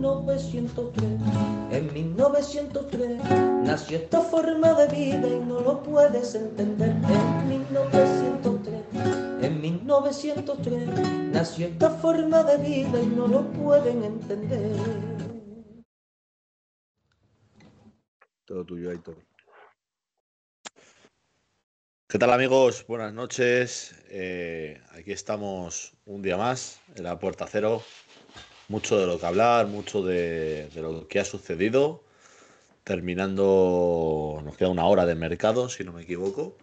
1903. 0.00 1.04
En 1.72 1.92
1903 1.92 3.18
nació 3.64 3.98
esta 3.98 4.22
forma 4.22 4.72
de 4.72 4.86
vida 4.88 5.28
y 5.28 5.40
no 5.40 5.60
lo 5.60 5.82
puedes 5.82 6.34
entender. 6.34 6.88
En 6.88 7.48
1903, 7.48 8.82
en 9.42 9.60
1903 9.60 10.88
nació 11.32 11.66
esta 11.66 11.90
forma 11.90 12.42
de 12.44 12.56
vida 12.56 13.02
y 13.02 13.06
no 13.06 13.26
lo 13.26 13.42
pueden 13.52 14.02
entender. 14.04 14.72
Todo 18.46 18.64
tuyo, 18.64 18.90
Aitor. 18.90 19.16
¿Qué 22.08 22.18
tal 22.18 22.32
amigos? 22.32 22.84
Buenas 22.88 23.12
noches. 23.12 23.94
Eh, 24.08 24.82
aquí 24.90 25.12
estamos 25.12 25.92
un 26.06 26.22
día 26.22 26.36
más 26.36 26.80
en 26.96 27.04
la 27.04 27.18
Puerta 27.20 27.46
Cero. 27.46 27.82
Mucho 28.70 29.00
de 29.00 29.06
lo 29.08 29.18
que 29.18 29.26
hablar, 29.26 29.66
mucho 29.66 30.00
de, 30.00 30.70
lo 30.76 31.08
que 31.08 31.18
ha 31.18 31.24
sucedido. 31.24 32.04
Terminando, 32.84 34.40
nos 34.44 34.56
queda 34.56 34.68
una 34.68 34.86
hora 34.86 35.06
de 35.06 35.16
mercado, 35.16 35.68
si 35.68 35.82
no 35.82 35.92
me 35.92 36.02
equivoco. 36.02 36.56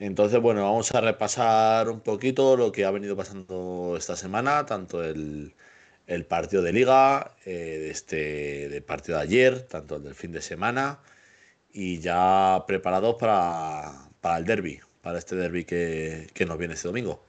Entonces, 0.00 0.40
bueno, 0.40 0.64
vamos 0.64 0.92
a 0.92 1.00
repasar 1.00 1.88
un 1.88 2.00
poquito 2.00 2.56
lo 2.56 2.72
que 2.72 2.84
ha 2.84 2.90
venido 2.90 3.16
pasando 3.16 3.94
esta 3.96 4.16
semana, 4.16 4.66
tanto 4.66 5.04
el, 5.04 5.54
partido 6.28 6.62
de 6.62 6.72
liga, 6.72 7.36
eh, 7.46 7.90
este 7.92 8.82
partido 8.82 9.18
de 9.18 9.22
ayer, 9.22 9.62
tanto 9.68 9.96
el 9.96 10.02
del 10.02 10.16
fin 10.16 10.32
de 10.32 10.42
semana, 10.42 10.98
y 11.72 12.00
ya 12.00 12.64
preparados 12.66 13.14
para, 13.20 14.08
para 14.20 14.38
el 14.38 14.44
derby, 14.46 14.80
para 15.00 15.18
este 15.18 15.36
derby 15.36 15.64
que, 15.64 16.28
que 16.34 16.44
nos 16.44 16.58
viene 16.58 16.74
este 16.74 16.88
domingo. 16.88 17.22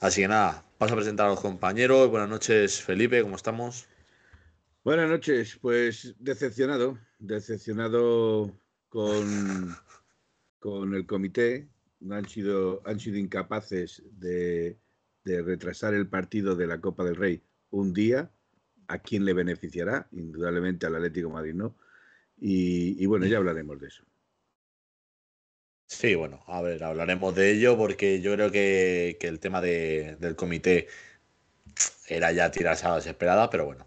Así 0.00 0.20
que 0.22 0.28
nada, 0.28 0.64
paso 0.78 0.94
a 0.94 0.96
presentar 0.96 1.26
a 1.26 1.30
los 1.30 1.40
compañeros. 1.40 2.08
Buenas 2.08 2.28
noches, 2.28 2.80
Felipe, 2.80 3.20
¿cómo 3.20 3.34
estamos? 3.34 3.88
Buenas 4.84 5.10
noches, 5.10 5.58
pues 5.60 6.14
decepcionado, 6.20 6.98
decepcionado 7.18 8.56
con, 8.88 9.74
con 10.60 10.94
el 10.94 11.04
comité. 11.04 11.68
Han 12.08 12.28
sido, 12.28 12.80
han 12.86 13.00
sido 13.00 13.18
incapaces 13.18 14.04
de, 14.12 14.78
de 15.24 15.42
retrasar 15.42 15.94
el 15.94 16.06
partido 16.06 16.54
de 16.54 16.68
la 16.68 16.80
Copa 16.80 17.02
del 17.02 17.16
Rey 17.16 17.42
un 17.70 17.92
día. 17.92 18.30
¿A 18.86 19.00
quién 19.00 19.24
le 19.24 19.32
beneficiará? 19.32 20.06
Indudablemente 20.12 20.86
al 20.86 20.94
Atlético 20.94 21.26
de 21.26 21.34
Madrid, 21.34 21.54
¿no? 21.54 21.76
Y, 22.38 23.02
y 23.02 23.06
bueno, 23.06 23.26
ya 23.26 23.38
hablaremos 23.38 23.80
de 23.80 23.88
eso. 23.88 24.04
Sí, 25.90 26.14
bueno, 26.14 26.42
a 26.46 26.60
ver, 26.60 26.84
hablaremos 26.84 27.34
de 27.34 27.50
ello 27.52 27.76
porque 27.78 28.20
yo 28.20 28.34
creo 28.34 28.50
que, 28.52 29.16
que 29.18 29.26
el 29.26 29.40
tema 29.40 29.62
de- 29.62 30.16
del 30.20 30.36
comité 30.36 30.86
era 32.08 32.30
ya 32.30 32.50
tirarse 32.50 32.84
a 32.86 32.90
la 32.90 32.96
desesperada, 32.96 33.48
pero 33.48 33.64
bueno, 33.64 33.86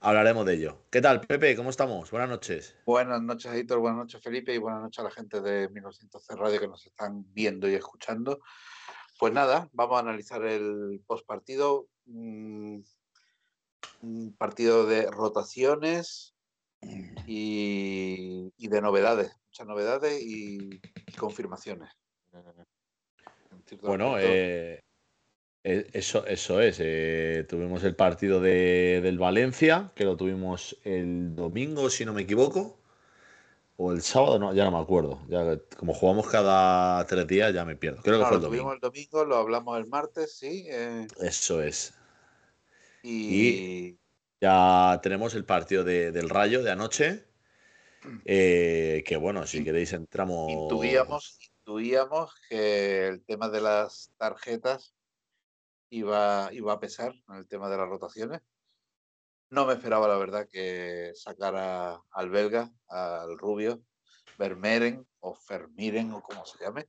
hablaremos 0.00 0.46
de 0.46 0.54
ello. 0.54 0.84
¿Qué 0.90 1.02
tal, 1.02 1.20
Pepe? 1.20 1.54
¿Cómo 1.54 1.68
estamos? 1.68 2.10
Buenas 2.10 2.30
noches. 2.30 2.74
Buenas 2.86 3.20
noches, 3.20 3.52
Editor. 3.52 3.78
Buenas 3.78 3.98
noches, 3.98 4.22
Felipe. 4.22 4.54
Y 4.54 4.58
buenas 4.58 4.80
noches 4.80 5.00
a 5.00 5.02
la 5.04 5.10
gente 5.10 5.42
de 5.42 5.68
1900 5.68 6.26
Radio 6.28 6.58
que 6.60 6.68
nos 6.68 6.86
están 6.86 7.24
viendo 7.34 7.68
y 7.68 7.74
escuchando. 7.74 8.40
Pues 9.18 9.32
nada, 9.34 9.68
vamos 9.72 9.96
a 9.98 10.00
analizar 10.00 10.42
el 10.44 11.02
postpartido. 11.06 11.88
mm, 12.06 12.80
Un 14.00 14.34
partido 14.36 14.86
de 14.86 15.10
rotaciones 15.10 16.33
y, 17.26 18.52
y 18.56 18.68
de 18.68 18.80
novedades. 18.82 19.32
Muchas 19.48 19.66
novedades 19.66 20.22
y, 20.22 20.80
y 21.06 21.12
confirmaciones. 21.16 21.90
Bueno, 23.82 24.18
eh, 24.18 24.80
eh, 25.64 25.86
eso, 25.92 26.26
eso 26.26 26.60
es. 26.60 26.78
eh, 26.80 27.46
tuvimos 27.48 27.84
el 27.84 27.96
partido 27.96 28.40
de- 28.40 29.00
del 29.02 29.18
Valencia, 29.18 29.92
que 29.94 30.04
lo 30.04 30.16
tuvimos 30.16 30.78
el 30.84 31.34
domingo, 31.36 31.90
si 31.90 32.04
no 32.04 32.12
me 32.12 32.22
equivoco. 32.22 32.78
O 33.76 33.92
el 33.92 34.02
sábado, 34.02 34.38
no, 34.38 34.54
ya 34.54 34.64
no 34.64 34.70
me 34.70 34.78
acuerdo. 34.78 35.20
Ya, 35.28 35.58
como 35.76 35.94
jugamos 35.94 36.28
cada 36.28 37.04
tres 37.06 37.26
días, 37.26 37.52
ya 37.52 37.64
me 37.64 37.76
pierdo. 37.76 38.02
Creo 38.02 38.18
que 38.18 38.22
No, 38.24 38.28
fue 38.28 38.30
lo 38.30 38.36
el 38.36 38.42
domingo. 38.42 38.62
tuvimos 38.64 38.74
el 38.74 38.80
domingo, 38.80 39.24
lo 39.24 39.36
hablamos 39.36 39.78
el 39.78 39.86
martes, 39.86 40.36
sí. 40.36 40.66
eh, 40.68 41.06
Eso 41.20 41.60
es. 41.62 41.94
y, 43.02 43.98
Ya 44.44 45.00
tenemos 45.02 45.34
el 45.34 45.46
partido 45.46 45.84
de- 45.84 46.12
del 46.12 46.28
Rayo 46.28 46.62
de 46.62 46.70
anoche. 46.70 47.24
eh, 48.26 49.02
que 49.06 49.16
bueno, 49.16 49.46
si 49.46 49.64
queréis 49.64 49.94
entramos. 49.94 50.50
intuíamos, 50.50 51.38
intuíamos 51.60 52.34
que 52.50 53.08
el 53.08 53.24
tema 53.24 53.48
de 53.48 53.62
las 53.62 54.12
tarjetas 54.18 54.94
iba, 55.88 56.50
iba 56.52 56.74
a 56.74 56.78
pesar 56.78 57.14
en 57.30 57.36
el 57.36 57.48
tema 57.48 57.70
de 57.70 57.78
las 57.78 57.88
rotaciones. 57.88 58.42
No 59.48 59.64
me 59.64 59.72
esperaba, 59.72 60.08
la 60.08 60.18
verdad, 60.18 60.46
que 60.46 61.12
sacara 61.14 62.02
al 62.10 62.28
belga, 62.28 62.70
al 62.88 63.38
rubio, 63.38 63.80
Vermeeren 64.38 65.06
o 65.20 65.34
Fermiren 65.34 66.12
o 66.12 66.20
como 66.20 66.44
se 66.44 66.62
llame. 66.62 66.86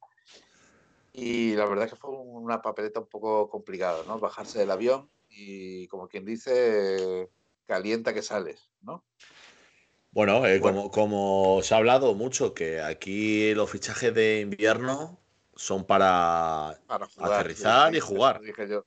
Y 1.14 1.56
la 1.56 1.66
verdad 1.66 1.90
que 1.90 1.96
fue 1.96 2.10
una 2.10 2.62
papeleta 2.62 3.00
un 3.00 3.08
poco 3.08 3.48
complicada, 3.50 4.04
¿no? 4.06 4.20
Bajarse 4.20 4.60
del 4.60 4.72
avión 4.72 5.10
y, 5.30 5.88
como 5.88 6.10
quien 6.10 6.26
dice, 6.26 7.30
calienta 7.66 8.14
que 8.14 8.22
sales, 8.22 8.70
¿no? 8.82 9.04
Bueno, 10.12 10.46
eh, 10.46 10.60
Bueno. 10.60 10.90
como, 10.90 10.92
como 10.92 11.62
se 11.62 11.74
ha 11.74 11.78
hablado 11.78 12.14
mucho, 12.14 12.54
que 12.54 12.82
aquí 12.82 13.54
los 13.54 13.70
fichajes 13.70 14.14
de 14.14 14.40
invierno 14.42 15.20
son 15.56 15.86
para 15.86 16.80
Para 16.88 17.06
jugar. 17.08 17.32
Aterrizar 17.42 17.96
y 17.96 18.00
jugar. 18.00 18.42
Dije 18.42 18.68
yo. 18.70 18.86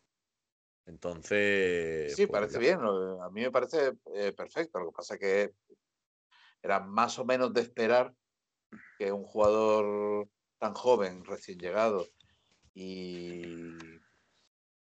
Entonces. 0.86 2.16
Sí, 2.16 2.26
pues, 2.26 2.40
parece 2.40 2.54
ya. 2.54 2.60
bien. 2.60 2.80
A 3.20 3.28
mí 3.30 3.42
me 3.42 3.50
parece 3.50 3.92
eh, 4.14 4.32
perfecto. 4.32 4.78
Lo 4.80 4.86
que 4.86 4.96
pasa 4.96 5.14
es 5.14 5.20
que 5.20 5.54
era 6.62 6.80
más 6.80 7.18
o 7.18 7.24
menos 7.24 7.52
de 7.52 7.60
esperar 7.60 8.14
que 8.98 9.12
un 9.12 9.24
jugador 9.24 10.28
tan 10.58 10.74
joven, 10.74 11.24
recién 11.24 11.58
llegado 11.58 12.06
y, 12.74 13.76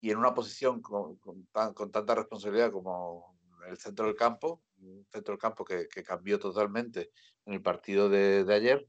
y 0.01 0.12
en 0.12 0.18
una 0.18 0.33
posición 0.33 0.81
con, 0.81 1.18
con 1.18 1.45
tan- 1.47 1.74
con 1.74 1.91
tanta 1.91 2.15
responsabilidad 2.15 2.71
como 2.71 3.38
el 3.68 3.78
centro 3.78 4.06
del 4.06 4.16
campo, 4.16 4.64
un 4.80 5.06
centro 5.12 5.34
del 5.34 5.40
campo 5.42 5.66
que, 5.66 5.88
que 5.88 6.04
cambió 6.04 6.40
totalmente 6.40 7.12
en 7.46 7.54
el 7.54 7.62
partido 7.62 8.10
de, 8.10 8.44
de 8.44 8.54
ayer, 8.54 8.88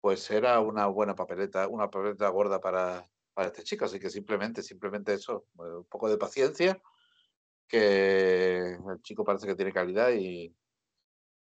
pues 0.00 0.30
era 0.30 0.60
una 0.60 0.86
buena 0.86 1.14
papeleta, 1.14 1.68
una 1.68 1.90
papeleta 1.90 2.28
gorda 2.28 2.60
para, 2.60 3.08
para 3.34 3.48
este 3.48 3.62
chico. 3.64 3.84
Así 3.86 3.98
que 4.00 4.10
simplemente, 4.10 4.62
simplemente 4.62 5.14
eso, 5.14 5.46
eh, 5.58 5.76
un 5.78 5.86
poco 5.86 6.08
de 6.08 6.18
paciencia 6.18 6.80
que 7.68 8.58
el 8.74 9.02
chico 9.02 9.24
parece 9.24 9.46
que 9.46 9.54
tiene 9.56 9.72
calidad 9.72 10.10
y, 10.12 10.54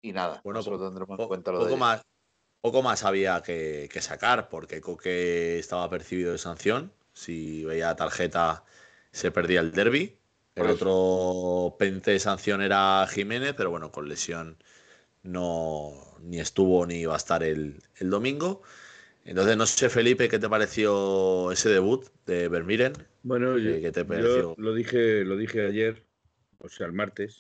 y 0.03 0.13
nada, 0.13 0.41
Bueno, 0.45 0.61
eso 0.61 0.71
lo 0.71 0.79
tendremos 0.79 1.19
en 1.19 1.27
cuenta 1.27 1.51
lo 1.53 1.65
de 1.65 1.65
poco, 1.65 1.71
ayer. 1.71 1.79
más, 1.81 2.03
poco 2.63 2.83
más 2.83 3.05
había 3.05 3.43
que, 3.43 3.89
que 3.93 4.03
sacar, 4.03 4.49
porque 4.49 4.81
Coque 4.81 5.59
estaba 5.59 5.89
percibido 5.91 6.33
de 6.33 6.39
sanción. 6.39 6.93
Si 7.15 7.65
veía 7.65 7.97
tarjeta, 7.97 8.65
se 9.13 9.31
perdía 9.33 9.61
el 9.61 9.73
derby. 9.73 10.21
El 10.57 10.63
Por 10.63 10.71
otro 10.71 11.77
pendiente 11.79 12.13
de 12.13 12.19
sanción 12.21 12.63
era 12.63 13.07
Jiménez, 13.09 13.55
pero 13.57 13.71
bueno, 13.71 13.91
con 13.91 14.09
lesión 14.09 14.57
no 15.25 15.93
ni 16.23 16.41
estuvo 16.41 16.87
ni 16.87 16.97
iba 17.03 17.15
a 17.15 17.19
estar 17.19 17.43
el, 17.45 17.83
el 17.99 18.11
domingo. 18.11 18.63
Entonces, 19.25 19.57
no 19.57 19.67
sé, 19.67 19.91
Felipe, 19.91 20.29
¿qué 20.29 20.39
te 20.39 20.49
pareció 20.51 21.53
ese 21.53 21.71
debut 21.71 22.07
de 22.27 22.49
Vermiren? 22.49 22.95
Bueno, 23.23 23.59
¿Qué- 23.63 23.81
yo, 23.81 23.81
qué 23.81 23.93
te 23.93 24.05
yo 24.07 24.07
pareció? 24.07 24.55
lo 24.57 24.75
dije, 24.75 25.25
lo 25.25 25.37
dije 25.37 25.67
ayer, 25.67 26.05
o 26.59 26.69
sea, 26.69 26.87
el 26.87 26.93
martes, 26.93 27.37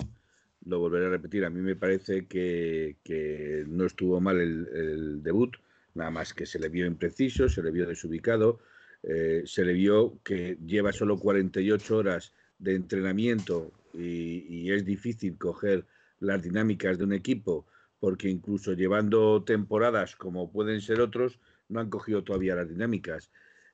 lo 0.64 0.78
volveré 0.78 1.06
a 1.06 1.10
repetir. 1.10 1.44
A 1.44 1.50
mí 1.50 1.60
me 1.60 1.76
parece 1.76 2.26
que, 2.26 2.96
que 3.04 3.64
no 3.68 3.84
estuvo 3.86 4.20
mal 4.20 4.40
el, 4.40 4.68
el 4.74 5.22
debut, 5.22 5.56
nada 5.94 6.10
más 6.10 6.32
que 6.34 6.46
se 6.46 6.58
le 6.58 6.68
vio 6.70 6.86
impreciso, 6.86 7.48
se 7.48 7.62
le 7.62 7.70
vio 7.70 7.86
desubicado, 7.86 8.60
eh, 9.02 9.42
se 9.46 9.64
le 9.64 9.74
vio 9.74 10.20
que 10.24 10.56
lleva 10.66 10.92
solo 10.92 11.18
48 11.18 11.96
horas 11.98 12.32
de 12.58 12.74
entrenamiento 12.74 13.72
y, 13.92 14.70
es 14.72 14.84
difícil 14.84 15.38
coger 15.38 15.86
las 16.18 16.42
dinámicas 16.42 16.98
de 16.98 17.04
un 17.04 17.12
equipo, 17.12 17.66
porque 17.98 18.28
incluso 18.28 18.72
llevando 18.72 19.44
temporadas 19.44 20.16
como 20.16 20.50
pueden 20.50 20.80
ser 20.80 21.00
otros, 21.00 21.38
no 21.68 21.80
han 21.80 21.90
cogido 21.90 22.24
todavía 22.24 22.54
las 22.54 22.68
dinámicas. 22.68 23.30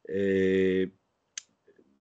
Eh, 0.06 0.91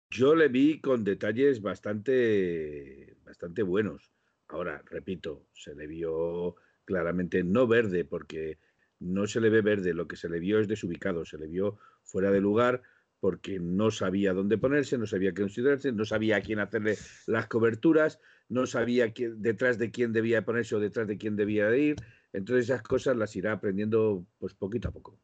yo 0.09 0.35
le 0.35 0.47
vi 0.47 0.79
con 0.79 1.03
detalles 1.03 1.61
bastante, 1.61 3.17
bastante 3.25 3.61
buenos. 3.63 4.11
Ahora, 4.47 4.81
repito, 4.85 5.47
se 5.53 5.75
le 5.75 5.87
vio 5.87 6.55
claramente 6.85 7.43
no 7.43 7.67
verde, 7.67 8.05
porque 8.05 8.57
no 8.99 9.27
se 9.27 9.41
le 9.41 9.49
ve 9.49 9.61
verde, 9.61 9.93
lo 9.93 10.07
que 10.07 10.15
se 10.15 10.29
le 10.29 10.39
vio 10.39 10.59
es 10.59 10.67
desubicado, 10.67 11.25
se 11.25 11.37
le 11.37 11.47
vio 11.47 11.77
fuera 12.03 12.31
de 12.31 12.41
lugar 12.41 12.81
porque 13.19 13.59
no 13.59 13.91
sabía 13.91 14.33
dónde 14.33 14.57
ponerse, 14.57 14.97
no 14.97 15.07
sabía 15.07 15.33
qué 15.33 15.41
considerarse, 15.41 15.91
no 15.91 16.05
sabía 16.05 16.37
a 16.37 16.41
quién 16.41 16.59
hacerle 16.59 16.97
las 17.25 17.47
coberturas, 17.47 18.19
no 18.49 18.65
sabía 18.67 19.11
detrás 19.37 19.77
de 19.77 19.91
quién 19.91 20.13
debía 20.13 20.45
ponerse 20.45 20.75
o 20.75 20.79
detrás 20.79 21.07
de 21.07 21.17
quién 21.17 21.35
debía 21.35 21.67
de 21.67 21.79
ir. 21.79 21.95
Entonces 22.33 22.65
esas 22.65 22.83
cosas 22.83 23.17
las 23.17 23.35
irá 23.35 23.53
aprendiendo 23.53 24.25
pues 24.37 24.53
poquito 24.53 24.89
a 24.89 24.91
poco. 24.91 25.19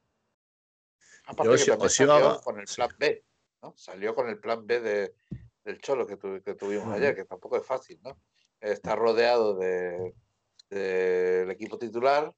Aparte 1.25 1.55
que 1.55 1.71
también 1.71 1.89
salió 1.89 2.41
con 2.41 2.59
el 2.59 2.65
plan 2.65 2.89
B, 2.97 3.23
¿no? 3.61 3.73
Salió 3.77 4.15
con 4.15 4.29
el 4.29 4.39
plan 4.39 4.65
B 4.65 4.79
de, 4.81 5.15
del 5.63 5.79
Cholo 5.79 6.05
que, 6.05 6.17
tuvimos 6.17 6.87
ayer, 6.93 7.15
que 7.15 7.25
tampoco 7.25 7.57
es 7.57 7.65
fácil, 7.65 7.99
¿no? 8.03 8.19
Está 8.59 8.95
rodeado 8.95 9.57
del 9.57 10.13
de, 10.69 11.51
equipo 11.51 11.77
titular, 11.77 12.33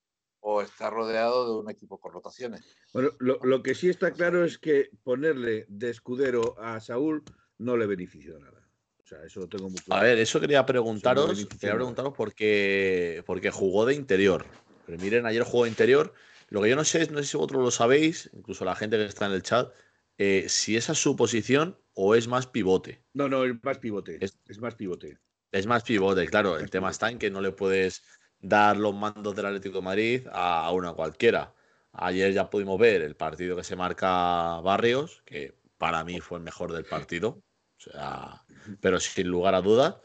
o 0.48 0.62
está 0.62 0.92
rodeado 0.92 1.52
de 1.52 1.60
un 1.60 1.72
equipo 1.72 2.00
con 2.00 2.14
rotaciones. 2.14 2.78
Bueno, 2.94 3.10
lo, 3.20 3.64
que 3.64 3.74
sí 3.74 3.90
está 3.90 4.12
claro 4.12 4.46
es 4.46 4.60
que 4.60 4.92
ponerle 5.04 5.66
de 5.70 5.90
escudero 5.90 6.56
a 6.60 6.80
Saúl 6.80 7.24
no 7.58 7.76
le 7.76 7.88
benefició 7.88 8.38
nada. 8.38 8.70
O 9.04 9.08
sea, 9.08 9.24
eso 9.24 9.40
lo 9.40 9.50
tengo 9.50 9.70
muy 9.70 9.80
claro. 9.80 10.02
A 10.02 10.04
ver, 10.04 10.20
eso 10.20 10.40
quería 10.40 10.64
preguntaros, 10.64 11.48
quería 11.48 11.74
preguntaros 11.74 12.14
porque, 12.16 13.24
porque 13.26 13.50
jugó 13.50 13.88
de 13.88 13.96
interior. 13.96 14.46
Pero 14.86 15.00
miren, 15.00 15.26
ayer 15.26 15.42
jugó 15.42 15.64
de 15.64 15.72
interior. 15.72 16.14
Lo 16.50 16.62
que 16.62 16.70
yo 16.70 16.76
no 16.76 16.86
sé, 16.86 17.08
no 17.10 17.18
sé 17.24 17.26
si 17.26 17.38
vosotros 17.38 17.64
lo 17.64 17.72
sabéis, 17.72 18.30
incluso 18.34 18.66
la 18.66 18.76
gente 18.76 18.98
que 18.98 19.06
está 19.06 19.26
en 19.26 19.32
el 19.32 19.42
chat, 19.42 19.74
eh, 20.20 20.46
si 20.48 20.78
esa 20.78 20.92
es 20.92 21.00
su 21.00 21.16
posición 21.16 21.76
o 21.96 22.14
es 22.14 22.28
más 22.28 22.46
pivote. 22.46 23.04
No, 23.16 23.28
no, 23.28 23.46
es 23.46 23.56
más 23.64 23.80
pivote. 23.80 24.20
Es, 24.22 24.60
más 24.60 24.76
pivote. 24.76 25.18
Es 25.52 25.66
más 25.66 25.82
pivote, 25.82 26.28
claro. 26.28 26.60
el 26.60 26.70
tema 26.70 26.92
está 26.92 27.10
en 27.10 27.18
que 27.18 27.32
no 27.32 27.42
le 27.42 27.52
puedes 27.52 28.04
dar 28.48 28.78
los 28.78 28.94
mandos 28.94 29.36
del 29.36 29.48
Atlético 29.48 29.78
de 29.78 29.84
Madrid 29.84 30.28
a, 30.32 30.72
una 30.72 30.94
cualquiera. 30.94 31.54
Ayer 31.94 32.32
ya 32.34 32.50
pudimos 32.50 32.80
ver 32.80 33.02
el 33.02 33.16
partido 33.16 33.56
que 33.56 33.64
se 33.64 33.76
marca 33.76 34.60
Barrios, 34.62 35.24
que 35.26 35.56
para 35.78 36.04
mí 36.04 36.20
fue 36.20 36.38
el 36.38 36.44
mejor 36.44 36.72
del 36.72 36.86
partido, 36.86 37.42
o 37.78 37.82
sea, 37.82 38.44
pero 38.82 39.00
sin 39.00 39.28
lugar 39.28 39.56
a 39.56 39.62
dudas. 39.62 39.96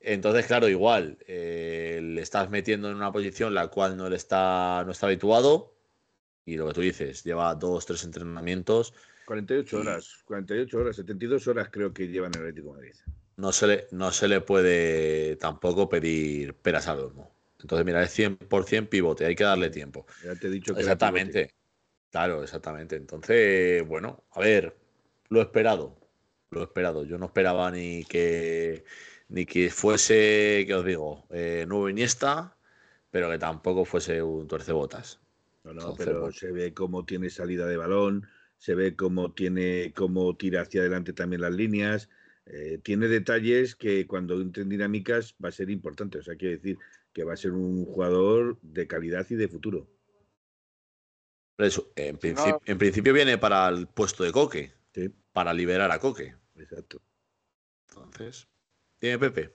Entonces, 0.00 0.46
claro, 0.46 0.68
igual, 0.68 1.16
eh, 1.26 2.00
le 2.02 2.20
estás 2.20 2.50
metiendo 2.50 2.90
en 2.90 2.96
una 2.96 3.10
posición 3.10 3.54
la 3.54 3.68
cual 3.68 3.96
no 3.96 4.10
le 4.10 4.16
está, 4.16 4.82
no 4.84 4.92
está 4.92 5.06
habituado. 5.06 5.74
Y 6.44 6.56
lo 6.58 6.68
que 6.68 6.74
tú 6.74 6.80
dices, 6.82 7.24
lleva 7.24 7.54
dos, 7.54 7.86
tres 7.86 8.04
entrenamientos. 8.04 8.92
48 9.24 9.78
horas, 9.78 10.22
48 10.26 10.78
horas, 10.78 10.96
72 10.96 11.48
horas 11.48 11.68
creo 11.70 11.94
que 11.94 12.08
lleva 12.08 12.26
en 12.26 12.34
el 12.34 12.40
Atlético 12.40 12.68
de 12.68 12.74
Madrid. 12.74 12.94
No 13.36 13.52
se 13.52 13.66
le, 13.66 13.86
no 13.92 14.12
se 14.12 14.28
le 14.28 14.42
puede 14.42 15.36
tampoco 15.36 15.88
pedir 15.88 16.54
peras 16.54 16.86
al 16.88 17.00
olmo. 17.00 17.33
Entonces, 17.64 17.86
mira, 17.86 18.02
es 18.02 18.10
100% 18.10 18.90
pivote, 18.90 19.24
hay 19.24 19.34
que 19.34 19.44
darle 19.44 19.70
tiempo. 19.70 20.04
Ya 20.22 20.34
te 20.34 20.48
he 20.48 20.50
dicho 20.50 20.74
que 20.74 20.80
Exactamente. 20.80 21.54
Claro, 22.10 22.42
exactamente. 22.42 22.94
Entonces, 22.94 23.88
bueno, 23.88 24.24
a 24.32 24.40
ver, 24.40 24.76
lo 25.30 25.40
esperado. 25.40 25.96
Lo 26.50 26.62
esperado. 26.62 27.04
Yo 27.04 27.16
no 27.16 27.24
esperaba 27.24 27.70
ni 27.70 28.04
que 28.04 28.84
ni 29.30 29.46
que 29.46 29.70
fuese, 29.70 30.64
que 30.66 30.74
os 30.74 30.84
digo, 30.84 31.26
eh, 31.30 31.64
nuevo 31.66 31.88
Iniesta, 31.88 32.54
pero 33.10 33.30
que 33.30 33.38
tampoco 33.38 33.86
fuese 33.86 34.22
un 34.22 34.46
tuercebotas. 34.46 35.20
No, 35.64 35.72
no, 35.72 35.94
pero 35.94 36.30
se 36.32 36.52
ve 36.52 36.74
cómo 36.74 37.06
tiene 37.06 37.30
salida 37.30 37.66
de 37.66 37.78
balón, 37.78 38.28
se 38.58 38.74
ve 38.74 38.94
cómo 38.94 39.32
tiene, 39.32 39.94
cómo 39.96 40.36
tira 40.36 40.60
hacia 40.60 40.82
adelante 40.82 41.14
también 41.14 41.40
las 41.40 41.54
líneas. 41.54 42.10
Eh, 42.44 42.78
tiene 42.82 43.08
detalles 43.08 43.74
que 43.74 44.06
cuando 44.06 44.38
entren 44.38 44.68
dinámicas 44.68 45.34
va 45.42 45.48
a 45.48 45.52
ser 45.52 45.70
importante. 45.70 46.18
O 46.18 46.22
sea, 46.22 46.36
quiero 46.36 46.56
decir, 46.56 46.78
que 47.14 47.24
va 47.24 47.32
a 47.32 47.38
ser 47.38 47.52
un 47.52 47.86
jugador 47.86 48.58
de 48.60 48.86
calidad 48.88 49.24
y 49.30 49.36
de 49.36 49.48
futuro. 49.48 49.88
en, 51.94 52.18
principio, 52.18 53.12
viene 53.14 53.38
para 53.38 53.68
el 53.68 53.86
puesto 53.86 54.24
de 54.24 54.32
Coque, 54.32 54.72
para 55.32 55.54
liberar 55.54 55.92
a 55.92 56.00
Coque. 56.00 56.34
Exacto. 56.56 57.00
Entonces, 57.88 58.48
¿tiene 58.98 59.18
Pepe? 59.20 59.54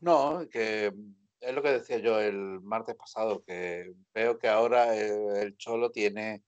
No, 0.00 0.48
que 0.50 0.92
es 1.40 1.54
lo 1.54 1.62
que 1.62 1.72
decía 1.72 1.98
yo 1.98 2.18
el 2.18 2.60
martes 2.60 2.96
pasado, 2.96 3.44
que 3.44 3.94
veo 4.12 4.36
que 4.36 4.48
ahora 4.48 4.96
el, 4.96 5.56
Cholo 5.56 5.92
tiene, 5.92 6.42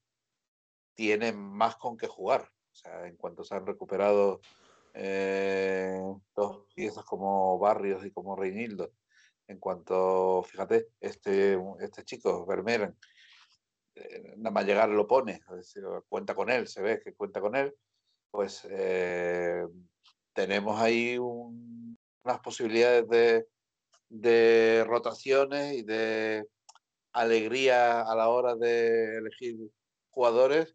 tiene 0.95 1.33
más 1.33 1.77
con 1.77 1.97
qué 1.97 2.09
jugar. 2.09 2.51
O 2.73 2.75
sea, 2.75 3.07
en 3.07 3.17
cuanto 3.17 3.45
se 3.45 3.55
han 3.55 3.67
recuperado 3.67 4.41
eh, 4.95 6.01
dos 6.35 6.67
piezas 6.75 7.05
como 7.05 7.57
Barrios 7.61 8.05
y 8.05 8.11
como 8.11 8.35
Reinildo, 8.35 8.93
en 9.53 9.59
cuanto, 9.59 10.43
fíjate, 10.43 10.89
este, 11.01 11.59
este 11.81 12.05
chico, 12.05 12.45
Vermeeren, 12.47 12.97
eh, 13.95 14.35
nada 14.39 14.51
más 14.51 14.67
llegar 14.67 14.89
lo 14.89 15.07
pone, 15.07 15.41
cuenta 16.09 16.35
con 16.35 16.51
él, 16.51 16.67
se 16.67 16.83
ve 16.83 17.01
que 17.01 17.15
cuenta 17.15 17.41
con 17.41 17.55
él, 17.55 17.75
pues 18.31 18.67
eh, 18.71 19.65
tenemos 20.33 20.81
ahí 20.81 21.19
unas 21.19 22.41
posibilidades 22.43 23.09
de, 23.09 23.47
de 24.09 24.85
rotaciones 24.87 25.75
y 25.75 25.83
de 25.83 26.47
alegría 27.13 28.01
a 28.01 28.17
la 28.17 28.29
hora 28.29 28.57
de 28.57 29.19
elegir 29.19 29.57
jugadores 30.11 30.75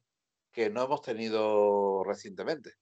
que 0.52 0.70
no 0.70 0.84
hemos 0.84 1.02
tenido 1.02 2.04
recientemente. 2.04 2.74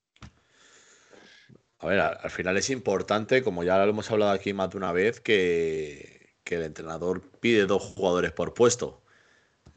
A 1.86 1.88
ver, 1.88 2.00
al, 2.00 2.32
final 2.32 2.58
es 2.58 2.72
importante, 2.72 3.44
como 3.44 3.64
ya 3.64 3.78
lo 3.78 3.92
hemos 3.92 4.10
hablado 4.10 4.32
aquí 4.32 4.54
más 4.54 4.72
de 4.72 4.78
una 4.78 4.92
vez, 4.92 5.20
que, 5.20 6.34
el 6.46 6.64
entrenador 6.64 7.22
pide 7.40 7.68
dos 7.68 7.84
jugadores 7.84 8.32
por 8.32 8.56
puesto. 8.56 9.04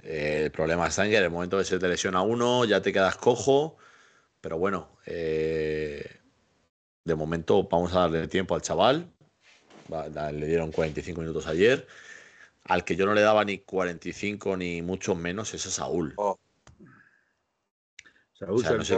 Eh, 0.03 0.45
el 0.45 0.51
problema 0.51 0.87
está 0.87 1.05
en 1.05 1.11
que 1.11 1.19
en 1.19 1.25
el 1.25 1.31
momento 1.31 1.59
que 1.59 1.65
se 1.65 1.79
te 1.79 1.87
lesiona 1.87 2.23
uno, 2.23 2.65
ya 2.65 2.81
te 2.81 2.95
quedas 2.95 3.17
cojo. 3.17 3.77
Pero 4.41 4.57
bueno, 4.57 4.89
eh, 5.05 6.03
de 7.05 7.15
momento 7.15 7.65
vamos 7.65 7.93
a 7.95 8.01
darle 8.01 8.27
tiempo 8.29 8.55
al 8.55 8.63
chaval. 8.63 9.13
le 10.33 10.47
dieron 10.47 10.73
45 10.73 11.21
minutos 11.21 11.47
ayer. 11.47 11.87
Al 12.65 12.85
que 12.85 12.97
yo 12.97 13.05
no 13.05 13.13
le 13.13 13.21
daba 13.21 13.45
ni 13.45 13.59
45 13.59 14.57
ni 14.57 14.81
mucho 14.81 15.15
menos 15.15 15.53
es 15.53 15.63
Saúl. 15.63 16.15
Oh 16.17 16.39
no 18.41 18.85
sé 18.85 18.97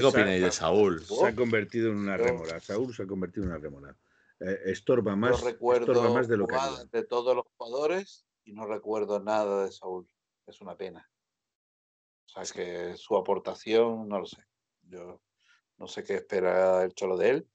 qué 0.00 0.06
opináis 0.06 0.42
de 0.42 0.52
Saúl. 0.52 1.04
Se 1.04 1.26
ha 1.26 1.34
convertido 1.34 1.90
en 1.90 1.96
una 1.96 2.16
remora. 2.16 2.60
Saúl 2.60 2.94
se 2.94 3.02
ha 3.02 3.06
convertido 3.06 3.44
en 3.44 3.50
una 3.50 3.58
remora. 3.58 3.96
Eh, 4.40 4.60
estorba 4.66 5.14
más, 5.14 5.40
recuerdo 5.42 6.12
más 6.12 6.26
de 6.26 6.36
lo 6.36 6.48
que 6.48 6.56
de 6.90 7.04
todos 7.04 7.36
los 7.36 7.44
jugadores 7.56 8.26
y 8.44 8.52
no 8.52 8.66
recuerdo 8.66 9.20
nada 9.20 9.64
de 9.64 9.72
Saúl. 9.72 10.08
Es 10.46 10.60
una 10.60 10.76
pena. 10.76 11.08
O 12.26 12.28
sea, 12.28 12.42
es 12.42 12.52
que 12.52 12.96
su 12.96 13.16
aportación, 13.16 14.08
no 14.08 14.20
lo 14.20 14.26
sé. 14.26 14.44
Yo 14.82 15.20
no 15.78 15.86
sé 15.86 16.02
qué 16.02 16.14
espera 16.14 16.82
el 16.82 16.92
cholo 16.94 17.16
de 17.16 17.30
él. 17.30 17.48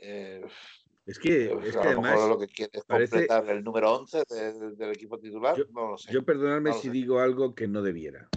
Eh, 0.00 0.46
es 1.06 1.18
que, 1.18 1.50
es 1.64 1.76
a 1.76 1.92
lo 1.92 2.02
mejor 2.02 2.28
lo 2.28 2.38
que 2.38 2.48
quiere 2.48 2.70
es 2.74 2.84
completar 2.84 3.48
el 3.48 3.64
número 3.64 3.94
11 3.94 4.24
del 4.76 4.90
equipo 4.90 5.18
titular. 5.18 5.56
Yo, 5.56 5.64
no 5.70 5.92
lo 5.92 5.98
sé. 5.98 6.12
Yo 6.12 6.22
perdonadme 6.22 6.74
si 6.74 6.90
digo 6.90 7.20
algo 7.20 7.54
que 7.54 7.66
no 7.66 7.80
debiera. 7.80 8.28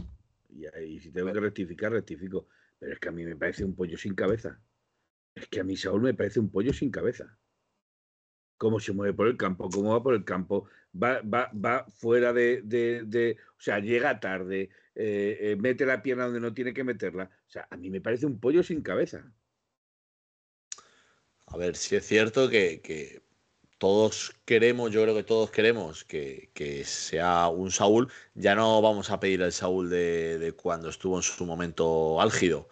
Y, 0.51 0.99
si 0.99 1.11
tengo 1.11 1.31
que 1.31 1.39
rectificar, 1.39 1.91
rectifico. 1.91 2.47
Pero 2.79 2.93
es 2.93 2.99
que 2.99 3.09
a 3.09 3.11
mí 3.11 3.23
me 3.23 3.35
parece 3.35 3.63
un 3.63 3.75
pollo 3.75 3.97
sin 3.97 4.15
cabeza. 4.15 4.59
Es 5.35 5.47
que 5.47 5.59
a 5.59 5.63
mí 5.63 5.77
Saúl 5.77 6.01
me 6.01 6.13
parece 6.13 6.39
un 6.39 6.51
pollo 6.51 6.73
sin 6.73 6.91
cabeza. 6.91 7.37
Cómo 8.57 8.79
se 8.79 8.93
mueve 8.93 9.13
por 9.13 9.27
el 9.27 9.37
campo, 9.37 9.69
cómo 9.69 9.91
va 9.91 10.03
por 10.03 10.13
el 10.13 10.23
campo, 10.23 10.69
va, 10.93 11.21
va, 11.21 11.51
va 11.53 11.85
fuera 11.85 12.31
de, 12.33 12.61
de, 12.63 13.37
O 13.57 13.61
sea, 13.61 13.79
llega 13.79 14.19
tarde, 14.19 14.69
eh, 14.93 15.37
eh, 15.41 15.55
mete 15.59 15.85
la 15.85 16.03
pierna 16.03 16.25
donde 16.25 16.41
no 16.41 16.53
tiene 16.53 16.73
que 16.73 16.83
meterla. 16.83 17.23
O 17.47 17.49
sea, 17.49 17.67
a 17.69 17.77
mí 17.77 17.89
me 17.89 18.01
parece 18.01 18.25
un 18.25 18.39
pollo 18.39 18.61
sin 18.61 18.81
cabeza. 18.81 19.31
A 21.47 21.57
ver, 21.57 21.75
si 21.75 21.95
es 21.95 22.05
cierto 22.05 22.49
que, 22.49 22.81
que 22.81 23.23
todos 23.81 24.35
queremos, 24.45 24.91
yo 24.91 25.01
creo 25.01 25.15
que 25.15 25.23
todos 25.23 25.49
queremos 25.49 26.05
que, 26.05 26.83
sea 26.85 27.47
un 27.47 27.71
Saúl. 27.71 28.11
Ya 28.35 28.53
no 28.53 28.79
vamos 28.79 29.09
a 29.09 29.19
pedir 29.19 29.41
el 29.41 29.51
Saúl 29.51 29.89
de, 29.89 30.53
cuando 30.55 30.89
estuvo 30.89 31.17
en 31.17 31.23
su 31.23 31.47
momento 31.47 32.21
álgido, 32.21 32.69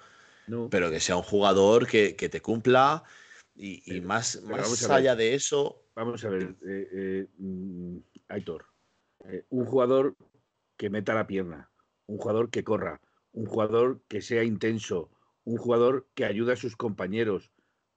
pero 0.69 0.91
que 0.91 0.99
sea 0.99 1.17
un 1.17 1.23
jugador 1.23 1.87
que, 1.87 2.13
te 2.13 2.41
cumpla 2.43 3.03
y, 3.55 4.01
más, 4.01 4.43
más 4.43 4.87
allá 4.87 5.15
de 5.15 5.33
eso. 5.33 5.81
Vamos 5.95 6.23
a 6.25 6.29
ver, 6.29 6.55
eh, 6.67 6.89
eh, 6.93 7.27
mm, 7.39 7.97
Aitor, 8.27 8.67
eh, 9.25 9.45
un 9.49 9.65
jugador 9.65 10.15
que 10.77 10.91
meta 10.91 11.15
la 11.15 11.25
pierna, 11.25 11.71
un 12.05 12.19
jugador 12.19 12.51
que 12.51 12.63
corra, 12.63 13.01
un 13.31 13.47
jugador 13.47 14.03
que 14.07 14.21
sea 14.21 14.43
intenso, 14.43 15.09
un 15.43 15.57
jugador 15.57 16.07
que 16.13 16.25
ayude 16.25 16.53
a 16.53 16.55
sus 16.55 16.75
compañeros. 16.75 17.49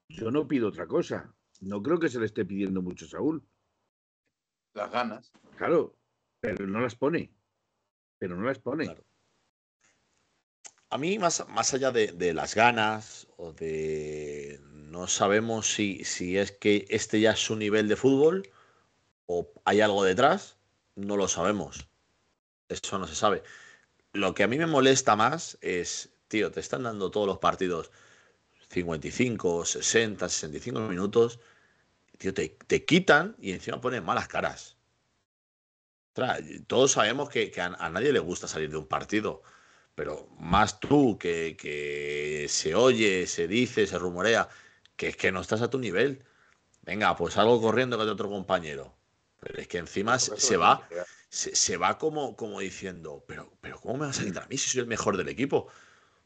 Yo 0.08 0.30
no 0.30 0.48
pido 0.48 0.68
otra 0.68 0.86
cosa 0.86 1.34
no 1.62 1.82
creo 1.82 1.98
que 1.98 2.08
se 2.08 2.18
le 2.18 2.26
esté 2.26 2.44
pidiendo 2.44 2.82
mucho 2.82 3.06
a 3.06 3.08
Saúl. 3.08 3.42
Las 4.74 4.90
ganas. 4.90 5.32
Claro, 5.56 5.96
pero 6.40 6.66
no 6.66 6.80
las 6.80 6.96
pone. 6.96 7.32
Pero 8.18 8.36
no 8.36 8.42
las 8.42 8.58
pone. 8.58 8.94
A 10.90 10.98
mí, 10.98 11.18
más, 11.18 11.46
más 11.48 11.72
allá 11.72 11.92
de, 11.92 12.34
las 12.34 12.54
ganas 12.54 13.28
o 13.36 13.52
de 13.52 14.60
no 14.62 15.06
sabemos 15.06 15.72
si, 15.72 16.04
si 16.04 16.36
es 16.36 16.52
que 16.52 16.84
este 16.90 17.20
ya 17.20 17.30
es 17.30 17.38
su 17.38 17.56
nivel 17.56 17.88
de 17.88 17.96
fútbol 17.96 18.50
o 19.26 19.50
hay 19.64 19.80
algo 19.80 20.04
detrás, 20.04 20.58
no 20.96 21.16
lo 21.16 21.28
sabemos. 21.28 21.88
Eso 22.68 22.98
no 22.98 23.06
se 23.06 23.14
sabe. 23.14 23.42
Lo 24.12 24.34
que 24.34 24.42
a 24.42 24.48
mí 24.48 24.58
me 24.58 24.66
molesta 24.66 25.16
más 25.16 25.58
es, 25.60 26.12
tío, 26.28 26.50
te 26.50 26.60
están 26.60 26.82
dando 26.82 27.10
todos 27.10 27.26
los 27.26 27.38
partidos 27.38 27.90
55, 28.68 29.64
60, 29.64 30.28
65 30.28 30.80
minutos, 30.80 31.38
tío, 32.22 32.34
te, 32.34 32.56
te 32.66 32.84
quitan 32.84 33.36
y 33.40 33.52
encima 33.52 33.80
ponen 33.80 34.04
malas 34.04 34.28
caras. 34.28 34.78
Todos 36.66 36.92
sabemos 36.92 37.30
que, 37.30 37.50
que 37.50 37.60
a, 37.60 37.66
a 37.66 37.90
nadie 37.90 38.12
le 38.12 38.18
gusta 38.18 38.46
salir 38.46 38.70
de 38.70 38.76
un 38.76 38.86
partido, 38.86 39.42
pero 39.94 40.28
más 40.38 40.78
tú 40.80 41.18
que, 41.18 41.56
que 41.56 42.46
se 42.48 42.74
oye, 42.74 43.26
se 43.26 43.48
dice, 43.48 43.86
se 43.86 43.98
rumorea, 43.98 44.48
que 44.96 45.08
es 45.08 45.16
que 45.16 45.32
no 45.32 45.40
estás 45.40 45.62
a 45.62 45.70
tu 45.70 45.78
nivel. 45.78 46.24
Venga, 46.82 47.16
pues 47.16 47.34
salgo 47.34 47.60
corriendo 47.60 47.98
con 47.98 48.08
otro 48.08 48.28
compañero. 48.28 48.96
Pero 49.40 49.60
es 49.60 49.68
que 49.68 49.78
encima 49.78 50.18
se, 50.18 50.56
va, 50.56 50.88
se, 51.28 51.56
se 51.56 51.76
va 51.76 51.98
como, 51.98 52.36
como 52.36 52.60
diciendo, 52.60 53.24
pero, 53.26 53.52
pero 53.60 53.80
¿cómo 53.80 53.98
me 53.98 54.06
vas 54.06 54.20
a 54.20 54.24
quitar 54.24 54.44
a 54.44 54.48
mí 54.48 54.58
si 54.58 54.70
soy 54.70 54.82
el 54.82 54.86
mejor 54.86 55.16
del 55.16 55.28
equipo? 55.28 55.58
O 55.58 55.70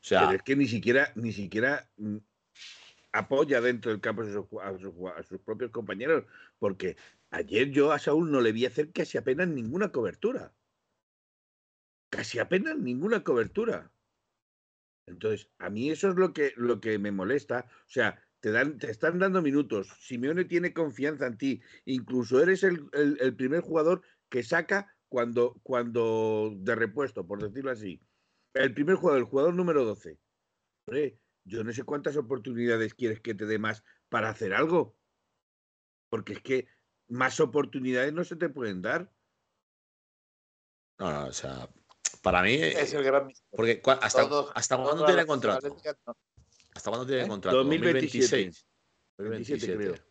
sea, 0.01 0.23
Pero 0.23 0.33
es 0.35 0.43
que 0.43 0.57
ni 0.57 0.69
siquiera, 0.69 1.13
ni 1.17 1.33
siquiera 1.33 1.89
mm, 1.97 2.19
apoya 3.19 3.61
dentro 3.61 3.91
del 3.91 4.01
campo 4.01 4.23
a 4.23 5.23
sus, 5.23 5.41
propios 5.41 5.71
compañeros, 5.71 6.25
porque 6.59 6.97
ayer 7.31 7.71
yo 7.71 7.93
a 7.93 7.99
Saúl 7.99 8.31
no 8.31 8.41
le 8.41 8.53
vi 8.53 8.67
hacer 8.67 8.93
casi 8.93 9.19
apenas 9.19 9.49
ninguna 9.49 9.91
cobertura. 9.93 10.55
Casi 12.11 12.39
apenas 12.39 12.79
ninguna 12.79 13.23
cobertura. 13.25 13.93
Entonces, 15.07 15.51
a 15.59 15.71
mí 15.71 15.91
eso 15.91 16.11
es 16.11 16.17
lo 16.17 16.33
que, 16.33 16.53
lo 16.57 16.81
que 16.81 16.99
me 16.99 17.13
molesta. 17.13 17.67
O 17.71 17.89
sea, 17.89 18.21
te, 18.41 18.51
dan, 18.51 18.79
te 18.79 18.91
están 18.91 19.19
dando 19.19 19.43
minutos. 19.43 19.89
Simeone 20.01 20.45
tiene 20.45 20.73
confianza 20.73 21.27
en 21.27 21.39
ti. 21.39 21.63
Incluso 21.85 22.43
eres 22.43 22.65
el, 22.65 22.89
el- 22.93 23.37
primer 23.37 23.61
jugador 23.61 24.03
que 24.29 24.43
saca 24.43 24.97
cuando, 25.09 25.61
cuando 25.63 26.53
de 26.57 26.75
repuesto, 26.75 27.27
por 27.27 27.43
decirlo 27.43 27.71
así. 27.71 28.01
El 28.55 28.75
primer 28.75 28.97
jugador, 28.97 29.21
el 29.21 29.27
jugador 29.27 29.55
número 29.55 29.85
12. 29.85 30.19
Hombre, 30.87 31.21
yo 31.47 31.63
no 31.65 31.73
sé 31.73 31.85
cuántas 31.85 32.17
oportunidades 32.17 32.95
quieres 32.95 33.21
que 33.21 33.35
te 33.35 33.47
dé 33.47 33.59
más 33.59 33.83
para 34.09 34.29
hacer 34.29 34.53
algo. 34.53 34.97
Porque 36.11 36.35
es 36.35 36.41
que 36.43 36.69
más 37.09 37.41
oportunidades 37.41 38.13
no 38.13 38.25
se 38.25 38.37
te 38.37 38.49
pueden 38.49 38.83
dar. 38.83 39.11
no, 40.99 41.13
no, 41.13 41.27
o 41.27 41.33
sea, 41.33 41.69
para 42.23 42.43
mí, 42.43 42.55
Es 42.55 42.93
el 42.95 43.05
gran 43.05 43.27
misterio. 43.27 43.51
porque 43.57 43.83
hasta, 44.01 44.29
Todos- 44.29 44.53
hasta 44.55 44.77
cuándo 44.77 45.05
tiene 45.05 45.27
contrato? 45.27 45.69
No. 45.69 46.17
¿Hasta 46.75 46.91
cuándo 46.91 47.07
tiene 47.07 47.25
¿Eh? 47.25 47.29
contrato? 47.29 47.57
2027. 47.59 48.27
2026. 48.47 48.67
27 49.19 49.73
2027. 49.73 50.03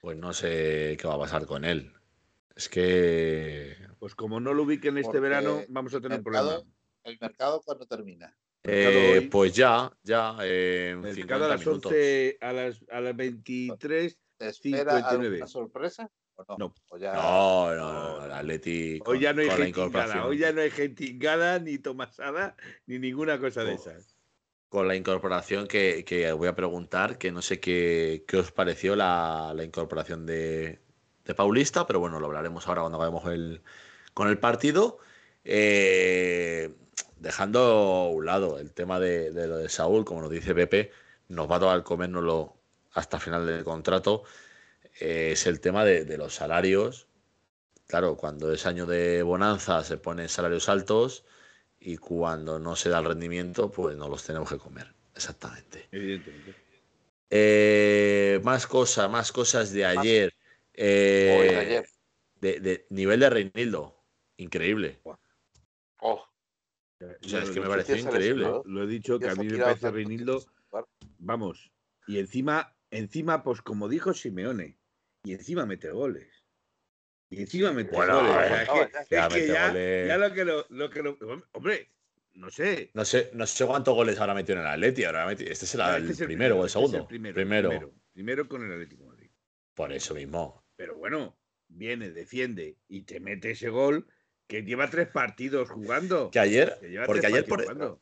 Pues 0.00 0.16
no 0.16 0.32
sé 0.32 0.96
qué 0.98 1.06
va 1.06 1.14
a 1.14 1.18
pasar 1.18 1.46
con 1.46 1.64
él. 1.64 1.92
Es 2.56 2.68
que 2.68 3.76
Pues 3.98 4.14
como 4.14 4.40
no 4.40 4.54
lo 4.54 4.62
ubiquen 4.62 4.96
este 4.96 5.08
Porque 5.08 5.20
verano, 5.20 5.60
vamos 5.68 5.92
a 5.94 6.00
tener 6.00 6.18
un 6.18 6.24
problema. 6.24 6.62
¿El 7.04 7.18
mercado 7.20 7.60
cuándo 7.62 7.86
termina? 7.86 8.34
Mercado 8.64 8.94
eh, 9.16 9.28
pues 9.30 9.52
ya, 9.54 9.90
ya 10.02 10.36
eh, 10.42 10.90
en 10.92 11.04
El 11.04 11.14
50 11.14 11.18
mercado 11.20 11.44
a 11.44 11.48
las 11.48 11.60
minutos. 11.66 11.92
11, 11.92 12.38
a 12.40 12.52
las, 12.52 12.84
a 12.90 13.00
las 13.00 13.16
23. 13.16 14.18
¿Te 14.36 14.48
espera 14.48 14.92
59. 14.92 15.26
alguna 15.26 15.46
sorpresa 15.46 16.10
o 16.36 16.44
no? 16.48 16.56
No. 16.58 16.74
O 16.88 16.96
ya- 16.98 17.12
No, 17.14 17.74
no, 17.74 17.92
no, 17.92 18.18
no, 18.20 18.24
el 18.26 18.32
Atleti 18.32 18.98
con, 19.00 19.14
Hoy 19.16 19.20
ya 19.22 19.32
no 19.32 19.40
hay 19.42 19.48
con 19.48 19.58
la 19.58 19.64
gente 19.64 19.80
ingada, 19.80 19.86
incorporación. 19.88 20.24
hoy 20.24 20.38
ya 20.38 20.52
no 20.52 20.60
hay 20.62 20.70
gente 20.70 21.04
ingada, 21.04 21.58
ni 21.58 21.78
tomasada, 21.78 22.56
ni 22.86 22.98
ninguna 22.98 23.38
cosa 23.38 23.64
de 23.64 23.72
Oh. 23.72 23.74
esas. 23.74 24.16
Con 24.68 24.86
la 24.86 24.94
incorporación 24.94 25.66
que, 25.66 26.04
que 26.04 26.30
voy 26.32 26.46
a 26.46 26.54
preguntar, 26.54 27.18
que 27.18 27.32
no 27.32 27.42
sé 27.42 27.58
qué, 27.58 28.24
qué 28.28 28.36
os 28.36 28.52
pareció 28.52 28.94
la, 28.94 29.52
la 29.54 29.64
incorporación 29.64 30.24
de, 30.26 30.78
de 31.24 31.34
Paulista, 31.34 31.86
pero 31.88 31.98
bueno, 31.98 32.20
lo 32.20 32.26
hablaremos 32.26 32.68
ahora 32.68 32.82
cuando 32.82 32.98
acabemos 32.98 33.26
el, 33.32 33.62
con 34.14 34.28
el 34.28 34.38
partido. 34.38 34.98
Eh, 35.42 36.72
dejando 37.20 37.60
a 37.60 38.08
un 38.08 38.26
lado 38.26 38.58
el 38.58 38.72
tema 38.72 38.98
de, 38.98 39.30
de 39.30 39.46
lo 39.46 39.58
de 39.58 39.68
Saúl, 39.68 40.04
como 40.04 40.22
nos 40.22 40.30
dice 40.30 40.54
Pepe, 40.54 40.90
nos 41.28 41.48
va 41.48 41.56
a 41.56 41.60
tocar 41.60 41.82
comérnoslo 41.84 42.56
hasta 42.92 43.20
final 43.20 43.46
del 43.46 43.62
contrato. 43.62 44.24
Eh, 44.98 45.30
es 45.32 45.46
el 45.46 45.60
tema 45.60 45.84
de, 45.84 46.04
de 46.04 46.18
los 46.18 46.34
salarios. 46.34 47.06
Claro, 47.86 48.16
cuando 48.16 48.52
es 48.52 48.66
año 48.66 48.86
de 48.86 49.22
bonanza 49.22 49.84
se 49.84 49.96
ponen 49.96 50.28
salarios 50.28 50.68
altos 50.68 51.24
y 51.78 51.96
cuando 51.96 52.58
no 52.58 52.76
se 52.76 52.88
da 52.88 52.98
el 52.98 53.04
rendimiento, 53.04 53.70
pues 53.70 53.96
no 53.96 54.08
los 54.08 54.24
tenemos 54.24 54.48
que 54.48 54.58
comer. 54.58 54.92
Exactamente. 55.14 55.88
Evidentemente. 55.92 56.54
Eh, 57.30 58.40
más 58.42 58.66
cosas, 58.66 59.10
más 59.10 59.30
cosas 59.30 59.72
de 59.72 59.84
ayer. 59.84 60.34
Eh, 60.72 61.36
Hoy, 61.38 61.48
de 61.48 61.56
ayer. 61.56 61.88
De, 62.40 62.60
de 62.60 62.86
nivel 62.90 63.20
de 63.20 63.30
Reinildo. 63.30 63.96
Increíble. 64.36 65.00
Oh, 66.00 66.24
O 67.00 67.28
sea, 67.28 67.42
es 67.42 67.50
que 67.50 67.60
me 67.60 67.82
sí, 67.82 67.92
increíble. 68.00 68.46
Lo 68.64 68.82
he 68.82 68.86
dicho 68.86 69.18
que 69.18 69.28
a 69.28 69.34
mí 69.34 69.46
me 69.48 69.58
parece 69.58 69.90
Reinildo, 69.90 70.44
vamos, 71.18 71.72
y 72.06 72.18
encima, 72.18 72.76
encima, 72.90 73.42
pues 73.42 73.62
como 73.62 73.88
dijo 73.88 74.12
Simeone, 74.12 74.78
y 75.24 75.32
encima 75.32 75.64
mete 75.64 75.90
goles. 75.90 76.44
Y 77.30 77.40
encima 77.40 77.72
mete 77.72 77.94
Bueno, 77.94 78.16
goles. 78.20 78.34
O 78.34 78.38
sea, 78.38 78.64
que- 78.66 79.06
ya- 79.10 79.26
es 79.28 79.34
que 79.34 79.46
ya, 79.46 80.18
lo 80.18 80.34
que 80.34 80.44
lo, 80.44 80.66
lo 80.68 80.90
que 80.90 81.02
lo- 81.02 81.16
Hombre, 81.52 81.90
no 82.34 82.50
sé. 82.50 82.90
No 82.94 83.04
sé, 83.04 83.30
no 83.34 83.46
sé 83.46 83.66
cuántos 83.66 83.94
goles 83.94 84.18
habrá 84.18 84.34
metido 84.34 84.58
en 84.58 84.66
el 84.66 84.72
Atleti. 84.72 85.04
Habrá 85.04 85.26
metido- 85.26 85.50
Este 85.50 85.64
es 85.64 85.74
el, 85.74 85.80
Este 85.80 85.96
el 85.98 86.10
es 86.10 86.20
el 86.20 86.26
primero 86.26 86.56
o 86.56 86.60
el 86.62 86.66
este 86.66 86.78
es 86.78 86.84
segundo. 86.90 87.08
primero, 87.08 87.34
primero. 87.34 87.68
primero. 87.68 87.94
Primero 88.12 88.48
con 88.48 88.64
el 88.64 88.72
Atlético 88.72 89.04
Madrid. 89.04 89.30
Por 89.74 89.92
eso 89.92 90.14
mismo. 90.14 90.64
Pero 90.76 90.96
bueno, 90.96 91.38
viene, 91.68 92.10
defiende 92.10 92.76
y 92.88 93.02
te 93.02 93.20
mete 93.20 93.52
ese 93.52 93.68
gol 93.68 94.06
que 94.50 94.62
lleva 94.64 94.90
tres 94.90 95.06
partidos 95.08 95.70
jugando. 95.70 96.30
Que 96.32 96.40
ayer, 96.40 96.76
Que 96.80 97.00
porque 97.06 97.26
ayer, 97.28 97.46
por, 97.46 97.62
jugando. 97.62 98.00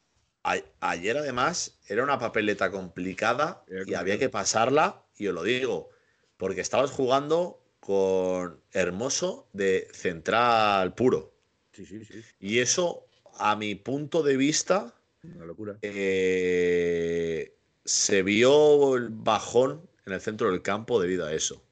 ayer 0.81 1.17
además 1.19 1.79
era 1.87 2.03
una 2.03 2.19
papeleta 2.19 2.71
complicada 2.71 3.63
Era 3.69 3.85
y 3.87 3.95
había 3.95 4.19
que 4.19 4.31
pasarla, 4.31 5.05
y 5.17 5.27
os 5.29 5.35
lo 5.35 5.43
digo, 5.43 5.91
porque 6.39 6.63
estabas 6.63 6.91
jugando 6.91 7.63
con 7.81 8.61
Hermoso 8.73 9.49
de 9.53 9.89
central 9.93 10.95
puro. 10.95 11.35
Sí, 11.73 11.85
sí, 11.85 12.05
sí. 12.05 12.23
Y 12.41 12.59
eso, 12.61 13.07
a 13.39 13.55
mi 13.55 13.75
punto 13.75 14.23
de 14.23 14.37
vista, 14.37 14.95
Una 15.23 15.45
locura. 15.45 15.77
eh, 15.83 17.55
se 17.85 18.23
vio 18.23 18.97
el 18.97 19.11
bajón 19.11 19.89
en 20.07 20.13
el 20.15 20.21
centro 20.21 20.51
del 20.51 20.63
campo 20.63 21.01
debido 21.01 21.27
a 21.27 21.35
eso. 21.35 21.63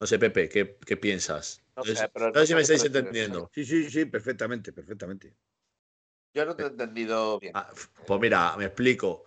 No 0.00 0.06
sé, 0.06 0.18
Pepe, 0.18 0.48
¿qué, 0.48 0.76
qué 0.84 0.96
piensas? 0.96 1.63
No 1.76 1.84
sé, 1.84 1.96
sé, 1.96 2.08
pero 2.12 2.30
no 2.30 2.40
sé 2.40 2.46
si 2.46 2.54
me 2.54 2.60
estáis 2.60 2.84
entendiendo. 2.84 3.50
Sí, 3.52 3.64
sí, 3.64 3.90
sí, 3.90 4.04
perfectamente, 4.04 4.72
perfectamente. 4.72 5.36
Yo 6.34 6.44
no 6.44 6.56
te 6.56 6.64
he 6.64 6.66
entendido 6.66 7.38
bien. 7.38 7.52
Ah, 7.54 7.70
pues 8.06 8.20
mira, 8.20 8.56
me 8.56 8.66
explico. 8.66 9.24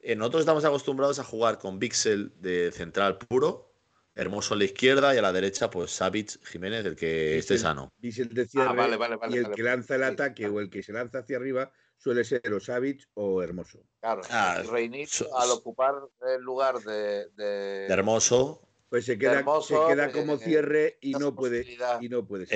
Eh, 0.00 0.16
nosotros 0.16 0.40
estamos 0.40 0.64
acostumbrados 0.64 1.18
a 1.18 1.24
jugar 1.24 1.58
con 1.58 1.78
Pixel 1.78 2.32
de 2.40 2.72
central 2.72 3.18
puro, 3.18 3.70
Hermoso 4.14 4.54
a 4.54 4.56
la 4.56 4.64
izquierda 4.64 5.14
y 5.14 5.18
a 5.18 5.22
la 5.22 5.32
derecha, 5.32 5.70
pues 5.70 5.92
Savic 5.92 6.44
Jiménez, 6.44 6.84
el 6.84 6.96
que 6.96 7.38
esté 7.38 7.56
sano. 7.58 7.92
De 7.96 8.10
cierre 8.10 8.68
Ah, 8.68 8.72
vale, 8.72 8.96
vale, 8.96 9.16
vale. 9.16 9.34
y 9.34 9.38
el 9.38 9.44
vale, 9.44 9.54
que 9.54 9.62
lanza 9.62 9.94
el 9.94 10.02
sí, 10.02 10.08
ataque 10.08 10.48
o 10.48 10.60
el 10.60 10.68
que 10.68 10.82
se 10.82 10.92
lanza 10.92 11.20
hacia 11.20 11.36
arriba 11.36 11.72
suele 11.96 12.24
ser 12.24 12.52
o 12.52 12.58
Savic 12.58 13.08
o 13.14 13.42
Hermoso. 13.42 13.78
Claro, 14.00 14.22
Ah, 14.30 14.62
al 14.62 15.50
ocupar 15.52 15.94
el 16.26 16.42
lugar 16.42 16.80
de, 16.80 17.28
de, 17.36 17.44
De 17.86 17.92
Hermoso, 17.92 18.69
Pues 18.90 19.04
se 19.06 19.16
queda, 19.18 19.38
Hermoso, 19.38 19.86
se 19.86 19.94
queda 19.94 20.06
eh, 20.08 20.12
como 20.12 20.34
eh, 20.34 20.38
cierre 20.38 20.98
y 21.00 21.12
no 21.12 21.34
puede 21.34 21.64
y 22.00 22.08
no 22.08 22.26
puede 22.26 22.46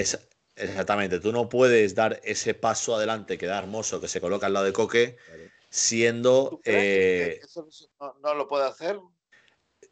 exactamente, 0.56 1.18
tú 1.20 1.32
no 1.32 1.48
puedes 1.48 1.94
dar 1.94 2.20
ese 2.24 2.54
paso 2.54 2.94
adelante 2.94 3.38
que 3.38 3.46
da 3.46 3.58
Hermoso, 3.58 4.00
que 4.00 4.08
se 4.08 4.20
coloca 4.20 4.46
al 4.46 4.52
lado 4.52 4.66
de 4.66 4.72
Coque, 4.72 5.16
siendo... 5.70 6.48
¿Tú 6.50 6.60
crees 6.60 6.82
que- 6.82 7.22
eh, 7.34 7.38
que 7.40 7.46
eso 7.46 7.66
no, 8.00 8.14
no 8.22 8.34
lo 8.34 8.46
puede 8.48 8.64
hacer? 8.66 8.98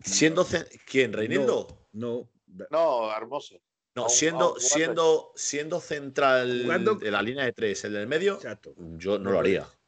siendo 0.00 0.46
¿Quién? 0.86 1.12
¿Reinildo? 1.12 1.86
No, 1.92 2.28
No, 2.70 3.16
Hermoso. 3.16 3.60
No, 3.94 4.08
siendo, 4.08 4.58
siendo, 4.58 5.32
siendo 5.36 5.80
central 5.80 6.62
Jugando- 6.64 6.94
de 6.94 7.10
la 7.10 7.22
línea 7.22 7.44
de 7.44 7.52
tres, 7.52 7.84
el 7.84 7.92
del 7.92 8.06
medio, 8.06 8.34
exacto. 8.34 8.74
yo 8.76 9.18
no 9.18 9.24
No 9.24 9.30
lo 9.32 9.38
puedes. 9.40 9.60
haría. 9.60 9.78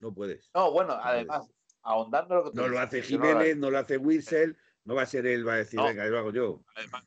No 0.00 0.14
puedes. 0.14 0.50
No, 0.54 0.70
bueno, 0.72 0.92
además, 1.00 1.46
ahondando 1.82 2.34
lo 2.36 2.44
que 2.44 2.50
tú 2.50 2.56
No 2.56 2.68
lo 2.68 2.78
hace 2.78 3.00
que 3.02 3.12
no 3.16 3.18
lo 3.18 3.24
Jiménez, 3.26 3.50
hace. 3.52 3.56
no 3.56 3.70
lo 3.70 3.78
hace 3.78 3.96
Wilson, 3.96 4.58
no 4.90 4.96
va 4.96 5.02
a 5.02 5.06
ser 5.06 5.24
él, 5.24 5.46
va 5.46 5.52
a 5.54 5.58
decir, 5.58 5.78
No. 5.78 5.84
venga, 5.86 6.04
lo 6.06 6.18
hago 6.18 6.32
yo. 6.32 6.64
Además, 6.74 7.04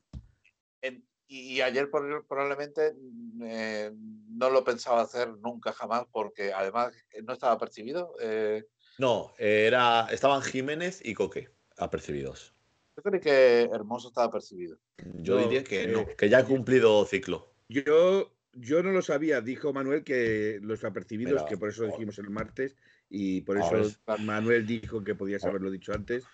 en- 0.80 1.06
y, 1.28 1.52
y 1.52 1.60
ayer 1.60 1.90
por- 1.90 2.26
probablemente 2.26 2.94
eh, 3.42 3.92
no 3.94 4.48
lo 4.48 4.64
pensaba 4.64 5.02
hacer 5.02 5.28
nunca 5.36 5.70
jamás 5.74 6.06
porque 6.10 6.50
además 6.54 6.94
eh, 7.10 7.20
no 7.22 7.34
estaba 7.34 7.58
percibido. 7.58 8.14
eh, 8.22 8.64
No, 8.98 9.34
era, 9.36 10.08
estaban 10.10 10.40
Jiménez 10.40 11.02
y 11.04 11.12
Coque 11.12 11.50
apercibidos. 11.76 12.54
yo 12.96 13.02
creo 13.02 13.20
que 13.20 13.68
Hermoso 13.70 14.08
estaba 14.08 14.30
percibido. 14.32 14.78
Yo 15.16 15.34
No, 15.34 15.42
diría 15.42 15.62
que 15.62 15.82
eh, 15.84 15.88
no, 15.88 16.06
que 16.16 16.30
ya 16.30 16.38
ha 16.38 16.44
cumplido 16.46 17.04
ciclo. 17.04 17.52
Yo, 17.68 18.32
yo 18.54 18.82
no 18.82 18.92
lo 18.92 19.02
sabía, 19.02 19.42
dijo 19.42 19.74
Manuel 19.74 20.04
que 20.04 20.58
los 20.62 20.84
apercibidos, 20.84 21.34
Mira, 21.34 21.44
que 21.44 21.58
por 21.58 21.68
eso 21.68 21.84
dijimos 21.84 22.18
el 22.18 22.30
martes, 22.30 22.76
y 23.10 23.42
por 23.42 23.58
eso 23.58 23.76
es- 23.76 24.00
Manuel 24.20 24.66
dijo 24.66 25.04
que 25.04 25.14
podías 25.14 25.44
haberlo 25.44 25.70
dicho 25.70 25.92
antes. 25.92 26.24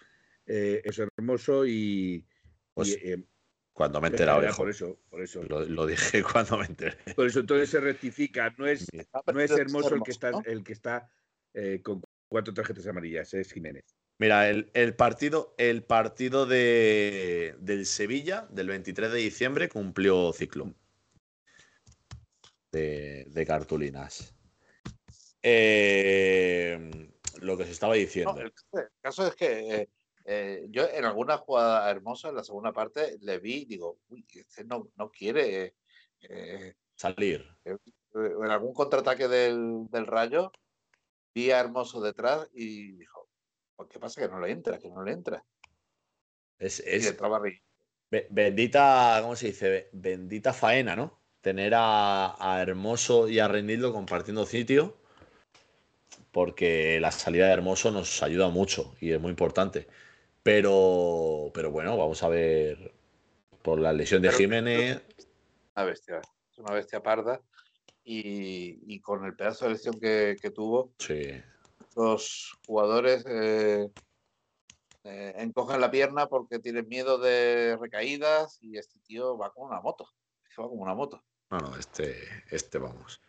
Eh, 0.50 0.82
es 0.84 0.98
hermoso 0.98 1.64
y. 1.64 2.26
Pues, 2.74 2.88
y, 2.88 3.12
eh, 3.12 3.24
cuando 3.72 4.00
me 4.00 4.08
he 4.08 4.10
enterado, 4.10 4.42
por 4.56 4.68
eso, 4.68 4.98
por 5.08 5.22
eso. 5.22 5.42
Lo, 5.44 5.64
lo 5.64 5.86
dije 5.86 6.22
cuando 6.32 6.58
me 6.58 6.66
enteré. 6.66 6.96
Por 7.14 7.26
eso 7.26 7.40
entonces 7.40 7.70
se 7.70 7.80
rectifica. 7.80 8.52
No 8.58 8.66
es, 8.66 8.86
no 9.32 9.40
es 9.40 9.50
hermoso 9.52 9.94
el 9.94 10.02
que 10.02 10.10
está, 10.10 10.32
el 10.44 10.64
que 10.64 10.72
está 10.72 11.08
eh, 11.54 11.80
con 11.82 12.02
cuatro 12.28 12.52
tarjetas 12.52 12.86
amarillas, 12.86 13.32
es 13.32 13.52
Jiménez. 13.52 13.84
Mira, 14.18 14.50
el, 14.50 14.70
el 14.74 14.94
partido, 14.94 15.54
el 15.56 15.82
partido 15.82 16.44
de, 16.44 17.56
del 17.60 17.86
Sevilla 17.86 18.46
del 18.50 18.68
23 18.68 19.12
de 19.12 19.18
diciembre 19.18 19.68
cumplió 19.68 20.32
ciclo 20.32 20.74
de, 22.72 23.24
de 23.28 23.46
cartulinas. 23.46 24.34
Eh, 25.42 27.08
lo 27.40 27.56
que 27.56 27.64
se 27.64 27.70
estaba 27.70 27.94
diciendo. 27.94 28.34
No, 28.34 28.40
el, 28.40 28.52
el 28.72 28.88
caso 29.00 29.26
es 29.26 29.34
que 29.36 29.74
eh, 29.74 29.88
eh, 30.24 30.66
yo 30.70 30.88
en 30.88 31.04
alguna 31.04 31.38
jugada 31.38 31.90
hermosa, 31.90 32.28
en 32.28 32.36
la 32.36 32.44
segunda 32.44 32.72
parte, 32.72 33.16
le 33.20 33.38
vi 33.38 33.62
y 33.62 33.64
digo, 33.64 33.98
uy, 34.08 34.24
este 34.32 34.64
no, 34.64 34.88
no 34.96 35.10
quiere. 35.10 35.74
eh, 36.22 36.74
Salir. 36.94 37.46
eh, 37.64 37.76
en 38.14 38.50
algún 38.50 38.74
contraataque 38.74 39.28
del, 39.28 39.86
del 39.90 40.06
Rayo, 40.06 40.52
vi 41.34 41.50
a 41.50 41.60
Hermoso 41.60 42.00
detrás 42.00 42.48
y 42.52 42.92
dijo, 42.92 43.28
qué 43.88 43.98
pasa 43.98 44.20
que 44.20 44.28
no 44.28 44.40
le 44.40 44.50
entra, 44.50 44.78
que 44.78 44.90
no 44.90 45.02
le 45.02 45.12
entra. 45.12 45.44
Es, 46.58 46.80
Y 46.80 46.82
es 46.96 47.06
entraba 47.10 47.38
a 47.38 47.40
reír. 47.40 47.62
be- 48.10 48.26
bendita, 48.30 49.18
¿cómo 49.22 49.36
se 49.36 49.46
dice? 49.46 49.88
Bendita 49.92 50.52
faena, 50.52 50.94
¿no? 50.96 51.18
Tener 51.40 51.72
a, 51.74 52.36
a 52.38 52.60
Hermoso 52.60 53.28
y 53.28 53.38
a 53.38 53.48
Reinildo 53.48 53.92
compartiendo 53.92 54.44
sitio. 54.44 54.98
Porque 56.32 57.00
la 57.00 57.10
salida 57.10 57.46
de 57.46 57.52
Hermoso 57.54 57.90
nos 57.90 58.22
ayuda 58.22 58.48
mucho 58.50 58.94
y 59.00 59.12
es 59.12 59.20
muy 59.20 59.30
importante. 59.30 59.88
Pero, 60.42 61.50
pero 61.54 61.70
bueno, 61.70 61.96
vamos 61.96 62.22
a 62.22 62.28
ver. 62.28 62.92
Por 63.62 63.78
la 63.78 63.92
lesión 63.92 64.22
de 64.22 64.32
Jiménez. 64.32 65.02
Una 65.76 65.84
bestia, 65.84 66.20
es 66.50 66.58
una 66.58 66.72
bestia 66.74 67.02
parda. 67.02 67.40
Y, 68.04 68.80
y 68.86 69.00
con 69.00 69.24
el 69.26 69.36
pedazo 69.36 69.66
de 69.66 69.72
lesión 69.72 70.00
que, 70.00 70.36
que 70.40 70.50
tuvo, 70.50 70.92
Sí. 70.98 71.30
los 71.94 72.56
jugadores 72.66 73.24
eh, 73.28 73.88
eh, 75.04 75.34
encogen 75.36 75.80
la 75.80 75.90
pierna 75.90 76.26
porque 76.26 76.58
tienen 76.58 76.88
miedo 76.88 77.18
de 77.18 77.76
recaídas 77.78 78.58
y 78.62 78.78
este 78.78 78.98
tío 79.00 79.36
va 79.36 79.52
con 79.52 79.66
una 79.68 79.80
moto. 79.82 80.08
Va 80.58 80.68
como 80.68 80.82
una 80.82 80.94
moto. 80.94 81.22
No, 81.50 81.58
no, 81.58 81.76
este, 81.76 82.16
este 82.50 82.78
vamos. 82.78 83.20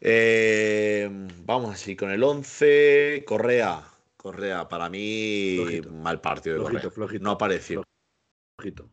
Eh, 0.00 1.08
vamos 1.44 1.74
así 1.74 1.94
con 1.96 2.10
el 2.10 2.22
11. 2.24 3.24
Correa. 3.26 3.84
Correa, 4.28 4.68
para 4.68 4.90
mí, 4.90 5.56
Flojito. 5.56 5.90
mal 5.90 6.20
partido 6.20 6.56
de 6.56 6.60
Flojito, 6.60 6.80
Correa. 6.80 6.90
flojito. 6.90 7.24
No 7.24 7.30
apareció. 7.30 7.82
Flojito. 8.58 8.90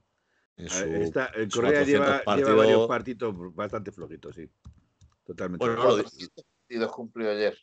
En 0.56 0.70
su, 0.70 0.86
ver, 0.86 1.02
el 1.36 1.52
Correa 1.52 1.84
400 1.84 1.88
lleva, 1.88 2.06
lleva 2.06 2.24
partidos. 2.24 2.58
varios 2.58 2.88
partidos 2.88 3.56
bastante 3.56 3.92
flojitos, 3.92 4.36
sí. 4.36 4.50
Totalmente. 5.26 5.66
Bueno, 5.66 5.84
no 5.84 5.98
lo 5.98 6.04
400 6.04 6.46
partidos 6.70 6.92
cumplió 6.94 7.32
ayer. 7.32 7.58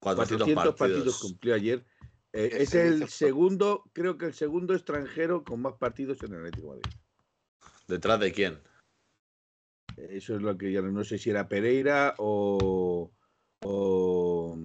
400, 0.00 0.46
400 0.48 0.74
partidos. 0.74 0.78
partidos. 0.78 1.20
cumplió 1.20 1.54
ayer. 1.54 1.86
Eh, 2.32 2.48
¿Qué 2.50 2.62
es 2.62 2.74
el 2.74 3.08
segundo, 3.08 3.84
creo 3.92 4.18
que 4.18 4.26
el 4.26 4.34
segundo 4.34 4.74
extranjero 4.74 5.44
con 5.44 5.62
más 5.62 5.74
partidos 5.74 6.20
en 6.24 6.32
el 6.32 6.38
Atlético 6.40 6.74
de 6.74 6.80
Madrid. 6.80 7.00
¿Detrás 7.86 8.18
de 8.18 8.32
quién? 8.32 8.60
Eso 9.96 10.34
es 10.34 10.42
lo 10.42 10.58
que 10.58 10.72
ya 10.72 10.80
no, 10.82 10.90
no 10.90 11.04
sé 11.04 11.18
si 11.18 11.30
era 11.30 11.48
Pereira 11.48 12.14
o, 12.18 13.12
o, 13.62 14.56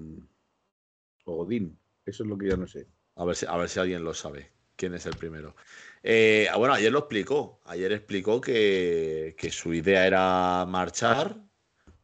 o 1.25 1.35
Godín. 1.35 1.79
Eso 2.05 2.23
es 2.23 2.29
lo 2.29 2.37
que 2.37 2.47
ya 2.47 2.57
no 2.57 2.67
sé. 2.67 2.87
A 3.15 3.25
ver 3.25 3.35
si, 3.35 3.45
a 3.47 3.55
ver 3.57 3.69
si 3.69 3.79
alguien 3.79 4.03
lo 4.03 4.13
sabe. 4.13 4.51
¿Quién 4.75 4.93
es 4.93 5.05
el 5.05 5.15
primero? 5.15 5.55
Eh, 6.03 6.47
ah, 6.51 6.57
bueno, 6.57 6.73
ayer 6.73 6.91
lo 6.91 6.99
explicó. 6.99 7.61
Ayer 7.65 7.91
explicó 7.93 8.41
que, 8.41 9.35
que 9.37 9.51
su 9.51 9.73
idea 9.73 10.05
era 10.05 10.65
marchar. 10.67 11.37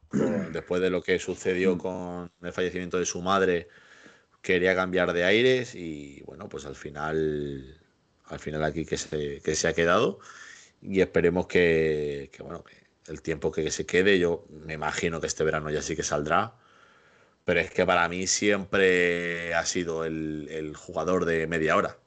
con- 0.10 0.52
después 0.54 0.82
de 0.82 0.90
lo 0.92 1.04
que 1.04 1.20
sucedió 1.20 1.78
con 1.78 2.32
el 2.42 2.54
fallecimiento 2.54 3.00
de 3.00 3.06
su 3.06 3.22
madre, 3.22 3.70
quería 4.42 4.76
cambiar 4.76 5.14
de 5.14 5.26
aires 5.26 5.76
y 5.76 6.22
bueno, 6.26 6.50
pues 6.50 6.66
al 6.66 6.76
final, 6.76 7.82
al 8.26 8.40
final 8.40 8.64
aquí 8.64 8.86
que 8.86 8.98
se, 8.98 9.42
que 9.42 9.56
se 9.56 9.68
ha 9.70 9.74
quedado 9.74 10.20
y 10.82 11.02
esperemos 11.02 11.48
que, 11.48 12.30
que, 12.34 12.44
bueno, 12.44 12.64
que 12.64 12.76
el 13.12 13.22
tiempo 13.22 13.52
que 13.52 13.72
se 13.72 13.86
quede, 13.86 14.20
yo 14.20 14.46
me 14.50 14.74
imagino 14.76 15.22
que 15.22 15.28
este 15.28 15.44
verano 15.44 15.70
ya 15.72 15.82
sí 15.82 15.96
que 15.96 16.04
saldrá, 16.04 16.56
pero 17.46 17.60
es 17.60 17.72
que 17.72 17.86
para 17.86 18.08
mí 18.10 18.28
siempre 18.28 19.54
ha 19.54 19.66
sido 19.66 20.06
el, 20.06 20.48
el 20.50 20.76
jugador 20.76 21.26
de 21.26 21.48
media 21.48 21.76
hora. 21.76 21.98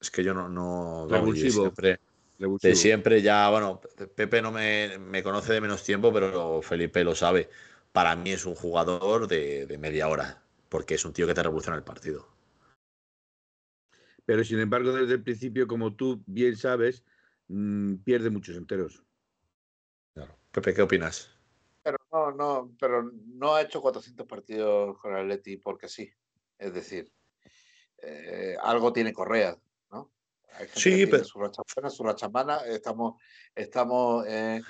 Es 0.00 0.10
que 0.10 0.22
yo 0.22 0.34
no, 0.34 0.48
no 0.48 1.06
Revulsivo. 1.08 1.62
siempre, 1.62 2.00
Revulsivo. 2.38 2.70
de 2.70 2.76
siempre 2.76 3.22
ya, 3.22 3.48
bueno, 3.50 3.80
Pepe 4.14 4.42
no 4.42 4.52
me, 4.52 4.98
me 4.98 5.22
conoce 5.22 5.52
de 5.52 5.60
menos 5.60 5.82
tiempo, 5.82 6.12
pero 6.12 6.60
Felipe 6.62 7.04
lo 7.04 7.14
sabe. 7.14 7.48
Para 7.92 8.16
mí 8.16 8.32
es 8.32 8.44
un 8.44 8.54
jugador 8.54 9.28
de, 9.28 9.66
de 9.66 9.78
media 9.78 10.08
hora, 10.08 10.42
porque 10.68 10.94
es 10.94 11.04
un 11.04 11.12
tío 11.12 11.26
que 11.26 11.34
te 11.34 11.42
revoluciona 11.42 11.76
el 11.78 11.84
partido. 11.84 12.28
Pero 14.26 14.42
sin 14.44 14.58
embargo, 14.58 14.92
desde 14.92 15.14
el 15.14 15.22
principio, 15.22 15.66
como 15.66 15.94
tú 15.94 16.22
bien 16.26 16.56
sabes, 16.56 17.04
mm, 17.48 17.96
pierde 17.96 18.30
muchos 18.30 18.56
enteros. 18.56 19.04
Claro. 20.14 20.36
Pepe, 20.50 20.74
¿qué 20.74 20.82
opinas? 20.82 21.33
Pero 21.84 21.98
no, 22.10 22.30
no, 22.32 22.74
pero 22.80 23.02
no 23.12 23.54
ha 23.54 23.60
hecho 23.62 23.82
400 23.82 24.26
partidos 24.26 24.98
con 24.98 25.12
el 25.14 25.20
Atleti 25.20 25.58
porque 25.58 25.88
sí. 25.88 26.10
Es 26.58 26.72
decir, 26.72 27.12
eh, 27.98 28.56
algo 28.62 28.92
tiene 28.92 29.12
Correa, 29.12 29.56
¿no? 29.90 30.10
Hay 30.54 30.66
gente 30.66 30.80
Sí, 30.80 30.90
que 31.04 31.06
pero- 31.08 31.24
su 31.24 31.38
racha 31.38 31.62
buena, 31.74 31.90
su 31.90 32.02
racha 32.02 32.28
mala. 32.30 32.64
Estamos, 32.66 33.20
estamos 33.54 34.24
eh, 34.26 34.62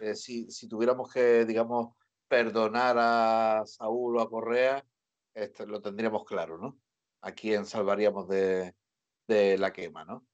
eh, 0.00 0.14
si, 0.14 0.50
si 0.50 0.66
tuviéramos 0.66 1.12
que, 1.12 1.44
digamos, 1.44 1.94
perdonar 2.26 2.96
a 2.98 3.62
Saúl 3.66 4.16
o 4.16 4.20
a 4.22 4.30
Correa, 4.30 4.82
este, 5.34 5.66
lo 5.66 5.82
tendríamos 5.82 6.24
claro, 6.24 6.56
¿no? 6.56 6.78
A 7.20 7.32
quién 7.32 7.66
salvaríamos 7.66 8.28
de, 8.28 8.74
de 9.28 9.58
la 9.58 9.72
quema, 9.72 10.04
¿no? 10.06 10.26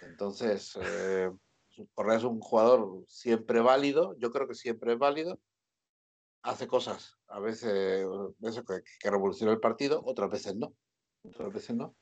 Entonces, 0.00 0.72
Correa 1.94 2.16
es 2.16 2.24
un 2.24 2.40
jugador 2.40 3.04
siempre 3.08 3.60
válido, 3.60 4.16
yo 4.18 4.30
creo 4.32 4.48
que 4.48 4.54
siempre 4.54 4.94
es 4.94 4.98
válido, 4.98 5.38
hace 6.42 6.66
cosas, 6.66 7.18
a 7.28 7.40
veces, 7.40 8.06
veces 8.38 8.64
que, 8.66 8.82
que 9.00 9.10
revoluciona 9.10 9.52
el 9.52 9.60
partido, 9.60 10.02
otras 10.04 10.30
veces 10.30 10.56
no, 10.56 10.74
otras 11.24 11.52
veces 11.52 11.76
no. 11.76 11.96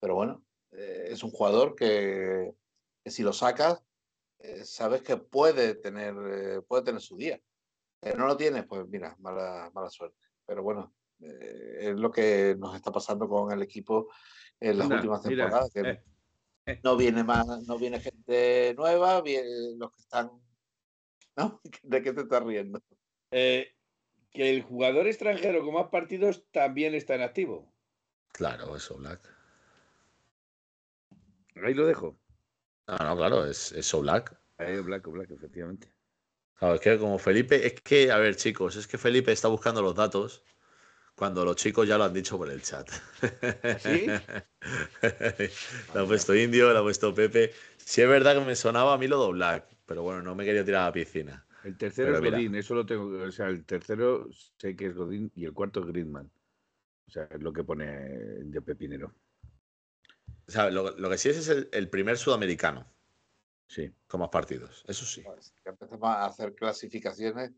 Pero 0.00 0.14
bueno, 0.14 0.44
eh, 0.72 1.08
es 1.08 1.22
un 1.22 1.30
jugador 1.30 1.74
que, 1.74 2.54
que 3.04 3.10
si 3.10 3.22
lo 3.22 3.32
sacas, 3.32 3.82
eh, 4.38 4.64
sabes 4.64 5.02
que 5.02 5.16
puede 5.16 5.74
tener, 5.74 6.14
eh, 6.30 6.62
puede 6.62 6.84
tener 6.84 7.00
su 7.00 7.16
día. 7.16 7.40
Que 8.00 8.14
no 8.14 8.26
lo 8.26 8.36
tiene, 8.36 8.62
pues 8.62 8.86
mira, 8.88 9.16
mala, 9.18 9.70
mala 9.74 9.90
suerte. 9.90 10.16
Pero 10.46 10.62
bueno, 10.62 10.94
eh, 11.20 11.90
es 11.90 11.96
lo 11.96 12.10
que 12.10 12.54
nos 12.58 12.76
está 12.76 12.92
pasando 12.92 13.28
con 13.28 13.50
el 13.52 13.62
equipo 13.62 14.08
en 14.60 14.78
las 14.78 14.84
Anda, 14.84 14.96
últimas 14.96 15.24
mira, 15.26 15.44
temporadas. 15.44 15.72
que 15.72 15.80
eh, 15.80 16.04
eh. 16.66 16.80
no 16.84 16.96
viene 16.96 17.24
más, 17.24 17.46
no 17.66 17.78
viene 17.78 18.00
gente 18.00 18.74
nueva, 18.76 19.20
viene 19.20 19.76
los 19.76 19.90
que 19.92 20.00
están. 20.00 20.30
¿No? 21.36 21.60
¿De 21.82 22.02
qué 22.02 22.12
te 22.12 22.22
estás 22.22 22.42
riendo? 22.44 22.80
Eh, 23.30 23.74
que 24.30 24.50
el 24.50 24.62
jugador 24.62 25.06
extranjero 25.06 25.64
con 25.64 25.74
más 25.74 25.88
partidos 25.88 26.44
también 26.50 26.94
está 26.94 27.14
en 27.14 27.22
activo. 27.22 27.72
Claro, 28.32 28.76
eso, 28.76 28.96
Black. 28.96 29.20
Ahí 31.56 31.74
lo 31.74 31.86
dejo. 31.86 32.18
No, 32.86 32.96
no, 32.98 33.16
claro, 33.16 33.44
es, 33.46 33.72
es 33.72 33.92
Black. 33.92 34.38
Ahí, 34.58 34.80
Blanco, 34.80 35.10
Blanco, 35.10 35.34
efectivamente. 35.34 35.92
Claro, 36.54 36.74
es 36.74 36.80
que 36.80 36.98
como 36.98 37.18
Felipe, 37.18 37.66
es 37.66 37.80
que, 37.80 38.10
a 38.10 38.18
ver, 38.18 38.36
chicos, 38.36 38.76
es 38.76 38.86
que 38.86 38.98
Felipe 38.98 39.32
está 39.32 39.48
buscando 39.48 39.82
los 39.82 39.94
datos 39.94 40.42
cuando 41.14 41.44
los 41.44 41.56
chicos 41.56 41.86
ya 41.86 41.98
lo 41.98 42.04
han 42.04 42.12
dicho 42.12 42.38
por 42.38 42.48
el 42.50 42.62
chat. 42.62 42.88
¿Sí? 43.80 44.06
lo 45.94 46.00
ha 46.00 46.06
puesto 46.06 46.34
Indio, 46.34 46.72
lo 46.72 46.78
ha 46.78 46.82
puesto 46.82 47.12
Pepe. 47.12 47.52
Sí 47.76 48.02
es 48.02 48.08
verdad 48.08 48.34
que 48.34 48.44
me 48.44 48.54
sonaba 48.54 48.94
a 48.94 48.98
mí 48.98 49.08
lo 49.08 49.24
de 49.26 49.32
Black, 49.32 49.66
pero 49.84 50.02
bueno, 50.02 50.22
no 50.22 50.34
me 50.34 50.44
quería 50.44 50.64
tirar 50.64 50.82
a 50.82 50.86
la 50.86 50.92
piscina. 50.92 51.47
El 51.64 51.76
tercero 51.76 52.08
Pero 52.08 52.16
es 52.18 52.22
mira. 52.22 52.36
Godín, 52.36 52.54
eso 52.54 52.74
lo 52.74 52.86
tengo. 52.86 53.24
O 53.24 53.30
sea, 53.30 53.48
el 53.48 53.64
tercero 53.64 54.28
sé 54.58 54.76
que 54.76 54.86
es 54.86 54.94
Godín 54.94 55.30
y 55.34 55.44
el 55.44 55.52
cuarto 55.52 55.80
es 55.80 55.86
Griezmann. 55.86 56.30
O 57.06 57.10
sea, 57.10 57.24
es 57.24 57.40
lo 57.42 57.52
que 57.52 57.64
pone 57.64 57.86
de 57.86 58.62
Pepinero. 58.62 59.14
O 60.46 60.50
sea, 60.50 60.70
lo, 60.70 60.96
lo 60.96 61.10
que 61.10 61.18
sí 61.18 61.28
es 61.30 61.38
es 61.38 61.48
el, 61.48 61.68
el 61.72 61.88
primer 61.88 62.16
sudamericano 62.16 62.86
Sí. 63.66 63.92
con 64.06 64.20
más 64.20 64.30
partidos, 64.30 64.82
eso 64.88 65.04
sí. 65.04 65.20
Pues, 65.22 65.52
que 65.62 65.68
empezamos 65.68 66.08
a 66.08 66.24
hacer 66.24 66.54
clasificaciones 66.54 67.50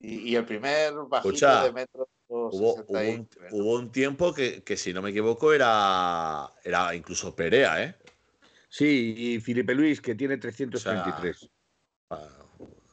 y, 0.00 0.30
y 0.30 0.34
el 0.36 0.44
primer 0.44 0.94
bajito 1.08 1.28
Escucha, 1.28 1.64
de 1.64 1.72
metro 1.72 2.08
Hubo, 2.26 2.50
hubo 2.50 2.98
un, 2.98 3.28
hubo 3.52 3.74
un 3.78 3.92
tiempo 3.92 4.34
que, 4.34 4.64
que, 4.64 4.76
si 4.76 4.92
no 4.92 5.02
me 5.02 5.10
equivoco, 5.10 5.52
era, 5.52 6.50
era 6.64 6.94
incluso 6.94 7.36
Perea, 7.36 7.84
¿eh? 7.84 7.94
Sí, 8.68 9.14
y 9.16 9.40
Felipe 9.40 9.74
Luis, 9.74 10.00
que 10.00 10.14
tiene 10.14 10.38
333. 10.38 11.50
Ah, 12.10 12.43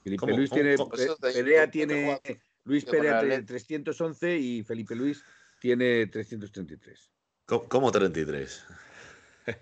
Felipe 0.03 0.19
¿cómo- 0.19 0.37
Luis 0.37 0.49
cómo- 0.49 0.61
tiene. 0.61 0.77
cómo- 0.77 0.91
otro 0.91 1.71
tiene. 1.71 2.21
Luis 2.63 2.85
que 2.85 2.91
Perea 2.91 3.11
pone 3.13 3.19
tiene 3.21 3.35
Atleti. 3.35 3.45
311 3.47 4.37
y 4.37 4.63
Felipe 4.63 4.95
Luis 4.95 5.23
tiene 5.59 6.07
333. 6.07 7.11
¿Cómo, 7.45 7.67
cómo 7.67 7.91
33? 7.91 8.65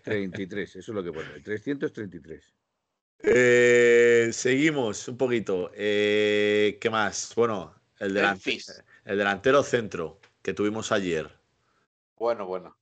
33, 0.03 0.75
eso 0.75 0.91
es 0.91 0.95
lo 0.95 1.03
que 1.03 1.11
pone. 1.11 1.39
333. 1.41 2.53
Eh, 3.21 4.29
seguimos 4.31 5.07
un 5.07 5.17
poquito. 5.17 5.71
Eh, 5.73 6.77
¿Qué 6.79 6.89
más? 6.89 7.33
Bueno, 7.35 7.75
el 7.99 8.13
delantero 9.05 9.63
centro 9.63 10.19
que 10.41 10.53
tuvimos 10.53 10.91
ayer. 10.91 11.29
Bueno, 12.17 12.45
bueno. 12.45 12.77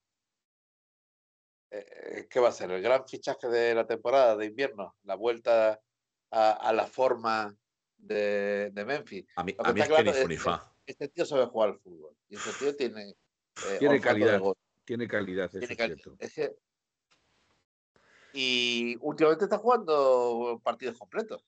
Eh, 1.72 1.86
eh, 1.90 2.28
¿Qué 2.30 2.40
va 2.40 2.50
a 2.50 2.52
ser? 2.52 2.72
¿El 2.72 2.82
gran 2.82 3.08
fichaje 3.08 3.48
de 3.48 3.76
la 3.76 3.86
temporada 3.86 4.36
de 4.36 4.46
invierno? 4.46 4.96
La 5.04 5.16
vuelta 5.16 5.82
a, 6.32 6.52
a 6.52 6.74
la 6.74 6.86
forma 6.86 7.56
de, 7.98 8.72
de 8.72 8.86
Memphis. 8.86 9.26
A 9.36 9.44
mí, 9.44 9.56
a 9.58 9.74
mí 9.74 9.80
es 9.82 9.88
está 9.88 9.98
que 9.98 10.28
ni 10.28 10.38
claro. 10.38 10.62
Este 10.86 11.08
tío 11.10 11.26
sabe 11.26 11.46
jugar 11.48 11.70
al 11.70 11.80
fútbol. 11.80 12.16
Y 12.30 12.36
este 12.36 12.52
tío 12.54 12.76
tiene. 12.76 13.10
eh, 13.10 13.78
Tiene 13.80 14.00
calidad. 14.00 14.42
Tiene 14.86 15.08
calidad, 15.08 15.50
Tiene 15.50 15.66
es 15.66 15.78
calidad. 15.78 15.98
cierto. 15.98 16.16
Es 16.20 16.34
que- 16.34 16.56
Y 18.34 18.96
últimamente 19.02 19.46
está 19.46 19.58
jugando 19.58 20.62
partidos 20.64 20.98
completos. 20.98 21.44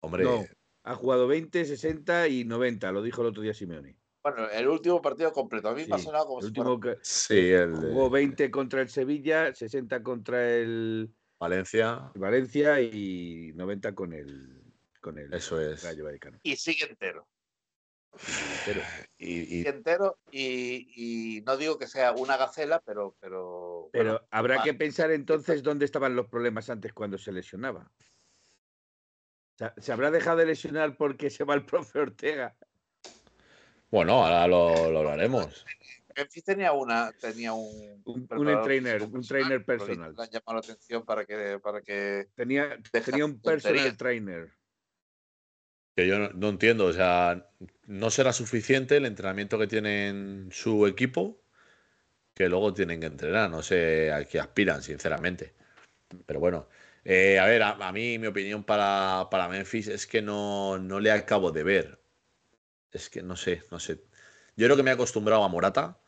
Hombre, 0.00 0.24
No, 0.24 0.44
ha 0.84 0.94
jugado 0.94 1.26
20, 1.26 1.64
60 1.64 2.28
y 2.28 2.44
90, 2.44 2.92
lo 2.92 3.02
dijo 3.02 3.22
el 3.22 3.28
otro 3.28 3.42
día 3.42 3.54
Simeone. 3.54 3.96
Bueno, 4.22 4.48
el 4.50 4.68
último 4.68 5.00
partido 5.00 5.32
completo. 5.32 5.68
A 5.68 5.74
mí 5.74 5.84
me 5.88 5.94
ha 5.94 5.98
Sí, 5.98 6.04
sonado 6.04 6.26
como 6.26 6.40
el 6.40 6.46
si 6.46 6.52
fuera- 6.54 6.70
último 6.70 6.80
que 6.94 6.98
sí, 7.02 7.50
el 7.50 7.74
jugó 7.74 8.10
20 8.10 8.50
contra 8.50 8.82
el 8.82 8.88
Sevilla, 8.88 9.54
60 9.54 10.02
contra 10.02 10.44
el 10.56 11.14
Valencia. 11.38 12.10
Valencia 12.14 12.80
y 12.80 13.52
90 13.54 13.94
con 13.94 14.12
el 14.12 14.62
con 15.00 15.18
el 15.18 15.32
Eso 15.32 15.60
es. 15.60 15.84
Rayo 15.84 16.04
Vallecano. 16.04 16.38
Y 16.42 16.56
sigue 16.56 16.86
entero. 16.86 17.26
Pero 18.64 18.80
Y, 19.18 19.34
y- 19.40 19.44
Sigue 19.58 19.68
entero. 19.68 20.18
Y, 20.30 21.36
y 21.38 21.42
no 21.42 21.56
digo 21.56 21.78
que 21.78 21.86
sea 21.86 22.12
una 22.12 22.36
gacela, 22.36 22.80
pero. 22.80 23.14
Pero, 23.20 23.90
Pero 23.92 24.12
bueno, 24.12 24.26
habrá 24.30 24.56
va. 24.56 24.62
que 24.64 24.74
pensar 24.74 25.10
entonces 25.10 25.62
dónde 25.62 25.84
estaban 25.84 26.16
los 26.16 26.26
problemas 26.28 26.70
antes 26.70 26.92
cuando 26.92 27.18
se 27.18 27.32
lesionaba. 27.32 27.90
¿Se- 29.58 29.72
¿Se 29.80 29.92
habrá 29.92 30.10
dejado 30.10 30.38
de 30.38 30.46
lesionar 30.46 30.96
porque 30.96 31.30
se 31.30 31.44
va 31.44 31.54
el 31.54 31.64
profe 31.66 31.98
Ortega? 32.00 32.56
bueno, 33.90 34.24
ahora 34.24 34.46
lo, 34.48 34.90
lo 34.90 34.98
hablaremos. 35.00 35.64
Memphis 36.16 36.44
tenía 36.44 36.72
una, 36.72 37.12
tenía 37.12 37.52
un, 37.52 38.02
Un- 38.04 38.26
trainer, 38.62 39.02
un 39.02 39.26
trainer 39.26 39.64
personal. 39.64 40.14
Le 40.16 40.22
han 40.24 40.30
llamado 40.30 40.54
la 40.54 40.58
atención 40.60 41.04
para 41.04 41.24
que, 41.24 41.58
para 41.62 41.82
que 41.82 42.26
Tenía, 42.34 42.78
tenía 42.90 43.24
un 43.24 43.40
personal 43.40 43.96
trainer. 43.96 44.48
Que 45.96 46.06
yo 46.06 46.18
no, 46.18 46.28
no 46.30 46.48
entiendo, 46.50 46.86
o 46.86 46.92
sea, 46.92 47.48
no 47.86 48.10
será 48.10 48.32
suficiente 48.32 48.96
el 48.98 49.06
entrenamiento 49.06 49.58
que 49.58 49.66
tienen 49.66 50.48
su 50.52 50.86
equipo 50.86 51.40
que 52.34 52.48
luego 52.48 52.74
tienen 52.74 53.00
que 53.00 53.06
entrenar. 53.06 53.50
No 53.50 53.62
sé 53.62 54.12
a 54.12 54.24
qué 54.24 54.40
aspiran, 54.40 54.82
sinceramente. 54.82 55.54
Pero 56.26 56.40
bueno, 56.40 56.68
eh, 57.04 57.38
a 57.38 57.46
ver, 57.46 57.62
a, 57.62 57.70
a 57.72 57.92
mí 57.92 58.18
mi 58.18 58.28
opinión 58.28 58.64
para, 58.64 59.28
para 59.30 59.48
Memphis 59.48 59.88
es 59.88 60.06
que 60.06 60.22
no, 60.22 60.78
no 60.78 61.00
le 61.00 61.12
acabo 61.12 61.52
de 61.52 61.64
ver. 61.64 62.00
Es 62.92 63.10
que 63.10 63.22
no 63.22 63.36
sé, 63.36 63.62
no 63.70 63.80
sé. 63.80 64.02
Yo 64.56 64.66
creo 64.66 64.76
que 64.76 64.82
me 64.82 64.90
he 64.90 64.94
acostumbrado 64.94 65.44
a 65.44 65.48
Morata 65.48 66.00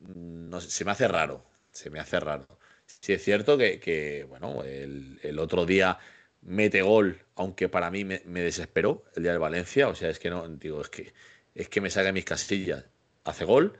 mm, 0.00 0.48
no 0.50 0.60
sé, 0.60 0.70
se 0.70 0.84
me 0.84 0.92
hace 0.92 1.08
raro. 1.08 1.44
Se 1.72 1.90
me 1.90 2.00
hace 2.00 2.20
raro. 2.20 2.46
Sí 2.86 3.12
es 3.12 3.22
cierto 3.22 3.58
que, 3.58 3.78
que, 3.80 4.24
bueno, 4.24 4.62
el, 4.64 5.20
el 5.22 5.38
otro 5.38 5.66
día 5.66 5.98
mete 6.42 6.82
gol, 6.82 7.20
aunque 7.36 7.68
para 7.68 7.90
mí 7.90 8.04
me, 8.04 8.22
me 8.26 8.42
desesperó 8.42 9.04
el 9.14 9.22
día 9.24 9.32
del 9.32 9.40
Valencia. 9.40 9.88
O 9.88 9.94
sea, 9.94 10.10
es 10.10 10.18
que 10.18 10.30
no, 10.30 10.48
digo, 10.48 10.80
es 10.82 10.88
que, 10.90 11.12
es 11.54 11.68
que 11.68 11.80
me 11.80 11.90
saca 11.90 12.12
mis 12.12 12.24
casillas. 12.24 12.84
Hace 13.24 13.44
gol. 13.44 13.78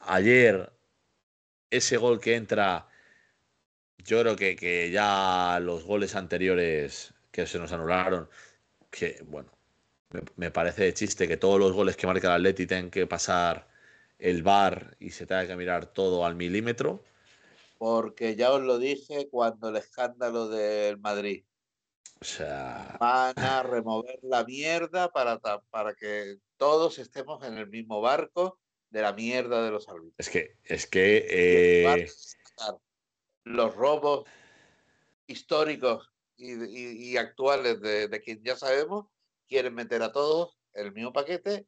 Ayer, 0.00 0.72
ese 1.70 1.96
gol 1.96 2.20
que 2.20 2.36
entra, 2.36 2.88
yo 3.98 4.20
creo 4.20 4.36
que, 4.36 4.56
que 4.56 4.90
ya 4.90 5.58
los 5.62 5.84
goles 5.84 6.14
anteriores 6.14 7.14
que 7.30 7.46
se 7.46 7.58
nos 7.58 7.72
anularon, 7.72 8.28
que 8.90 9.22
bueno, 9.26 9.52
me, 10.36 10.50
parece 10.50 10.84
de 10.84 10.94
chiste 10.94 11.28
que 11.28 11.36
todos 11.36 11.58
los 11.58 11.72
goles 11.72 11.96
que 11.96 12.06
marca 12.06 12.28
el 12.28 12.34
Atleti 12.34 12.66
tengan 12.66 12.90
que 12.90 13.06
pasar 13.06 13.68
el 14.18 14.42
VAR 14.42 14.96
y 15.00 15.10
se 15.10 15.26
tenga 15.26 15.46
que 15.46 15.56
mirar 15.56 15.86
todo 15.86 16.24
al 16.24 16.34
milímetro. 16.36 17.02
porque 17.78 18.36
ya 18.36 18.52
os 18.52 18.62
lo 18.62 18.78
dije 18.78 19.28
cuando 19.30 19.68
el 19.70 19.76
escándalo 19.76 20.48
del 20.48 20.98
Madrid. 20.98 21.44
O 22.20 22.24
sea, 22.24 22.96
Van 23.00 23.34
a 23.38 23.62
remover 23.62 24.18
la 24.22 24.44
mierda 24.44 25.10
para, 25.10 25.38
para 25.70 25.94
que 25.94 26.36
todos 26.58 26.98
estemos 26.98 27.42
en 27.44 27.56
el 27.56 27.68
mismo 27.68 28.02
barco 28.02 28.58
de 28.90 29.00
la 29.00 29.12
mierda 29.14 29.64
de 29.64 29.70
los 29.70 29.88
árbitros. 29.88 30.14
es 30.18 30.28
que, 30.28 30.56
es 30.64 30.86
que 30.86 31.26
eh, 31.30 32.06
los 33.44 33.74
robos 33.74 34.28
históricos 35.26 36.10
y, 36.36 36.52
y- 36.52 37.12
y 37.12 37.16
actuales 37.16 37.80
de, 37.80 38.08
de 38.08 38.20
quien 38.20 38.42
ya 38.42 38.56
sabemos, 38.56 39.06
quieren 39.50 39.74
meter 39.74 40.00
a 40.02 40.12
todos 40.12 40.56
el 40.72 40.92
mismo 40.92 41.12
paquete 41.12 41.66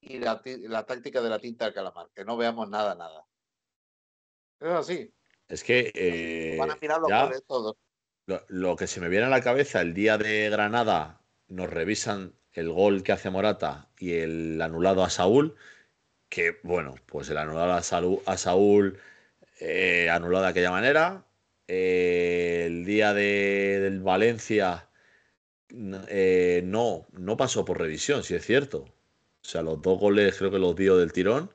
y 0.00 0.18
la, 0.18 0.40
la 0.44 0.84
táctica 0.84 1.22
de 1.22 1.30
la 1.30 1.38
tinta 1.40 1.64
al 1.64 1.74
calamar, 1.74 2.08
que 2.14 2.24
no 2.24 2.36
veamos 2.36 2.68
nada, 2.68 2.94
nada. 2.94 3.24
Es 4.60 4.68
así, 4.68 5.12
es 5.48 5.64
que 5.64 5.90
eh, 5.94 6.56
van 6.58 6.70
a 6.70 6.76
mirar 6.80 7.00
los 7.00 7.10
ya 7.10 7.30
todos. 7.48 7.76
lo, 8.26 8.44
lo 8.48 8.76
que 8.76 8.86
se 8.86 9.00
me 9.00 9.08
viene 9.08 9.26
a 9.26 9.30
la 9.30 9.42
cabeza 9.42 9.80
el 9.80 9.94
día 9.94 10.18
de 10.18 10.50
Granada, 10.50 11.22
nos 11.48 11.68
revisan 11.70 12.34
el 12.52 12.70
gol 12.70 13.02
que 13.02 13.12
hace 13.12 13.30
Morata 13.30 13.90
y 13.98 14.12
el 14.14 14.60
anulado 14.60 15.02
a 15.02 15.10
Saúl, 15.10 15.56
que 16.28 16.60
bueno, 16.62 16.94
pues 17.06 17.30
el 17.30 17.38
anulado 17.38 17.72
a, 17.72 17.82
Saúl- 17.82 18.22
a 18.26 18.36
Saúl 18.36 19.00
eh, 19.60 20.10
anulado 20.10 20.44
de 20.44 20.50
aquella 20.50 20.70
manera. 20.70 21.24
Eh, 21.68 22.64
el 22.66 22.84
día 22.84 23.14
de, 23.14 23.80
del 23.80 24.00
Valencia 24.00 24.88
eh, 26.08 26.62
no, 26.64 27.06
no 27.12 27.36
pasó 27.36 27.64
por 27.64 27.78
revisión, 27.80 28.22
si 28.24 28.34
es 28.34 28.44
cierto. 28.44 28.78
O 28.80 29.44
sea, 29.44 29.62
los 29.62 29.80
dos 29.82 29.98
goles 29.98 30.36
creo 30.38 30.50
que 30.50 30.58
los 30.58 30.76
dio 30.76 30.96
del 30.96 31.12
tirón, 31.12 31.52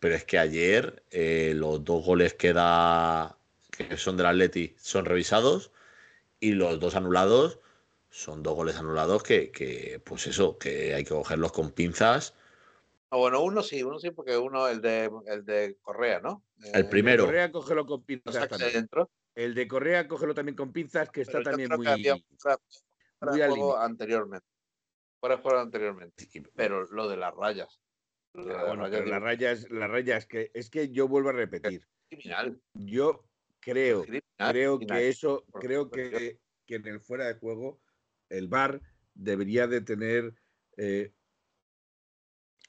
pero 0.00 0.14
es 0.14 0.24
que 0.24 0.38
ayer 0.38 1.04
eh, 1.10 1.54
los 1.56 1.84
dos 1.84 2.04
goles 2.04 2.34
que 2.34 2.52
da, 2.52 3.38
que 3.70 3.96
son 3.96 4.16
del 4.16 4.26
Atleti, 4.26 4.74
son 4.78 5.04
revisados 5.06 5.72
y 6.40 6.52
los 6.52 6.80
dos 6.80 6.96
anulados 6.96 7.60
son 8.10 8.42
dos 8.42 8.54
goles 8.54 8.76
anulados 8.76 9.22
que, 9.22 9.50
que, 9.50 10.00
pues 10.04 10.26
eso, 10.26 10.58
que 10.58 10.94
hay 10.94 11.04
que 11.04 11.10
cogerlos 11.10 11.52
con 11.52 11.70
pinzas. 11.72 12.34
Ah, 13.10 13.16
bueno, 13.18 13.42
uno 13.42 13.62
sí, 13.62 13.82
uno 13.82 13.98
sí, 13.98 14.10
porque 14.10 14.36
uno, 14.36 14.66
el 14.68 14.80
de, 14.80 15.10
el 15.26 15.44
de 15.44 15.76
Correa, 15.80 16.20
¿no? 16.20 16.44
El 16.72 16.82
Eh, 16.82 16.84
primero. 16.84 17.12
El 17.12 17.18
de 17.18 17.26
Correa 17.26 17.52
cógelo 17.52 17.86
con 17.86 18.04
pinzas 18.04 18.48
también. 18.48 18.72
dentro. 18.72 19.10
El 19.34 19.54
de 19.54 19.68
Correa 19.68 20.08
cógelo 20.08 20.34
también 20.34 20.56
con 20.56 20.72
pinzas, 20.72 21.10
que 21.10 21.20
está 21.20 21.34
pero 21.34 21.44
también 21.50 21.70
muy, 21.70 21.84
que 21.84 21.92
había 21.92 22.16
fuera- 23.18 23.32
de 23.36 23.48
juego 23.48 23.76
anteriormente. 23.78 24.46
Fuera 25.20 25.36
de 25.36 25.42
juego 25.42 25.58
anteriormente. 25.60 26.28
Pero 26.54 26.84
lo 26.86 27.08
de 27.08 27.16
las 27.16 27.34
rayas. 27.34 27.80
Lo 28.34 28.44
de 28.44 28.52
Ah, 28.52 28.56
las 28.58 28.66
bueno, 28.66 28.82
rayas 28.84 29.06
las 29.08 29.22
rayas, 29.22 29.70
las 29.70 29.90
rayas 29.90 30.26
que 30.26 30.50
es 30.54 30.70
que 30.70 30.90
yo 30.90 31.08
vuelvo 31.08 31.30
a 31.30 31.32
repetir. 31.32 31.86
criminal. 32.08 32.60
Yo 32.74 33.24
creo, 33.60 34.02
criminal, 34.02 34.52
creo 34.52 34.76
criminal. 34.78 34.98
que 35.00 35.08
eso, 35.08 35.44
creo 35.52 35.90
que 35.90 36.38
en 36.68 36.86
el 36.86 37.00
fuera 37.00 37.26
de 37.26 37.34
juego 37.34 37.80
el 38.28 38.48
VAR 38.48 38.80
debería 39.14 39.66
de 39.66 39.80
tener 39.80 40.34
eh, 40.76 41.14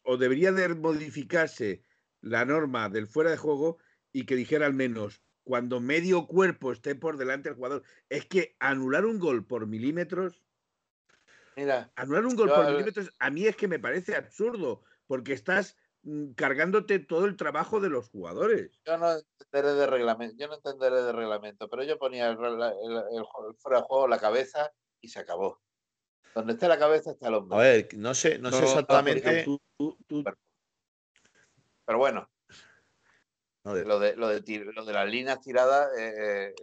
o 0.03 0.17
debería 0.17 0.51
de 0.53 0.69
modificarse 0.69 1.83
la 2.21 2.45
norma 2.45 2.89
del 2.89 3.07
fuera 3.07 3.29
de 3.31 3.37
juego 3.37 3.77
y 4.13 4.25
que 4.25 4.35
dijera 4.35 4.65
al 4.65 4.73
menos 4.73 5.21
cuando 5.47 5.79
medio 5.79 6.27
cuerpo 6.27 6.73
esté 6.73 6.93
por 6.93 7.15
delante 7.15 7.47
del 7.47 7.55
jugador. 7.55 7.81
Es 8.09 8.25
que 8.25 8.57
anular 8.59 9.05
un 9.05 9.17
gol 9.17 9.45
por 9.47 9.65
milímetros, 9.65 10.43
Mira, 11.55 11.89
anular 11.95 12.25
un 12.25 12.35
gol 12.35 12.49
Yo, 12.49 12.55
por 12.55 12.65
eh, 12.67 12.71
milímetros, 12.73 13.13
a 13.17 13.29
mí 13.29 13.47
es 13.47 13.55
que 13.55 13.69
me 13.69 13.79
parece 13.79 14.17
absurdo, 14.17 14.83
porque 15.07 15.31
estás 15.31 15.77
mm, 16.03 16.33
cargándote 16.33 16.99
todo 16.99 17.25
el 17.25 17.37
trabajo 17.37 17.79
de 17.79 17.89
los 17.89 18.09
jugadores. 18.09 18.77
yo 18.85 18.97
no 18.97 19.09
entenderé 19.13 19.73
de 19.73 19.87
reglamento, 19.87 20.35
yo 20.37 20.47
no 20.49 20.55
entenderé 20.55 21.01
de 21.01 21.13
reglamento, 21.13 21.69
pero 21.69 21.83
yo 21.85 21.97
ponía 21.97 22.27
el, 22.27 22.37
regla- 22.37 22.73
el- 22.83 23.17
el 23.17 23.23
ju- 23.23 23.49
el 23.49 23.55
fuera 23.55 23.77
de 23.79 23.83
juego 23.85 24.07
la 24.09 24.19
cabeza 24.19 24.69
y 24.99 25.07
se 25.07 25.19
acabó. 25.19 25.61
Donde 26.35 26.53
esté 26.53 26.67
la 26.67 26.77
cabeza 26.77 27.11
está 27.11 27.29
el 27.29 27.35
A 27.35 27.37
hombre. 27.37 27.57
ver, 27.57 27.87
no 27.95 28.13
sé, 28.13 28.37
no 28.37 28.51
sé 28.51 28.65
exactamente. 28.65 29.21
porque 29.21 29.43
tú- 29.45 29.61
tú- 29.77 29.97
tú- 30.07 30.23
Pero 31.85 31.97
bueno, 31.99 32.29
no, 33.67 33.73
de- 33.75 33.85
lo 33.85 33.99
de, 33.99 34.15
lo 34.15 34.27
de, 34.29 34.43
tir- 34.43 34.65
lo 34.73 34.85
de 34.85 34.93
las 34.93 35.09
líneas 35.09 35.39
tiradas 35.41 35.89
eh, 35.97 36.49
eh, 36.49 36.55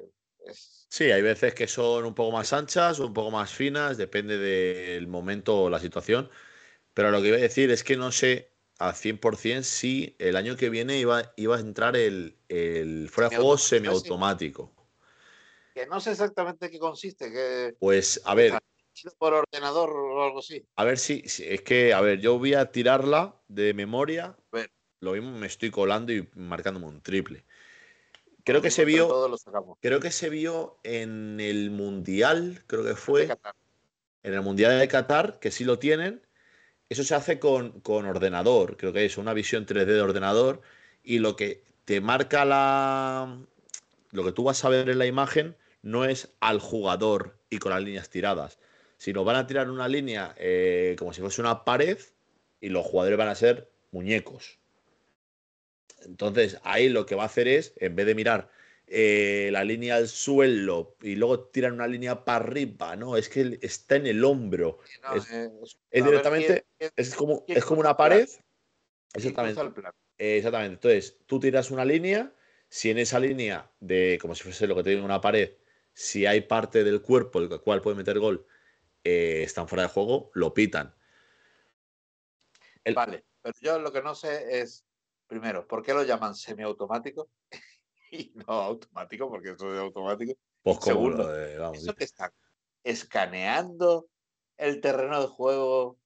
es, 0.47 0.88
Sí, 0.88 1.11
hay 1.11 1.23
veces 1.23 1.55
que 1.55 1.67
son 1.67 2.05
un 2.07 2.14
poco 2.14 2.31
más 2.33 2.53
anchas 2.53 3.01
o 3.01 3.07
un 3.09 3.14
poco 3.14 3.31
más 3.33 3.53
finas, 3.53 3.97
depende 3.97 4.38
del 4.38 5.09
momento 5.09 5.62
o 5.62 5.71
la 5.71 5.81
situación. 5.81 6.31
Pero 6.95 7.11
lo 7.11 7.23
que 7.23 7.29
iba 7.29 7.37
a 7.38 7.40
decir 7.40 7.71
es 7.71 7.85
que 7.85 7.97
no 7.97 8.12
sé 8.12 8.53
al 8.79 8.95
100% 8.95 9.64
si 9.64 10.17
el 10.21 10.37
año 10.37 10.57
que 10.57 10.71
viene 10.71 10.99
iba, 10.99 11.33
iba 11.37 11.57
a 11.57 11.61
entrar 11.61 11.97
el, 11.97 12.38
el 12.49 13.09
fuera 13.11 13.31
de 13.31 13.37
juego 13.37 13.59
Semiautomático, 13.59 14.73
que 15.75 15.87
no 15.87 16.01
sé 16.01 16.12
exactamente 16.12 16.71
qué 16.71 16.79
consiste, 16.79 17.31
que 17.33 17.75
Pues 17.79 18.21
a 18.25 18.35
ver, 18.35 18.59
por 19.19 19.35
ordenador 19.35 19.90
o 19.90 20.23
algo 20.25 20.38
así. 20.38 20.64
a 20.77 20.85
ver 20.85 20.99
si, 20.99 21.23
si- 21.29 21.45
es 21.49 21.62
que, 21.62 21.93
a 21.95 22.01
ver, 22.01 22.21
yo 22.21 22.38
voy 22.38 22.55
a 22.55 22.71
tirarla 22.71 23.43
de 23.49 23.75
memoria. 23.75 24.37
ver. 24.53 24.71
Lo 25.05 25.12
mismo 25.12 25.31
me 25.33 25.47
estoy 25.47 25.71
colando 25.71 26.12
y 26.12 26.29
marcándome 26.35 26.87
un 26.87 27.01
triple. 27.01 27.45
Creo 28.43 28.61
que 28.61 28.71
se 28.71 28.85
vio, 28.85 29.38
creo 29.81 30.01
que 30.01 30.11
se 30.11 30.29
vio 30.29 30.79
en 30.83 31.40
el 31.40 31.71
Mundial, 31.71 32.62
creo 32.67 32.85
que 32.85 32.95
fue, 32.95 33.29
en 34.23 34.35
el 34.35 34.43
Mundial 34.43 34.79
de 34.79 34.88
Qatar, 34.88 35.38
que 35.38 35.51
sí 35.51 35.64
lo 35.64 35.79
tienen. 35.79 36.21
Eso 36.90 37.05
se 37.05 37.14
hace 37.14 37.38
con, 37.38 37.81
con 37.81 38.05
ordenador, 38.05 38.77
creo 38.77 38.93
que 38.93 39.07
es 39.07 39.17
una 39.17 39.33
visión 39.33 39.64
3D 39.64 39.87
de 39.87 40.01
ordenador 40.01 40.61
y 41.03 41.19
lo 41.19 41.37
que 41.37 41.62
te 41.85 42.01
marca 42.01 42.45
la... 42.45 43.38
Lo 44.11 44.25
que 44.25 44.33
tú 44.33 44.45
vas 44.45 44.64
a 44.64 44.69
ver 44.69 44.88
en 44.90 44.99
la 44.99 45.07
imagen 45.07 45.57
no 45.83 46.05
es 46.05 46.35
al 46.40 46.61
jugador 46.61 47.37
y 47.51 47.59
con 47.59 47.73
las 47.73 47.83
líneas 47.83 48.11
tiradas, 48.11 48.59
sino 48.97 49.25
van 49.25 49.37
a 49.37 49.47
tirar 49.47 49.71
una 49.71 49.88
línea 49.88 50.35
eh, 50.38 50.97
como 50.99 51.12
si 51.12 51.21
fuese 51.21 51.40
una 51.40 51.64
pared 51.64 51.99
y 52.61 52.69
los 52.69 52.87
jugadores 52.87 53.19
van 53.19 53.29
a 53.29 53.35
ser 53.35 53.71
muñecos. 53.90 54.59
Entonces 56.05 56.59
ahí 56.64 56.88
lo 56.88 57.07
que 57.07 57.14
va 57.14 57.25
a 57.25 57.27
hacer 57.27 57.49
es, 57.49 57.75
en 57.77 57.97
vez 57.97 58.07
de 58.07 58.14
mirar 58.14 58.51
eh, 58.87 59.49
la 59.53 59.64
línea 59.64 59.97
al 59.97 60.09
suelo 60.09 60.97
y 61.01 61.14
luego 61.17 61.40
tiran 61.49 61.73
una 61.73 61.87
línea 61.87 62.25
para 62.25 62.45
arriba, 62.45 62.97
no, 62.97 63.17
es 63.17 63.29
que 63.29 63.59
está 63.62 63.97
en 63.97 64.07
el 64.07 64.23
hombro. 64.25 64.79
No, 65.03 65.14
es- 65.17 65.31
eh, 65.31 65.51
es 65.90 66.05
directamente- 66.05 66.47
quién- 66.47 66.64
quién- 66.79 66.93
Es 66.97 67.14
como, 67.14 67.45
¿Quién 67.47 67.59
es 67.59 67.64
como 67.64 67.81
una 67.81 67.97
pared. 67.97 68.29
Exactamente. 69.14 69.61
Eh, 70.19 70.37
exactamente. 70.38 70.75
Entonces, 70.75 71.19
tú 71.27 71.40
tiras 71.40 71.71
una 71.71 71.85
línea, 71.85 72.33
si 72.69 72.90
en 72.90 72.99
esa 72.99 73.19
línea 73.19 73.71
de, 73.81 74.19
como 74.21 74.35
si 74.35 74.43
fuese 74.43 74.67
lo 74.67 74.75
que 74.77 74.83
te 74.83 74.90
digo, 74.90 75.05
una 75.05 75.21
pared, 75.21 75.53
si 75.93 76.27
hay 76.27 76.43
parte 76.43 76.85
del 76.85 77.01
cuerpo 77.01 77.38
el 77.38 77.49
cual 77.61 77.81
puede 77.81 77.97
meter 77.97 78.19
gol, 78.19 78.47
eh, 79.05 79.43
están 79.45 79.67
fuera 79.69 79.85
de 79.85 79.88
juego, 79.88 80.31
lo 80.35 80.53
pitan. 80.53 80.95
El- 82.85 82.95
Vale, 82.95 83.25
pero 83.40 83.55
yo 83.61 83.79
lo 83.79 83.93
que 83.93 84.03
no 84.03 84.14
sé 84.14 84.61
es, 84.61 84.85
primero, 85.27 85.67
¿por 85.67 85.83
qué 85.83 85.93
lo 85.95 86.03
llaman 86.03 86.35
semiautomático? 86.35 87.31
y 88.11 88.33
no 88.35 88.53
automático, 88.53 89.29
porque 89.29 89.51
eso 89.51 89.73
es 89.73 89.81
automático. 89.81 90.35
Pues 90.63 90.79
segundo, 90.83 91.29
de- 91.29 91.59
vamos, 91.59 91.79
Eso 91.79 91.95
que 91.95 92.05
están 92.05 92.31
escaneando 92.83 94.09
el 94.57 94.81
terreno 94.81 95.21
de 95.21 95.27
juego 95.27 95.99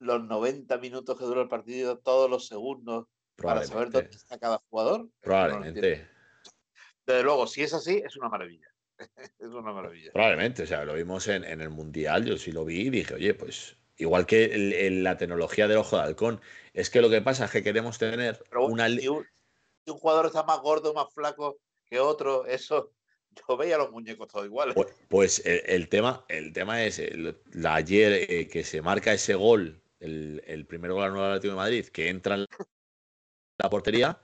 los 0.00 0.22
90 0.22 0.78
minutos 0.78 1.18
que 1.18 1.24
dura 1.24 1.42
el 1.42 1.48
partido, 1.48 1.98
todos 1.98 2.30
los 2.30 2.46
segundos, 2.46 3.06
para 3.36 3.64
saber 3.64 3.90
dónde 3.90 4.10
está 4.16 4.38
cada 4.38 4.58
jugador. 4.68 5.08
Probablemente. 5.20 6.08
Desde 7.06 7.22
luego, 7.22 7.46
si 7.46 7.62
es 7.62 7.72
así, 7.72 8.02
es 8.04 8.16
una 8.16 8.28
maravilla. 8.28 8.68
es 9.38 9.48
una 9.48 9.72
maravilla. 9.72 10.12
Probablemente, 10.12 10.62
o 10.64 10.66
sea, 10.66 10.84
lo 10.84 10.94
vimos 10.94 11.26
en, 11.28 11.44
en 11.44 11.60
el 11.60 11.70
Mundial, 11.70 12.24
yo 12.24 12.36
sí 12.36 12.52
lo 12.52 12.64
vi 12.64 12.82
y 12.82 12.90
dije, 12.90 13.14
oye, 13.14 13.34
pues 13.34 13.76
igual 13.98 14.26
que 14.26 14.44
el- 14.46 14.72
el- 14.72 15.04
la 15.04 15.16
tecnología 15.16 15.68
del 15.68 15.78
ojo 15.78 15.96
de 15.96 16.02
halcón, 16.02 16.40
es 16.72 16.90
que 16.90 17.00
lo 17.02 17.10
que 17.10 17.20
pasa 17.20 17.44
es 17.46 17.50
que 17.50 17.62
queremos 17.62 17.98
tener 17.98 18.42
Pero 18.48 18.66
una... 18.66 18.88
si, 18.88 19.08
un, 19.08 19.26
si 19.84 19.90
un 19.90 19.98
jugador 19.98 20.26
está 20.26 20.42
más 20.44 20.60
gordo, 20.60 20.94
más 20.94 21.12
flaco 21.12 21.58
que 21.84 22.00
otro, 22.00 22.46
eso, 22.46 22.92
yo 23.48 23.56
veía 23.56 23.78
los 23.78 23.90
muñecos 23.90 24.28
todos 24.28 24.46
iguales. 24.46 24.74
Pues, 24.74 24.88
pues 25.08 25.42
el, 25.46 25.62
el 25.66 25.88
tema, 25.88 26.24
el 26.28 26.52
tema 26.52 26.84
es, 26.84 27.00
la 27.52 27.74
ayer 27.74 28.26
eh, 28.30 28.48
que 28.48 28.64
se 28.64 28.82
marca 28.82 29.12
ese 29.12 29.34
gol, 29.34 29.82
el, 30.00 30.66
primer 30.68 30.92
gol 30.92 31.04
al 31.04 31.16
Atlético 31.18 31.52
de 31.52 31.56
Madrid, 31.56 31.86
que 31.86 32.08
entra 32.08 32.36
en 32.36 32.46
la 33.58 33.70
portería, 33.70 34.20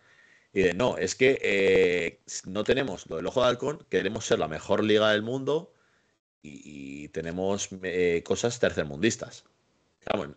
y 0.53 0.63
de 0.63 0.75
no, 0.75 0.97
es 0.99 1.17
que 1.17 1.39
eh, 1.43 2.23
no 2.47 2.63
tenemos 2.63 3.09
lo 3.09 3.17
del 3.17 3.27
ojo 3.27 3.43
de 3.43 3.49
halcón, 3.49 3.85
queremos 3.91 4.25
ser 4.25 4.39
la 4.39 4.47
mejor 4.49 4.85
liga 4.85 5.11
del 5.11 5.23
mundo 5.23 5.75
y, 6.43 7.05
y 7.05 7.09
tenemos 7.09 7.69
eh, 7.83 8.23
cosas 8.25 8.61
tercermundistas. 8.61 9.45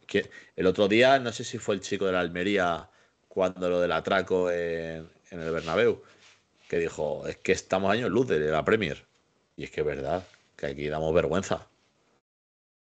Que 0.06 0.30
el 0.56 0.68
otro 0.68 0.88
día, 0.88 1.20
no 1.20 1.32
sé 1.32 1.44
si 1.44 1.58
fue 1.58 1.76
el 1.76 1.82
chico 1.82 2.06
de 2.06 2.14
la 2.14 2.20
Almería 2.20 2.90
cuando 3.28 3.70
lo 3.70 3.80
del 3.82 3.92
atraco 3.92 4.50
en, 4.52 5.10
el 5.32 5.52
Bernabéu, 5.52 6.02
que 6.68 6.80
dijo, 6.80 7.28
es 7.28 7.38
que 7.38 7.52
estamos 7.52 7.92
años 7.92 8.10
luz 8.10 8.28
de 8.28 8.40
la 8.40 8.64
Premier. 8.66 9.06
Y 9.56 9.66
es 9.66 9.72
que 9.72 9.82
es 9.82 9.88
verdad, 9.88 10.26
que 10.56 10.68
aquí 10.68 10.88
damos 10.88 11.14
vergüenza. 11.14 11.68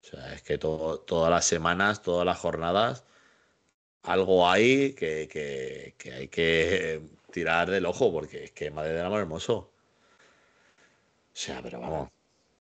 O 0.04 0.06
sea, 0.06 0.34
es 0.34 0.41
que 0.41 0.58
todas 0.58 1.30
las 1.30 1.46
semanas, 1.46 2.02
todas 2.02 2.26
las 2.26 2.38
jornadas, 2.38 3.06
algo 4.04 4.50
hay 4.50 4.93
que 4.93 5.93
hay 6.13 6.28
que 6.28 7.02
tirar 7.32 7.69
del 7.72 7.86
ojo, 7.86 8.12
porque 8.12 8.46
es 8.46 8.52
que 8.52 8.72
madre 8.72 8.93
del 8.93 9.06
amor 9.06 9.22
hermoso. 9.22 9.56
O 9.56 9.72
sea, 11.34 11.62
pero 11.63 11.80
vamos. 11.82 12.10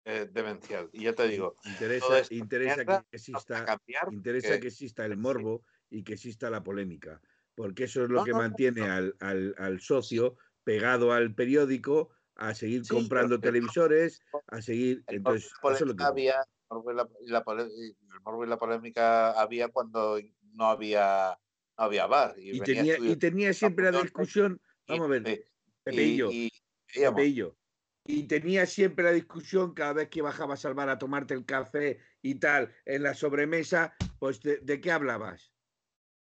Eh, 0.06 0.30
demencial. 0.32 0.90
Y 0.94 1.04
ya 1.04 1.14
te 1.14 1.28
digo, 1.28 1.56
Interesa, 1.66 2.86
que 2.86 3.02
exista, 3.12 3.54
va 3.56 3.60
a 3.62 3.66
cambiar. 3.66 4.08
interesa 4.12 4.50
porque- 4.50 4.60
que 4.62 4.68
exista 4.68 5.06
el 5.06 5.18
morbo 5.18 5.64
y 5.90 6.04
que 6.04 6.14
exista 6.14 6.50
la 6.50 6.64
polémica, 6.64 7.22
porque 7.56 7.86
eso 7.86 8.04
es 8.04 8.10
lo 8.10 8.20
No, 8.20 8.24
que 8.24 8.32
no, 8.32 8.38
mantiene 8.38 8.82
no. 8.82 8.94
al, 8.94 9.16
al- 9.20 9.56
al 9.58 9.80
socio 9.80 10.38
pegado 10.64 11.12
al 11.12 11.34
periódico 11.36 12.10
a 12.36 12.54
seguir 12.54 12.86
Sí, 12.86 12.94
comprando 12.94 13.40
televisores, 13.40 14.22
a 14.48 14.62
seguir. 14.62 15.04
El 15.08 15.18
Entonces, 15.18 15.52
eso 15.64 15.74
es 15.74 15.82
lo 15.82 15.96
que 15.96 16.04
había, 16.04 16.34
el 16.42 16.48
morbo 16.70 16.92
y 16.92 16.96
la- 16.96 17.10
y 17.22 17.28
la 17.30 17.44
pole- 17.44 17.70
y 17.76 17.90
el 18.14 18.22
morbo 18.22 18.46
y 18.46 18.48
la 18.48 18.58
polémica 18.58 19.32
había 19.32 19.70
cuando 19.70 20.20
no 20.54 20.66
había, 20.66 21.40
no 21.78 21.84
había 21.84 22.08
bar. 22.08 22.36
Y, 22.38 22.60
tenía, 22.62 22.84
y 22.84 22.90
estudios 22.92 23.20
tenía 23.20 23.54
siempre 23.54 23.92
la 23.92 24.02
discusión, 24.02 24.62
vamos 24.88 25.06
a 25.06 25.10
ver, 25.10 25.28
y- 25.28 25.42
Pepeillo, 25.84 26.30
y- 26.32 26.46
y 26.94 27.00
Pepeillo, 27.00 27.58
y 28.06 28.24
tenía 28.24 28.66
siempre 28.66 29.04
la 29.04 29.12
discusión 29.12 29.74
cada 29.74 29.94
vez 29.94 30.10
que 30.10 30.22
bajabas 30.22 30.64
al 30.66 30.76
bar 30.76 30.90
a 30.90 31.00
tomarte 31.00 31.34
el 31.34 31.46
café 31.46 32.00
y 32.22 32.36
tal, 32.36 32.74
en 32.86 33.04
la 33.04 33.16
sobremesa, 33.16 33.96
pues 34.20 34.40
¿de, 34.42 34.60
de 34.60 34.80
qué 34.80 34.92
hablabas? 34.92 35.52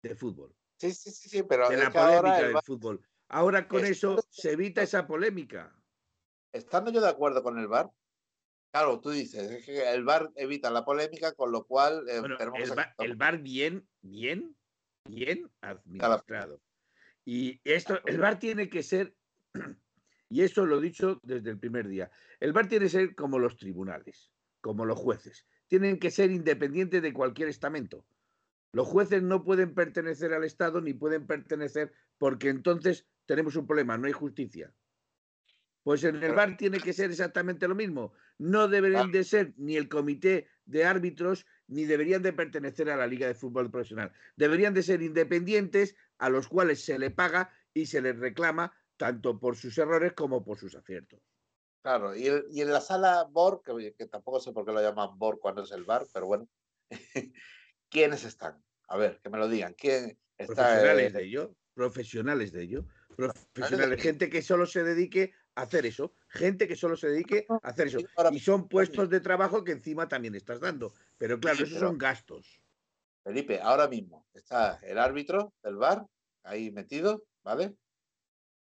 De 0.01 0.15
fútbol, 0.15 0.55
Sí, 0.77 0.91
sí, 0.93 1.11
sí, 1.11 1.29
sí, 1.29 1.43
pero 1.43 1.69
de 1.69 1.77
la 1.77 1.91
polémica 1.91 2.39
el 2.39 2.53
del 2.53 2.61
fútbol. 2.63 3.01
Ahora 3.29 3.67
con 3.67 3.83
eso 3.85 4.17
se 4.29 4.51
evita 4.51 4.81
esa 4.81 5.05
polémica. 5.07 5.75
estando 6.53 6.91
yo 6.91 7.01
de 7.01 7.09
acuerdo 7.09 7.43
con 7.43 7.59
el 7.59 7.67
VAR, 7.67 7.91
claro, 8.71 9.01
tú 9.01 9.09
dices, 9.09 9.51
es 9.51 9.65
que 9.65 9.91
el 9.91 10.05
VAR 10.05 10.31
evita 10.35 10.69
la 10.69 10.85
polémica, 10.85 11.33
con 11.33 11.51
lo 11.51 11.65
cual 11.65 12.07
eh, 12.07 12.19
Bueno, 12.19 12.37
tenemos 12.37 12.59
que 12.59 12.63
el, 12.63 12.75
bar, 12.75 12.95
el 12.99 13.15
bar 13.15 13.39
bien, 13.39 13.89
bien, 14.01 14.55
bien 15.05 15.51
administrado. 15.61 16.61
Y 17.25 17.59
esto, 17.65 17.99
el 18.05 18.19
bar 18.19 18.39
tiene 18.39 18.69
que 18.69 18.83
ser, 18.83 19.13
y 20.29 20.41
eso 20.41 20.65
lo 20.65 20.79
he 20.79 20.81
dicho 20.81 21.19
desde 21.23 21.51
el 21.51 21.59
primer 21.59 21.87
día, 21.87 22.11
el 22.39 22.53
bar 22.53 22.67
tiene 22.67 22.85
que 22.85 22.91
ser 22.91 23.15
como 23.15 23.39
los 23.39 23.57
tribunales, 23.57 24.31
como 24.61 24.85
los 24.85 24.99
jueces. 24.99 25.45
Tienen 25.67 25.99
que 25.99 26.11
ser 26.11 26.31
independientes 26.31 27.01
de 27.01 27.13
cualquier 27.13 27.49
estamento. 27.49 28.05
Los 28.73 28.87
jueces 28.87 29.23
no 29.23 29.43
pueden 29.43 29.73
pertenecer 29.73 30.33
al 30.33 30.43
Estado 30.43 30.81
ni 30.81 30.93
pueden 30.93 31.25
pertenecer 31.25 31.93
porque 32.17 32.49
entonces 32.49 33.07
tenemos 33.25 33.55
un 33.55 33.65
problema, 33.65 33.97
no 33.97 34.07
hay 34.07 34.13
justicia. 34.13 34.73
Pues 35.83 36.03
en 36.03 36.21
el 36.21 36.33
bar 36.33 36.57
tiene 36.57 36.79
que 36.79 36.91
ser 36.91 37.11
exactamente 37.11 37.65
lo 37.65 37.73
mismo. 37.73 38.11
No 38.37 38.67
deberían 38.67 39.09
de 39.09 39.23
ser 39.23 39.53
ni 39.55 39.77
el 39.77 39.87
comité 39.87 40.49
de 40.65 40.83
árbitros 40.83 41.45
ni 41.67 41.85
deberían 41.85 42.21
de 42.21 42.33
pertenecer 42.33 42.89
a 42.89 42.97
la 42.97 43.07
Liga 43.07 43.27
de 43.27 43.35
Fútbol 43.35 43.71
Profesional. 43.71 44.11
Deberían 44.35 44.73
de 44.73 44.83
ser 44.83 45.01
independientes 45.01 45.95
a 46.17 46.29
los 46.29 46.49
cuales 46.49 46.83
se 46.83 46.99
le 46.99 47.09
paga 47.09 47.53
y 47.73 47.85
se 47.85 48.01
les 48.01 48.19
reclama 48.19 48.73
tanto 48.97 49.39
por 49.39 49.55
sus 49.55 49.77
errores 49.77 50.13
como 50.13 50.43
por 50.43 50.57
sus 50.59 50.75
aciertos. 50.75 51.19
Claro, 51.81 52.15
y, 52.15 52.27
el- 52.27 52.45
y 52.51 52.61
en 52.61 52.71
la 52.71 52.81
sala 52.81 53.25
BOR, 53.29 53.61
que, 53.63 53.93
que 53.95 54.07
tampoco 54.07 54.39
sé 54.39 54.51
por 54.51 54.65
qué 54.65 54.71
lo 54.73 54.81
llaman 54.81 55.17
BOR 55.17 55.39
cuando 55.39 55.63
es 55.63 55.71
el 55.71 55.85
bar, 55.85 56.05
pero 56.13 56.27
bueno, 56.27 56.47
¿quiénes 57.89 58.23
están? 58.25 58.63
A 58.89 58.97
ver, 58.97 59.19
que 59.21 59.29
me 59.29 59.37
lo 59.37 59.47
digan. 59.47 59.73
¿Quién 59.73 60.19
está? 60.37 60.53
Profesionales 60.55 61.13
eh, 61.13 61.17
de 61.17 61.23
ello, 61.23 61.55
profesionales 61.73 62.51
de 62.51 62.63
ello, 62.63 62.85
profesionales, 63.15 64.01
gente 64.01 64.29
que 64.29 64.41
solo 64.41 64.65
se 64.65 64.83
dedique 64.83 65.33
a 65.55 65.61
hacer 65.63 65.85
eso, 65.85 66.13
gente 66.29 66.67
que 66.67 66.75
solo 66.75 66.95
se 66.95 67.09
dedique 67.09 67.45
a 67.49 67.69
hacer 67.69 67.87
eso. 67.87 67.99
Y 68.31 68.39
son 68.39 68.67
puestos 68.67 69.09
de 69.09 69.19
trabajo 69.21 69.63
que 69.63 69.71
encima 69.73 70.07
también 70.07 70.35
estás 70.35 70.59
dando. 70.59 70.93
Pero 71.17 71.39
claro, 71.39 71.63
esos 71.63 71.79
son 71.79 71.97
gastos. 71.97 72.61
Felipe, 73.23 73.59
ahora 73.61 73.87
mismo 73.87 74.25
está 74.33 74.79
el 74.83 74.97
árbitro 74.97 75.53
del 75.61 75.75
bar 75.75 76.05
ahí 76.43 76.71
metido, 76.71 77.23
¿vale? 77.43 77.75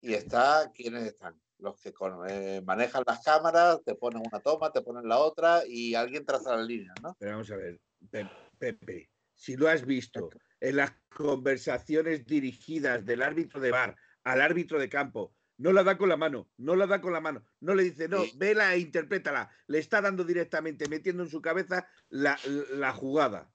Y 0.05 0.12
está, 0.12 0.71
¿quiénes 0.75 1.05
están? 1.05 1.40
Los 1.59 1.81
que 1.81 1.93
con- 1.95 2.29
eh, 2.29 2.61
manejan 2.62 3.05
las 3.07 3.23
cámaras, 3.25 3.83
te 3.85 3.95
ponen 3.95 4.23
una 4.27 4.38
toma, 4.40 4.71
te 4.71 4.83
ponen 4.83 5.09
la 5.09 5.19
otra 5.19 5.62
y 5.67 5.95
alguien 5.95 6.27
traza 6.27 6.57
las 6.57 6.67
líneas, 6.67 6.95
¿no? 7.03 7.17
Pero 7.19 7.33
vamos 7.33 7.51
a 7.51 7.57
ver, 7.57 7.81
Pe- 8.11 8.29
Pepe, 8.59 9.11
si 9.35 9.57
lo 9.57 9.67
has 9.69 9.87
visto 9.87 10.29
en 10.61 10.77
las 10.77 10.93
conversaciones 11.09 12.27
dirigidas 12.27 13.05
del 13.07 13.23
árbitro 13.23 13.61
de 13.61 13.71
bar 13.71 13.97
al 14.25 14.43
árbitro 14.43 14.79
de 14.79 14.90
campo, 14.90 15.35
no 15.57 15.73
la 15.73 15.83
da 15.85 15.97
con 15.97 16.09
la 16.11 16.17
mano, 16.19 16.51
no 16.59 16.77
la 16.77 16.87
da 16.87 17.01
con 17.01 17.12
la 17.14 17.21
mano, 17.21 17.45
no 17.61 17.75
le 17.75 17.85
dice, 17.85 18.09
no, 18.09 18.25
Sí. 18.25 18.33
vela 18.37 18.75
e 18.75 18.81
interprétala, 18.81 19.49
le 19.69 19.79
está 19.79 20.03
dando 20.03 20.25
directamente, 20.25 20.87
metiendo 20.88 21.23
en 21.23 21.31
su 21.31 21.40
cabeza 21.40 21.88
la, 22.11 22.38
la 22.73 22.93
jugada. 22.93 23.51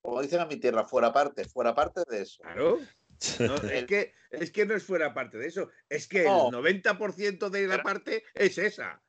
Como 0.00 0.22
dicen 0.22 0.40
a 0.40 0.46
mi 0.46 0.56
tierra, 0.56 0.84
fuera 0.86 1.12
parte, 1.12 1.44
fuera 1.44 1.74
parte 1.74 2.02
de 2.08 2.22
eso. 2.22 2.42
Claro. 2.42 2.78
No, 3.40 3.54
es, 3.72 3.86
que, 3.86 4.14
es 4.30 4.50
que 4.50 4.66
no 4.66 4.74
es 4.74 4.84
fuera 4.84 5.14
parte 5.14 5.38
de 5.38 5.46
eso, 5.46 5.70
es 5.88 6.06
que 6.06 6.24
No. 6.24 6.48
el 6.48 6.54
90% 6.54 7.50
de 7.50 7.66
la 7.66 7.74
Pero- 7.74 7.82
parte 7.84 8.24
es 8.34 8.58
esa. 8.58 9.02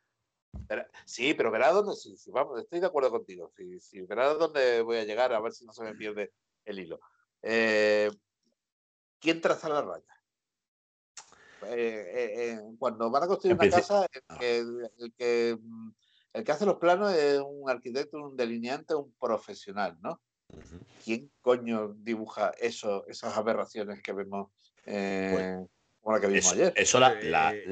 Pero- 0.67 0.85
sí, 1.05 1.33
pero 1.33 1.51
verá 1.51 1.71
dónde, 1.71 1.95
sí, 1.95 2.17
sí, 2.17 2.31
vamos, 2.31 2.59
estoy 2.59 2.79
de 2.79 2.87
acuerdo 2.87 3.11
contigo. 3.11 3.51
Sí, 3.55 3.79
sí, 3.79 4.01
verá 4.01 4.33
dónde 4.33 4.81
voy 4.81 4.97
a 4.97 5.03
llegar, 5.05 5.31
a 5.33 5.39
ver 5.39 5.53
si 5.53 5.65
no 5.65 5.73
se 5.73 5.83
me 5.83 5.93
pierde 5.93 6.33
el 6.65 6.79
hilo. 6.79 6.99
Eh, 7.41 8.09
¿quién 9.19 9.41
traza 9.41 9.69
la 9.69 9.81
raya? 9.81 10.05
Eh, 11.67 12.55
eh, 12.55 12.59
cuando 12.77 13.09
van 13.11 13.23
a 13.23 13.27
construir 13.27 13.55
una 13.55 13.69
casa, 13.69 14.07
el 14.11 14.37
que, 14.39 15.55
mm, 15.59 15.91
el, 16.33 16.43
que, 16.43 16.51
hace 16.51 16.65
los 16.65 16.77
planos 16.77 17.13
es 17.13 17.39
un 17.39 17.69
arquitecto, 17.69 18.17
un 18.17 18.35
delineante, 18.37 18.95
un 18.95 19.13
profesional, 19.19 19.97
¿no? 20.01 20.21
¿Quién 21.03 21.31
coño 21.41 21.95
dibuja 21.99 22.51
eso, 22.59 23.05
esas 23.07 23.35
aberraciones 23.37 24.01
que 24.01 24.13
vemos 24.13 24.51
eh, 24.85 25.65
como 26.01 26.15
la 26.15 26.21
que 26.21 26.27
vimos 26.27 26.53
ayer? 26.53 26.73
Eso 26.75 26.99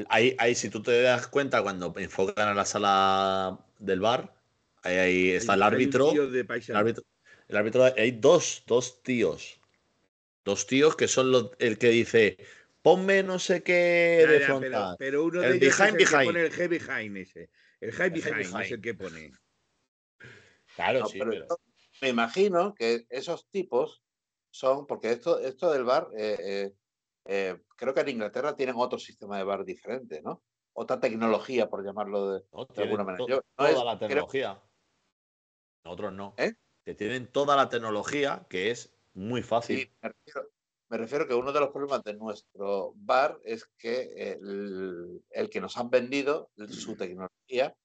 ahí, 0.09 0.55
si 0.55 0.69
tú 0.69 0.81
te 0.81 1.01
das 1.01 1.27
cuenta, 1.27 1.61
cuando 1.61 1.93
enfocan 1.97 2.47
a 2.47 2.53
la 2.53 2.65
sala 2.65 3.59
del 3.79 3.99
bar, 3.99 4.33
ahí, 4.83 5.31
está 5.31 5.53
el 5.55 5.63
árbitro, 5.63 6.11
el 6.11 6.75
árbitro. 6.75 7.03
El 7.47 7.55
árbitro, 7.55 7.85
hay 7.95 8.11
dos, 8.11 8.63
dos 8.67 9.01
tíos. 9.03 9.61
Dos 10.43 10.67
tíos 10.67 10.95
que 10.95 11.07
son 11.07 11.31
los, 11.31 11.51
el 11.59 11.77
que 11.77 11.89
dice, 11.89 12.37
ponme 12.81 13.23
no 13.23 13.39
sé 13.39 13.63
qué 13.63 14.25
de 14.27 14.39
frontal. 14.41 14.95
Pero, 14.99 15.25
uno 15.25 15.41
de 15.41 15.55
ellos 15.55 15.79
es 15.79 15.79
el 15.79 15.97
que 15.97 16.05
pone 16.05 16.41
el 16.41 16.51
heavy 16.51 16.79
behind 16.79 17.17
ese. 17.17 17.49
El 17.79 17.91
high 17.91 18.09
behind, 18.09 18.61
es 18.61 18.71
el 18.71 18.81
que 18.81 18.93
pone. 18.93 19.31
Claro, 20.75 21.05
sí, 21.05 21.19
pero, 21.19 21.47
Me 22.01 22.09
imagino 22.09 22.73
que 22.75 23.05
esos 23.09 23.47
tipos 23.49 24.03
son, 24.51 24.87
porque 24.87 25.11
esto, 25.11 25.39
esto 25.39 25.71
del 25.71 25.83
bar, 25.83 26.09
eh, 26.17 26.37
eh, 26.39 26.73
eh, 27.25 27.61
creo 27.75 27.93
que 27.93 28.01
en 28.01 28.09
Inglaterra 28.09 28.55
tienen 28.55 28.75
otro 28.77 28.99
sistema 28.99 29.37
de 29.37 29.43
bar 29.43 29.65
diferente, 29.65 30.21
¿no? 30.21 30.43
Otra 30.73 30.99
tecnología, 30.99 31.69
por 31.69 31.83
llamarlo 31.83 32.33
de, 32.33 32.43
alguna 32.77 33.03
manera. 33.03 33.41
toda 33.55 33.83
la 33.83 33.97
tecnología. 33.97 34.61
Nosotros 35.83 36.13
no. 36.13 36.35
Que 36.83 36.93
tienen 36.93 37.31
toda 37.31 37.55
la 37.55 37.69
tecnología, 37.69 38.45
que 38.49 38.71
es 38.71 38.95
muy 39.13 39.41
fácil. 39.41 39.79
Sí, 39.79 39.91
me 40.89 40.97
refiero 40.97 41.27
que 41.27 41.33
uno 41.33 41.51
de 41.51 41.59
los 41.59 41.69
problemas 41.69 42.03
de 42.03 42.13
nuestro 42.13 42.93
bar 42.95 43.39
es 43.43 43.65
que 43.77 44.37
el, 44.39 45.49
que 45.49 45.59
nos 45.59 45.75
han 45.77 45.89
vendido, 45.89 46.51
su 46.69 46.95
tecnología, 46.95 47.75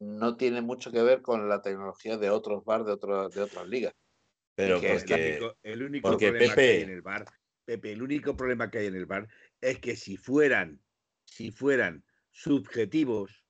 no 0.00 0.36
tiene 0.36 0.62
mucho 0.62 0.90
que 0.90 1.02
ver 1.02 1.22
con 1.22 1.48
la 1.48 1.62
tecnología 1.62 2.16
de 2.16 2.30
otros 2.30 2.64
bar 2.64 2.84
de, 2.84 2.92
de 2.92 3.42
otras 3.42 3.68
ligas. 3.68 3.94
Pero 4.54 4.80
que 4.80 4.92
el 5.62 5.82
único, 5.82 6.16
problema 6.16 6.54
que 6.54 6.60
hay 6.60 6.82
en 6.82 6.90
el 6.90 7.02
bar, 7.02 7.24
Pepe, 7.64 7.92
el 7.92 8.02
único 8.02 8.36
problema 8.36 8.70
que 8.70 8.78
hay 8.78 8.86
en 8.86 8.96
el 8.96 9.06
bar 9.06 9.28
es 9.60 9.78
que 9.78 9.96
si 9.96 10.16
fueran, 10.16 10.80
si 11.24 11.50
fueran 11.50 12.04
subjetivos, 12.30 13.44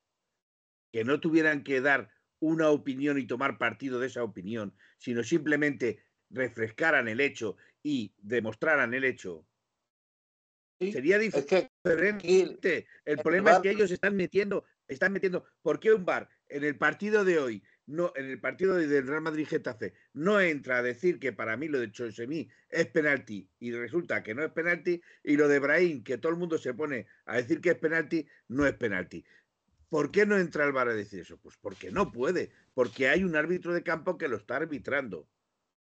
que 0.92 1.04
no 1.04 1.20
tuvieran 1.20 1.62
que 1.62 1.80
dar 1.80 2.10
una 2.40 2.70
opinión 2.70 3.18
y 3.18 3.26
tomar 3.26 3.58
partido 3.58 4.00
de 4.00 4.08
esa 4.08 4.24
opinión, 4.24 4.74
sino 4.98 5.22
simplemente 5.22 6.02
refrescaran 6.30 7.08
el 7.08 7.20
hecho 7.20 7.56
y 7.82 8.12
demostraran 8.18 8.92
el 8.94 9.04
hecho, 9.04 9.46
sería 10.80 11.18
diferente. 11.18 12.86
el 13.04 13.18
problema 13.18 13.52
es 13.52 13.58
que 13.60 13.70
ellos 13.70 13.90
están 13.90 14.16
metiendo, 14.16 14.64
están 14.88 15.12
metiendo. 15.12 15.44
¿Por 15.62 15.78
qué 15.78 15.92
un 15.92 16.04
bar 16.04 16.28
en 16.50 16.64
el 16.64 16.76
partido 16.76 17.24
de 17.24 17.38
hoy, 17.38 17.62
no, 17.86 18.12
en 18.14 18.26
el 18.26 18.40
partido 18.40 18.76
del 18.76 19.06
Real 19.06 19.22
Madrid 19.22 19.46
Getafe, 19.48 19.94
no 20.12 20.40
entra 20.40 20.78
a 20.78 20.82
decir 20.82 21.18
que 21.18 21.32
para 21.32 21.56
mí 21.56 21.68
lo 21.68 21.80
de 21.80 21.90
Chosemi 21.90 22.48
es 22.68 22.86
penalti 22.86 23.48
y 23.58 23.72
resulta 23.72 24.22
que 24.22 24.34
no 24.34 24.44
es 24.44 24.52
penalti, 24.52 25.02
y 25.24 25.36
lo 25.36 25.48
de 25.48 25.58
Brahim, 25.58 26.04
que 26.04 26.18
todo 26.18 26.32
el 26.32 26.38
mundo 26.38 26.58
se 26.58 26.74
pone 26.74 27.06
a 27.24 27.36
decir 27.36 27.60
que 27.60 27.70
es 27.70 27.78
penalti, 27.78 28.26
no 28.48 28.66
es 28.66 28.74
penalti? 28.74 29.24
¿Por 29.88 30.12
qué 30.12 30.24
no 30.24 30.38
entra 30.38 30.64
el 30.64 30.72
bar 30.72 30.88
a 30.88 30.94
decir 30.94 31.20
eso? 31.20 31.36
Pues 31.38 31.56
porque 31.56 31.90
no 31.90 32.12
puede, 32.12 32.52
porque 32.74 33.08
hay 33.08 33.24
un 33.24 33.34
árbitro 33.34 33.74
de 33.74 33.82
campo 33.82 34.16
que 34.16 34.28
lo 34.28 34.36
está 34.36 34.56
arbitrando 34.56 35.28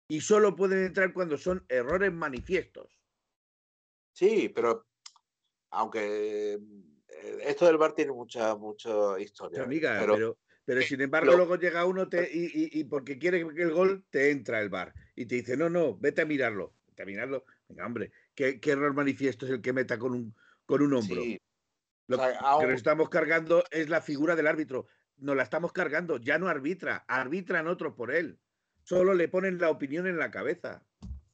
y 0.08 0.22
solo 0.22 0.56
pueden 0.56 0.84
entrar 0.84 1.12
cuando 1.12 1.36
son 1.36 1.64
errores 1.68 2.12
manifiestos. 2.12 2.98
Sí, 4.12 4.50
pero 4.54 4.86
aunque 5.70 6.58
esto 7.44 7.66
del 7.66 7.78
bar 7.78 7.92
tiene 7.92 8.12
mucha, 8.12 8.54
mucha 8.56 9.18
historia. 9.20 9.62
Amiga, 9.62 9.98
pero, 10.00 10.38
pero, 10.64 10.82
sin 10.82 11.00
embargo 11.00 11.34
luego 11.36 11.56
llega 11.56 11.84
uno 11.84 12.08
te, 12.08 12.28
y, 12.32 12.84
porque 12.84 13.18
quiere 13.18 13.46
que 13.54 13.62
el 13.62 13.72
gol 13.72 14.04
te 14.10 14.30
entra 14.30 14.60
el 14.60 14.68
bar 14.68 14.94
y 15.14 15.26
te 15.26 15.36
dice, 15.36 15.56
no, 15.56 15.68
no, 15.68 15.96
vete 15.96 16.22
a 16.22 16.26
mirarlo. 16.26 16.74
Vete 16.88 17.02
a 17.02 17.06
mirarlo. 17.06 17.44
Venga, 17.68 17.86
hombre, 17.86 18.12
¿qué, 18.34 18.60
error 18.64 18.94
manifiesto 18.94 19.46
es 19.46 19.52
el 19.52 19.62
que 19.62 19.72
meta 19.72 19.98
con 19.98 20.12
un, 20.12 20.34
con 20.66 20.82
un 20.82 20.94
hombro? 20.94 21.22
Lo 22.08 22.18
que 22.18 22.66
nos 22.66 22.74
estamos 22.74 23.08
cargando 23.08 23.64
es 23.70 23.88
la 23.88 24.00
figura 24.00 24.36
del 24.36 24.46
árbitro. 24.46 24.86
Nos 25.18 25.36
la 25.36 25.44
estamos 25.44 25.72
cargando, 25.72 26.18
ya 26.18 26.38
no 26.38 26.48
arbitra, 26.48 27.04
arbitran 27.06 27.68
otros 27.68 27.94
por 27.94 28.12
él 28.12 28.38
solo 28.84 29.14
le 29.14 29.28
ponen 29.28 29.58
la 29.58 29.70
opinión 29.70 30.06
en 30.06 30.18
la 30.18 30.30
cabeza. 30.30 30.84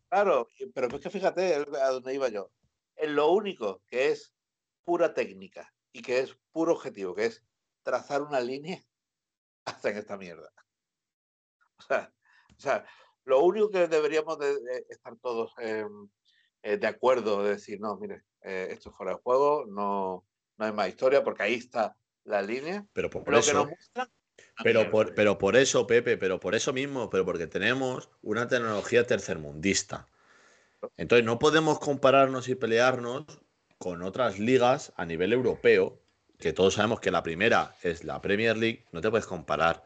Claro, 0.08 0.48
pero 0.74 0.88
es 0.88 1.02
que 1.02 1.10
fíjate 1.10 1.54
a 1.54 1.90
dónde 1.90 2.14
iba 2.14 2.28
yo. 2.28 2.50
En 2.96 3.14
lo 3.14 3.32
único 3.32 3.82
que 3.86 4.08
es 4.08 4.34
pura 4.84 5.14
técnica 5.14 5.72
y 5.92 6.02
que 6.02 6.20
es 6.20 6.36
puro 6.52 6.72
objetivo, 6.72 7.14
que 7.14 7.26
es 7.26 7.44
trazar 7.82 8.22
una 8.22 8.40
línea, 8.40 8.82
hacen 9.64 9.96
esta 9.96 10.16
mierda. 10.16 10.52
O 11.78 12.60
sea, 12.60 12.84
lo 13.24 13.40
único 13.40 13.70
que 13.70 13.86
deberíamos 13.86 14.38
de, 14.38 14.84
estar 14.88 15.16
todos 15.16 15.52
em, 15.58 16.08
eh, 16.62 16.76
de 16.76 16.86
acuerdo, 16.86 17.44
de 17.44 17.50
decir, 17.50 17.80
no, 17.80 17.96
mire, 17.96 18.24
eh, 18.42 18.68
esto 18.70 18.90
es 18.90 18.96
fuera 18.96 19.12
de 19.12 19.20
juego, 19.22 19.64
no, 19.66 20.24
no 20.56 20.64
hay 20.64 20.72
más 20.72 20.88
historia, 20.88 21.22
porque 21.22 21.44
ahí 21.44 21.54
está 21.54 21.96
la 22.24 22.42
línea. 22.42 22.84
Pero 22.92 23.10
por, 23.10 23.28
lo 23.28 23.40
que 23.40 23.52
nos 23.52 23.66
muestran 23.68 24.10
pero 24.62 24.90
por, 24.90 25.14
pero 25.14 25.38
por 25.38 25.56
eso, 25.56 25.86
Pepe, 25.86 26.16
pero 26.16 26.40
por 26.40 26.54
eso 26.54 26.72
mismo, 26.72 27.10
pero 27.10 27.24
porque 27.24 27.46
tenemos 27.46 28.10
una 28.22 28.48
tecnología 28.48 29.06
tercermundista. 29.06 30.06
Entonces 30.96 31.24
no 31.24 31.38
podemos 31.38 31.78
compararnos 31.78 32.48
y 32.48 32.54
pelearnos 32.54 33.24
con 33.78 34.02
otras 34.02 34.38
ligas 34.38 34.92
a 34.96 35.06
nivel 35.06 35.32
europeo, 35.32 36.00
que 36.38 36.52
todos 36.52 36.74
sabemos 36.74 37.00
que 37.00 37.10
la 37.10 37.22
primera 37.22 37.74
es 37.82 38.04
la 38.04 38.20
Premier 38.20 38.56
League, 38.56 38.84
no 38.92 39.00
te 39.00 39.10
puedes 39.10 39.26
comparar. 39.26 39.84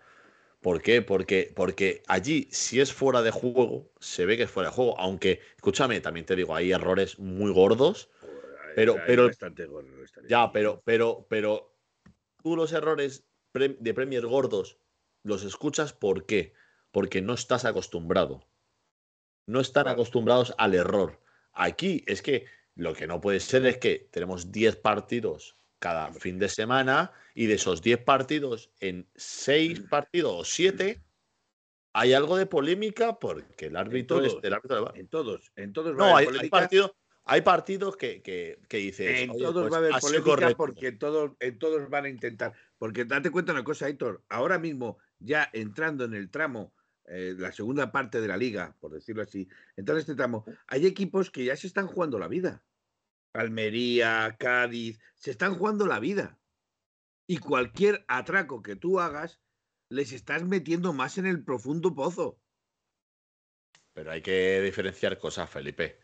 ¿Por 0.61 0.81
qué? 0.81 1.03
Porque, 1.03 1.53
porque 1.55 2.03
allí, 2.07 2.49
si 2.53 2.81
es 2.81 2.93
fuera 2.93 3.23
de 3.23 3.31
juego, 3.31 3.91
se 3.99 4.27
ve 4.27 4.37
que 4.37 4.45
es 4.45 4.51
fuera 4.51 4.71
de 4.71 4.77
juego. 4.77 4.99
Aunque, 4.99 5.41
escúchame, 5.57 6.01
también 6.01 6.25
te 6.25 6.37
digo, 6.37 6.55
hay 6.55 6.71
errores 6.71 7.19
muy 7.19 7.53
gordos. 7.53 8.09
Pero, 8.77 8.97
pero, 9.07 9.29
ya, 10.29 10.53
pero, 10.53 10.83
pero, 10.85 11.27
pero 11.29 11.75
tú 12.43 12.57
los 12.57 12.73
errores 12.73 13.25
de 13.53 13.95
Premier 13.95 14.27
gordos 14.27 14.79
los 15.23 15.45
escuchas 15.45 15.93
¿por 15.93 16.27
qué? 16.27 16.55
Porque 16.91 17.23
no 17.23 17.35
estás 17.35 17.65
acostumbrado. 17.65 18.47
No 19.47 19.61
están 19.61 19.89
acostumbrados 19.89 20.55
al 20.59 20.75
error. 20.75 21.21
Aquí 21.53 22.05
es 22.07 22.23
que 22.23 22.47
lo 22.75 22.95
que 22.95 23.07
no 23.07 23.21
puede 23.21 23.41
ser 23.41 23.67
es 23.67 23.79
que 23.79 24.09
tenemos 24.11 24.51
10 24.51 24.77
partidos 24.77 25.57
cada 25.79 26.13
fin 26.13 26.39
de 26.39 26.49
semana 26.49 27.13
y 27.35 27.47
de 27.47 27.55
esos 27.55 27.83
10 27.83 28.05
partidos, 28.05 28.71
en 28.81 29.09
6 29.17 29.81
partidos 29.91 30.33
o 30.33 30.45
7, 30.45 31.03
hay 31.93 32.13
algo 32.13 32.37
de 32.37 32.47
polémica 32.47 33.19
porque 33.19 33.67
el 33.67 33.77
árbitro 33.77 34.25
es 34.25 34.37
el 34.43 34.53
árbitro 34.53 34.95
En 34.95 35.09
todos, 35.09 35.53
en 35.57 35.73
todos. 35.73 35.97
No, 35.97 36.17
hay, 36.17 36.27
hay, 36.41 36.49
partidos, 36.49 36.93
hay 37.25 37.43
partidos 37.43 37.97
que, 37.97 38.23
que, 38.23 38.61
que 38.69 38.77
dices. 38.79 39.21
En 39.21 39.33
todos 39.33 39.69
pues 39.69 39.73
va 39.73 39.77
a 39.77 39.79
haber 39.81 40.01
polémica 40.01 40.57
porque 40.57 40.93
todos, 40.93 41.33
en 41.41 41.59
todos 41.59 41.91
van 41.91 42.07
a 42.07 42.09
intentar. 42.09 42.53
Porque 42.79 43.05
date 43.05 43.31
cuenta 43.31 43.53
una 43.53 43.65
cosa, 43.65 43.89
Héctor. 43.89 44.23
Ahora 44.29 44.59
mismo, 44.59 44.99
ya 45.19 45.51
entrando 45.53 46.05
en 46.05 46.15
el 46.15 46.31
tramo, 46.31 46.73
eh, 47.07 47.35
la 47.37 47.53
segunda 47.53 47.91
parte 47.91 48.21
de 48.21 48.29
la 48.29 48.37
liga, 48.37 48.77
por 48.81 48.93
decirlo 48.93 49.23
así, 49.23 49.49
entrando 49.77 49.99
en 49.99 50.01
este 50.01 50.15
tramo, 50.15 50.45
hay 50.67 50.87
equipos 50.87 51.31
que 51.31 51.45
ya 51.45 51.57
se 51.57 51.67
están 51.67 51.87
jugando 51.87 52.19
la 52.19 52.29
vida. 52.29 52.63
Almería, 53.33 54.37
Cádiz, 54.39 55.01
se 55.17 55.31
están 55.31 55.55
jugando 55.55 55.87
la 55.87 56.01
vida. 56.01 56.39
Y 57.27 57.39
cualquier 57.39 58.05
atraco 58.09 58.63
que 58.63 58.77
tú 58.77 59.01
hagas, 59.01 59.41
les 59.89 60.13
estás 60.13 60.45
metiendo 60.45 60.93
más 60.93 61.19
en 61.19 61.27
el 61.27 61.45
profundo 61.45 61.95
pozo. 61.95 62.39
Pero 63.95 64.11
hay 64.11 64.23
que 64.23 64.61
diferenciar 64.63 65.19
cosas, 65.19 65.51
Felipe. 65.51 65.99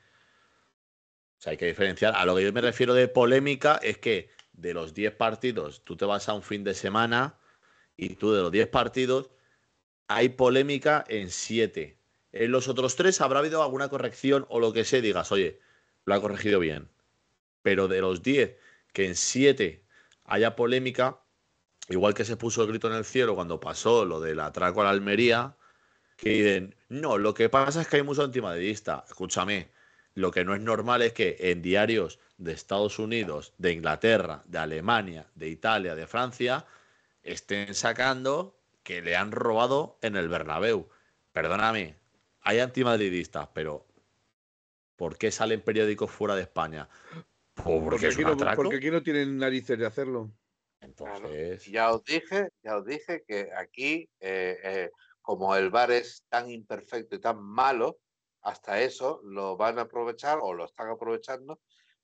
O 1.39 1.41
sea, 1.41 1.53
hay 1.53 1.57
que 1.57 1.67
diferenciar. 1.67 2.15
A 2.17 2.27
lo 2.27 2.37
que 2.37 2.45
yo 2.45 2.53
me 2.53 2.61
refiero 2.61 2.95
de 2.95 3.09
polémica 3.09 3.77
es 3.83 3.99
que 3.99 4.31
de 4.53 4.75
los 4.75 4.93
10 4.93 5.15
partidos, 5.15 5.85
tú 5.85 5.97
te 5.97 6.05
vas 6.05 6.29
a 6.29 6.35
un 6.35 6.43
fin 6.43 6.65
de 6.65 6.75
semana 6.75 7.39
y 7.97 8.17
tú 8.17 8.33
de 8.33 8.43
los 8.43 8.51
10 8.51 8.69
partidos 8.69 9.31
hay 10.09 10.31
polémica 10.31 11.05
en 11.09 11.31
7. 11.31 11.97
En 12.33 12.51
los 12.51 12.67
otros 12.69 12.97
3 12.97 13.21
habrá 13.21 13.39
habido 13.41 13.63
alguna 13.63 13.89
corrección 13.89 14.47
o 14.49 14.59
lo 14.59 14.73
que 14.73 14.85
sea, 14.85 15.01
digas, 15.01 15.31
oye, 15.33 15.61
lo 16.05 16.15
ha 16.15 16.21
corregido 16.21 16.59
bien. 16.59 16.89
Pero 17.63 17.89
de 17.89 18.01
los 18.01 18.23
10, 18.23 18.57
que 18.93 19.07
en 19.07 19.15
7 19.15 19.85
haya 20.25 20.57
polémica, 20.57 21.21
igual 21.89 22.15
que 22.15 22.25
se 22.25 22.37
puso 22.37 22.63
el 22.63 22.69
grito 22.69 22.89
en 22.89 22.95
el 22.95 23.05
cielo 23.05 23.35
cuando 23.35 23.61
pasó 23.61 24.05
lo 24.05 24.21
del 24.21 24.41
atraco 24.41 24.81
a 24.81 24.85
la 24.85 24.91
Almería, 24.91 25.57
que 26.17 26.31
dicen, 26.31 26.75
no, 26.89 27.17
lo 27.19 27.35
que 27.35 27.49
pasa 27.49 27.83
es 27.83 27.89
que 27.89 27.97
hay 27.97 28.03
mucho 28.03 28.25
antimadridista. 28.25 29.05
Escúchame, 29.07 29.71
lo 30.15 30.31
que 30.31 30.45
no 30.45 30.55
es 30.55 30.61
normal 30.61 31.03
es 31.03 31.13
que 31.13 31.37
en 31.39 31.63
diarios 31.63 32.19
de 32.39 32.53
Estados 32.53 32.99
Unidos, 32.99 33.53
de 33.59 33.73
Inglaterra, 33.73 34.43
de 34.47 34.59
Alemania, 34.59 35.27
de 35.35 35.49
Italia, 35.49 35.95
de 35.95 36.07
Francia, 36.07 36.67
estén 37.23 37.75
sacando 37.75 38.58
que 38.89 39.03
le 39.03 39.17
han 39.17 39.33
robado 39.33 39.99
en 40.01 40.17
el 40.17 40.31
Bernabéu. 40.31 40.89
Perdóname, 41.33 41.97
hay 42.41 42.61
antimadridistas, 42.61 43.47
pero 43.53 43.87
¿Por 44.97 45.19
qué 45.19 45.31
salen 45.31 45.61
periódicos 45.61 46.11
fuera 46.11 46.35
de 46.35 46.43
España? 46.43 46.89
Porque, 47.53 48.09
es 48.09 48.15
aquí 48.15 48.25
un 48.25 48.31
no, 48.31 48.35
atraco. 48.35 48.63
porque 48.63 48.79
aquí 48.79 48.91
no 48.91 49.03
tienen 49.03 49.37
narices 49.37 49.79
de 49.79 49.85
hacerlo. 49.87 50.33
Entonces, 50.81 51.65
ya 51.67 51.93
os 51.93 52.03
dije, 52.03 52.49
ya 52.63 52.79
os 52.79 52.87
dije 52.87 53.23
que 53.27 53.51
aquí, 53.55 54.09
eh, 54.21 54.59
eh, 54.65 54.91
como 55.21 55.55
el 55.55 55.71
bar 55.71 55.91
es 55.91 56.25
tan 56.31 56.51
imperfecto 56.51 57.15
y 57.15 57.21
tan 57.21 57.41
malo, 57.41 57.99
hasta 58.41 58.81
eso 58.81 59.21
lo 59.23 59.57
van 59.57 59.79
a 59.79 59.83
aprovechar 59.83 60.39
o 60.41 60.55
lo 60.55 60.65
están 60.65 60.89
aprovechando 60.89 61.61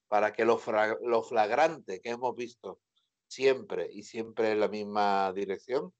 para 0.06 0.34
que 0.34 0.44
lo 0.44 0.58
flagrante 0.58 2.00
que 2.00 2.10
hemos 2.10 2.36
visto 2.36 2.78
siempre 3.26 3.88
y 3.90 4.02
siempre 4.04 4.52
en 4.52 4.60
la 4.60 4.68
misma 4.68 5.32
dirección 5.32 5.92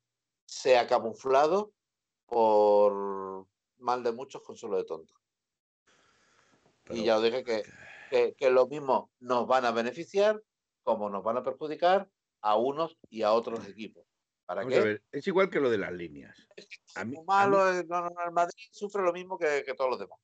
sea 0.47 0.87
camuflado 0.87 1.73
por 2.27 3.47
mal 3.79 4.03
de 4.03 4.13
muchos 4.13 4.43
consuelo 4.43 4.77
de 4.77 4.85
tontos. 4.85 5.17
pero- 6.85 6.97
y 6.99 7.05
ya 7.05 7.17
os 7.17 7.23
dije 7.23 7.45
que, 7.45 7.63
que, 8.11 8.35
que 8.35 8.51
lo 8.51 8.67
mismo 8.67 9.11
nos 9.21 9.47
van 9.47 9.65
a 9.65 9.71
beneficiar 9.73 10.43
como 10.83 11.09
nos 11.09 11.23
van 11.23 11.39
a 11.39 11.43
perjudicar 11.43 12.09
a 12.43 12.57
unos 12.57 12.99
y 13.09 13.23
a 13.23 13.33
otros 13.33 13.67
equipos. 13.67 14.05
¿Para 14.45 14.61
Vamos 14.61 14.75
qué? 14.75 14.81
a 14.81 14.85
ver, 14.85 15.03
es 15.11 15.27
igual 15.27 15.49
que 15.49 15.61
lo 15.61 15.71
de 15.71 15.79
las 15.79 15.93
líneas. 15.93 16.37
A 16.97 17.05
mí- 17.07 17.17
a 17.17 17.23
malo, 17.23 17.73
eh, 17.73 17.85
no, 17.89 18.03
no, 18.03 18.11
el 18.27 18.33
Madrid 18.33 18.67
sufre 18.71 19.03
lo 19.03 19.13
mismo 19.15 19.39
que, 19.39 19.63
que 19.65 19.73
todos 19.75 19.89
los 19.91 19.99
demás. 19.99 20.19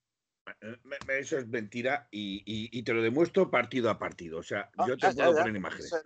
Eso 1.08 1.38
es 1.38 1.48
mentira 1.48 2.08
y, 2.10 2.42
y- 2.46 2.70
y 2.72 2.82
te 2.82 2.92
lo 2.94 3.02
demuestro 3.02 3.50
partido 3.50 3.90
a 3.90 3.98
partido. 3.98 4.38
O 4.38 4.42
sea, 4.42 4.70
yo 4.86 4.96
te 4.96 5.00
ya, 5.08 5.12
puedo 5.12 5.32
ya, 5.34 5.38
poner 5.42 5.56
imágenes. 5.56 5.92
Es. 5.92 6.02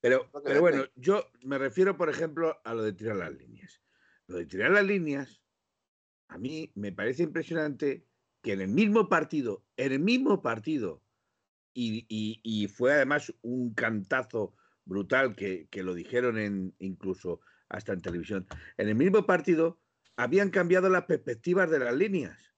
Pero, 0.00 0.30
pero 0.44 0.60
bueno, 0.60 0.84
yo 0.96 1.26
me 1.42 1.58
refiero, 1.58 1.96
por 1.96 2.08
ejemplo, 2.08 2.60
a 2.64 2.74
lo 2.74 2.82
de 2.82 2.92
tirar 2.92 3.16
las 3.16 3.32
líneas. 3.32 3.82
Lo 4.26 4.36
de 4.36 4.46
tirar 4.46 4.70
las 4.70 4.84
líneas, 4.84 5.42
a 6.28 6.38
mí 6.38 6.70
me 6.74 6.92
parece 6.92 7.22
impresionante 7.22 8.06
que 8.42 8.52
en 8.52 8.60
el 8.60 8.68
mismo 8.68 9.08
partido, 9.08 9.64
en 9.76 9.92
el 9.92 10.00
mismo 10.00 10.42
partido, 10.42 11.02
y 11.74 12.68
fue 12.68 12.92
además 12.92 13.32
un 13.42 13.72
cantazo 13.74 14.56
brutal 14.84 15.36
que, 15.36 15.68
que 15.70 15.82
lo 15.82 15.94
dijeron 15.94 16.38
en, 16.38 16.74
incluso 16.78 17.40
hasta 17.68 17.92
en 17.92 18.00
televisión, 18.00 18.46
en 18.76 18.88
el 18.88 18.94
mismo 18.94 19.26
partido 19.26 19.80
habían 20.16 20.50
cambiado 20.50 20.88
las 20.88 21.04
perspectivas 21.04 21.70
de 21.70 21.78
las 21.78 21.94
líneas. 21.94 22.54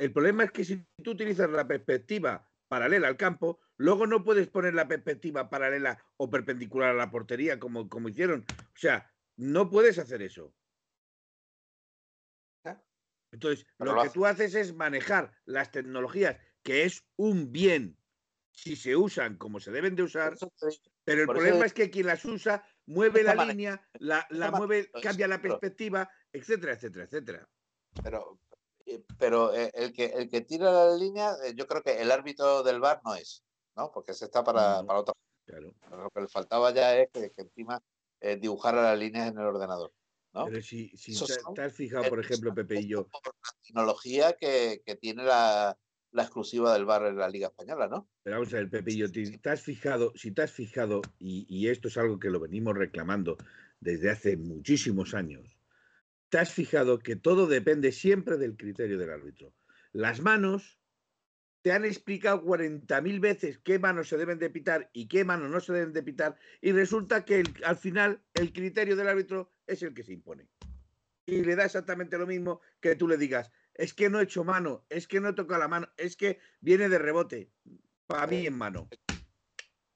El 0.00 0.14
problema 0.14 0.44
es 0.44 0.50
que 0.50 0.64
si 0.64 0.82
tú 1.04 1.10
utilizas 1.10 1.50
la 1.50 1.68
perspectiva 1.68 2.50
paralela 2.68 3.06
al 3.06 3.18
campo, 3.18 3.60
luego 3.76 4.06
no 4.06 4.24
puedes 4.24 4.48
poner 4.48 4.72
la 4.72 4.88
perspectiva 4.88 5.50
paralela 5.50 6.02
o 6.16 6.30
perpendicular 6.30 6.92
a 6.92 6.94
la 6.94 7.10
portería 7.10 7.60
como, 7.60 7.86
como 7.90 8.08
hicieron. 8.08 8.46
O 8.48 8.78
sea, 8.78 9.12
no 9.36 9.68
puedes 9.68 9.98
hacer 9.98 10.22
eso. 10.22 10.54
Entonces, 13.30 13.66
Pero 13.76 13.94
lo 13.94 14.02
que 14.02 14.08
tú 14.08 14.24
haces 14.24 14.54
es 14.54 14.74
manejar 14.74 15.32
las 15.44 15.70
tecnologías, 15.70 16.38
que 16.62 16.84
es 16.84 17.04
un 17.16 17.52
bien 17.52 17.98
si 18.52 18.76
se 18.76 18.96
usan 18.96 19.36
como 19.36 19.60
se 19.60 19.70
deben 19.70 19.96
de 19.96 20.02
usar, 20.02 20.34
pero 21.04 21.20
el 21.20 21.26
por 21.26 21.36
problema 21.36 21.66
es 21.66 21.74
que 21.74 21.90
quien 21.90 22.06
las 22.06 22.24
usa 22.24 22.64
mueve 22.86 23.22
la 23.22 23.44
línea, 23.44 23.86
la, 23.98 24.26
la 24.30 24.50
mueve, 24.50 24.90
cambia 25.02 25.28
la 25.28 25.42
perspectiva, 25.42 26.10
etcétera, 26.32 26.72
etcétera, 26.72 27.04
etcétera. 27.04 27.48
Pero, 28.02 28.40
pero 29.18 29.54
eh, 29.54 29.70
el, 29.74 29.92
que, 29.92 30.06
el 30.06 30.28
que 30.28 30.40
tira 30.42 30.70
la 30.72 30.96
línea, 30.96 31.34
eh, 31.44 31.54
yo 31.54 31.66
creo 31.66 31.82
que 31.82 32.00
el 32.00 32.10
árbitro 32.10 32.62
del 32.62 32.80
bar 32.80 33.00
no 33.04 33.14
es, 33.14 33.44
¿no? 33.76 33.90
Porque 33.92 34.12
ese 34.12 34.26
está 34.26 34.42
para, 34.44 34.80
No. 34.80 34.86
para 34.86 35.00
otra 35.00 35.14
Claro. 35.46 35.74
Lo 35.90 36.10
que 36.10 36.20
le 36.20 36.28
faltaba 36.28 36.72
ya 36.72 36.96
es 36.96 37.10
que, 37.12 37.32
que 37.32 37.42
encima 37.42 37.82
eh, 38.20 38.36
dibujara 38.36 38.82
las 38.82 38.98
líneas 38.98 39.28
en 39.28 39.38
el 39.38 39.46
ordenador. 39.46 39.92
¿no? 40.32 40.46
Pero 40.46 40.62
si, 40.62 40.88
si 40.96 41.18
te, 41.18 41.34
te 41.54 41.62
has 41.62 41.72
fijado, 41.72 42.08
por 42.08 42.20
ejemplo, 42.20 42.54
Pepe 42.54 42.80
y 42.80 42.86
yo, 42.86 43.08
por 43.08 43.22
la 43.26 43.56
tecnología 43.64 44.32
que, 44.34 44.80
que 44.86 44.94
tiene 44.94 45.24
la, 45.24 45.76
la 46.12 46.22
exclusiva 46.22 46.72
del 46.72 46.84
bar 46.84 47.06
en 47.06 47.16
la 47.16 47.28
Liga 47.28 47.48
Española, 47.48 47.88
¿no? 47.88 48.08
Pero 48.22 48.36
vamos 48.36 48.54
a 48.54 48.58
ver, 48.58 48.70
Pepillo, 48.70 49.08
si 49.08 49.38
te 49.38 49.50
has 49.50 49.62
fijado, 49.62 50.12
si 50.14 50.30
te 50.30 50.42
has 50.42 50.52
fijado, 50.52 51.02
y, 51.18 51.46
y 51.48 51.68
esto 51.68 51.88
es 51.88 51.96
algo 51.96 52.20
que 52.20 52.30
lo 52.30 52.38
venimos 52.38 52.76
reclamando 52.76 53.36
desde 53.80 54.10
hace 54.10 54.36
muchísimos 54.36 55.14
años, 55.14 55.58
te 56.30 56.38
has 56.38 56.52
fijado 56.52 57.00
que 57.00 57.16
todo 57.16 57.46
depende 57.48 57.92
siempre 57.92 58.38
del 58.38 58.56
criterio 58.56 58.98
del 58.98 59.10
árbitro. 59.10 59.54
Las 59.92 60.20
manos 60.22 60.80
te 61.62 61.72
han 61.72 61.84
explicado 61.84 62.42
40.000 62.42 63.20
veces 63.20 63.58
qué 63.58 63.78
manos 63.78 64.08
se 64.08 64.16
deben 64.18 64.38
de 64.38 64.50
pitar 64.50 64.90
y 64.94 65.08
qué 65.08 65.24
manos 65.24 65.50
no 65.50 65.60
se 65.60 65.72
deben 65.74 65.92
de 65.92 66.02
pitar, 66.02 66.38
y 66.62 66.72
resulta 66.72 67.24
que 67.24 67.40
el- 67.40 67.54
al 67.64 67.76
final 67.76 68.24
el 68.34 68.52
criterio 68.52 68.96
del 68.96 69.08
árbitro 69.08 69.52
es 69.66 69.82
el 69.82 69.94
que 69.94 70.04
se 70.04 70.12
impone. 70.14 70.48
Y 71.26 71.42
le 71.44 71.56
da 71.56 71.64
exactamente 71.66 72.18
lo 72.18 72.26
mismo 72.26 72.60
que 72.80 72.96
tú 72.96 73.08
le 73.08 73.16
digas, 73.18 73.52
es 73.74 73.94
que 73.94 74.10
no 74.10 74.20
he 74.20 74.24
hecho 74.24 74.44
mano, 74.44 74.86
es 74.88 75.06
que 75.08 75.20
no 75.20 75.30
he 75.30 75.32
tocado 75.34 75.60
la 75.60 75.68
mano, 75.68 75.88
es 75.96 76.16
que 76.16 76.40
viene 76.60 76.88
de 76.88 76.98
rebote, 76.98 77.52
para 78.06 78.26
mí 78.26 78.46
en 78.46 78.56
mano. 78.56 78.88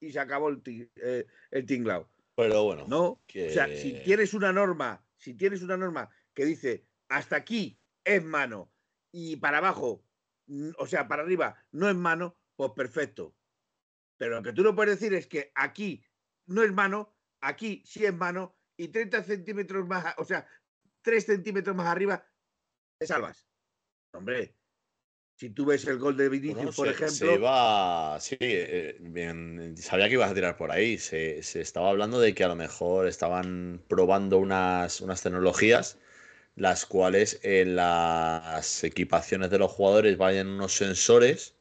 Y 0.00 0.12
se 0.12 0.20
acabó 0.20 0.50
el, 0.50 0.62
eh, 0.96 1.26
el 1.50 1.66
tinglao. 1.66 2.10
pero 2.34 2.64
bueno, 2.64 2.86
¿No? 2.88 3.04
O 3.06 3.22
sea, 3.48 3.74
si 3.74 3.94
tienes 4.02 4.34
una 4.34 4.52
norma, 4.52 5.06
si 5.16 5.34
tienes 5.34 5.62
una 5.62 5.76
norma 5.76 6.10
que 6.34 6.44
dice 6.44 6.86
hasta 7.08 7.36
aquí 7.36 7.80
es 8.04 8.24
mano 8.24 8.72
y 9.12 9.36
para 9.36 9.58
abajo, 9.58 10.04
o 10.78 10.86
sea, 10.86 11.08
para 11.08 11.22
arriba 11.22 11.56
no 11.70 11.88
es 11.88 11.96
mano, 11.96 12.36
pues 12.56 12.72
perfecto. 12.72 13.36
Pero 14.16 14.36
lo 14.36 14.42
que 14.42 14.52
tú 14.52 14.62
no 14.62 14.74
puedes 14.74 14.98
decir 14.98 15.14
es 15.14 15.26
que 15.26 15.52
aquí 15.54 16.04
no 16.46 16.62
es 16.62 16.72
mano, 16.72 17.16
aquí 17.40 17.82
sí 17.86 18.04
es 18.04 18.14
mano 18.14 18.56
y 18.76 18.88
30 18.88 19.22
centímetros 19.22 19.86
más, 19.86 20.14
o 20.18 20.24
sea, 20.24 20.46
3 21.02 21.24
centímetros 21.24 21.76
más 21.76 21.86
arriba, 21.86 22.26
te 22.98 23.06
salvas. 23.06 23.46
Hombre, 24.12 24.56
si 25.36 25.50
tú 25.50 25.64
ves 25.64 25.84
el 25.86 25.98
gol 25.98 26.16
de 26.16 26.28
Vinicius, 26.28 26.76
por 26.76 26.86
se, 26.86 26.92
ejemplo, 26.92 27.16
se 27.16 27.34
iba, 27.34 28.20
sí, 28.20 28.36
eh, 28.40 28.96
bien, 29.00 29.76
sabía 29.76 30.08
que 30.08 30.14
ibas 30.14 30.30
a 30.30 30.34
tirar 30.34 30.56
por 30.56 30.70
ahí. 30.70 30.96
Se, 30.96 31.42
se 31.42 31.60
estaba 31.60 31.90
hablando 31.90 32.20
de 32.20 32.34
que 32.34 32.44
a 32.44 32.48
lo 32.48 32.54
mejor 32.54 33.08
estaban 33.08 33.82
probando 33.88 34.38
unas, 34.38 35.00
unas 35.00 35.22
tecnologías, 35.22 35.98
las 36.56 36.86
cuales 36.86 37.40
en 37.42 37.76
las 37.76 38.84
equipaciones 38.84 39.50
de 39.50 39.58
los 39.58 39.72
jugadores 39.72 40.16
vayan 40.16 40.48
unos 40.48 40.76
sensores, 40.76 41.54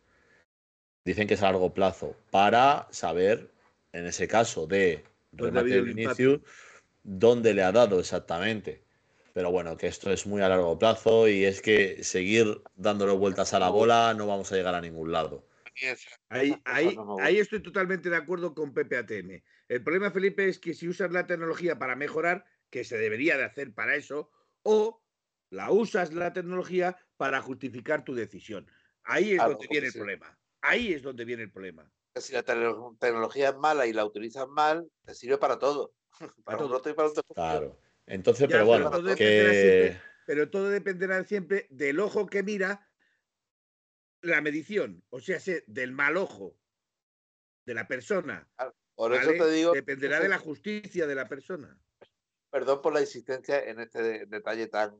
dicen 1.05 1.27
que 1.27 1.33
es 1.33 1.41
a 1.41 1.45
largo 1.45 1.73
plazo, 1.73 2.15
para 2.31 2.87
saber, 2.91 3.49
en 3.91 4.05
ese 4.05 4.27
caso 4.27 4.67
de 4.67 5.03
¿Dónde 5.31 5.59
ha 5.59 5.63
remate 5.63 5.73
habido 5.73 5.83
de 5.83 5.89
el 5.89 5.95
Vinicius, 5.95 6.41
dónde 7.03 7.53
le 7.53 7.63
ha 7.63 7.71
dado 7.71 7.99
exactamente. 7.99 8.83
Pero 9.33 9.51
bueno, 9.51 9.75
que 9.77 9.87
esto 9.87 10.11
es 10.11 10.27
muy 10.27 10.41
a 10.43 10.49
largo 10.49 10.77
plazo 10.77 11.27
y 11.27 11.43
es 11.43 11.61
que 11.61 12.03
seguir 12.03 12.61
dándole 12.75 13.13
vueltas 13.13 13.53
a 13.53 13.59
la 13.59 13.69
bola 13.69 14.13
no 14.15 14.27
vamos 14.27 14.51
a 14.51 14.55
llegar 14.55 14.75
a 14.75 14.81
ningún 14.81 15.11
lado. 15.11 15.47
Ahí, 16.29 16.55
ahí, 16.65 16.95
ahí 17.19 17.39
estoy 17.39 17.63
totalmente 17.63 18.11
de 18.11 18.15
acuerdo 18.15 18.53
con 18.53 18.75
Pepe 18.75 18.95
ATM. 18.97 19.41
El 19.67 19.83
problema, 19.83 20.11
Felipe, 20.11 20.47
es 20.47 20.59
que 20.59 20.75
si 20.75 20.87
usas 20.87 21.11
la 21.11 21.25
tecnología 21.25 21.79
para 21.79 21.95
mejorar, 21.95 22.45
que 22.69 22.83
se 22.83 22.97
debería 22.97 23.37
de 23.37 23.45
hacer 23.45 23.73
para 23.73 23.95
eso, 23.95 24.29
o 24.63 25.03
la 25.49 25.71
usas 25.71 26.13
la 26.13 26.33
tecnología 26.33 26.97
para 27.17 27.41
justificar 27.41 28.03
tu 28.03 28.15
decisión. 28.15 28.67
Ahí 29.03 29.31
es 29.31 29.35
Claro, 29.37 29.51
donde 29.51 29.67
viene 29.69 29.87
el 29.87 29.93
problema. 29.93 30.39
Ahí 30.61 30.93
es 30.93 31.01
donde 31.03 31.25
viene 31.25 31.43
el 31.43 31.51
problema. 31.51 31.91
Si 32.15 32.33
la 32.33 32.43
tecnología 32.43 33.49
es 33.49 33.55
mala 33.57 33.85
y 33.85 33.93
la 33.93 34.05
utilizas 34.05 34.47
mal, 34.47 34.87
te 35.05 35.13
sirve 35.13 35.37
para 35.37 35.59
todo. 35.59 35.93
Para 36.45 36.57
todo. 36.59 36.77
y 36.77 36.93
para 36.93 37.09
desconocido. 37.09 37.23
Claro. 37.33 37.79
Entonces, 38.05 38.41
Ya, 38.41 38.47
pero 38.47 38.59
pero 38.59 38.65
bueno, 38.65 38.91
todo 38.91 39.01
dependerá 39.01 39.51
que 39.51 39.61
siempre- 39.61 40.01
Pero 40.25 40.49
todo 40.49 40.69
dependerá 40.69 41.23
siempre 41.23 41.67
del 41.69 41.99
ojo 41.99 42.27
que 42.27 42.43
mira 42.43 42.89
la 44.21 44.41
medición, 44.41 45.03
o 45.09 45.19
sea, 45.19 45.39
sé, 45.39 45.63
del 45.67 45.91
mal 45.91 46.15
ojo 46.17 46.57
de 47.65 47.73
la 47.73 47.87
persona. 47.87 48.47
Por 48.95 49.13
eso 49.13 49.31
te 49.31 49.51
digo, 49.51 49.73
Dependerá 49.73 50.19
de 50.19 50.29
la 50.29 50.37
justicia 50.37 51.07
de 51.07 51.15
la 51.15 51.27
persona. 51.27 51.79
Perdón 52.53 52.83
por 52.83 52.93
la 52.93 53.01
insistencia 53.01 53.59
en 53.65 53.79
este 53.79 54.01
de- 54.03 54.25
detalle 54.27 54.67
tan 54.67 54.95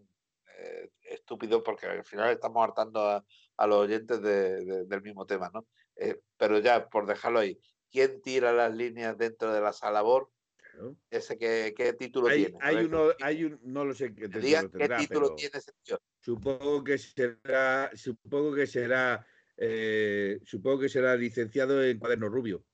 eh, 0.57 0.89
estúpido, 1.03 1.61
porque 1.63 1.85
al 1.85 2.03
final 2.03 2.31
estamos 2.31 2.63
hartando 2.67 2.99
a, 3.07 3.23
a 3.57 3.67
los 3.67 3.77
oyentes 3.77 4.21
de- 4.23 4.65
de- 4.65 4.85
del 4.85 5.01
mismo 5.03 5.25
tema, 5.27 5.51
¿no? 5.53 5.67
Eh, 5.95 6.19
pero 6.35 6.57
ya, 6.57 6.89
por 6.89 7.05
dejarlo 7.05 7.39
ahí, 7.39 7.59
¿quién 7.91 8.21
tira 8.23 8.51
las 8.53 8.73
líneas 8.75 9.15
dentro 9.19 9.53
de 9.53 9.61
la 9.61 9.71
salabor? 9.71 10.31
Claro. 10.57 10.95
¿Ese 11.11 11.37
qué, 11.37 11.75
qué 11.77 11.93
título 11.93 12.27
Hay, 12.27 12.45
tiene? 12.45 12.57
Hay 12.61 12.85
uno, 12.85 13.09
que- 13.15 13.23
hay 13.23 13.43
un, 13.43 13.59
no 13.61 13.85
lo 13.85 13.93
sé 13.93 14.15
qué 14.15 14.21
que 14.21 14.27
título 14.29 14.45
digan 14.45 14.71
qué 14.71 14.77
tendrá, 14.79 14.97
título 14.97 15.35
tiene 15.35 15.57
ese 15.59 15.71
tío. 15.83 15.99
supongo 16.21 16.83
que 16.83 16.97
será, 16.97 17.91
supongo 17.93 18.55
que 18.55 18.65
será, 18.65 19.27
eh, 19.57 20.39
supongo 20.43 20.79
que 20.79 20.89
será 20.89 21.15
licenciado 21.15 21.83
en 21.83 21.99
cuaderno 21.99 22.29
rubio, 22.29 22.65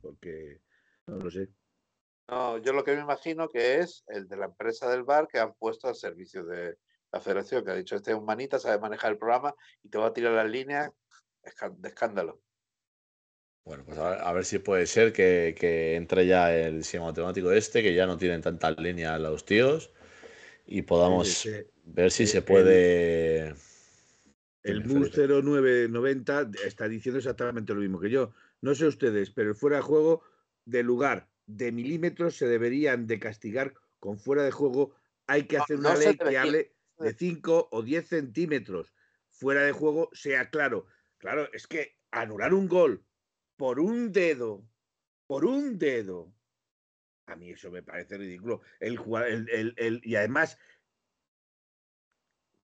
porque 0.00 0.62
no 1.06 1.16
lo 1.18 1.30
sé. 1.30 1.48
No, 2.28 2.58
yo 2.58 2.72
lo 2.72 2.82
que 2.82 2.94
me 2.94 3.02
imagino 3.02 3.48
que 3.48 3.76
es 3.78 4.04
el 4.08 4.26
de 4.26 4.36
la 4.36 4.46
empresa 4.46 4.90
del 4.90 5.04
bar 5.04 5.28
que 5.28 5.38
han 5.38 5.54
puesto 5.54 5.88
al 5.88 5.94
servicio 5.94 6.44
de 6.44 6.76
la 7.12 7.20
federación, 7.20 7.64
que 7.64 7.70
ha 7.70 7.76
dicho 7.76 7.94
este 7.94 8.10
es 8.10 8.16
un 8.16 8.24
manita, 8.24 8.58
sabe 8.58 8.80
manejar 8.80 9.12
el 9.12 9.18
programa 9.18 9.54
y 9.82 9.88
te 9.88 9.98
va 9.98 10.06
a 10.06 10.12
tirar 10.12 10.32
las 10.32 10.50
líneas 10.50 10.90
de 11.42 11.88
escándalo. 11.88 12.40
Bueno, 13.64 13.84
pues 13.84 13.98
a 13.98 14.10
ver, 14.10 14.18
a 14.20 14.32
ver 14.32 14.44
si 14.44 14.58
puede 14.58 14.86
ser 14.86 15.12
que, 15.12 15.54
que 15.58 15.96
entre 15.96 16.26
ya 16.26 16.54
el 16.54 16.82
sistema 16.82 17.06
automático 17.06 17.50
este, 17.52 17.82
que 17.82 17.94
ya 17.94 18.06
no 18.06 18.16
tienen 18.16 18.42
tantas 18.42 18.76
líneas 18.78 19.20
los 19.20 19.44
tíos, 19.44 19.92
y 20.66 20.82
podamos 20.82 21.48
ver 21.84 22.10
si 22.10 22.24
eh, 22.24 22.26
se 22.26 22.42
puede. 22.42 23.54
El 24.62 24.84
MUS 24.84 25.12
Felipe. 25.12 25.42
0990 25.42 26.50
está 26.64 26.88
diciendo 26.88 27.18
exactamente 27.18 27.72
lo 27.72 27.80
mismo 27.80 28.00
que 28.00 28.10
yo. 28.10 28.32
No 28.60 28.74
sé 28.74 28.86
ustedes, 28.86 29.30
pero 29.30 29.50
el 29.50 29.54
fuera 29.54 29.76
de 29.76 29.82
juego 29.82 30.22
de 30.64 30.82
lugar 30.82 31.28
de 31.46 31.72
milímetros 31.72 32.36
se 32.36 32.46
deberían 32.46 33.06
de 33.06 33.18
castigar 33.18 33.74
con 33.98 34.18
fuera 34.18 34.42
de 34.42 34.50
juego. 34.50 34.94
Hay 35.26 35.46
que 35.46 35.58
hacer 35.58 35.78
no 35.78 35.90
una 35.90 35.98
ley 35.98 36.16
que 36.16 36.38
hable 36.38 36.76
de 36.98 37.12
5 37.14 37.68
o 37.70 37.82
10 37.82 38.08
centímetros 38.08 38.94
fuera 39.30 39.62
de 39.62 39.72
juego, 39.72 40.10
sea 40.12 40.50
claro. 40.50 40.86
Claro, 41.18 41.50
es 41.52 41.66
que 41.66 41.98
anular 42.10 42.52
un 42.52 42.68
gol 42.68 43.06
por 43.56 43.80
un 43.80 44.12
dedo, 44.12 44.68
por 45.26 45.44
un 45.44 45.78
dedo, 45.78 46.34
a 47.26 47.36
mí 47.36 47.50
eso 47.50 47.70
me 47.70 47.82
parece 47.82 48.18
ridículo. 48.18 48.62
El, 48.80 48.98
el- 49.26 49.48
el- 49.50 49.74
el- 49.76 50.00
y 50.04 50.14
además, 50.16 50.58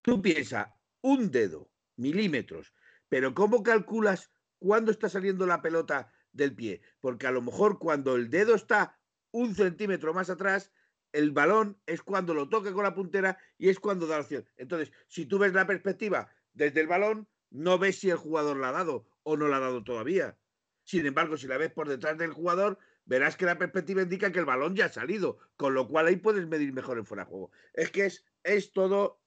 tú 0.03 0.21
piensas, 0.23 0.69
un 1.01 1.31
dedo, 1.31 1.73
milímetros, 1.97 2.75
pero 3.09 3.35
¿cómo 3.35 3.63
calculas 3.63 4.33
cuándo 4.59 4.91
está 4.93 5.09
saliendo 5.09 5.47
la 5.47 5.63
pelota 5.63 6.13
del 6.33 6.55
pie? 6.55 6.81
Porque 7.01 7.27
a 7.27 7.31
lo 7.31 7.43
mejor 7.43 7.79
cuando 7.79 8.17
el 8.17 8.31
dedo 8.31 8.55
está 8.55 8.99
un 9.31 9.55
centímetro 9.55 10.15
más 10.15 10.31
atrás, 10.31 10.73
el 11.13 11.31
balón 11.31 11.81
es 11.87 12.03
cuando 12.03 12.35
lo 12.35 12.49
toca 12.49 12.73
con 12.73 12.85
la 12.85 12.95
puntera 12.95 13.39
y 13.59 13.69
es 13.69 13.79
cuando 13.79 14.07
da 14.07 14.17
la 14.17 14.23
opción. 14.23 14.47
Entonces, 14.57 14.93
si 15.09 15.27
tú 15.27 15.39
ves 15.39 15.53
la 15.53 15.67
perspectiva 15.67 16.31
desde 16.55 16.81
el 16.81 16.87
balón, 16.87 17.29
no 17.51 17.79
ves 17.79 17.99
si 17.99 18.11
el 18.11 18.17
jugador 18.17 18.57
la 18.57 18.71
ha 18.71 18.73
dado 18.73 19.07
o 19.23 19.37
no 19.37 19.49
la 19.49 19.59
ha 19.59 19.61
dado 19.61 19.85
todavía. 19.85 20.39
Sin 20.85 21.07
embargo, 21.07 21.37
si 21.37 21.47
la 21.47 21.59
ves 21.59 21.71
por 21.71 21.89
detrás 21.89 22.19
del 22.19 22.33
jugador, 22.33 22.79
verás 23.05 23.37
que 23.37 23.45
la 23.45 23.59
perspectiva 23.59 24.03
indica 24.03 24.33
que 24.33 24.39
el 24.39 24.45
balón 24.45 24.75
ya 24.75 24.87
ha 24.87 24.89
salido, 24.89 25.39
con 25.57 25.75
lo 25.75 25.87
cual 25.87 26.07
ahí 26.07 26.17
puedes 26.17 26.47
medir 26.47 26.73
mejor 26.73 26.99
en 26.99 27.07
fuera 27.07 27.25
de 27.25 27.31
juego. 27.31 27.51
Es 27.73 27.91
que 27.91 28.07
es, 28.07 28.25
es 28.43 28.73
todo. 28.73 29.21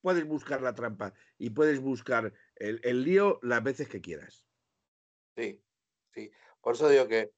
Puedes 0.00 0.24
buscar 0.24 0.62
la 0.62 0.74
trampa 0.74 1.12
y 1.38 1.50
puedes 1.50 1.80
buscar 1.80 2.32
el, 2.56 2.80
el 2.82 3.02
lío 3.02 3.40
las 3.42 3.62
veces 3.62 3.88
que 3.88 4.00
quieras. 4.00 4.46
Sí, 5.36 5.62
sí. 6.18 6.30
Por 6.60 6.74
eso 6.74 6.88
digo 6.88 7.06
que, 7.06 7.30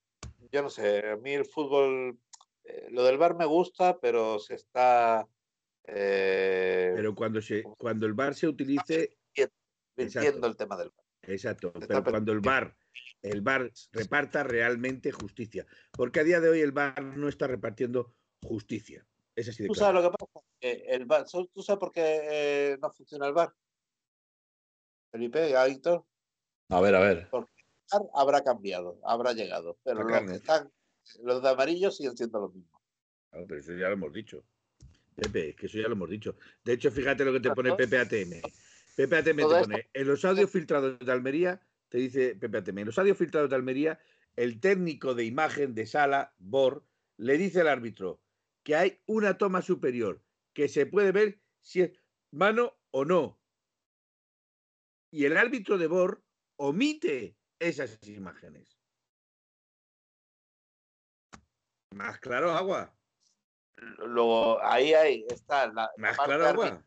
yo 0.51 0.63
no 0.63 0.71
sé, 0.71 1.07
a 1.11 1.17
mí 1.17 1.33
el 1.33 1.45
fútbol, 1.45 2.19
eh, 2.65 2.87
lo 2.91 3.05
del 3.05 3.19
bar 3.19 3.37
me 3.37 3.45
gusta, 3.45 3.99
pero 3.99 4.39
se 4.39 4.55
está 4.55 5.29
eh, 5.85 6.93
Pero 6.95 7.15
cuando, 7.15 7.43
se, 7.43 7.63
cuando 7.63 8.07
el 8.07 8.15
VAR 8.15 8.35
se 8.35 8.47
utilice, 8.49 9.17
exacto. 9.97 10.47
el 10.47 10.57
tema 10.57 10.77
del 10.77 10.91
bar. 10.91 11.05
exacto, 11.23 11.73
pero 11.73 12.05
cuando 12.05 12.33
el 12.33 12.41
VAR, 12.41 12.77
el 13.23 13.41
VAR 13.41 13.71
reparta 13.93 14.43
realmente 14.45 15.11
justicia. 15.11 15.67
Porque 15.93 16.21
a 16.21 16.25
día 16.25 16.41
de 16.41 16.49
hoy 16.49 16.61
el 16.61 16.73
VAR 16.73 17.03
no 17.03 17.29
está 17.29 17.47
repartiendo 17.47 18.15
justicia. 18.43 19.07
Es 19.35 19.49
así 19.49 19.63
de 19.63 19.69
¿Tú 19.69 19.75
claro. 19.75 20.01
sabes 20.01 20.05
lo 20.05 20.11
que 20.11 20.17
pasa? 20.17 20.47
El 20.61 21.07
VAR, 21.07 21.25
¿Tú 21.25 21.63
sabes 21.63 21.81
por 21.81 21.93
qué 21.93 22.21
eh, 22.31 22.79
no 22.81 22.91
funciona 22.91 23.27
el 23.27 23.33
bar? 23.33 23.53
Felipe, 25.11 25.53
Héctor, 25.53 26.05
A 26.69 26.81
ver, 26.81 26.95
a 26.95 27.01
ver. 27.01 27.29
Habrá 28.15 28.43
cambiado, 28.43 28.99
habrá 29.05 29.33
llegado, 29.33 29.79
pero 29.83 30.05
La 30.05 30.21
los 30.21 30.31
que 30.31 30.37
están, 30.37 30.71
los 31.23 31.43
de 31.43 31.49
amarillo 31.49 31.91
siguen 31.91 32.17
siendo 32.17 32.41
los 32.41 32.55
mismos. 32.55 32.81
Claro, 33.31 33.47
pero 33.49 33.61
eso 33.61 33.73
ya 33.73 33.89
lo 33.89 33.95
hemos 33.95 34.13
dicho. 34.13 34.45
Pepe, 35.15 35.51
es 35.51 35.57
que 35.57 35.67
eso 35.67 35.79
ya 35.79 35.89
lo 35.89 35.95
hemos 35.95 36.11
dicho. 36.11 36.37
De 36.65 36.73
hecho, 36.73 36.91
fíjate 36.91 37.25
lo 37.25 37.33
que 37.33 37.41
te 37.41 37.51
pone 37.51 37.75
Pepe 37.75 37.99
ATM. 37.99 38.41
Pepe 38.97 39.17
ATM 39.17 39.37
te 39.37 39.45
pone, 39.45 39.91
en 39.93 40.07
los 40.07 40.25
audios 40.25 40.51
filtrados 40.51 40.99
de 40.99 41.13
Almería, 41.13 41.61
te 41.89 41.99
dice 41.99 42.37
Pepe 42.37 42.59
ATM, 42.59 42.79
en 42.79 42.87
los 42.87 42.99
audios 42.99 43.19
filtrados 43.19 43.51
de 43.51 43.57
Almería, 43.57 43.99
el 44.37 44.61
técnico 44.61 45.15
de 45.15 45.25
imagen 45.25 45.75
de 45.75 45.87
sala, 45.87 46.35
Bor, 46.39 46.85
le 47.17 47.37
dice 47.37 47.61
al 47.61 47.69
árbitro 47.69 48.21
que 48.63 48.77
hay 48.77 49.01
una 49.07 49.39
toma 49.39 49.63
superior, 49.63 50.23
que 50.53 50.69
se 50.69 50.87
puede 50.87 51.13
ver 51.13 51.41
si 51.61 51.83
es 51.83 51.93
mano 52.31 52.77
o 52.91 53.05
no. 53.05 53.41
Y 55.11 55.25
el 55.25 55.37
árbitro 55.37 55.79
de 55.79 55.87
Bor 55.87 56.23
omite 56.57 57.37
esas 57.61 57.99
imágenes. 58.09 58.77
Más 61.95 62.19
claro, 62.19 62.51
agua. 62.53 62.97
Luego, 63.99 64.63
ahí, 64.63 64.95
ahí 64.95 65.27
está 65.29 65.73
la, 65.73 65.91
Más 65.97 66.17
claro, 66.19 66.47
agua. 66.47 66.85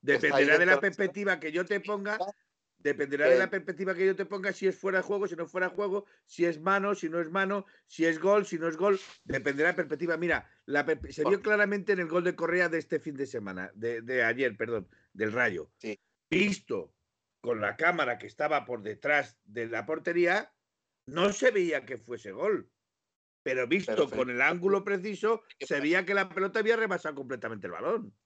Dependerá 0.00 0.58
de 0.58 0.66
la 0.66 0.80
perspectiva 0.80 1.40
que 1.40 1.50
yo 1.50 1.64
te 1.64 1.80
ponga, 1.80 2.18
dependerá 2.78 3.28
de 3.28 3.38
la 3.38 3.48
perspectiva 3.48 3.94
que 3.94 4.06
yo 4.06 4.14
te 4.14 4.26
ponga 4.26 4.52
si 4.52 4.66
es 4.66 4.78
fuera 4.78 4.98
de 4.98 5.04
juego, 5.04 5.26
si 5.26 5.34
no 5.34 5.44
es 5.44 5.50
fuera 5.50 5.68
de 5.68 5.74
juego, 5.74 6.06
si 6.26 6.44
es 6.44 6.60
mano, 6.60 6.94
si 6.94 7.08
no 7.08 7.20
es 7.20 7.30
mano, 7.30 7.64
si 7.86 8.04
es 8.04 8.18
gol, 8.18 8.44
si 8.44 8.58
no 8.58 8.68
es 8.68 8.76
gol, 8.76 9.00
dependerá 9.24 9.68
de 9.68 9.72
la 9.72 9.76
perspectiva. 9.76 10.16
Mira, 10.18 10.50
la 10.66 10.84
se 11.10 11.24
vio 11.24 11.40
claramente 11.40 11.92
en 11.92 12.00
el 12.00 12.08
gol 12.08 12.24
de 12.24 12.36
Correa 12.36 12.68
de 12.68 12.78
este 12.78 13.00
fin 13.00 13.16
de 13.16 13.26
semana, 13.26 13.70
de, 13.74 14.02
de 14.02 14.22
ayer, 14.22 14.56
perdón, 14.56 14.88
del 15.12 15.32
Rayo. 15.32 15.70
Sí. 15.78 15.98
Visto 16.28 16.94
con 17.44 17.60
la 17.60 17.76
cámara 17.76 18.16
que 18.16 18.26
estaba 18.26 18.64
por 18.64 18.80
detrás 18.80 19.38
de 19.44 19.66
la 19.66 19.84
portería, 19.84 20.50
no 21.04 21.30
se 21.30 21.50
veía 21.50 21.84
que 21.84 21.98
fuese 21.98 22.32
gol. 22.32 22.70
Pero 23.42 23.68
visto 23.68 23.94
Perfecto. 23.94 24.16
con 24.16 24.30
el 24.30 24.40
ángulo 24.40 24.82
preciso, 24.82 25.42
¿Qué 25.58 25.66
se 25.66 25.78
veía 25.78 26.06
que 26.06 26.14
la 26.14 26.30
pelota 26.30 26.60
había 26.60 26.76
rebasado 26.76 27.14
completamente 27.14 27.66
el 27.66 27.74
balón. 27.74 28.16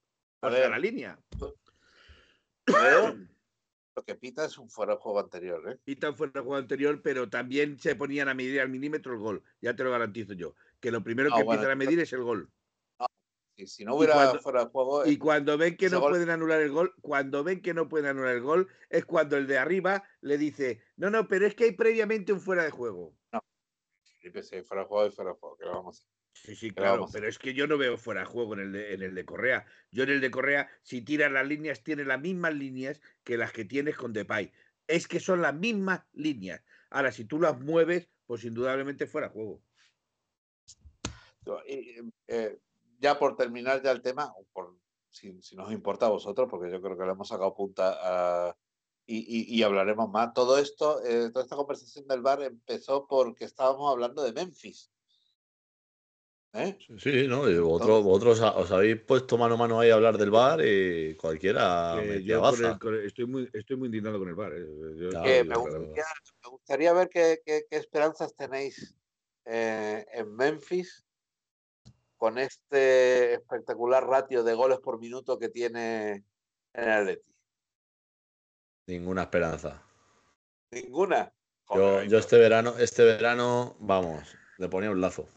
A 0.43 0.51
ver. 0.51 0.71
la 0.71 0.79
línea. 0.79 1.19
lo 3.97 4.05
que 4.05 4.15
pita 4.15 4.45
es 4.45 4.57
un 4.57 4.71
fuera 4.71 4.95
de 4.95 5.01
juego 5.01 5.19
anterior, 5.19 5.69
¿eh? 5.69 5.81
Pitan 5.83 6.15
fuera 6.15 6.35
del 6.35 6.43
juego 6.45 6.57
anterior, 6.57 7.03
pero 7.03 7.29
también 7.29 7.77
se 7.81 7.97
ponían 7.97 8.29
a 8.29 8.35
medir 8.35 8.61
al 8.61 8.69
milímetro 8.69 9.15
el 9.15 9.19
gol. 9.19 9.43
Ya 9.61 9.75
te 9.75 9.83
lo 9.83 9.91
garantizo 9.91 10.35
yo. 10.35 10.55
Que 10.79 10.93
lo 10.93 11.03
primero 11.03 11.31
Ah, 11.33 11.39
que 11.39 11.43
bueno, 11.43 11.61
empiezan 11.61 11.73
a 11.73 11.85
medir 11.85 11.99
es 11.99 12.13
el 12.13 12.23
gol. 12.23 12.49
Si, 13.67 13.85
no 13.85 13.97
hubiera 13.97 14.15
cuando- 14.15 14.41
fuera 14.41 14.65
de 14.65 14.71
juego, 14.71 15.07
Y 15.07 15.17
cuando 15.19 15.59
ven 15.59 15.77
que 15.77 15.91
no 15.91 16.01
gol- 16.01 16.11
pueden 16.13 16.31
anular 16.31 16.61
el 16.61 16.71
gol, 16.71 16.95
cuando 17.01 17.43
ven 17.43 17.61
que 17.61 17.75
no 17.75 17.89
pueden 17.89 18.07
anular 18.07 18.35
el 18.37 18.43
gol, 18.43 18.69
es 18.89 19.05
cuando 19.05 19.37
el 19.37 19.47
de 19.49 19.59
arriba 19.59 20.05
le 20.21 20.39
dice, 20.39 20.83
no, 20.97 21.11
no, 21.11 21.27
pero 21.27 21.47
es 21.47 21.55
que 21.57 21.65
hay 21.65 21.73
previamente 21.73 22.33
un 22.33 22.41
fuera 22.41 22.63
de 22.63 22.71
juego. 22.71 23.17
Felipe, 24.21 24.43
sí, 24.43 24.63
fuera 24.63 24.83
de 24.83 24.89
juego 24.89 25.07
y 25.07 25.11
fuera 25.11 25.31
de 25.33 25.37
juego. 25.39 25.57
¿qué 25.57 25.65
le 25.65 25.71
vamos 25.71 25.97
a 25.97 25.99
hacer? 25.99 26.13
Sí, 26.35 26.55
sí, 26.55 26.71
claro, 26.71 27.09
pero 27.13 27.27
es 27.27 27.37
que 27.39 27.53
yo 27.53 27.67
no 27.67 27.79
veo 27.79 27.97
fuera 27.97 28.21
de 28.21 28.27
juego 28.27 28.55
en 28.55 28.61
el 28.61 28.73
de, 28.73 28.95
en 28.95 29.03
el 29.03 29.15
de 29.15 29.25
Correa. 29.25 29.67
Yo 29.91 30.05
en 30.05 30.11
el 30.11 30.21
de 30.21 30.31
Correa, 30.31 30.69
si 30.83 31.03
tiras 31.03 31.33
las 31.33 31.47
líneas, 31.47 31.83
tiene 31.83 32.05
las 32.05 32.21
mismas 32.21 32.55
líneas 32.55 33.01
que 33.25 33.37
las 33.37 33.53
que 33.53 33.65
tienes 33.65 33.97
con 33.97 34.13
Depay. 34.13 34.53
Es 34.87 35.09
que 35.09 35.19
son 35.19 35.43
las 35.43 35.55
mismas 35.55 36.03
líneas. 36.13 36.63
Ahora, 36.91 37.11
si 37.11 37.25
tú 37.25 37.41
las 37.41 37.59
mueves, 37.61 38.09
pues 38.27 38.45
indudablemente 38.45 39.07
fuera 39.09 39.27
de 39.29 39.33
juego. 39.33 39.63
Y, 41.67 41.97
eh, 42.29 42.59
ya 42.99 43.19
por 43.19 43.37
terminar 43.37 43.83
ya 43.83 43.91
el 43.93 44.03
tema, 44.03 44.33
por, 44.53 44.77
si, 45.11 45.41
si 45.43 45.57
nos 45.57 45.73
importa 45.73 46.07
a 46.07 46.11
vosotros, 46.11 46.49
porque 46.51 46.71
yo 46.71 46.81
creo 46.83 46.97
que 46.99 47.05
le 47.05 47.13
hemos 47.13 47.29
sacado 47.29 47.55
punta 47.55 48.49
a- 48.51 48.57
y, 49.07 49.19
y- 49.19 49.57
y 49.59 49.63
hablaremos 49.63 50.11
más. 50.11 50.35
Todo 50.35 50.59
esto, 50.59 51.03
eh, 51.05 51.31
toda 51.33 51.45
esta 51.45 51.57
conversación 51.57 52.07
del 52.07 52.21
bar 52.21 52.43
empezó 52.43 53.07
porque 53.07 53.47
estábamos 53.47 53.91
hablando 53.91 54.23
de 54.23 54.33
Memphis. 54.35 54.91
¿Eh? 56.55 56.79
Sí, 56.99 57.27
¿no? 57.29 57.49
Y 57.49 57.59
vosotros, 57.59 58.03
vosotros 58.05 58.41
os 58.41 58.71
habéis 58.73 59.01
puesto 59.03 59.37
mano 59.37 59.55
a 59.55 59.59
mano 59.59 59.81
ahí 59.81 59.91
a 59.91 59.95
hablar 59.95 60.17
del 60.17 60.31
bar 60.31 60.61
y 60.65 61.15
cualquiera 61.17 61.95
yo 61.95 62.49
el- 62.49 62.79
el- 62.95 63.07
estoy, 63.07 63.27
muy, 63.27 63.51
estoy 63.53 63.77
muy 63.77 63.87
indignado 63.87 64.19
con 64.19 64.29
el 64.29 64.35
bar. 64.35 64.53
eh. 64.55 64.67
Me, 65.45 65.57
gustaría, 65.57 66.05
me 66.45 66.51
gustaría 66.51 66.93
ver 66.95 67.09
qué, 67.09 67.41
qué- 67.45 67.65
qué 67.69 67.77
esperanzas 67.77 68.35
tenéis 68.35 68.95
eh, 69.45 70.07
en 70.13 70.35
Memphis 70.35 71.07
con 72.19 72.37
este 72.37 73.35
espectacular 73.35 74.05
ratio 74.07 74.43
de 74.43 74.55
goles 74.55 74.79
por 74.81 74.99
minuto 74.99 75.39
que 75.39 75.49
tiene 75.49 76.25
en 76.75 76.85
el 76.85 76.91
Atleti. 76.91 77.35
Ninguna 78.87 79.23
esperanza. 79.23 79.83
Ninguna. 80.71 81.33
Yo, 81.75 82.03
yo 82.03 82.19
este 82.19 82.39
verano, 82.39 82.75
este 82.79 83.05
verano, 83.05 83.77
vamos, 83.79 84.37
le 84.59 84.69
ponía 84.69 84.91
un 84.91 85.01
lazo. 85.01 85.29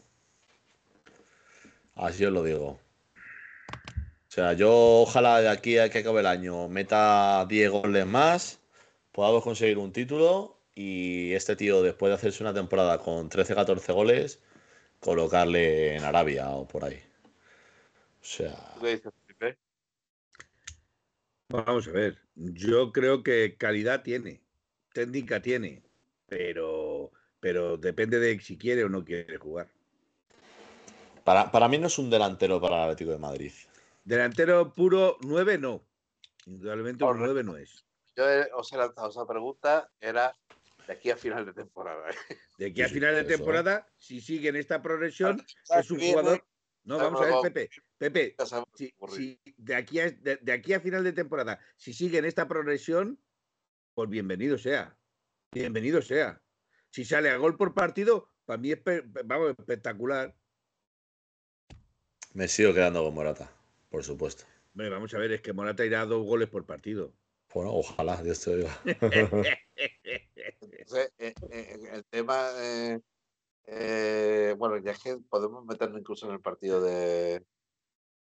Así 1.94 2.24
os 2.24 2.32
lo 2.32 2.42
digo. 2.42 2.80
O 4.32 4.34
sea, 4.34 4.54
yo 4.54 5.02
ojalá 5.02 5.40
de 5.40 5.48
aquí 5.50 5.78
a 5.78 5.90
que 5.90 5.98
acabe 5.98 6.20
el 6.20 6.26
año 6.26 6.66
meta 6.68 7.44
10 7.46 7.70
goles 7.70 8.06
más, 8.06 8.60
podamos 9.12 9.44
conseguir 9.44 9.76
un 9.76 9.92
título 9.92 10.58
y 10.74 11.34
este 11.34 11.54
tío, 11.54 11.82
después 11.82 12.08
de 12.10 12.14
hacerse 12.14 12.42
una 12.42 12.54
temporada 12.54 12.98
con 12.98 13.28
13-14 13.28 13.92
goles, 13.92 14.42
colocarle 15.02 15.96
en 15.96 16.04
Arabia 16.04 16.48
o 16.50 16.66
por 16.66 16.84
ahí. 16.84 17.02
O 18.20 18.24
sea, 18.24 18.54
¿Tú 18.74 18.80
qué 18.80 18.88
dices, 18.96 19.12
Felipe? 19.26 19.58
Vamos 21.48 21.86
a 21.88 21.90
ver. 21.90 22.18
Yo 22.34 22.92
creo 22.92 23.22
que 23.22 23.56
calidad 23.58 24.02
tiene, 24.02 24.40
técnica 24.94 25.42
tiene, 25.42 25.82
pero, 26.26 27.12
pero 27.40 27.76
depende 27.76 28.18
de 28.20 28.38
si 28.40 28.56
quiere 28.56 28.84
o 28.84 28.88
no 28.88 29.04
quiere 29.04 29.36
jugar. 29.38 29.68
para, 31.24 31.50
para 31.50 31.68
mí 31.68 31.78
no 31.78 31.88
es 31.88 31.98
un 31.98 32.08
delantero 32.10 32.60
para 32.60 32.76
el 32.76 32.82
Atlético 32.84 33.10
de 33.12 33.18
Madrid. 33.18 33.52
Delantero 34.04 34.72
puro 34.72 35.16
9 35.22 35.58
no. 35.58 35.82
Indudablemente 36.46 37.04
un 37.04 37.10
Correcto. 37.10 37.26
9 37.26 37.44
no 37.44 37.56
es. 37.56 37.84
Yo 38.16 38.28
eh, 38.30 38.48
os 38.54 38.72
he 38.72 38.76
lanzado 38.76 39.10
esa 39.10 39.26
pregunta, 39.26 39.90
era 40.00 40.36
de 40.86 40.92
aquí 40.92 41.10
a 41.10 41.16
final 41.16 41.46
de 41.46 41.52
temporada. 41.52 42.10
¿eh? 42.10 42.36
De 42.58 42.66
aquí 42.66 42.82
a 42.82 42.88
final 42.88 43.14
de 43.14 43.20
eso. 43.20 43.28
temporada, 43.28 43.88
si 43.96 44.20
sigue 44.20 44.48
en 44.48 44.56
esta 44.56 44.82
progresión, 44.82 45.44
es 45.78 45.90
un 45.90 46.00
jugador 46.00 46.44
No, 46.84 46.98
Sabemos 46.98 47.20
vamos 47.20 47.34
a 47.34 47.42
ver, 47.42 47.52
Pepe. 47.52 47.70
Pepe, 47.98 48.36
si, 48.74 48.92
si 49.08 49.40
de, 49.56 49.74
aquí 49.76 50.00
a, 50.00 50.10
de, 50.10 50.36
de 50.36 50.52
aquí 50.52 50.72
a 50.74 50.80
final 50.80 51.04
de 51.04 51.12
temporada, 51.12 51.60
si 51.76 51.92
sigue 51.92 52.18
en 52.18 52.24
esta 52.24 52.48
progresión, 52.48 53.22
pues 53.94 54.10
bienvenido 54.10 54.58
sea. 54.58 54.98
Bienvenido 55.52 56.02
sea. 56.02 56.42
Si 56.90 57.04
sale 57.04 57.30
a 57.30 57.36
gol 57.36 57.56
por 57.56 57.72
partido, 57.74 58.28
para 58.44 58.58
mí 58.58 58.72
es 58.72 58.80
vamos, 59.24 59.54
espectacular. 59.56 60.34
Me 62.34 62.48
sigo 62.48 62.74
quedando 62.74 63.04
con 63.04 63.14
Morata, 63.14 63.52
por 63.88 64.02
supuesto. 64.02 64.44
Hombre, 64.74 64.88
vamos 64.88 65.12
a 65.14 65.18
ver, 65.18 65.32
es 65.32 65.40
que 65.42 65.52
Morata 65.52 65.84
irá 65.84 66.00
a 66.00 66.06
dos 66.06 66.24
goles 66.24 66.48
por 66.48 66.66
partido. 66.66 67.14
Bueno, 67.54 67.74
ojalá, 67.74 68.22
Dios 68.22 68.40
te 68.40 68.50
oiga. 68.54 68.80
Entonces, 70.60 71.12
eh, 71.18 71.34
eh, 71.50 71.78
el 71.92 72.04
tema, 72.06 72.50
eh, 72.56 73.00
eh, 73.66 74.54
bueno, 74.58 74.78
ya 74.78 74.92
es 74.92 74.98
que 75.02 75.18
podemos 75.28 75.64
meternos 75.64 76.00
incluso 76.00 76.26
en 76.26 76.32
el 76.32 76.40
partido 76.40 76.80
de, 76.82 77.44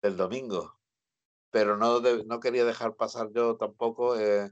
del 0.03 0.17
domingo, 0.17 0.79
pero 1.51 1.77
no, 1.77 2.01
de- 2.01 2.25
no 2.25 2.41
quería 2.41 2.65
dejar 2.65 2.97
pasar 2.97 3.31
yo 3.33 3.57
tampoco. 3.57 4.19
eh, 4.19 4.51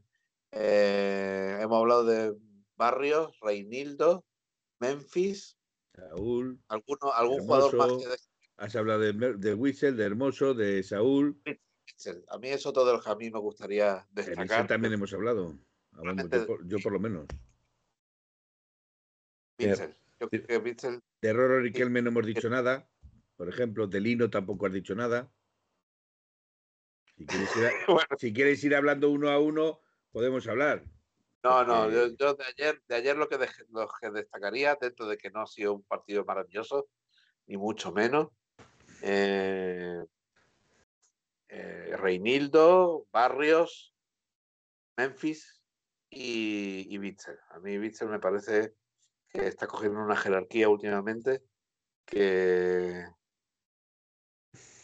eh, 0.53 1.59
hemos 1.61 1.79
hablado 1.81 2.05
de 2.05 2.37
Barrios, 2.77 3.39
Reinildo, 3.41 4.25
Memphis, 4.81 5.59
Saúl, 5.95 6.61
alguno, 6.69 7.13
algún 7.13 7.41
jugador 7.41 7.77
más 7.77 7.93
que 7.93 8.09
de 8.09 8.17
has 8.57 8.77
hablado 8.77 9.01
de, 9.01 9.13
de 9.13 9.55
Wissel, 9.55 9.97
de 9.97 10.05
Hermoso, 10.05 10.55
de 10.55 10.83
Saúl. 10.83 11.41
A 12.29 12.39
mí 12.39 12.49
eso 12.49 12.73
todo 12.73 12.93
lo 12.95 13.01
que 13.03 13.11
a 13.11 13.15
mí 13.15 13.31
me 13.31 13.39
gustaría 13.39 14.07
De 14.11 14.25
destacar. 14.25 14.67
también 14.67 14.93
hemos 14.95 15.13
hablado. 15.13 15.55
Yo, 15.93 16.47
por, 16.47 16.67
yo 16.67 16.79
por 16.83 16.93
lo 16.93 17.01
menos. 17.01 17.27
Witzel. 19.59 19.97
Yo 20.21 20.29
creo 20.29 20.47
que 20.47 20.57
Witzel 20.59 21.01
De 21.21 21.33
Roro 21.33 21.61
Riquelme 21.61 22.03
no 22.03 22.09
hemos 22.11 22.27
dicho 22.27 22.49
nada. 22.49 22.89
Por 23.37 23.49
ejemplo, 23.49 23.87
de 23.87 24.01
Lino 24.01 24.31
tampoco 24.31 24.67
has 24.67 24.73
dicho 24.73 24.95
nada. 24.95 25.31
Si 27.17 27.27
quieres 27.27 27.57
ir, 27.57 27.65
a- 27.67 27.73
Bueno, 27.89 28.17
si 28.19 28.33
quieres 28.33 28.65
ir 28.65 28.75
hablando 28.75 29.11
uno 29.11 29.31
a 29.31 29.39
uno, 29.39 29.81
podemos 30.11 30.47
hablar. 30.47 30.85
No, 31.45 31.65
no, 31.65 31.91
yo, 31.91 32.07
yo 32.17 32.35
de 32.35 32.45
ayer, 32.45 32.83
de 32.87 32.95
ayer 32.95 33.17
lo 33.17 33.29
que, 33.29 33.37
lo 33.71 33.89
que 34.01 34.11
destacaría, 34.11 34.77
dentro 34.81 35.07
de 35.07 35.19
que 35.19 35.31
no 35.31 35.43
ha 35.43 35.47
sido 35.47 35.75
un 35.75 35.83
partido 35.83 36.25
maravilloso, 36.25 36.89
ni 37.47 37.57
mucho 37.57 37.91
menos, 37.93 38.29
eh, 39.03 40.05
eh, 41.55 41.95
Reinildo, 41.99 43.07
Barrios, 43.13 43.95
Memphis 44.97 45.63
y, 46.09 46.87
y. 46.89 47.17
A 47.51 47.61
mí 47.61 47.79
Witzel 47.79 48.09
me 48.09 48.19
parece 48.19 48.75
que 49.29 49.47
está 49.47 49.67
cogiendo 49.67 50.01
una 50.01 50.17
jerarquía 50.17 50.71
últimamente 50.71 51.43
que, 52.07 53.05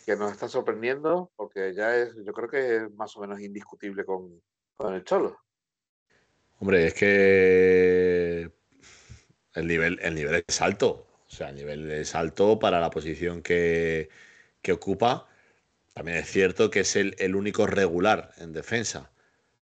que 0.05 0.17
nos 0.17 0.31
está 0.31 0.47
sorprendiendo 0.47 1.33
porque 1.37 1.75
ya 1.75 1.97
es, 1.97 2.15
yo 2.23 2.33
creo 2.35 2.49
que 2.51 2.77
es 2.77 2.91
más 2.93 3.17
o 3.17 3.21
menos 3.21 3.41
indiscutible 3.41 4.05
con, 4.05 4.43
con 4.77 4.95
el 4.95 5.05
Cholo. 5.05 5.39
Hombre, 6.61 6.89
es 6.89 6.95
que 6.95 8.53
el 9.55 9.67
nivel, 9.67 9.99
el 10.03 10.15
nivel 10.15 10.45
es 10.47 10.61
alto. 10.61 11.07
O 11.27 11.31
sea, 11.31 11.49
el 11.49 11.57
nivel 11.57 11.91
es 11.91 12.15
alto 12.15 12.59
para 12.59 12.79
la 12.79 12.91
posición 12.91 13.43
que, 13.43 14.11
que 14.61 14.73
ocupa. 14.73 15.29
También 15.99 16.19
es 16.19 16.31
cierto 16.31 16.71
que 16.71 16.81
es 16.81 16.95
el, 16.95 17.35
único 17.35 17.67
regular 17.67 18.33
en 18.39 18.53
defensa. 18.53 19.11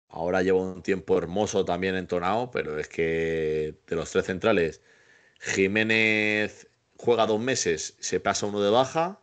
Ahora 0.09 0.43
lleva 0.43 0.61
un 0.61 0.83
tiempo 0.85 1.19
hermoso 1.19 1.65
también 1.65 1.97
entonado, 1.97 2.53
pero 2.53 2.79
es 2.79 2.89
que 2.89 3.75
de 3.89 3.97
los 3.97 4.13
tres 4.13 4.27
centrales, 4.27 4.83
Jiménez 5.41 6.69
juega 6.97 7.27
dos 7.27 7.41
meses, 7.41 7.97
se 7.99 8.21
pasa 8.21 8.47
uno 8.47 8.63
de 8.63 8.71
baja 8.71 9.21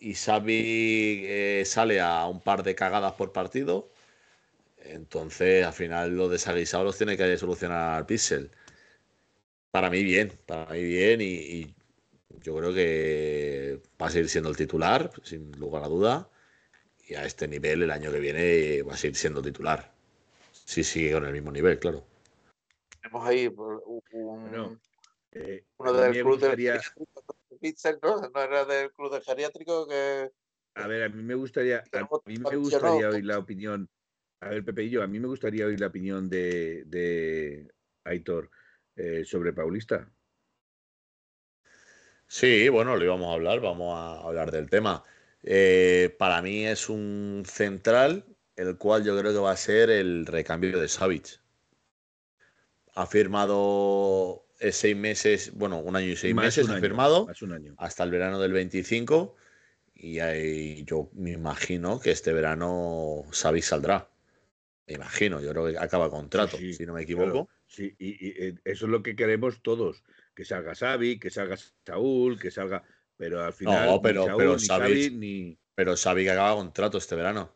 y 0.00 0.14
Xavi 0.14 1.24
eh, 1.26 1.64
sale 1.66 2.00
a 2.00 2.26
un 2.26 2.40
par 2.40 2.62
de 2.62 2.74
cagadas 2.74 3.12
por 3.14 3.32
partido. 3.32 3.92
Entonces, 4.78 5.66
al 5.66 5.74
final, 5.74 6.16
los 6.16 6.30
desaguisados 6.30 6.86
los 6.86 6.98
tiene 6.98 7.18
que 7.18 7.36
solucionar 7.38 8.06
Pixel. 8.06 8.50
Para 9.70 9.90
mí, 9.90 10.02
bien, 10.04 10.32
para 10.46 10.72
mí, 10.72 10.82
bien. 10.84 11.20
Y 11.20 11.74
yo 12.42 12.56
creo 12.56 12.72
que 12.74 13.80
va 14.00 14.06
a 14.06 14.10
seguir 14.10 14.28
siendo 14.28 14.50
el 14.50 14.56
titular, 14.56 15.10
sin 15.22 15.52
lugar 15.58 15.84
a 15.84 15.88
duda. 15.88 16.30
Y 17.06 17.14
a 17.14 17.24
este 17.24 17.48
nivel, 17.48 17.82
el 17.82 17.90
año 17.90 18.12
que 18.12 18.20
viene, 18.20 18.82
va 18.82 18.94
a 18.94 18.96
seguir 18.96 19.16
siendo 19.16 19.40
titular. 19.40 19.92
Si 20.52 20.84
sigue 20.84 21.12
con 21.12 21.24
el 21.24 21.32
mismo 21.32 21.50
nivel, 21.50 21.78
claro. 21.78 22.04
Tenemos 23.00 23.26
ahí 23.26 23.48
pues, 23.48 23.80
un, 24.12 24.42
Bueno, 24.50 24.80
Eh, 25.32 25.64
uno 25.78 25.92
del 25.92 26.12
club 26.12 26.38
del 26.40 26.50
gustaría- 26.50 26.80
¿no? 28.02 28.30
No 28.34 28.42
era 28.42 28.64
del 28.64 28.90
club 28.92 29.12
del 29.12 29.22
geriátrico 29.22 29.86
que 29.86 30.30
A 30.74 30.86
ver, 30.86 31.04
a 31.04 31.08
mí 31.08 31.22
me 31.22 31.34
gustaría, 31.34 31.82
a 31.92 32.08
mí 32.26 32.36
me 32.38 32.56
gustaría 32.56 33.08
oír 33.08 33.24
la 33.24 33.38
opinión. 33.38 33.88
A 34.40 34.50
ver, 34.50 34.64
Pepe 34.64 34.84
y 34.84 34.90
yo, 34.90 35.02
a 35.02 35.06
mí 35.06 35.18
me 35.18 35.26
gustaría 35.26 35.66
oír 35.66 35.80
la 35.80 35.88
opinión 35.88 36.28
de, 36.28 36.84
de 36.86 37.68
Aitor 38.04 38.50
eh, 38.96 39.24
sobre 39.24 39.52
Paulista. 39.52 40.08
Sí, 42.28 42.68
bueno, 42.68 42.96
lo 42.96 43.04
íbamos 43.04 43.28
a 43.30 43.34
hablar, 43.34 43.60
vamos 43.60 43.94
a 43.96 44.20
hablar 44.20 44.50
del 44.50 44.68
tema. 44.70 45.02
Eh, 45.42 46.14
para 46.18 46.42
mí 46.42 46.66
es 46.66 46.88
un 46.88 47.42
central, 47.46 48.24
el 48.56 48.76
cual 48.76 49.04
yo 49.04 49.18
creo 49.18 49.32
que 49.32 49.38
va 49.38 49.52
a 49.52 49.56
ser 49.56 49.90
el 49.90 50.26
recambio 50.26 50.78
de 50.78 50.88
Savic. 50.88 51.40
Ha 52.94 53.06
firmado 53.06 54.46
eh, 54.60 54.72
seis 54.72 54.96
meses, 54.96 55.52
bueno, 55.54 55.78
un 55.78 55.94
año 55.96 56.08
y 56.08 56.16
seis 56.16 56.34
Más 56.34 56.44
meses 56.46 56.68
ha 56.68 56.72
año, 56.72 56.80
firmado 56.80 57.28
un 57.42 57.52
año. 57.52 57.74
hasta 57.78 58.04
el 58.04 58.10
verano 58.10 58.40
del 58.40 58.52
25 58.52 59.36
y 59.94 60.18
ahí 60.20 60.84
yo 60.84 61.10
me 61.14 61.32
imagino 61.32 62.00
que 62.00 62.10
este 62.10 62.32
verano 62.32 63.24
Savic 63.32 63.62
saldrá. 63.64 64.10
Me 64.86 64.94
imagino, 64.94 65.40
yo 65.40 65.50
creo 65.50 65.66
que 65.66 65.78
acaba 65.78 66.10
contrato, 66.10 66.56
Sí, 66.56 66.72
sí, 66.72 66.74
si 66.74 66.86
no 66.86 66.94
me 66.94 67.04
claro. 67.04 67.32
equivoco. 67.32 67.50
Sí, 67.66 67.94
y, 67.98 68.08
y, 68.26 68.30
eh, 68.48 68.54
eso 68.64 68.86
es 68.86 68.90
lo 68.90 69.02
que 69.02 69.14
queremos 69.14 69.62
todos. 69.62 70.02
Que 70.38 70.44
salga 70.44 70.72
Xavi, 70.72 71.18
que 71.18 71.30
salga 71.30 71.56
Saúl, 71.84 72.38
que 72.38 72.52
salga... 72.52 72.84
Pero 73.16 73.42
al 73.42 73.52
final 73.52 73.86
No, 73.88 74.00
pero- 74.00 74.20
ni 74.20 74.26
Saúl, 74.28 74.38
pero 74.38 74.54
ni 74.56 74.66
Xavi, 74.68 75.10
ni 75.10 75.58
Pero 75.74 75.96
Savic 75.96 76.28
acaba 76.28 76.54
contrato 76.54 76.96
este 76.96 77.16
verano. 77.16 77.52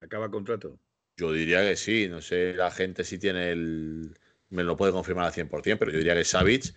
acaba 0.00 0.30
contrato. 0.30 0.78
Yo 1.16 1.32
diría 1.32 1.62
que 1.62 1.74
sí, 1.74 2.06
no 2.08 2.20
sé 2.22 2.54
la 2.54 2.70
gente 2.70 3.02
si 3.02 3.18
tiene 3.18 3.50
el... 3.50 4.16
Me 4.50 4.62
lo 4.62 4.76
puede 4.76 4.92
confirmar 4.92 5.24
al 5.26 5.32
100%, 5.32 5.78
pero 5.80 5.90
yo 5.90 5.98
diría 5.98 6.14
que 6.14 6.22
Savic 6.24 6.76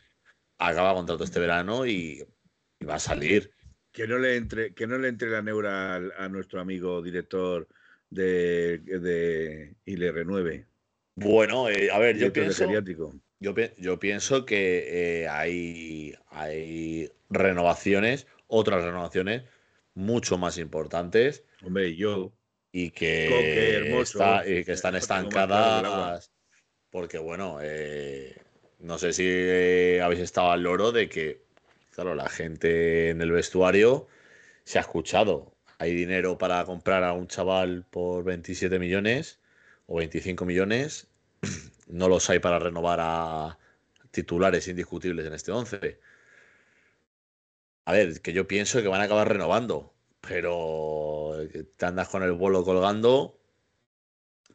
acaba 0.58 0.96
contrato 0.96 1.24
este 1.24 1.40
verano 1.40 1.86
y, 1.86 2.26
y 2.80 2.86
va 2.86 2.96
a 2.96 3.00
salir. 3.00 3.52
Que 3.92 4.08
no 4.08 4.18
le 4.18 4.36
entre, 4.36 4.74
que 4.74 4.88
no 4.88 4.98
le 4.98 5.10
entre 5.10 5.30
la 5.30 5.44
neura 5.44 5.98
a, 6.18 6.28
nuestro 6.28 6.60
amigo 6.60 7.04
director 7.04 7.68
de, 8.10 8.80
de 8.80 9.76
y 9.86 9.96
le 9.96 10.12
renueve. 10.12 10.66
Bueno, 11.14 11.70
eh, 11.70 11.92
a 11.92 12.00
ver, 12.00 12.18
yo 12.18 12.34
pienso. 12.34 12.66
Yo, 13.40 13.54
yo 13.78 14.00
pienso 14.00 14.46
que 14.46 15.22
eh, 15.24 15.28
hay, 15.30 16.16
hay 16.30 17.12
renovaciones, 17.30 18.28
otras 18.48 18.84
renovaciones 18.84 19.44
mucho 19.94 20.38
más 20.38 20.58
importantes 20.58 21.44
Hombre, 21.64 21.96
yo, 21.96 22.32
y 22.72 22.92
que, 22.92 23.26
Coque, 23.28 23.76
Hermoso, 23.76 24.20
está- 24.20 24.48
y 24.48 24.64
que 24.64 24.72
están 24.74 24.96
el 24.96 25.02
agua. 25.02 25.26
estancadas. 25.26 26.32
Porque, 26.92 27.18
bueno, 27.18 27.60
eh, 27.62 28.36
no 28.80 28.98
sé 28.98 29.14
si 29.14 29.24
eh, 29.28 30.02
habéis 30.02 30.22
estado 30.22 30.52
al 30.52 30.64
loro 30.64 30.92
de 30.92 31.08
que, 31.10 31.42
claro, 31.92 32.16
la 32.16 32.30
gente 32.30 33.10
en 33.10 33.22
el 33.22 33.32
vestuario 33.32 34.08
se 34.64 34.80
ha 34.80 34.82
escuchado. 34.82 35.54
Hay 35.78 35.94
dinero 35.94 36.38
para 36.38 36.64
comprar 36.66 37.04
a 37.04 37.14
un 37.14 37.28
chaval 37.28 37.86
por 37.90 38.24
27 38.24 38.80
millones 38.80 39.40
o 39.86 39.98
25 39.98 40.46
millones. 40.46 41.08
No 41.90 42.08
los 42.08 42.30
hay 42.30 42.40
para 42.40 42.60
renovar 42.60 43.00
a 43.02 43.58
titulares 44.12 44.68
indiscutibles 44.68 45.26
en 45.26 45.34
este 45.34 45.52
11. 45.52 46.00
A 47.86 47.92
ver, 47.92 48.22
que 48.22 48.34
yo 48.34 48.48
pienso 48.48 48.82
que 48.82 48.88
van 48.88 49.02
a 49.02 49.06
acabar 49.06 49.28
renovando, 49.28 49.94
pero 50.22 51.34
te 51.76 51.86
andas 51.86 52.08
con 52.08 52.24
el 52.24 52.34
vuelo 52.34 52.64
colgando 52.64 53.40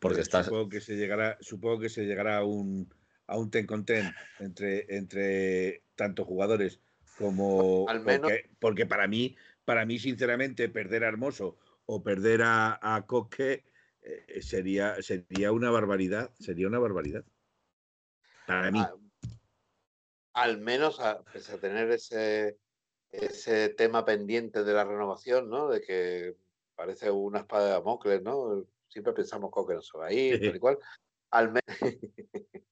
porque 0.00 0.20
estás... 0.20 0.46
Supongo 0.46 0.68
que 0.68 0.80
se 0.80 0.96
llegará, 0.96 1.36
supongo 1.40 1.80
que 1.80 1.88
se 1.88 2.04
llegará 2.04 2.38
a 2.38 2.44
un 2.44 2.92
a 3.26 3.38
un 3.38 3.50
ten 3.50 3.66
con 3.66 3.84
ten 3.86 4.14
entre, 4.38 4.86
entre 4.94 5.82
tanto 5.94 6.24
jugadores 6.24 6.78
como 7.16 7.86
Al 7.88 8.00
menos- 8.00 8.20
porque, 8.30 8.50
porque 8.58 8.86
para 8.86 9.08
mí, 9.08 9.34
para 9.64 9.86
mí, 9.86 9.98
sinceramente, 9.98 10.68
perder 10.68 11.04
a 11.04 11.08
Hermoso 11.08 11.56
o 11.86 12.02
perder 12.02 12.42
a, 12.42 12.78
a 12.82 13.06
Coque 13.06 13.64
eh, 14.04 14.42
sería, 14.42 15.00
sería 15.02 15.50
una 15.52 15.70
barbaridad. 15.70 16.30
Sería 16.38 16.68
una 16.68 16.78
barbaridad. 16.78 17.24
Para 18.46 18.70
mí. 18.70 18.78
a- 18.80 18.94
al 20.34 20.58
menos 20.58 21.00
a, 21.00 21.12
a 21.22 21.58
tener 21.60 21.90
ese, 21.92 22.58
ese 23.12 23.68
tema 23.70 24.04
pendiente 24.04 24.64
de 24.64 24.72
la 24.72 24.84
renovación, 24.84 25.48
¿no? 25.48 25.68
De 25.68 25.80
que 25.80 26.36
parece 26.74 27.10
una 27.10 27.40
espada 27.40 27.66
de 27.66 27.70
Damocles, 27.72 28.22
¿no? 28.22 28.64
Siempre 28.88 29.12
pensamos 29.12 29.50
"Co, 29.50 29.66
que 29.66 29.74
no 29.74 29.82
se 29.82 29.96
va 29.96 30.06
a 30.06 30.12
ir, 30.12 30.40
tal 30.40 30.56
y 30.56 30.58
cual. 30.58 30.78
Al, 31.30 31.52
me- 31.52 31.60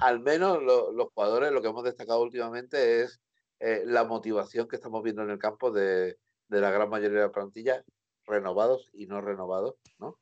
al 0.00 0.20
menos 0.20 0.62
lo- 0.62 0.92
los 0.92 1.08
jugadores, 1.14 1.52
lo 1.52 1.62
que 1.62 1.68
hemos 1.68 1.84
destacado 1.84 2.22
últimamente 2.22 3.02
es 3.02 3.20
eh, 3.60 3.82
la 3.86 4.04
motivación 4.04 4.68
que 4.68 4.76
estamos 4.76 5.02
viendo 5.02 5.22
en 5.22 5.30
el 5.30 5.38
campo 5.38 5.70
de, 5.70 6.18
de 6.48 6.60
la 6.60 6.70
gran 6.70 6.88
mayoría 6.90 7.20
de 7.20 7.26
la 7.26 7.32
plantilla, 7.32 7.84
renovados 8.26 8.88
y 8.92 9.06
no 9.06 9.20
renovados, 9.20 9.76
¿no? 9.98 10.18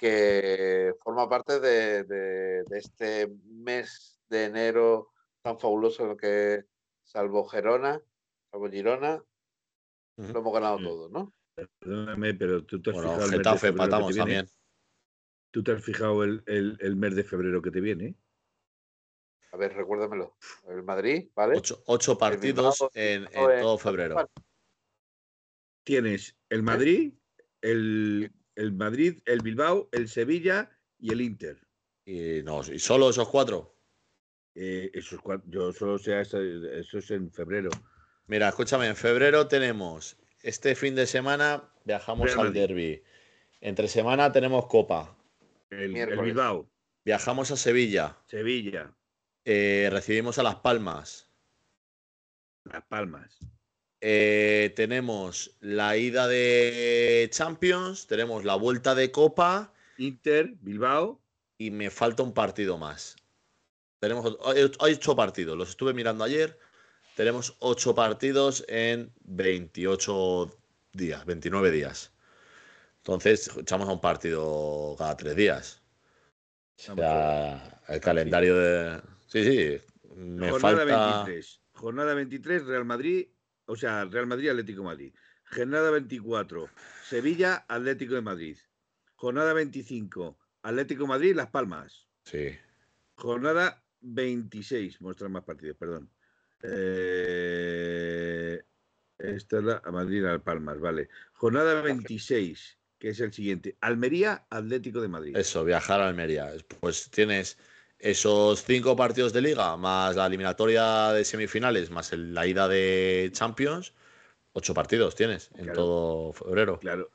Que 0.00 0.94
forma 1.04 1.28
parte 1.28 1.60
de, 1.60 2.04
de- 2.04 2.64
de 2.64 2.78
este 2.78 3.28
mes 3.44 4.18
de 4.30 4.44
enero 4.46 5.12
tan 5.42 5.58
fabuloso 5.58 6.04
en 6.04 6.10
el 6.12 6.16
que, 6.16 6.64
salvo 7.02 7.44
Gerona, 7.46 8.00
salvo 8.50 8.70
Girona, 8.70 9.22
lo 10.16 10.38
hemos 10.38 10.52
ganado 10.54 10.78
Mm. 10.78 10.82
todo, 10.84 11.08
¿no? 11.10 11.34
Perdóname, 11.80 12.32
pero 12.34 12.64
tú 12.64 12.80
te 12.80 12.90
has 12.90 12.96
Bueno, 12.96 13.10
fijado 13.10 13.24
el 13.26 13.30
mes 13.30 13.38
de 13.38 13.44
Getafe 13.44 13.58
febrero 13.60 13.74
que 13.74 13.78
te 13.78 13.84
empatamos 13.84 14.14
viene? 14.14 14.20
también. 14.36 14.56
¿Tú 15.50 15.62
te 15.62 15.72
has 15.72 15.84
fijado 15.84 16.24
el, 16.24 16.42
el- 16.46 16.78
el 16.80 16.96
mes 16.96 17.14
de 17.16 17.24
febrero 17.24 17.60
que 17.60 17.70
te 17.70 17.80
viene? 17.80 18.14
A 19.52 19.56
ver, 19.58 19.74
recuérdamelo. 19.74 20.36
El 20.68 20.82
Madrid, 20.82 21.28
¿vale? 21.34 21.58
Ocho, 21.58 21.82
ocho 21.86 22.16
partidos 22.16 22.80
en, 22.94 23.24
Bilbao 23.24 23.34
en 23.34 23.50
en- 23.52 23.60
todo 23.60 23.76
febrero. 23.78 24.30
Tienes 25.84 26.36
el 26.48 26.62
Madrid, 26.62 27.14
el, 27.60 28.32
el 28.56 28.72
Madrid, 28.72 29.20
el 29.26 29.40
Bilbao, 29.40 29.88
el 29.92 30.08
Sevilla 30.08 30.70
y 30.98 31.12
el 31.12 31.20
Inter. 31.20 31.58
Y, 32.04 32.42
no, 32.42 32.60
y 32.60 32.78
solo 32.78 33.10
esos 33.10 33.28
cuatro. 33.28 33.76
Eh, 34.54 34.90
esos 34.94 35.20
yo 35.46 35.72
solo 35.72 35.98
sé 35.98 36.20
eso, 36.20 36.40
eso 36.40 36.98
es 36.98 37.10
en 37.10 37.30
febrero. 37.30 37.70
Mira, 38.26 38.48
escúchame, 38.48 38.86
en 38.86 38.96
febrero 38.96 39.46
tenemos 39.48 40.16
este 40.42 40.74
fin 40.74 40.94
de 40.94 41.06
semana 41.06 41.70
viajamos 41.84 42.26
Real 42.26 42.40
al 42.40 42.46
Madrid. 42.46 42.60
derby. 42.60 43.02
Entre 43.60 43.88
semana 43.88 44.32
tenemos 44.32 44.66
Copa. 44.66 45.16
El. 45.70 45.92
Bilbao, 46.20 46.68
Viajamos 47.04 47.50
a 47.50 47.56
Sevilla. 47.56 48.16
Sevilla, 48.26 48.92
eh, 49.44 49.88
recibimos 49.90 50.38
a 50.38 50.42
Las 50.42 50.56
Palmas. 50.56 51.30
Las 52.64 52.84
Palmas. 52.84 53.38
Eh, 54.00 54.72
tenemos 54.76 55.56
la 55.60 55.96
ida 55.96 56.26
de 56.26 57.28
Champions, 57.30 58.06
tenemos 58.06 58.44
la 58.44 58.54
vuelta 58.54 58.94
de 58.94 59.10
Copa 59.10 59.72
Inter, 59.98 60.54
Bilbao, 60.62 61.20
y 61.58 61.70
me 61.70 61.90
falta 61.90 62.22
un 62.22 62.32
partido 62.32 62.78
más. 62.78 63.16
Tenemos 63.98 64.38
ocho 64.78 65.14
partidos, 65.14 65.58
los 65.58 65.70
estuve 65.70 65.92
mirando 65.92 66.24
ayer. 66.24 66.58
Tenemos 67.16 67.54
ocho 67.58 67.94
partidos 67.94 68.64
en 68.68 69.12
28 69.24 70.58
días, 70.94 71.26
29 71.26 71.70
días. 71.70 72.12
Entonces, 72.98 73.50
echamos 73.58 73.88
a 73.88 73.92
un 73.92 74.00
partido 74.00 74.94
cada 74.96 75.16
tres 75.16 75.36
días. 75.36 75.82
O 76.88 76.96
sea, 76.96 77.82
el 77.88 78.00
calendario 78.00 78.56
de. 78.56 79.02
Sí, 79.26 79.44
sí. 79.44 79.80
Me 80.14 80.50
jornada 80.50 80.78
falta. 80.78 81.24
23. 81.24 81.60
Jornada 81.72 82.14
23, 82.14 82.66
Real 82.66 82.84
Madrid, 82.86 83.28
o 83.70 83.76
sea, 83.76 84.04
Real 84.04 84.26
Madrid, 84.26 84.48
Atlético 84.48 84.80
de 84.80 84.86
Madrid. 84.86 85.14
Jornada 85.44 85.92
24, 85.92 86.68
Sevilla, 87.04 87.64
Atlético 87.68 88.14
de 88.14 88.20
Madrid. 88.20 88.56
Jornada 89.14 89.52
25, 89.52 90.36
Atlético 90.62 91.04
de 91.04 91.08
Madrid, 91.08 91.36
Las 91.36 91.50
Palmas. 91.50 92.08
Sí. 92.24 92.48
Jornada 93.14 93.84
26, 94.00 95.00
muestran 95.00 95.30
más 95.30 95.44
partidos, 95.44 95.76
perdón. 95.76 96.10
Eh, 96.64 97.40
esta 99.18 99.58
es 99.58 99.64
la 99.64 99.80
Madrid, 99.92 100.22
Las 100.24 100.42
Palmas, 100.42 100.80
vale. 100.80 101.08
Jornada 101.34 101.80
26, 101.80 102.76
que 102.98 103.10
es 103.10 103.20
el 103.20 103.32
siguiente. 103.32 103.76
Almería, 103.80 104.46
Atlético 104.50 105.00
de 105.00 105.06
Madrid. 105.08 105.36
Eso, 105.36 105.64
viajar 105.64 106.00
a 106.00 106.08
Almería. 106.08 106.50
Pues 106.80 107.08
tienes 107.08 107.56
esos 108.00 108.64
cinco 108.64 108.96
partidos 108.96 109.32
de 109.32 109.42
liga, 109.42 109.76
más 109.76 110.16
la 110.16 110.26
eliminatoria 110.26 111.12
de 111.12 111.24
semifinales, 111.24 111.90
más 111.90 112.12
el- 112.12 112.34
la 112.34 112.46
ida 112.46 112.66
de 112.68 113.30
Champions. 113.32 113.92
Ocho 114.52 114.74
partidos 114.74 115.14
tienes 115.14 115.50
en 115.56 115.72
todo 115.72 116.32
febrero. 116.32 116.78
Claro. 116.80 117.10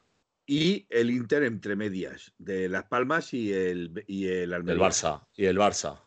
Y 0.45 0.86
el 0.89 1.09
Inter 1.09 1.43
entre 1.43 1.75
medias, 1.75 2.31
de 2.38 2.69
Las 2.69 2.86
Palmas 2.86 3.33
y 3.33 3.51
el, 3.51 4.03
y 4.07 4.27
el 4.27 4.43
El 4.43 4.53
Almería. 4.53 4.83
Barça. 4.88 5.27
Y 5.36 5.45
el 5.45 5.57
Barça. 5.57 5.99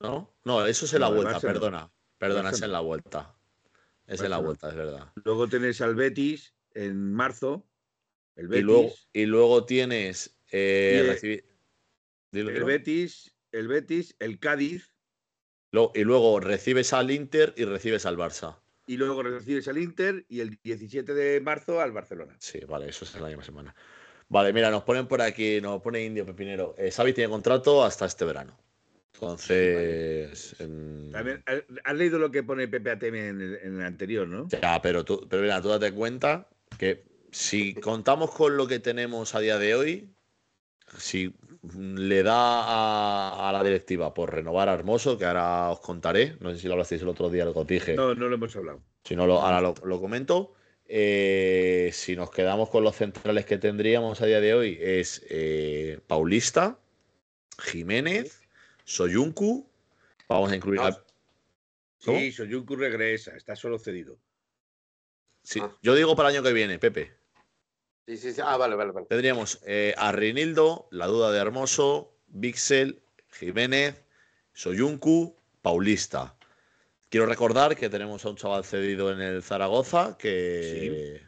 ¿No? 0.00 0.34
No, 0.44 0.66
eso 0.66 0.86
es 0.86 0.92
en 0.94 1.00
No, 1.00 1.06
la 1.06 1.08
el 1.10 1.14
vuelta, 1.22 1.34
no. 1.34 1.40
perdona. 1.40 1.92
Perdona, 2.18 2.50
es 2.50 2.62
en 2.62 2.72
la 2.72 2.80
vuelta. 2.80 3.34
Es 4.06 4.20
en 4.22 4.30
la 4.30 4.36
no. 4.38 4.44
vuelta, 4.44 4.68
es 4.70 4.74
verdad. 4.74 5.12
Luego 5.22 5.48
tenés 5.48 5.80
al 5.80 5.94
Betis 5.94 6.54
en 6.72 7.12
marzo. 7.12 7.66
El 8.36 8.46
Y 8.46 8.48
Betis. 8.48 8.64
luego, 8.64 8.92
y 9.12 9.26
luego 9.26 9.64
tienes. 9.66 10.36
eh, 10.50 11.18
Y 11.22 11.26
el- 11.26 11.44
Dilo, 12.32 12.50
el. 12.50 12.64
Betis, 12.64 13.33
el 13.54 13.68
Betis, 13.68 14.16
el 14.18 14.38
Cádiz. 14.38 14.92
Lo- 15.72 15.92
y 15.94 16.04
luego 16.04 16.40
recibes 16.40 16.92
al 16.92 17.10
Inter 17.10 17.54
y 17.56 17.64
recibes 17.64 18.06
al 18.06 18.16
Barça. 18.16 18.58
Y 18.86 18.96
luego 18.96 19.22
recibes 19.22 19.66
al 19.68 19.78
Inter 19.78 20.26
y 20.28 20.40
el 20.40 20.58
17 20.62 21.14
de 21.14 21.40
marzo 21.40 21.80
al 21.80 21.92
Barcelona. 21.92 22.36
Sí, 22.38 22.60
vale, 22.68 22.88
eso 22.88 23.04
es 23.04 23.14
la 23.18 23.28
misma 23.28 23.42
semana. 23.42 23.74
Vale, 24.28 24.52
mira, 24.52 24.70
nos 24.70 24.82
ponen 24.84 25.06
por 25.06 25.22
aquí, 25.22 25.60
nos 25.60 25.80
pone 25.82 26.04
Indio 26.04 26.26
Pepinero. 26.26 26.74
Eh, 26.76 26.90
Xavi 26.90 27.12
tiene 27.12 27.30
contrato 27.30 27.82
hasta 27.82 28.06
este 28.06 28.24
verano. 28.24 28.58
Entonces. 29.14 30.56
en- 30.60 31.10
También, 31.12 31.42
¿has- 31.46 31.62
has 31.84 31.94
leído 31.94 32.18
lo 32.18 32.30
que 32.30 32.42
pone 32.42 32.68
Pepe 32.68 32.90
ATM 32.90 33.28
en 33.28 33.40
el, 33.40 33.54
en 33.62 33.80
el 33.80 33.86
anterior, 33.86 34.26
¿no? 34.28 34.48
Ya, 34.48 34.80
pero 34.82 35.04
tú, 35.04 35.26
pero 35.28 35.42
mira, 35.42 35.60
tú 35.62 35.68
date 35.68 35.92
cuenta 35.92 36.48
que 36.78 37.04
si 37.30 37.74
contamos 37.74 38.30
con 38.32 38.56
lo 38.56 38.66
que 38.66 38.80
tenemos 38.80 39.34
a 39.34 39.40
día 39.40 39.58
de 39.58 39.74
hoy, 39.74 40.13
si 40.98 41.34
le 41.76 42.22
da 42.22 42.34
a, 42.36 43.48
a 43.48 43.52
la 43.52 43.62
directiva 43.64 44.12
por 44.14 44.32
renovar 44.34 44.68
a 44.68 44.74
Hermoso, 44.74 45.16
que 45.18 45.24
ahora 45.24 45.70
os 45.70 45.80
contaré, 45.80 46.36
no 46.40 46.52
sé 46.52 46.58
si 46.60 46.66
lo 46.66 46.74
hablasteis 46.74 47.02
el 47.02 47.08
otro 47.08 47.30
día, 47.30 47.44
lo 47.44 47.64
dije. 47.64 47.94
No, 47.94 48.14
no 48.14 48.28
lo 48.28 48.34
hemos 48.34 48.54
hablado. 48.56 48.82
Si 49.04 49.16
no, 49.16 49.26
lo, 49.26 49.40
ahora 49.40 49.60
lo, 49.60 49.74
lo 49.84 50.00
comento. 50.00 50.54
Eh, 50.86 51.90
si 51.94 52.14
nos 52.14 52.30
quedamos 52.30 52.68
con 52.68 52.84
los 52.84 52.94
centrales 52.96 53.46
que 53.46 53.56
tendríamos 53.58 54.20
a 54.20 54.26
día 54.26 54.40
de 54.40 54.52
hoy, 54.54 54.78
es 54.80 55.24
eh, 55.30 55.98
Paulista, 56.06 56.78
Jiménez, 57.58 58.42
Soyuncu. 58.84 59.66
Vamos 60.28 60.52
a 60.52 60.56
incluir. 60.56 60.80
No. 60.80 60.86
a- 60.88 61.04
¿Cómo? 62.04 62.18
Sí, 62.18 62.32
Soyuncu 62.32 62.76
regresa, 62.76 63.34
está 63.34 63.56
solo 63.56 63.78
cedido. 63.78 64.18
sí, 65.42 65.60
Ah. 65.62 65.74
yo 65.82 65.94
digo 65.94 66.14
para 66.14 66.28
el 66.28 66.36
año 66.36 66.42
que 66.44 66.52
viene, 66.52 66.78
Pepe. 66.78 67.12
Sí, 68.06 68.16
sí, 68.18 68.32
sí. 68.32 68.40
Ah, 68.44 68.56
vale, 68.56 68.74
vale, 68.76 68.92
vale. 68.92 69.06
Tendríamos 69.06 69.60
eh, 69.66 69.94
a 69.96 70.12
Rinildo, 70.12 70.88
la 70.90 71.06
duda 71.06 71.32
de 71.32 71.38
Hermoso, 71.38 72.16
Vixel, 72.28 73.02
Jiménez, 73.32 74.02
Soyuncu, 74.52 75.36
Paulista. 75.62 76.36
Quiero 77.08 77.26
recordar 77.26 77.76
que 77.76 77.88
tenemos 77.88 78.24
a 78.24 78.30
un 78.30 78.36
chaval 78.36 78.64
cedido 78.64 79.10
en 79.12 79.20
el 79.20 79.42
Zaragoza 79.42 80.16
que. 80.18 81.22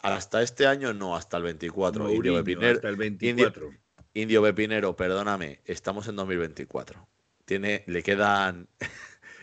Hasta 0.00 0.42
este 0.42 0.66
año 0.66 0.94
no, 0.94 1.16
hasta 1.16 1.36
el 1.36 1.42
24. 1.42 2.08
Indio 2.10 2.36
Pepinero, 2.36 2.76
hasta 2.76 2.88
el 2.88 2.96
24. 2.96 3.74
Indio 4.14 4.42
Pepinero, 4.42 4.96
perdóname, 4.96 5.60
estamos 5.64 6.06
en 6.08 6.16
2024. 6.16 7.08
Tiene, 7.44 7.84
le 7.86 8.02
quedan. 8.02 8.68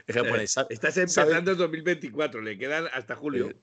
Es 0.07 0.15
que 0.15 0.23
pone, 0.23 0.47
sa- 0.47 0.65
Estás 0.69 0.93
¿sabe- 0.95 1.03
empezando 1.33 1.51
en 1.51 1.57
2024, 1.57 2.41
le 2.41 2.57
quedan 2.57 2.87
hasta 2.93 3.15
julio. 3.15 3.53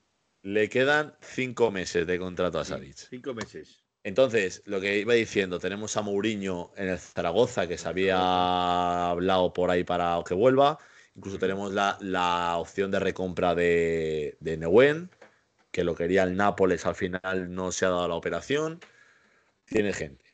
Le 0.43 0.69
quedan 0.69 1.15
cinco 1.21 1.71
meses 1.71 2.05
de 2.05 2.19
contrato 2.19 2.59
a 2.59 2.65
Savic. 2.65 2.95
Cinco 3.09 3.33
meses. 3.33 3.83
Entonces, 4.03 4.61
lo 4.65 4.81
que 4.81 4.99
iba 4.99 5.13
diciendo, 5.13 5.59
tenemos 5.59 5.95
a 5.95 6.01
Mourinho 6.01 6.71
en 6.75 6.89
el 6.89 6.99
Zaragoza, 6.99 7.67
que 7.67 7.77
se 7.77 7.87
había 7.87 9.09
hablado 9.09 9.53
por 9.53 9.71
ahí 9.71 9.85
para 9.85 10.21
que 10.27 10.33
vuelva. 10.33 10.77
Incluso 11.15 11.39
tenemos 11.39 11.73
la, 11.73 11.97
la 12.01 12.57
opción 12.57 12.91
de 12.91 12.99
recompra 12.99 13.55
de, 13.55 14.35
de 14.41 14.57
Neuen, 14.57 15.09
que 15.71 15.85
lo 15.85 15.95
quería 15.95 16.23
el 16.23 16.35
Nápoles, 16.35 16.85
al 16.85 16.95
final 16.95 17.53
no 17.53 17.71
se 17.71 17.85
ha 17.85 17.89
dado 17.89 18.07
la 18.07 18.15
operación. 18.15 18.81
Tiene 19.65 19.93
gente. 19.93 20.25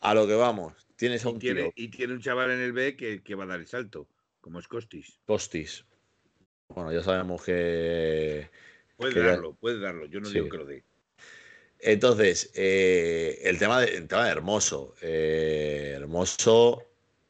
A 0.00 0.14
lo 0.14 0.26
que 0.26 0.34
vamos, 0.34 0.88
tienes 0.96 1.26
a 1.26 1.28
Y 1.28 1.32
un 1.32 1.38
tiene, 1.38 1.62
tío, 1.64 1.72
y 1.76 1.88
tiene 1.88 2.14
un 2.14 2.20
chaval 2.20 2.50
en 2.52 2.60
el 2.60 2.72
B 2.72 2.96
que, 2.96 3.22
que 3.22 3.34
va 3.34 3.44
a 3.44 3.48
dar 3.48 3.60
el 3.60 3.66
salto, 3.66 4.08
como 4.40 4.58
es 4.58 4.66
Costis. 4.66 5.20
Costis. 5.26 5.84
Bueno, 6.68 6.90
ya 6.92 7.02
sabemos 7.02 7.42
que, 7.44 8.48
Puede 9.00 9.14
Que 9.14 9.20
ya- 9.20 9.26
darlo, 9.28 9.54
puede 9.54 9.80
darlo. 9.80 10.04
Yo 10.06 10.20
no 10.20 10.28
Sí. 10.28 10.34
digo 10.34 10.48
que 10.50 10.56
lo 10.58 10.66
dé. 10.66 10.84
Entonces, 11.78 12.50
eh, 12.54 13.38
el, 13.44 13.58
tema 13.58 13.80
de, 13.80 13.96
el 13.96 14.06
tema 14.06 14.26
de 14.26 14.30
Hermoso. 14.30 14.94
eh, 15.00 15.94
Hermoso, 15.96 16.84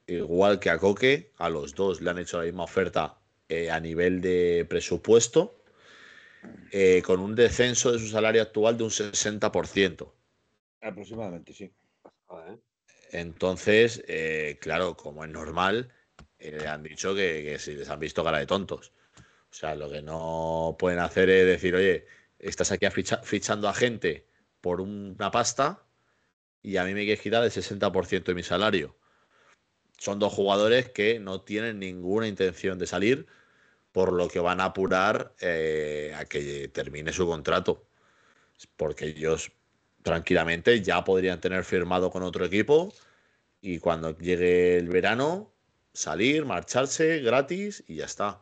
igual 0.08 0.58
que 0.58 0.70
a 0.70 0.78
Coque, 0.78 1.30
a 1.36 1.48
los 1.48 1.76
dos 1.76 2.00
le 2.00 2.10
han 2.10 2.18
hecho 2.18 2.38
la 2.38 2.44
misma 2.44 2.64
oferta 2.64 3.16
eh, 3.48 3.70
a 3.70 3.78
nivel 3.78 4.20
de 4.20 4.66
presupuesto, 4.68 5.62
eh, 6.72 7.02
con 7.04 7.20
un 7.20 7.36
descenso 7.36 7.92
de 7.92 8.00
su 8.00 8.08
salario 8.08 8.42
actual 8.42 8.76
de 8.76 8.82
un 8.84 8.90
60%. 8.90 10.12
Aproximadamente, 10.80 11.52
sí. 11.52 11.70
Entonces, 13.12 14.02
eh, 14.08 14.58
claro, 14.60 14.96
como 14.96 15.24
es 15.24 15.30
normal, 15.30 15.92
eh, 16.40 16.52
le 16.58 16.66
han 16.66 16.82
dicho 16.82 17.14
que, 17.14 17.44
que 17.44 17.58
si 17.60 17.74
les 17.74 17.88
han 17.88 18.00
visto 18.00 18.24
cara 18.24 18.38
de 18.38 18.46
tontos. 18.46 18.92
O 19.50 19.54
sea, 19.54 19.74
lo 19.74 19.90
que 19.90 20.02
no 20.02 20.76
pueden 20.78 21.00
hacer 21.00 21.28
es 21.30 21.46
decir, 21.46 21.74
oye, 21.74 22.06
estás 22.38 22.72
aquí 22.72 22.86
fichando 23.22 23.68
a 23.68 23.74
gente 23.74 24.26
por 24.60 24.80
una 24.80 25.30
pasta 25.30 25.84
y 26.62 26.76
a 26.76 26.84
mí 26.84 26.94
me 26.94 27.04
quieres 27.04 27.20
quitar 27.20 27.42
el 27.42 27.50
60% 27.50 28.24
de 28.24 28.34
mi 28.34 28.42
salario. 28.42 28.96
Son 29.98 30.18
dos 30.18 30.32
jugadores 30.32 30.90
que 30.90 31.18
no 31.18 31.42
tienen 31.42 31.78
ninguna 31.78 32.26
intención 32.26 32.78
de 32.78 32.86
salir 32.86 33.26
por 33.92 34.12
lo 34.12 34.28
que 34.28 34.40
van 34.40 34.60
a 34.60 34.66
apurar 34.66 35.34
eh, 35.40 36.14
a 36.16 36.24
que 36.24 36.68
termine 36.68 37.12
su 37.12 37.26
contrato. 37.26 37.86
Porque 38.76 39.06
ellos 39.06 39.52
tranquilamente 40.02 40.80
ya 40.82 41.04
podrían 41.04 41.40
tener 41.40 41.64
firmado 41.64 42.10
con 42.10 42.22
otro 42.22 42.44
equipo 42.44 42.92
y 43.60 43.78
cuando 43.78 44.16
llegue 44.16 44.78
el 44.78 44.88
verano 44.88 45.52
salir, 45.92 46.44
marcharse 46.44 47.18
gratis 47.20 47.84
y 47.86 47.96
ya 47.96 48.06
está. 48.06 48.40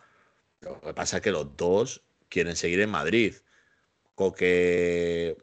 Lo 0.61 0.81
que 0.81 0.95
pasa 0.95 1.19
es 1.19 1.23
que 1.23 1.31
los 1.31 1.57
dos 1.57 2.03
quieren 2.29 2.57
seguir 2.57 2.81
en 2.81 2.91
Madrid. 2.91 3.35
Coque, 4.15 5.37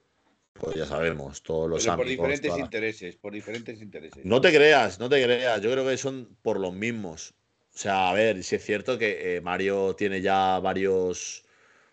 pues 0.54 0.76
ya 0.76 0.86
sabemos, 0.86 1.42
todos 1.44 1.70
los 1.70 1.84
Pero 1.84 1.96
por 1.96 2.06
amigos, 2.06 2.28
diferentes 2.28 2.58
intereses, 2.58 3.16
por 3.16 3.34
diferentes 3.34 3.82
intereses. 3.82 4.26
No 4.26 4.42
te 4.42 4.54
creas, 4.54 5.00
no 5.00 5.10
te 5.10 5.24
creas. 5.24 5.62
Yo 5.62 5.72
creo 5.72 5.86
que 5.86 5.98
son 5.98 6.38
por 6.42 6.60
los 6.60 6.74
mismos. 6.74 7.34
O 7.74 7.78
sea, 7.78 8.10
a 8.10 8.14
ver, 8.14 8.42
si 8.44 8.56
es 8.56 8.64
cierto 8.64 8.98
que 8.98 9.36
eh, 9.36 9.42
Mario 9.42 9.96
tiene 9.96 10.22
ya 10.22 10.60
varios, 10.60 11.44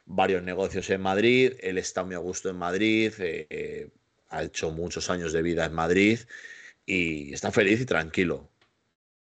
varios 0.07 0.43
negocios 0.43 0.89
en 0.91 1.01
Madrid, 1.01 1.55
él 1.61 1.77
está 1.77 2.05
muy 2.05 2.15
a 2.15 2.19
gusto 2.19 2.49
en 2.49 2.57
Madrid, 2.57 3.13
eh, 3.19 3.47
eh, 3.51 3.91
ha 4.29 4.45
hecho 4.45 4.71
muchos 4.71 5.11
años 5.11 5.33
de 5.33 5.43
vida 5.43 5.65
en 5.65 5.73
Madrid 5.73 6.21
y 6.87 7.35
está 7.35 7.51
feliz 7.51 7.81
y 7.81 7.85
tranquilo. 7.85 8.49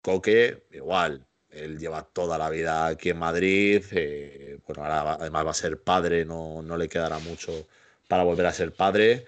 Coque, 0.03 0.63
igual, 0.71 1.25
él 1.51 1.77
lleva 1.79 2.03
toda 2.03 2.37
la 2.37 2.49
vida 2.49 2.87
aquí 2.87 3.09
en 3.09 3.19
Madrid, 3.19 3.83
eh, 3.91 4.59
bueno, 4.67 4.83
ahora 4.83 5.03
va- 5.03 5.13
además 5.15 5.45
va 5.47 5.51
a 5.51 5.53
ser 5.53 5.81
padre, 5.81 6.25
no, 6.25 6.61
no 6.61 6.77
le 6.77 6.87
quedará 6.89 7.19
mucho 7.19 7.67
para 8.07 8.23
volver 8.23 8.45
a 8.45 8.53
ser 8.53 8.73
padre 8.73 9.25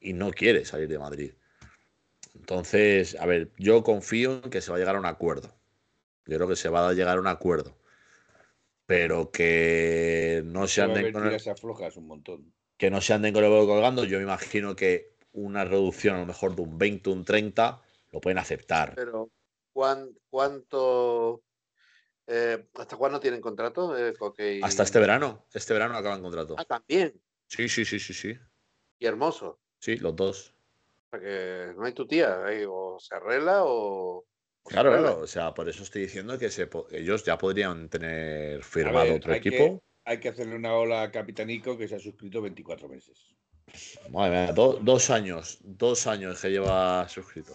y 0.00 0.12
no 0.12 0.30
quiere 0.30 0.64
salir 0.64 0.88
de 0.88 0.98
Madrid. 0.98 1.32
Entonces, 2.34 3.16
a 3.20 3.26
ver, 3.26 3.50
yo 3.58 3.82
confío 3.82 4.40
en 4.44 4.50
que 4.50 4.60
se 4.60 4.70
va 4.70 4.76
a 4.76 4.80
llegar 4.80 4.96
a 4.96 5.00
un 5.00 5.06
acuerdo. 5.06 5.48
Yo 6.26 6.36
creo 6.36 6.48
que 6.48 6.56
se 6.56 6.68
va 6.68 6.88
a 6.88 6.92
llegar 6.92 7.16
a 7.16 7.20
un 7.20 7.26
acuerdo. 7.26 7.74
Pero 8.86 9.30
que 9.30 10.42
no 10.46 10.66
se 10.66 10.82
anden 10.82 11.12
con 11.12 11.24
el, 11.24 11.30
tiras 11.30 11.46
aflojas 11.48 11.96
un 11.96 12.06
montón. 12.06 12.52
que 12.78 12.90
no 12.90 13.00
se 13.00 13.12
anden 13.12 13.34
con 13.34 13.44
el 13.44 13.50
huevo 13.50 13.66
colgando. 13.66 14.04
Yo 14.04 14.16
me 14.18 14.24
imagino 14.24 14.74
que 14.76 15.12
una 15.32 15.64
reducción 15.64 16.16
a 16.16 16.20
lo 16.20 16.26
mejor 16.26 16.56
de 16.56 16.62
un 16.62 16.78
20, 16.78 17.10
un 17.10 17.24
30, 17.24 17.82
lo 18.12 18.20
pueden 18.20 18.38
aceptar. 18.38 18.94
Pero, 18.94 19.30
¿cuán- 19.72 20.10
¿cuánto. 20.30 21.42
Eh, 22.28 22.68
¿Hasta 22.74 22.96
cuándo 22.96 23.18
tienen 23.18 23.40
contrato? 23.40 23.96
eh, 23.96 24.14
Coque 24.16 24.56
y- 24.58 24.60
Hasta 24.62 24.82
este 24.84 25.00
verano. 25.00 25.46
Este 25.52 25.72
verano 25.72 25.96
acaban 25.96 26.22
contrato. 26.22 26.54
Ah, 26.58 26.64
también. 26.64 27.20
Sí, 27.46 27.68
sí, 27.68 27.84
sí, 27.84 27.98
sí, 27.98 28.12
sí. 28.14 28.38
Y 28.98 29.06
hermoso. 29.06 29.58
Sí, 29.80 29.96
los 29.96 30.14
dos. 30.14 30.54
O 31.06 31.10
sea 31.10 31.20
que 31.20 31.72
no 31.76 31.84
hay 31.86 31.92
tu 31.92 32.06
tía. 32.06 32.38
o 32.68 32.98
se 33.00 33.14
arregla 33.14 33.64
o. 33.64 34.24
Claro, 34.64 34.90
arregla. 34.90 35.08
claro. 35.08 35.22
O 35.24 35.26
sea, 35.26 35.54
por 35.54 35.68
eso 35.68 35.82
estoy 35.82 36.02
diciendo 36.02 36.38
que 36.38 36.50
se 36.50 36.66
po- 36.66 36.86
ellos 36.90 37.24
ya 37.24 37.38
podrían 37.38 37.88
tener 37.88 38.62
firmado 38.62 39.06
ver, 39.06 39.16
otro 39.16 39.32
hay 39.32 39.40
que- 39.40 39.48
equipo. 39.48 39.82
hay 40.04 40.20
que 40.20 40.28
hacerle 40.28 40.56
una 40.56 40.74
ola 40.74 41.02
a 41.02 41.10
Capitanico 41.10 41.78
que 41.78 41.88
se 41.88 41.94
ha 41.96 41.98
suscrito 41.98 42.42
24 42.42 42.88
meses. 42.88 43.34
Madre 44.10 44.30
mía, 44.44 44.52
do- 44.52 44.78
dos 44.82 45.08
años. 45.10 45.58
Dos 45.62 46.06
años 46.06 46.40
que 46.40 46.50
lleva 46.50 47.08
suscrito. 47.08 47.54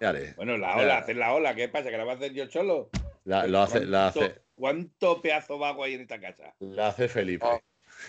Haré. 0.00 0.34
Bueno, 0.34 0.56
la 0.56 0.76
ola, 0.76 0.98
hacer 0.98 1.16
la 1.16 1.34
ola, 1.34 1.54
¿qué 1.54 1.68
pasa? 1.68 1.90
¿Que 1.90 1.98
la 1.98 2.04
va 2.04 2.12
a 2.12 2.16
hacer 2.16 2.32
yo 2.32 2.48
solo? 2.48 2.90
La- 3.24 3.46
lo 3.46 3.60
hace, 3.60 3.84
la 3.84 4.12
¿Cuánto- 4.12 4.20
hace, 4.32 4.42
¿Cuánto 4.54 5.22
pedazo 5.22 5.58
vago 5.58 5.84
hay 5.84 5.94
en 5.94 6.02
esta 6.02 6.20
casa? 6.20 6.54
la 6.60 6.88
hace 6.88 7.08
Felipe. 7.08 7.44
Oh. 7.46 7.60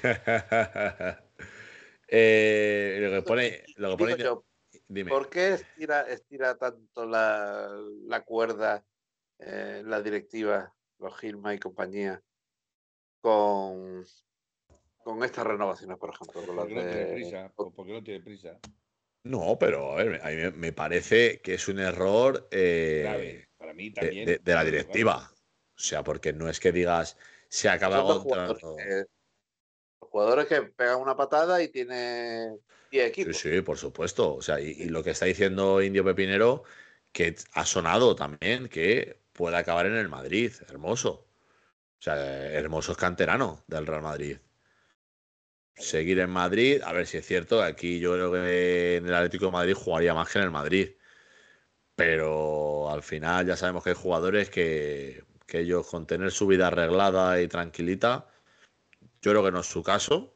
Eh, 2.12 2.98
lo 3.02 3.12
que 3.12 3.22
pone. 3.22 3.64
Lo 3.76 3.96
que 3.96 4.04
Digo 4.06 4.10
pone 4.18 4.24
yo, 4.24 4.46
dime. 4.88 5.12
¿Por 5.12 5.30
qué 5.30 5.54
estira, 5.54 6.02
estira 6.10 6.58
tanto 6.58 7.06
la, 7.06 7.70
la 8.08 8.22
cuerda 8.22 8.84
eh, 9.38 9.84
la 9.86 10.02
directiva, 10.02 10.74
los 10.98 11.16
Gilma 11.20 11.54
y 11.54 11.60
compañía, 11.60 12.20
con, 13.22 14.04
con 15.04 15.24
estas 15.24 15.46
renovaciones, 15.46 15.98
por 16.00 16.10
ejemplo? 16.16 16.44
Con 16.44 16.56
las 16.56 16.66
¿Por 16.66 16.68
qué 16.68 16.74
no 16.76 16.82
tiene 16.82 16.96
de- 17.06 17.14
prisa? 17.14 17.52
¿Por 17.56 17.72
por 17.76 17.86
qué 17.86 17.94
no 17.94 18.04
tiene 18.04 18.24
prisa? 18.24 18.60
No, 19.24 19.58
pero 19.60 19.94
a 19.94 20.04
ver, 20.04 20.22
a 20.24 20.30
mí 20.30 20.58
me- 20.58 20.74
parece 20.74 21.42
que 21.42 21.56
es 21.56 21.68
un 21.68 21.80
error 21.80 22.48
eh, 22.52 23.02
Grave. 23.04 23.50
Para 23.58 23.74
mí 23.74 23.90
de, 23.90 23.96
también. 23.96 24.26
de- 24.26 24.38
de 24.40 24.54
la 24.54 24.64
directiva. 24.64 25.18
claro. 25.18 25.34
O 25.76 25.82
sea, 25.82 26.04
porque 26.04 26.34
no 26.34 26.50
es 26.50 26.60
que 26.60 26.72
digas 26.72 27.18
se 27.48 27.70
acaba 27.70 28.02
jugadores, 28.16 28.62
que, 28.62 29.06
los 30.02 30.10
jugadores 30.10 30.46
que 30.48 30.62
pegan 30.64 31.00
una 31.00 31.16
patada 31.16 31.62
y 31.62 31.70
tiene 31.70 32.58
10 32.92 33.06
Sí, 33.06 33.22
equipos. 33.22 33.38
sí, 33.38 33.62
por 33.62 33.78
supuesto. 33.78 34.36
O 34.36 34.42
sea, 34.42 34.60
y, 34.60 34.72
y 34.72 34.86
lo 34.90 35.04
que 35.04 35.12
está 35.12 35.26
diciendo 35.26 35.82
Indio 35.82 36.04
Pepinero, 36.04 36.64
que 37.12 37.36
ha 37.54 37.66
sonado 37.66 38.16
también 38.16 38.68
que 38.70 39.20
puede 39.34 39.58
acabar 39.58 39.86
en 39.86 39.96
el 39.96 40.10
Madrid. 40.10 40.52
Hermoso. 40.68 41.12
O 42.00 42.02
sea, 42.02 42.16
hermoso 42.54 42.94
es 42.94 42.98
canterano 42.98 43.64
del 43.68 43.88
Real 43.88 44.02
Madrid. 44.04 44.38
Seguir 45.80 46.20
en 46.20 46.30
Madrid, 46.30 46.82
a 46.84 46.94
ver 46.94 47.08
si 47.08 47.18
es 47.18 47.26
cierto, 47.26 47.64
aquí 47.64 48.00
yo 48.00 48.14
creo 48.14 48.32
que 48.32 48.98
en 48.98 49.08
el 49.08 49.14
Atlético 49.14 49.46
de 49.46 49.52
Madrid 49.52 49.74
jugaría 49.74 50.14
más 50.14 50.30
que 50.30 50.40
en 50.40 50.46
el 50.46 50.52
Madrid. 50.52 50.90
Pero 51.96 52.90
al 52.90 53.02
final 53.02 53.48
ya 53.48 53.56
sabemos 53.56 53.84
que 53.84 53.92
hay 53.92 53.96
jugadores 53.96 54.50
que, 54.50 55.24
que 55.46 55.60
ellos 55.60 55.88
con 55.88 56.06
tener 56.06 56.32
su 56.32 56.48
vida 56.48 56.68
arreglada 56.68 57.42
y 57.42 57.48
tranquilita, 57.48 58.28
yo 59.22 59.32
creo 59.32 59.44
que 59.44 59.52
no 59.52 59.60
es 59.60 59.66
su 59.66 59.84
caso, 59.84 60.34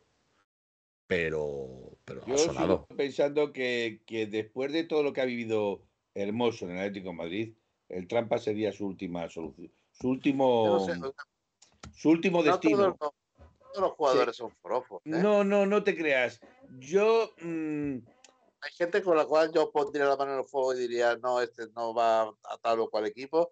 pero, 1.07 1.97
pero 2.03 2.25
Yo 2.25 2.35
ha 2.35 2.37
sonado. 2.37 2.85
sigo 2.87 2.97
pensando 2.97 3.53
que, 3.53 4.01
que 4.05 4.27
después 4.27 4.73
de 4.73 4.83
todo 4.83 5.03
lo 5.03 5.13
que 5.13 5.21
ha 5.21 5.25
vivido 5.25 5.81
Hermoso 6.15 6.65
en 6.65 6.71
el 6.71 6.79
Atlético 6.79 7.09
de 7.09 7.15
Madrid, 7.15 7.53
el 7.89 8.07
Trampa 8.07 8.37
sería 8.37 8.71
su 8.71 8.87
última 8.87 9.29
solución. 9.29 9.71
Su 9.91 10.09
último, 10.09 10.65
no 10.65 10.79
sé, 10.79 11.13
su 11.95 12.09
último 12.09 12.39
no 12.39 12.51
destino. 12.51 12.97
Todos 13.73 13.89
los 13.89 13.97
jugadores 13.97 14.35
son 14.35 14.51
forofos. 14.61 15.01
¿eh? 15.05 15.09
No, 15.09 15.43
no, 15.43 15.65
no 15.65 15.83
te 15.83 15.95
creas. 15.97 16.39
Yo. 16.79 17.33
mm, 17.41 17.97
Hay 18.61 18.71
gente 18.77 19.01
con 19.01 19.17
la 19.17 19.25
cual 19.25 19.51
yo 19.51 19.71
pondría 19.71 20.05
la 20.05 20.15
mano 20.15 20.33
en 20.33 20.39
el 20.39 20.45
fuego 20.45 20.73
y 20.73 20.79
diría, 20.79 21.17
no, 21.17 21.41
este 21.41 21.67
no 21.75 21.93
va 21.93 22.21
a 22.23 22.57
tal 22.61 22.79
o 22.79 22.89
cual 22.89 23.05
equipo, 23.07 23.49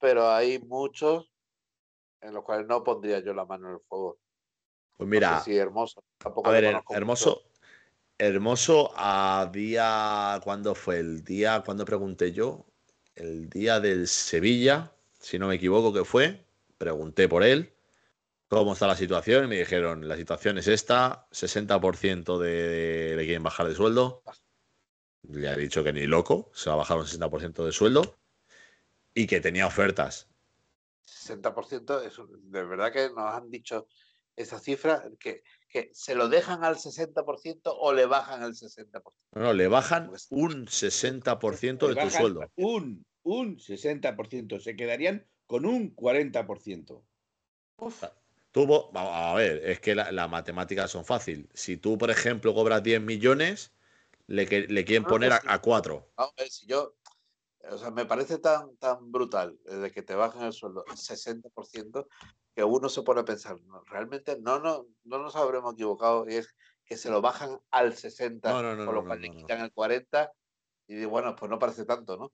pero 0.00 0.30
hay 0.30 0.58
muchos 0.60 1.30
en 2.22 2.32
los 2.32 2.44
cuales 2.44 2.66
no 2.66 2.82
pondría 2.82 3.18
yo 3.20 3.34
la 3.34 3.44
mano 3.44 3.68
en 3.68 3.74
el 3.74 3.80
fuego. 3.80 4.16
Pues 4.96 5.06
No 5.06 5.10
mira, 5.10 5.40
sé 5.40 5.50
si 5.50 5.56
hermoso. 5.58 6.02
Tampoco 6.18 6.48
a 6.48 6.52
ver, 6.52 6.72
mucho. 6.74 6.84
hermoso, 6.94 7.42
hermoso 8.16 8.92
a 8.96 9.50
día, 9.52 10.40
¿cuándo 10.42 10.74
fue? 10.74 11.00
El 11.00 11.22
día, 11.24 11.62
cuando 11.66 11.84
pregunté 11.84 12.32
yo? 12.32 12.64
El 13.16 13.50
día 13.50 13.80
del 13.80 14.08
Sevilla, 14.08 14.92
si 15.18 15.38
no 15.38 15.48
me 15.48 15.56
equivoco 15.56 15.92
que 15.92 16.04
fue, 16.04 16.46
pregunté 16.78 17.28
por 17.28 17.42
él, 17.42 17.73
cómo 18.58 18.74
está 18.74 18.86
la 18.86 18.96
situación 18.96 19.44
y 19.44 19.48
me 19.48 19.58
dijeron, 19.58 20.06
la 20.06 20.16
situación 20.16 20.58
es 20.58 20.68
esta, 20.68 21.26
60% 21.32 22.38
de, 22.38 23.14
le 23.16 23.24
quieren 23.24 23.42
bajar 23.42 23.66
de 23.66 23.74
sueldo. 23.74 24.22
Le 25.28 25.48
ha 25.48 25.56
dicho 25.56 25.82
que 25.82 25.92
ni 25.92 26.06
loco, 26.06 26.50
se 26.54 26.70
va 26.70 26.74
a 26.74 26.78
bajar 26.78 26.98
un 26.98 27.04
60% 27.06 27.64
de 27.64 27.72
sueldo 27.72 28.16
y 29.12 29.26
que 29.26 29.40
tenía 29.40 29.66
ofertas. 29.66 30.28
60%, 31.06 32.06
eso, 32.06 32.28
de 32.28 32.64
verdad 32.64 32.92
que 32.92 33.08
nos 33.08 33.34
han 33.34 33.50
dicho 33.50 33.88
esa 34.36 34.58
cifra, 34.58 35.04
que, 35.18 35.42
que 35.68 35.90
se 35.92 36.14
lo 36.14 36.28
dejan 36.28 36.62
al 36.64 36.76
60% 36.76 37.60
o 37.64 37.92
le 37.92 38.06
bajan 38.06 38.42
el 38.42 38.52
60%. 38.54 39.02
No, 39.32 39.42
no, 39.42 39.52
le 39.52 39.68
bajan 39.68 40.08
Pues- 40.08 40.28
un 40.30 40.66
60% 40.66 41.88
de 41.88 42.02
tu 42.02 42.10
sueldo. 42.10 42.48
Un, 42.56 43.04
un 43.24 43.56
60%. 43.58 44.60
Se 44.60 44.76
quedarían 44.76 45.26
con 45.46 45.66
un 45.66 45.94
40%. 45.94 47.02
Tú, 48.54 48.68
a 48.94 49.34
ver, 49.34 49.68
es 49.68 49.80
que 49.80 49.96
la- 49.96 50.12
las 50.12 50.30
matemáticas 50.30 50.88
son 50.88 51.04
fácil. 51.04 51.50
Si 51.54 51.76
tú, 51.76 51.98
por 51.98 52.12
ejemplo, 52.12 52.54
cobras 52.54 52.84
10 52.84 53.00
millones, 53.00 53.72
le, 54.28 54.46
quieren 54.46 55.02
No, 55.02 55.08
poner 55.08 55.32
a, 55.32 55.40
pues 55.40 55.52
a 55.52 55.60
4. 55.60 56.06
Vamos 56.16 56.34
a 56.38 56.42
ver, 56.42 56.50
si 56.52 56.64
yo, 56.68 56.94
o 57.68 57.76
sea, 57.78 57.90
me 57.90 58.06
parece 58.06 58.38
tan, 58.38 58.76
tan 58.76 59.10
brutal 59.10 59.58
eh, 59.66 59.74
de 59.74 59.90
que 59.90 60.04
te 60.04 60.14
bajen 60.14 60.42
el 60.42 60.52
sueldo 60.52 60.84
el 60.88 60.96
60% 60.96 62.06
que 62.54 62.62
uno 62.62 62.88
se 62.88 63.02
pone 63.02 63.22
a 63.22 63.24
pensar, 63.24 63.60
no, 63.62 63.82
realmente 63.86 64.38
no, 64.40 64.60
no, 64.60 64.86
no 65.02 65.18
nos 65.18 65.34
habremos 65.34 65.72
equivocado, 65.74 66.24
y 66.28 66.34
es 66.36 66.54
que 66.84 66.96
se 66.96 67.10
lo 67.10 67.20
bajan 67.20 67.58
al 67.72 67.96
60%, 67.96 68.50
No, 68.50 68.62
no, 68.62 68.76
no, 68.76 68.86
con 68.86 68.94
lo 68.94 69.04
cual 69.04 69.20
le 69.20 69.30
quitan 69.32 69.62
el 69.62 69.72
40% 69.72 70.32
y 70.86 71.04
bueno, 71.06 71.34
pues 71.34 71.50
no 71.50 71.58
parece 71.58 71.84
tanto, 71.84 72.16
¿no? 72.16 72.30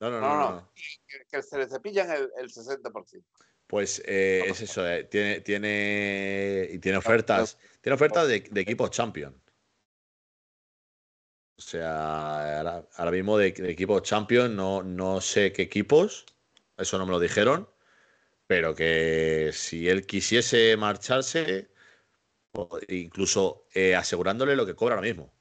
No, 0.00 0.10
no, 0.10 0.20
No, 0.20 0.28
no, 0.28 0.36
no. 0.36 0.50
no. 0.50 0.50
no. 0.60 0.70
Que, 1.08 1.24
que 1.30 1.42
se 1.42 1.56
le 1.56 1.66
cepillan 1.66 2.10
el, 2.10 2.30
el 2.36 2.50
60%. 2.50 3.26
Pues 3.66 4.00
eh, 4.06 4.44
es 4.46 4.60
eso, 4.60 4.88
eh, 4.88 5.04
tiene, 5.04 5.40
tiene, 5.40 6.68
y 6.72 6.78
tiene 6.78 6.98
ofertas, 6.98 7.58
tiene 7.80 7.94
ofertas 7.94 8.28
de, 8.28 8.40
de 8.40 8.60
equipos 8.60 8.90
champion. 8.90 9.42
O 11.58 11.62
sea, 11.62 12.58
ahora, 12.58 12.88
ahora 12.96 13.10
mismo 13.10 13.38
de, 13.38 13.50
de 13.50 13.70
equipos 13.70 14.02
champion, 14.02 14.54
no, 14.54 14.82
no 14.82 15.20
sé 15.20 15.52
qué 15.52 15.62
equipos, 15.62 16.26
eso 16.76 16.98
no 16.98 17.06
me 17.06 17.12
lo 17.12 17.18
dijeron, 17.18 17.68
pero 18.46 18.74
que 18.74 19.50
si 19.52 19.88
él 19.88 20.06
quisiese 20.06 20.76
marcharse, 20.76 21.70
incluso 22.88 23.66
eh, 23.74 23.94
asegurándole 23.96 24.54
lo 24.54 24.66
que 24.66 24.74
cobra 24.74 24.94
ahora 24.94 25.06
mismo. 25.06 25.32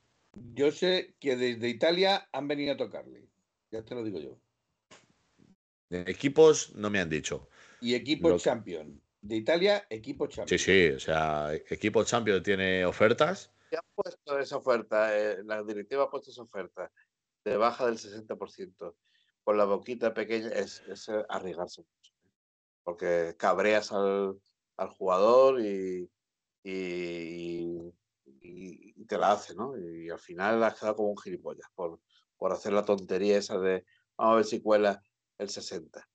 Yo 0.54 0.72
sé 0.72 1.16
que 1.20 1.36
desde 1.36 1.70
Italia 1.70 2.28
han 2.32 2.48
venido 2.48 2.74
a 2.74 2.78
tocarle. 2.78 3.28
Ya 3.72 3.84
te 3.84 3.94
lo 3.94 4.04
digo 4.04 4.20
yo. 4.20 4.38
De 5.90 6.02
equipos 6.10 6.74
no 6.76 6.90
me 6.90 7.00
han 7.00 7.10
dicho. 7.10 7.50
Y 7.86 7.94
equipo 7.94 8.30
Lo- 8.30 8.40
champion. 8.40 9.00
de 9.22 9.36
Italia, 9.36 9.86
equipo 9.92 10.26
Sí, 10.28 10.34
Champions. 10.38 10.62
sí, 10.64 10.88
o 10.90 11.00
sea, 11.00 11.54
equipo 11.54 12.04
Champions 12.04 12.42
tiene 12.42 12.84
ofertas. 12.84 13.52
Ya 13.72 13.78
han 13.78 13.86
puesto 13.94 14.40
esa 14.40 14.58
oferta, 14.58 15.16
eh, 15.16 15.44
la 15.44 15.62
directiva 15.64 16.04
ha 16.06 16.10
puesto 16.10 16.32
esa 16.32 16.42
oferta 16.42 16.92
de 17.44 17.58
baja 17.58 17.86
del 17.86 17.98
60%. 18.00 18.96
Con 19.44 19.58
la 19.58 19.66
boquita 19.66 20.16
pequeña 20.16 20.48
es, 20.50 20.82
es 20.88 21.08
arriesgarse 21.30 21.82
mucho. 21.82 22.14
Porque 22.84 23.36
cabreas 23.38 23.92
al, 23.92 24.40
al 24.78 24.90
jugador 24.90 25.62
y, 25.62 26.10
y, 26.64 27.94
y- 28.42 28.94
y 28.96 29.06
te 29.06 29.18
la 29.20 29.32
hace, 29.34 29.54
¿no? 29.54 29.78
Y 29.78 30.10
al 30.10 30.20
final 30.20 30.64
has 30.64 30.80
quedado 30.80 30.96
como 30.96 31.10
un 31.12 31.18
gilipollas 31.18 31.68
por, 31.76 32.00
por 32.38 32.52
hacer 32.52 32.74
la 32.74 32.84
tontería 32.86 33.38
esa 33.38 33.60
de 33.60 33.86
vamos 34.18 34.34
a 34.34 34.36
ver 34.38 34.46
si 34.46 34.62
cuela 34.62 35.02
el 35.38 35.50
60. 35.50 36.08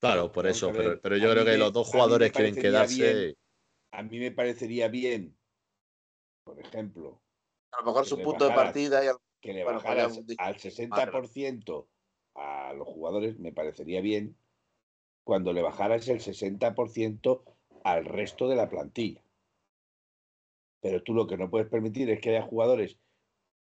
Claro, 0.00 0.30
por 0.30 0.46
eso, 0.46 0.72
pero, 0.72 1.00
pero 1.00 1.16
yo 1.16 1.30
creo 1.30 1.44
que 1.44 1.52
me- 1.52 1.58
los 1.58 1.72
dos 1.72 1.88
jugadores 1.88 2.32
quieren 2.32 2.54
quedarse. 2.54 3.14
bien. 3.14 3.34
A 3.90 4.02
mí 4.02 4.18
me 4.18 4.30
parecería 4.30 4.88
bien, 4.88 5.36
por 6.44 6.60
ejemplo, 6.60 7.20
A 7.72 7.80
lo 7.80 7.86
mejor 7.86 8.04
Que 8.04 8.08
su 8.10 8.16
le 8.16 8.24
punto 8.24 8.44
de 8.44 8.50
bajaras. 8.50 8.72
partida 8.72 9.04
y 9.04 9.08
a 9.08 9.12
lo- 9.12 9.22
que 9.40 9.52
le 9.52 9.64
Bueno, 9.64 9.78
bajaras 9.78 10.20
al 10.38 10.52
más 10.54 10.62
60% 10.62 11.88
a 12.34 12.72
los 12.72 12.88
jugadores, 12.88 13.38
me 13.38 13.52
parecería 13.52 14.00
bien 14.00 14.36
cuando 15.24 15.52
le 15.52 15.62
bajaras 15.62 16.08
el 16.08 16.20
60% 16.20 17.44
al 17.84 18.04
resto 18.04 18.48
de 18.48 18.56
la 18.56 18.68
plantilla. 18.68 19.22
Pero 20.80 21.02
tú 21.02 21.14
lo 21.14 21.26
que 21.26 21.36
no 21.36 21.50
puedes 21.50 21.68
permitir 21.68 22.08
es 22.10 22.20
que 22.20 22.30
haya 22.30 22.42
jugadores, 22.42 22.98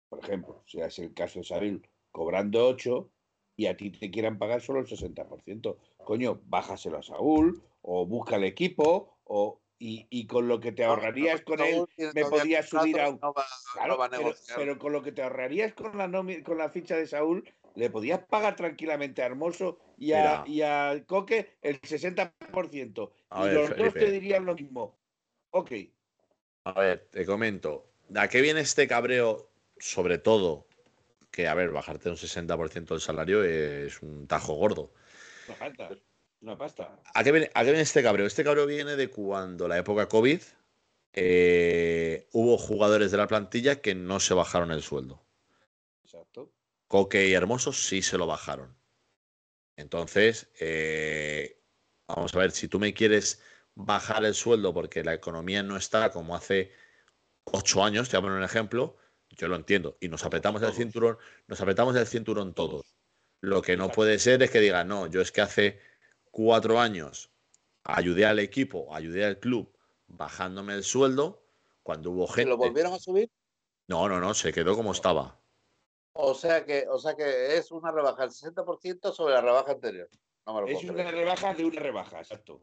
por 0.09 0.19
ejemplo, 0.19 0.63
si 0.67 0.79
es 0.81 0.99
el 0.99 1.13
caso 1.13 1.39
de 1.39 1.45
Sabil, 1.45 1.89
cobrando 2.11 2.67
8 2.67 3.11
y 3.55 3.67
a 3.67 3.77
ti 3.77 3.91
te 3.91 4.11
quieran 4.11 4.37
pagar 4.37 4.61
solo 4.61 4.79
el 4.79 4.87
60%. 4.87 5.77
Coño, 6.05 6.39
bájaselo 6.45 6.99
a 6.99 7.03
Saúl 7.03 7.61
o 7.81 8.05
busca 8.05 8.35
el 8.37 8.43
equipo 8.43 9.17
o, 9.25 9.59
y, 9.79 10.07
y 10.09 10.27
con 10.27 10.47
lo 10.47 10.59
que 10.59 10.71
te 10.71 10.85
ahorrarías 10.85 11.41
con 11.41 11.59
él 11.59 11.83
me 12.13 12.25
podías 12.25 12.69
subir 12.69 13.01
a 13.01 13.09
un, 13.09 13.19
Claro, 13.73 13.99
pero, 14.55 14.77
con 14.77 14.93
lo 14.93 15.01
que 15.01 15.11
te 15.11 15.23
ahorrarías 15.23 15.73
con 15.73 15.97
la, 15.97 16.09
con 16.43 16.57
la 16.57 16.69
ficha 16.69 16.95
de 16.95 17.07
Saúl, 17.07 17.43
le 17.73 17.89
podías 17.89 18.19
pagar 18.19 18.55
tranquilamente 18.55 19.21
a 19.21 19.25
Hermoso 19.25 19.79
y 19.97 20.13
a, 20.13 20.43
y 20.45 20.61
a 20.61 21.03
Coque 21.07 21.57
el 21.61 21.81
60%. 21.81 23.11
A 23.31 23.43
y 23.43 23.47
ver, 23.47 23.53
los 23.55 23.75
dos 23.75 23.93
te 23.93 24.11
dirían 24.11 24.45
lo 24.45 24.55
mismo. 24.55 24.95
Ok, 25.49 25.71
A 26.65 26.79
ver, 26.79 27.07
te 27.11 27.25
comento. 27.25 27.85
¿A 28.15 28.27
qué 28.27 28.41
viene 28.41 28.61
este 28.61 28.87
cabreo? 28.87 29.49
Sobre 29.77 30.19
todo, 30.19 30.67
que, 31.31 31.47
a 31.47 31.53
ver, 31.53 31.71
bajarte 31.71 32.09
un 32.09 32.15
60% 32.17 32.93
del 32.93 33.01
salario 33.01 33.43
es 33.43 34.01
un 34.01 34.27
tajo 34.27 34.53
gordo. 34.53 34.91
Una 35.47 35.57
pasta. 35.57 35.89
Una 36.41 36.57
pasta. 36.57 37.01
¿A 37.13 37.23
qué, 37.23 37.31
viene, 37.31 37.49
a 37.53 37.61
qué 37.61 37.67
viene 37.67 37.81
este 37.81 38.03
cabreo? 38.03 38.25
Este 38.25 38.43
cabreo 38.43 38.65
viene 38.65 38.95
de 38.95 39.09
cuando 39.09 39.67
la 39.67 39.77
época 39.77 40.07
COVID 40.07 40.41
eh, 41.13 42.27
hubo 42.33 42.57
jugadores 42.57 43.11
de 43.11 43.17
la 43.17 43.27
plantilla 43.27 43.81
que 43.81 43.95
no 43.95 44.19
se 44.19 44.33
bajaron 44.33 44.71
el 44.71 44.83
sueldo. 44.83 45.25
Exacto. 46.03 46.51
Coque 46.87 47.27
y 47.27 47.33
Hermoso 47.33 47.71
sí 47.71 48.01
se 48.01 48.17
lo 48.17 48.27
bajaron. 48.27 48.75
Entonces, 49.77 50.51
eh, 50.59 51.61
vamos 52.07 52.35
a 52.35 52.39
ver, 52.39 52.51
si 52.51 52.67
tú 52.67 52.79
me 52.79 52.93
quieres 52.93 53.41
bajar 53.75 54.23
el 54.25 54.33
sueldo 54.33 54.73
porque 54.73 55.03
la 55.03 55.13
economía 55.13 55.63
no 55.63 55.77
está 55.77 56.11
como 56.11 56.35
hace 56.35 56.71
ocho 57.45 57.83
años, 57.83 58.09
te 58.09 58.17
voy 58.17 58.19
a 58.19 58.23
poner 58.23 58.37
un 58.37 58.43
ejemplo, 58.43 58.97
yo 59.29 59.47
lo 59.47 59.55
entiendo. 59.55 59.97
Y 59.99 60.07
nos 60.09 60.25
apretamos 60.25 60.61
el 60.61 60.73
cinturón, 60.73 61.17
nos 61.47 61.59
apretamos 61.61 61.95
el 61.95 62.07
cinturón 62.07 62.53
todos. 62.53 62.94
Lo 63.45 63.61
que 63.61 63.77
no 63.77 63.89
puede 63.91 64.19
ser 64.19 64.41
es 64.43 64.51
que 64.51 64.59
digan, 64.59 64.87
no, 64.87 65.07
yo 65.07 65.21
es 65.21 65.31
que 65.31 65.41
hace 65.41 65.79
cuatro 66.31 66.79
años 66.79 67.29
ayudé 67.83 68.25
al 68.25 68.39
equipo, 68.39 68.93
ayudé 68.93 69.23
al 69.25 69.39
club 69.39 69.71
bajándome 70.07 70.73
el 70.73 70.83
sueldo 70.83 71.43
cuando 71.83 72.11
hubo 72.11 72.27
¿Se 72.27 72.33
gente. 72.33 72.49
lo 72.49 72.57
volvieron 72.57 72.93
a 72.93 72.99
subir? 72.99 73.29
No, 73.87 74.09
no, 74.09 74.19
no, 74.19 74.33
se 74.33 74.51
quedó 74.51 74.75
como 74.75 74.91
estaba. 74.91 75.39
O 76.13 76.33
sea 76.33 76.65
que, 76.65 76.87
o 76.89 76.97
sea 76.97 77.15
que 77.15 77.57
es 77.57 77.71
una 77.71 77.91
rebaja 77.91 78.23
del 78.23 78.31
60% 78.31 79.13
sobre 79.13 79.33
la 79.35 79.41
rebaja 79.41 79.73
anterior. 79.73 80.09
No 80.45 80.53
me 80.55 80.61
lo 80.61 80.67
Es 80.67 80.83
una 80.83 80.93
creer. 80.93 81.13
rebaja 81.13 81.53
de 81.53 81.65
una 81.65 81.81
rebaja, 81.81 82.19
exacto. 82.19 82.61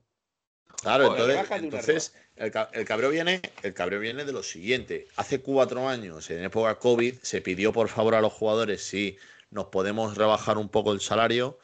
Claro, 0.80 1.14
entonces, 1.16 1.50
entonces 1.62 2.14
el, 2.34 2.52
el 2.72 2.84
cabreo 2.84 3.10
viene, 3.10 3.40
el 3.62 3.74
cabreo 3.74 4.00
viene 4.00 4.24
de 4.24 4.32
lo 4.32 4.42
siguiente. 4.42 5.06
Hace 5.16 5.40
cuatro 5.42 5.88
años, 5.88 6.28
en 6.30 6.42
época 6.42 6.78
COVID, 6.78 7.18
se 7.22 7.40
pidió 7.42 7.72
por 7.72 7.88
favor 7.88 8.14
a 8.16 8.20
los 8.20 8.32
jugadores 8.32 8.82
si 8.82 9.16
nos 9.52 9.66
podemos 9.66 10.16
rebajar 10.16 10.58
un 10.58 10.68
poco 10.68 10.92
el 10.92 11.00
salario. 11.00 11.58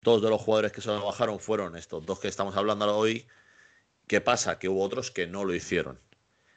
Dos 0.00 0.22
de 0.22 0.30
los 0.30 0.40
jugadores 0.40 0.72
que 0.72 0.80
se 0.80 0.88
lo 0.88 1.04
bajaron 1.04 1.40
fueron 1.40 1.76
estos 1.76 2.06
dos 2.06 2.20
que 2.20 2.28
estamos 2.28 2.56
hablando 2.56 2.96
hoy. 2.96 3.26
¿Qué 4.06 4.20
pasa? 4.20 4.58
Que 4.58 4.68
hubo 4.68 4.82
otros 4.82 5.10
que 5.10 5.26
no 5.26 5.44
lo 5.44 5.54
hicieron. 5.54 6.00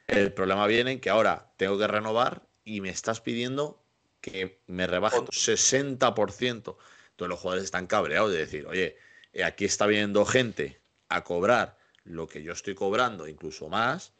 El 0.06 0.32
problema 0.32 0.66
viene 0.66 0.92
en 0.92 1.00
que 1.00 1.10
ahora 1.10 1.52
tengo 1.56 1.76
que 1.76 1.86
renovar 1.86 2.46
y 2.64 2.80
me 2.80 2.88
estás 2.88 3.20
pidiendo 3.20 3.82
que 4.20 4.60
me 4.66 4.86
rebaje 4.86 5.18
un 5.18 5.26
60%. 5.26 5.96
Entonces 6.38 6.76
los 7.18 7.40
jugadores 7.40 7.64
están 7.64 7.86
cabreados 7.86 8.30
de 8.30 8.38
decir, 8.38 8.66
oye, 8.66 8.96
eh, 9.32 9.44
aquí 9.44 9.64
está 9.64 9.86
viendo 9.86 10.24
gente 10.24 10.80
a 11.08 11.24
cobrar 11.24 11.78
lo 12.04 12.28
que 12.28 12.42
yo 12.42 12.52
estoy 12.52 12.74
cobrando, 12.74 13.26
incluso 13.26 13.68
más, 13.68 14.12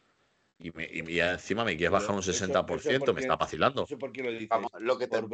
y, 0.59 0.70
me, 0.72 0.84
y 0.90 1.09
y 1.09 1.20
encima 1.20 1.64
me 1.64 1.76
quieres 1.76 1.92
bajar 1.92 2.11
un 2.12 2.20
eso- 2.20 2.32
60%, 2.32 2.90
eso 2.90 3.00
me 3.00 3.04
porque- 3.06 3.20
está 3.22 3.36
vacilando. 3.36 3.82
No 3.82 3.86
sé 3.86 3.96
por 3.96 4.11
qué 4.12 4.22
lo 4.22 4.30
dices. 4.32 4.48
Vamos, 4.48 4.70
lo 4.80 4.98
que 4.98 5.06
te 5.06 5.20
por 5.20 5.30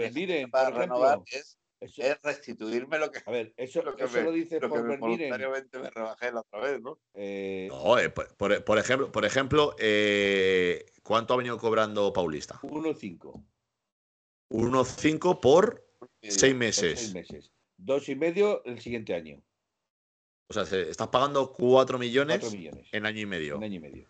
para 0.51 0.70
por 0.70 0.79
renovar 0.79 1.22
es, 1.27 1.59
Eso- 1.81 2.03
es 2.03 2.16
restituirme 2.22 2.99
lo 2.99 3.11
que, 3.11 3.20
a 3.27 3.31
ver, 3.31 3.53
eso, 3.57 3.83
lo 3.83 3.95
que 3.97 4.05
eso 4.05 4.14
me- 4.18 4.22
lo 4.22 4.33
dices 4.33 4.61
lo 4.62 4.68
que 4.68 4.75
por 4.75 4.83
me 4.85 4.89
Verdiren. 4.97 5.01
voluntariamente 5.31 5.79
me 5.79 5.91
rebajé 5.91 6.33
la 6.33 6.41
otra 6.41 6.61
vez, 6.61 6.81
¿no? 6.81 6.99
Eh, 7.14 7.68
No, 7.70 7.99
eh, 7.99 8.09
por, 8.11 8.35
por- 8.37 8.64
por 8.64 8.79
ejemplo, 8.79 9.11
por 9.12 9.25
ejemplo 9.27 9.75
eh, 9.79 10.87
¿cuánto 11.03 11.35
ha 11.35 11.37
venido 11.37 11.59
cobrando 11.59 12.12
Paulista? 12.12 12.59
1,5. 12.62 13.45
1,5 14.51 15.41
por 15.41 15.85
Y 16.22 16.31
seis 16.31 16.53
por 16.53 16.59
meses. 16.61 17.01
seis 17.01 17.14
meses. 17.14 17.53
Dos 17.77 18.09
y 18.09 18.14
medio 18.14 18.64
el 18.64 18.81
siguiente 18.81 19.14
año. 19.14 19.43
O 20.49 20.55
sea, 20.55 20.64
se- 20.64 20.89
estás 20.91 21.09
pagando 21.09 21.53
4 21.53 21.99
millones, 21.99 22.39
4 22.41 22.57
millones. 22.59 22.89
en 22.93 23.07
año 23.07 23.20
y 23.20 23.27
medio. 23.27 23.57
Un 23.59 23.64
año 23.64 23.77
y 23.77 23.81
medio. 23.81 24.09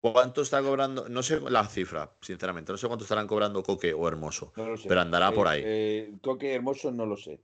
¿Cuánto 0.00 0.40
está 0.42 0.62
cobrando? 0.62 1.08
No 1.08 1.22
sé 1.22 1.40
la 1.40 1.66
cifra, 1.66 2.10
sinceramente. 2.22 2.72
No 2.72 2.78
sé 2.78 2.86
cuánto 2.86 3.04
estarán 3.04 3.26
cobrando 3.26 3.62
Coque 3.62 3.92
o 3.92 4.08
Hermoso. 4.08 4.52
No 4.56 4.68
lo 4.70 4.76
sé. 4.76 4.88
Pero 4.88 5.00
andará 5.02 5.30
por 5.32 5.46
Eh, 5.46 5.50
ahí. 5.50 5.62
eh, 5.64 6.12
Coque 6.22 6.54
Hermoso 6.54 6.90
no 6.90 7.04
lo 7.06 7.16
sé, 7.16 7.40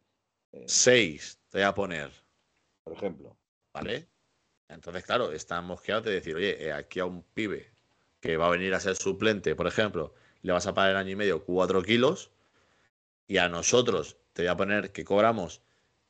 6 0.66 1.38
te 1.50 1.58
voy 1.58 1.64
a 1.66 1.74
poner, 1.74 2.10
por 2.82 2.94
ejemplo. 2.94 3.36
¿vale? 3.74 4.08
Entonces, 4.68 5.04
claro, 5.04 5.32
están 5.32 5.64
mosqueados 5.66 6.04
de 6.04 6.12
decir, 6.12 6.34
oye, 6.34 6.66
eh, 6.66 6.72
aquí 6.72 6.98
a 6.98 7.04
un 7.04 7.22
pibe 7.22 7.70
que 8.20 8.36
va 8.38 8.46
a 8.46 8.50
venir 8.50 8.72
a 8.74 8.80
ser 8.80 8.96
suplente, 8.96 9.54
por 9.54 9.66
ejemplo, 9.66 10.14
le 10.42 10.52
vas 10.52 10.66
a 10.66 10.72
pagar 10.74 10.92
el 10.92 10.96
año 10.96 11.10
y 11.10 11.16
medio 11.16 11.44
4 11.44 11.82
kilos 11.82 12.30
y 13.28 13.36
a 13.36 13.48
nosotros 13.50 14.16
te 14.32 14.42
voy 14.42 14.48
a 14.48 14.56
poner 14.56 14.92
que 14.92 15.04
cobramos 15.04 15.62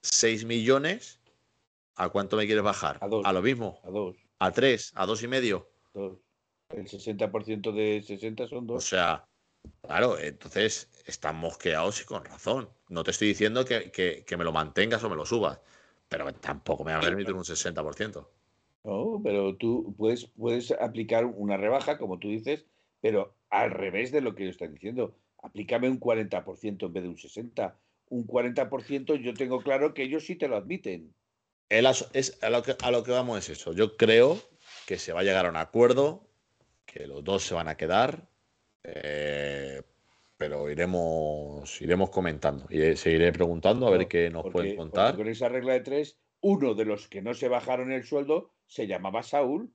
6 0.03 0.45
millones. 0.45 1.21
¿A 1.97 2.11
cuánto 2.11 2.37
me 2.37 2.45
quieres 2.47 2.63
bajar? 2.63 2.99
A 3.01 3.09
dos. 3.09 3.25
lo 3.33 3.43
mismo. 3.43 3.81
A 3.83 3.91
dos. 3.91 4.17
A 4.39 4.53
3, 4.53 4.93
a 4.95 5.07
dos 5.07 5.23
y 5.23 5.29
medio. 5.29 5.69
dos. 5.95 6.19
El 6.71 6.87
60% 6.89 7.73
de 7.73 8.03
60 8.03 8.47
son 8.47 8.67
O 8.67 8.75
dos. 8.75 8.85
sea, 8.91 9.25
claro, 9.83 10.19
entonces 10.19 10.91
están 11.07 11.37
mosqueados 11.37 12.01
y 12.03 12.05
con 12.05 12.25
razón. 12.25 12.71
No 12.89 13.05
te 13.05 13.11
estoy 13.13 13.29
diciendo 13.29 13.65
que, 13.65 13.91
que- 13.93 14.25
que 14.27 14.37
me 14.37 14.45
lo 14.45 14.53
mantengas 14.53 15.03
o 15.05 15.11
me 15.11 15.17
lo 15.17 15.27
subas, 15.27 15.61
pero 16.09 16.33
tampoco 16.35 16.85
me 16.85 16.93
va 16.93 16.99
a 16.99 17.03
permitir 17.03 17.35
un 17.35 17.45
60%. 17.45 18.31
No, 18.85 19.21
pero 19.23 19.57
tú 19.57 19.95
puedes, 19.99 20.27
puedes 20.37 20.71
aplicar 20.71 21.25
una 21.27 21.57
rebaja, 21.57 21.99
como 21.99 22.19
tú 22.19 22.29
dices, 22.29 22.67
pero 23.01 23.35
al 23.51 23.71
revés 23.71 24.13
de 24.13 24.21
lo 24.21 24.35
que 24.35 24.45
ellos 24.45 24.55
están 24.55 24.73
diciendo. 24.75 25.17
Aplícame 25.43 25.89
un 25.89 25.99
40% 25.99 26.87
en 26.87 26.93
vez 26.93 27.03
de 27.03 27.09
un 27.09 27.17
60%. 27.17 27.81
Un 28.09 28.23
40% 28.25 29.17
yo 29.17 29.35
tengo 29.35 29.61
claro 29.61 29.93
que 29.93 30.05
ellos 30.05 30.25
sí 30.25 30.37
te 30.37 30.47
lo 30.47 30.57
admiten. 30.57 31.13
El 31.69 31.87
es, 32.13 32.39
a, 32.43 32.51
lo 32.51 32.63
que, 32.63 32.77
a 32.81 32.91
lo 32.93 33.03
que 33.03 33.11
vamos 33.11 33.39
es 33.39 33.49
eso. 33.59 33.73
Yo 33.73 33.97
creo 33.97 34.41
que 34.87 34.99
se 34.99 35.13
va 35.13 35.21
a 35.21 35.25
llegar 35.25 35.47
a 35.47 35.51
un 35.51 35.57
acuerdo, 35.57 36.29
que 36.87 37.07
los 37.07 37.23
dos 37.23 37.43
se 37.43 37.55
van 37.55 37.69
a 37.69 37.77
quedar, 37.77 38.27
eh, 38.85 39.83
pero 40.37 40.71
iremos, 40.71 41.81
iremos 41.83 42.11
comentando 42.11 42.67
y 42.71 42.97
seguiré 42.97 43.33
preguntando 43.33 43.87
a 43.87 43.91
ver 43.91 44.07
qué 44.07 44.31
nos 44.31 44.43
porque- 44.45 44.53
pueden 44.53 44.77
contar. 44.77 45.17
con 45.17 45.29
esa 45.29 45.49
regla 45.49 45.73
de 45.75 45.81
tres, 45.81 46.19
uno 46.41 46.75
de 46.75 46.85
los 46.85 47.09
que 47.09 47.21
no 47.23 47.35
se 47.35 47.49
bajaron 47.49 47.91
el 47.93 48.05
sueldo 48.05 48.53
se 48.67 48.87
llamaba 48.87 49.23
Saúl. 49.23 49.73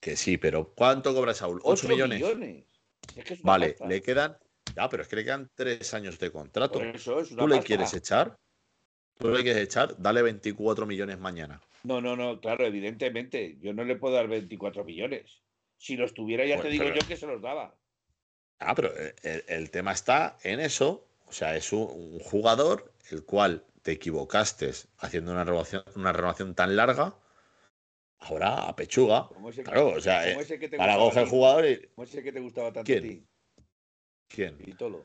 Que 0.00 0.16
sí, 0.16 0.36
pero 0.36 0.72
¿cuánto 0.74 1.14
cobra 1.14 1.32
Saúl? 1.32 1.60
¿8 1.62 1.86
Ocho 1.86 1.88
millones? 1.88 2.66
Es 3.16 3.24
que 3.24 3.34
es 3.34 3.40
una 3.40 3.52
Vale, 3.52 3.68
pasta. 3.70 3.86
le 3.88 4.02
quedan. 4.02 4.36
Ya, 4.76 4.88
pero 4.88 5.02
es 5.02 5.08
que 5.08 5.16
le 5.16 5.24
quedan 5.24 5.50
tres 5.54 5.92
años 5.94 6.18
de 6.18 6.30
contrato. 6.32 6.78
Por 6.78 6.88
eso 6.88 7.20
es 7.20 7.30
una 7.32 7.42
¿Tú 7.42 7.48
le 7.48 7.60
quieres 7.60 7.92
echar? 7.94 8.36
¿Tú 9.18 9.28
le 9.30 9.42
quieres 9.42 9.62
echar? 9.62 9.94
Dale 9.98 10.22
24 10.22 10.86
millones 10.86 11.18
mañana. 11.18 11.60
No, 11.84 12.00
no, 12.00 12.16
no, 12.16 12.40
claro, 12.40 12.64
evidentemente. 12.64 13.58
Yo 13.60 13.72
no 13.74 13.84
le 13.84 13.96
puedo 13.96 14.14
dar 14.14 14.28
24 14.28 14.82
millones. 14.84 15.41
Si 15.82 15.96
los 15.96 16.14
tuviera, 16.14 16.44
ya 16.46 16.54
Bueno, 16.54 16.68
te 16.68 16.72
digo 16.74 16.84
pero- 16.84 16.94
yo 17.00 17.08
que 17.08 17.16
se 17.16 17.26
los 17.26 17.42
daba. 17.42 17.74
Ah, 18.60 18.72
pero 18.76 18.96
el, 18.96 19.12
el- 19.24 19.44
el 19.48 19.70
tema 19.72 19.90
está 19.90 20.38
en 20.44 20.60
eso. 20.60 21.08
O 21.26 21.32
sea, 21.32 21.56
es 21.56 21.72
un, 21.72 21.80
un 21.90 22.20
jugador 22.20 22.92
el 23.10 23.24
cual 23.24 23.64
te 23.82 23.90
equivocaste 23.90 24.70
haciendo 24.98 25.32
una 25.32 25.42
renovación, 25.42 25.82
una 25.96 26.12
renovación 26.12 26.54
tan 26.54 26.76
larga. 26.76 27.16
Ahora 28.20 28.68
a 28.68 28.76
pechuga. 28.76 29.28
Ese 29.48 29.56
que- 29.56 29.62
Claro, 29.64 29.88
o 29.88 30.00
sea, 30.00 30.30
eh, 30.30 30.36
para 30.76 30.94
coger 30.98 31.24
ti. 31.24 31.30
jugador 31.30 31.66
y. 31.66 31.86
Como 31.88 32.04
ese 32.04 32.22
que 32.22 32.30
te 32.32 32.38
gustaba 32.38 32.72
tanto 32.72 32.86
¿Quién? 32.86 32.98
a 33.04 33.08
ti. 33.08 33.26
¿Quién? 34.28 34.58
Vitolo. 34.58 35.04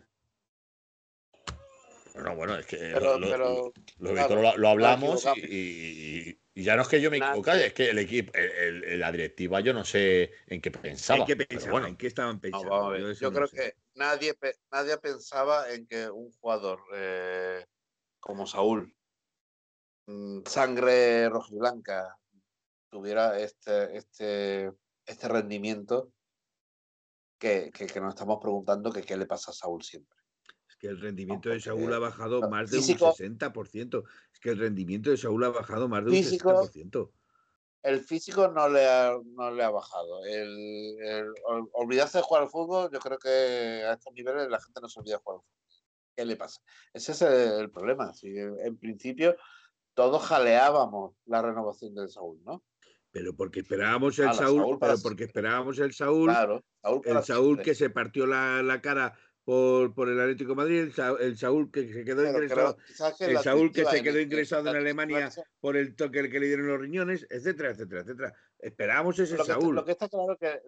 Bueno, 2.13 2.36
bueno, 2.36 2.55
es 2.59 2.67
que 2.67 2.78
Pero, 2.78 2.99
lo, 2.99 3.19
lo- 3.19 3.28
pero 3.30 3.73
lo- 3.97 4.11
claro, 4.13 4.36
lo- 4.36 4.41
lo- 4.43 4.57
lo 4.57 4.69
hablamos 4.69 5.25
y- 5.38 6.38
y 6.57 6.63
ya 6.63 6.75
no 6.75 6.81
es 6.81 6.87
que 6.87 6.99
yo 6.99 7.11
me 7.11 7.17
equivocase, 7.17 7.67
es 7.67 7.73
que 7.73 7.91
el 7.91 7.99
equipo, 7.99 8.31
el- 8.33 8.83
el- 8.83 8.99
la 8.99 9.11
directiva, 9.11 9.59
yo 9.59 9.73
no 9.73 9.85
sé 9.85 10.31
en 10.47 10.59
qué 10.59 10.71
pensaba. 10.71 11.19
¿En 11.19 11.25
qué 11.27 11.35
pensaban? 11.35 11.71
bueno, 11.71 11.87
¿En 11.87 11.95
qué 11.95 12.07
estaban 12.07 12.37
No, 12.37 12.41
pensando? 12.41 12.69
vamos 12.71 12.87
a 12.87 12.89
ver. 12.93 13.01
eso 13.11 13.21
Yo 13.21 13.29
no 13.29 13.35
creo 13.35 13.47
sé. 13.47 13.55
que 13.57 13.75
nadie, 13.93 14.33
pe- 14.33 14.55
nadie 14.71 14.97
pensaba 14.97 15.71
en 15.71 15.85
que 15.85 16.09
un 16.09 16.31
jugador 16.31 16.79
eh, 16.95 17.63
como 18.19 18.47
Saúl, 18.47 18.91
mm, 20.07 20.39
sangre 20.47 21.29
rojiblanca, 21.29 22.17
tuviera 22.89 23.37
este, 23.37 23.95
este, 23.95 24.71
este 25.05 25.27
rendimiento 25.27 26.11
que, 27.39 27.69
que, 27.71 27.85
que 27.85 28.01
nos 28.01 28.15
estamos 28.15 28.39
preguntando 28.41 28.91
que 28.91 29.03
qué 29.03 29.15
le 29.15 29.27
pasa 29.27 29.51
a 29.51 29.53
Saúl 29.53 29.83
siempre. 29.83 30.17
Es 30.67 30.75
que 30.77 30.87
el 30.87 30.99
rendimiento 30.99 31.49
No, 31.49 31.55
de 31.55 31.61
Saúl 31.61 31.93
ha 31.93 31.99
bajado 31.99 32.41
más 32.49 32.71
de 32.71 32.77
físico- 32.77 33.05
un 33.09 33.11
60%. 33.13 34.03
Es 34.38 34.41
que 34.41 34.51
el 34.51 34.59
rendimiento 34.59 35.09
de 35.09 35.17
Saúl 35.17 35.43
ha 35.45 35.49
bajado 35.49 35.89
más 35.89 36.05
de 36.05 36.11
un 36.11 36.15
Físico- 36.15 36.51
60%. 36.51 37.11
El 37.81 38.01
físico 38.01 38.47
no 38.49 38.69
le 38.69 38.85
ha, 38.88 39.17
no 39.25 39.49
le 39.49 39.63
ha 39.63 39.69
bajado. 39.71 40.23
El, 40.25 40.95
el 41.01 41.27
ol- 41.47 41.69
olvidarse 41.73 42.19
de 42.19 42.23
jugar 42.23 42.43
al 42.43 42.49
fútbol, 42.49 42.89
yo 42.91 42.99
creo 42.99 43.17
que 43.17 43.29
a 43.83 43.93
estos 43.93 44.13
niveles 44.13 44.47
la 44.49 44.59
gente 44.61 44.79
no 44.81 44.89
se 44.89 44.99
olvida 44.99 45.15
de 45.15 45.21
jugar 45.23 45.38
al 45.38 45.41
fútbol. 45.41 45.53
¿Qué 46.15 46.25
le 46.25 46.35
pasa? 46.35 46.61
Ese 46.93 47.13
es 47.13 47.21
el, 47.23 47.71
problema. 47.71 48.13
Si 48.13 48.27
en, 48.38 48.77
principio 48.77 49.35
todos 49.95 50.21
jaleábamos 50.23 51.15
la 51.25 51.41
renovación 51.41 51.95
del 51.95 52.09
Saúl, 52.09 52.39
¿no? 52.43 52.63
Pero 53.11 53.35
porque 53.35 53.61
esperábamos 53.61 54.19
el 54.19 54.25
Ala, 54.27 54.33
Saúl, 54.38 54.77
pero 54.79 54.95
porque 55.01 55.23
esperábamos 55.23 55.79
el 55.79 55.93
Saúl, 55.93 56.29
Claro, 56.29 56.63
Saúl 56.83 57.01
el 57.05 57.23
Saúl 57.23 57.61
que 57.61 57.73
se 57.73 57.89
partió 57.89 58.27
la, 58.27 58.61
la 58.61 58.81
cara 58.81 59.17
por, 59.47 59.93
por 59.93 60.09
el 60.09 60.19
Atlético 60.19 60.49
de 60.49 60.55
Madrid, 60.57 60.79
el, 60.81 60.91
Sa- 60.93 61.15
el 61.21 61.37
Saúl 61.37 61.71
que 61.71 61.87
se 61.93 62.03
quedó 62.03 62.17
Pero 62.23 62.31
ingresado 62.31 62.75
que 63.17 63.25
el 63.31 63.37
Saúl 63.37 63.71
que 63.71 63.85
se 63.85 63.97
en 63.99 64.03
quedó 64.03 64.19
ingresado 64.19 64.69
en 64.69 64.75
Alemania 64.75 65.31
por 65.61 65.77
el 65.77 65.95
toque 65.95 66.30
que 66.30 66.38
le 66.41 66.47
dieron 66.47 66.67
los 66.67 66.77
riñones, 66.81 67.26
etcétera, 67.30 67.69
etcétera, 67.69 68.01
etcétera. 68.01 68.34
Esperábamos 68.59 69.17
ese 69.19 69.38
lo 69.38 69.45
que, 69.45 69.51
está, 69.51 69.61
Saúl. 69.61 69.76
lo 69.76 69.85
que 69.85 69.91
está 69.93 70.09
claro 70.09 70.34
es 70.34 70.38
que 70.39 70.61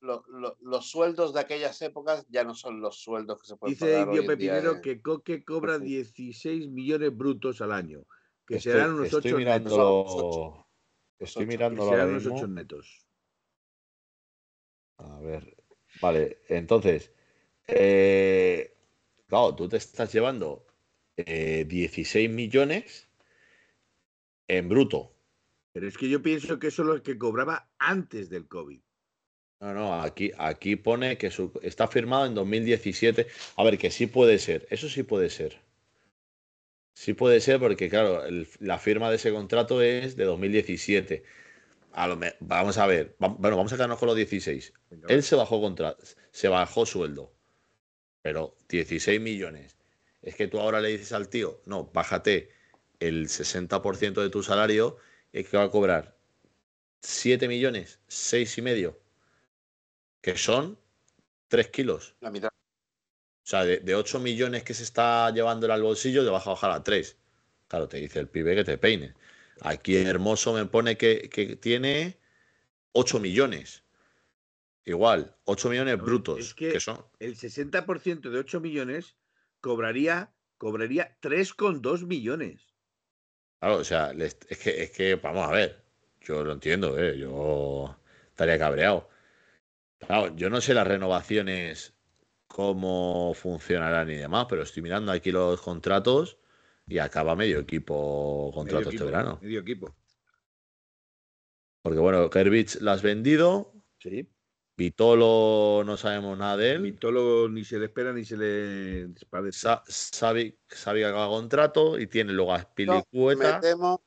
lo- 0.00 0.22
lo- 0.28 0.58
los 0.60 0.90
sueldos 0.90 1.32
de 1.32 1.40
aquellas 1.40 1.80
épocas 1.80 2.26
ya 2.28 2.44
no 2.44 2.54
son 2.54 2.78
los 2.82 2.98
sueldos 3.00 3.40
que 3.40 3.46
se 3.46 3.56
pueden 3.56 3.72
Dice 3.72 3.86
pagar 3.92 4.08
Indio 4.08 4.26
Pepinero 4.26 4.72
en- 4.74 4.82
que 4.82 5.00
Coque 5.00 5.42
cobra 5.42 5.76
fútbol. 5.76 5.86
16 5.88 6.68
millones 6.68 7.16
brutos 7.16 7.62
al 7.62 7.72
año, 7.72 8.04
que 8.46 8.56
estoy, 8.56 8.72
serán 8.72 8.90
unos 8.96 9.06
estoy 9.06 9.32
8 9.32 9.38
netos. 9.38 10.66
Estoy 11.18 11.46
ahora 11.80 11.90
serán 11.90 12.08
unos 12.10 12.22
mismo. 12.24 12.36
8 12.36 12.48
netos. 12.48 13.06
A 14.98 15.20
ver, 15.20 15.56
vale, 16.02 16.42
entonces, 16.50 17.12
eh, 17.66 18.74
claro, 19.26 19.54
tú 19.54 19.68
te 19.68 19.76
estás 19.76 20.12
llevando 20.12 20.66
eh, 21.16 21.64
16 21.66 22.30
millones 22.30 23.08
en 24.48 24.68
bruto. 24.68 25.12
Pero 25.72 25.88
es 25.88 25.98
que 25.98 26.08
yo 26.08 26.22
pienso 26.22 26.58
que 26.58 26.68
eso 26.68 26.82
es 26.82 26.88
lo 26.88 27.02
que 27.02 27.18
cobraba 27.18 27.70
antes 27.78 28.30
del 28.30 28.48
COVID. 28.48 28.80
No, 29.60 29.72
no, 29.72 30.02
aquí, 30.02 30.32
aquí 30.38 30.76
pone 30.76 31.16
que 31.16 31.30
su- 31.30 31.58
está 31.62 31.88
firmado 31.88 32.26
en 32.26 32.34
2017. 32.34 33.26
A 33.56 33.64
ver, 33.64 33.78
que 33.78 33.90
sí 33.90 34.06
puede 34.06 34.38
ser, 34.38 34.66
eso 34.70 34.88
sí 34.88 35.02
puede 35.02 35.30
ser. 35.30 35.60
Sí 36.94 37.12
puede 37.14 37.40
ser 37.40 37.60
porque, 37.60 37.88
claro, 37.90 38.24
el- 38.24 38.48
la 38.60 38.78
firma 38.78 39.10
de 39.10 39.16
ese 39.16 39.32
contrato 39.32 39.82
es 39.82 40.16
de 40.16 40.24
2017. 40.24 41.24
A 41.92 42.06
lo 42.08 42.16
me- 42.16 42.34
vamos 42.40 42.78
a 42.78 42.86
ver, 42.86 43.16
va- 43.22 43.28
bueno, 43.28 43.56
vamos 43.56 43.72
a 43.72 43.76
quedarnos 43.76 43.98
con 43.98 44.08
los 44.08 44.16
16. 44.16 44.72
Venga, 44.90 45.08
Él 45.08 45.22
se 45.22 45.36
bajó 45.36 45.60
contra, 45.60 45.96
se 46.30 46.48
bajó 46.48 46.86
sueldo, 46.86 47.35
pero 48.26 48.56
16 48.68 49.20
millones. 49.20 49.76
Es 50.20 50.34
que 50.34 50.48
tú 50.48 50.58
ahora 50.58 50.80
le 50.80 50.88
dices 50.88 51.12
al 51.12 51.28
tío, 51.28 51.60
no, 51.64 51.84
bájate 51.94 52.50
el 52.98 53.28
60% 53.28 54.20
de 54.20 54.30
tu 54.30 54.42
salario, 54.42 54.96
es 55.32 55.48
que 55.48 55.56
va 55.56 55.62
a 55.62 55.70
cobrar 55.70 56.16
7 57.02 57.46
millones, 57.46 58.00
6 58.08 58.58
y 58.58 58.62
medio, 58.62 58.98
que 60.22 60.36
son 60.36 60.76
3 61.46 61.68
kilos. 61.68 62.16
la 62.18 62.32
mitad. 62.32 62.48
O 62.48 63.48
sea, 63.48 63.64
de, 63.64 63.78
de 63.78 63.94
8 63.94 64.18
millones 64.18 64.64
que 64.64 64.74
se 64.74 64.82
está 64.82 65.30
llevando 65.30 65.72
al 65.72 65.82
bolsillo, 65.82 66.24
te 66.24 66.30
vas 66.30 66.48
a 66.48 66.50
bajar 66.50 66.72
a 66.72 66.82
3. 66.82 67.16
Claro, 67.68 67.86
te 67.86 67.98
dice 67.98 68.18
el 68.18 68.26
pibe 68.26 68.56
que 68.56 68.64
te 68.64 68.76
peine. 68.76 69.14
Aquí 69.60 69.96
Hermoso 69.96 70.52
me 70.52 70.66
pone 70.66 70.96
que, 70.96 71.28
que 71.30 71.54
tiene 71.54 72.18
8 72.90 73.20
millones. 73.20 73.84
Igual, 74.86 75.34
8 75.44 75.68
millones 75.68 75.98
brutos, 75.98 76.38
es 76.38 76.54
que- 76.54 76.70
que 76.72 76.80
son 76.80 77.04
El 77.18 77.34
60% 77.36 78.30
de 78.30 78.38
8 78.38 78.60
millones 78.60 79.16
cobraría, 79.60 80.32
cobraría 80.58 81.18
3,2 81.20 82.04
millones. 82.04 82.72
Claro, 83.58 83.78
o 83.78 83.84
sea, 83.84 84.12
es 84.12 84.34
que, 84.36 84.82
es 84.84 84.90
que, 84.92 85.16
vamos 85.16 85.48
a 85.48 85.50
ver, 85.50 85.84
yo 86.20 86.44
lo 86.44 86.52
entiendo, 86.52 86.96
¿eh? 86.98 87.18
yo 87.18 87.98
estaría 88.28 88.58
cabreado. 88.58 89.08
Claro, 89.98 90.36
yo 90.36 90.50
no 90.50 90.60
sé 90.60 90.72
las 90.72 90.86
renovaciones, 90.86 91.94
cómo 92.46 93.34
funcionarán 93.34 94.08
y 94.10 94.14
demás, 94.14 94.46
pero 94.48 94.62
estoy 94.62 94.84
mirando 94.84 95.10
aquí 95.10 95.32
los 95.32 95.60
contratos 95.60 96.38
y 96.86 96.98
acaba 96.98 97.34
medio 97.34 97.58
equipo 97.58 98.52
contrato 98.54 98.76
Medio 98.76 98.90
este 98.90 98.96
equipo, 98.96 99.04
verano. 99.06 99.38
Medio 99.42 99.60
equipo. 99.60 99.96
Porque 101.82 101.98
bueno, 101.98 102.30
Kerbich 102.30 102.80
la 102.82 102.92
has 102.92 103.02
vendido, 103.02 103.72
Sí. 103.98 104.28
Vitolo 104.76 105.82
no 105.86 105.96
sabemos 105.96 106.36
nada 106.36 106.58
de 106.58 106.72
él, 106.72 106.82
Vitolo 106.82 107.48
ni 107.48 107.64
se 107.64 107.78
le 107.78 107.86
espera 107.86 108.12
ni 108.12 108.24
se 108.24 108.36
le 108.36 109.08
padece. 109.30 109.60
Sa- 109.60 109.82
Savi, 109.86 110.58
Savi 110.68 111.00
que 111.00 111.06
acaba 111.06 111.28
contrato 111.28 111.98
y 111.98 112.06
tiene 112.06 112.32
luego 112.34 112.52
a 112.52 112.58
No, 112.58 112.62
me 112.62 112.72
Spilicueta. 112.72 113.60
temo, 113.60 114.04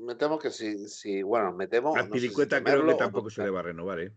me 0.00 0.14
temo 0.14 0.38
que 0.38 0.50
si, 0.50 0.88
si 0.88 1.22
bueno, 1.22 1.52
me 1.52 1.66
temo. 1.66 1.94
A 1.94 2.02
no 2.02 2.02
sé 2.04 2.08
si 2.08 2.12
Pilicueta 2.20 2.64
creo 2.64 2.86
que 2.86 2.94
tampoco 2.94 3.24
no 3.24 3.30
se 3.30 3.42
le 3.42 3.50
va 3.50 3.60
a 3.60 3.64
renovar, 3.64 4.00
¿eh? 4.00 4.12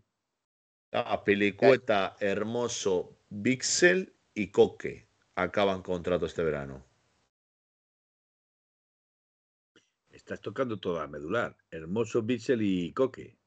A 0.92 1.22
Pilicueta, 1.22 2.16
Hermoso, 2.18 3.18
Bixel 3.28 4.14
y 4.32 4.50
Coque 4.50 5.06
acaban 5.34 5.82
contrato 5.82 6.24
este 6.24 6.42
verano. 6.42 6.82
Estás 10.10 10.40
tocando 10.40 10.80
toda 10.80 11.02
la 11.02 11.08
medular. 11.08 11.56
Hermoso 11.70 12.22
Bitzel 12.22 12.62
y 12.62 12.92
Coque. 12.92 13.37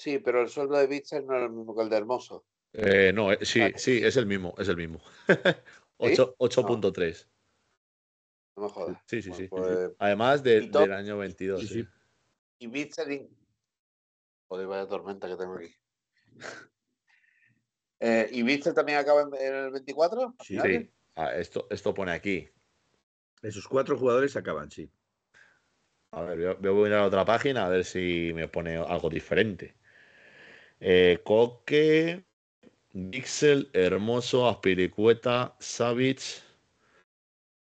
Sí, 0.00 0.18
pero 0.18 0.40
el 0.40 0.48
sueldo 0.48 0.78
de 0.78 0.86
Bitzel 0.86 1.26
no 1.26 1.36
es 1.36 1.42
el 1.42 1.50
mismo 1.50 1.76
que 1.76 1.82
el 1.82 1.90
de 1.90 1.96
Hermoso. 1.98 2.46
Eh, 2.72 3.12
no, 3.12 3.32
eh, 3.32 3.38
sí, 3.42 3.60
Vale. 3.60 3.78
sí, 3.78 4.00
es 4.02 4.16
el 4.16 4.24
mismo, 4.24 4.54
es 4.56 4.66
el 4.68 4.76
mismo. 4.78 4.98
Ocho- 5.98 6.34
8.3. 6.38 7.28
No 8.56 8.62
me 8.62 8.68
jodas. 8.70 9.02
Sí, 9.06 9.20
sí, 9.20 9.28
Bueno, 9.28 9.42
sí. 9.44 9.48
pues, 9.50 9.90
Además 9.98 10.42
de- 10.42 10.62
Y 10.64 10.68
del 10.70 10.92
año 10.94 11.18
22. 11.18 11.60
Sí, 11.60 11.66
sí. 11.68 11.74
sí. 11.82 11.88
y 12.60 12.66
Bitzel. 12.68 13.12
in- 13.12 13.36
Joder, 14.48 14.66
vaya 14.68 14.88
tormenta 14.88 15.28
que 15.28 15.36
tengo 15.36 15.56
aquí. 15.56 15.74
Eh, 18.02 18.30
¿Y 18.32 18.42
Bitzel 18.42 18.72
también 18.72 18.96
acaba 18.96 19.20
en, 19.20 19.34
en 19.34 19.54
el 19.54 19.70
24? 19.72 20.34
¿Al 20.38 20.46
Sí. 20.46 20.58
Sí. 20.58 20.90
Ah, 21.16 21.34
esto, 21.36 21.66
esto 21.68 21.92
pone 21.92 22.12
aquí. 22.12 22.48
Esos 23.42 23.68
cuatro 23.68 23.98
jugadores 23.98 24.34
acaban, 24.36 24.70
sí. 24.70 24.90
A 26.12 26.22
ver, 26.22 26.38
yo, 26.40 26.60
yo 26.62 26.74
voy 26.74 26.86
a 26.86 26.88
ir 26.88 26.94
a 26.94 27.04
otra 27.04 27.26
página 27.26 27.66
a 27.66 27.68
ver 27.68 27.84
si 27.84 28.32
me 28.34 28.48
pone 28.48 28.78
algo 28.78 29.10
diferente. 29.10 29.76
Eh, 30.80 31.20
Coque, 31.22 32.24
Dixel, 32.92 33.70
Hermoso, 33.72 34.48
Aspiricueta, 34.48 35.54
Savage 35.60 36.42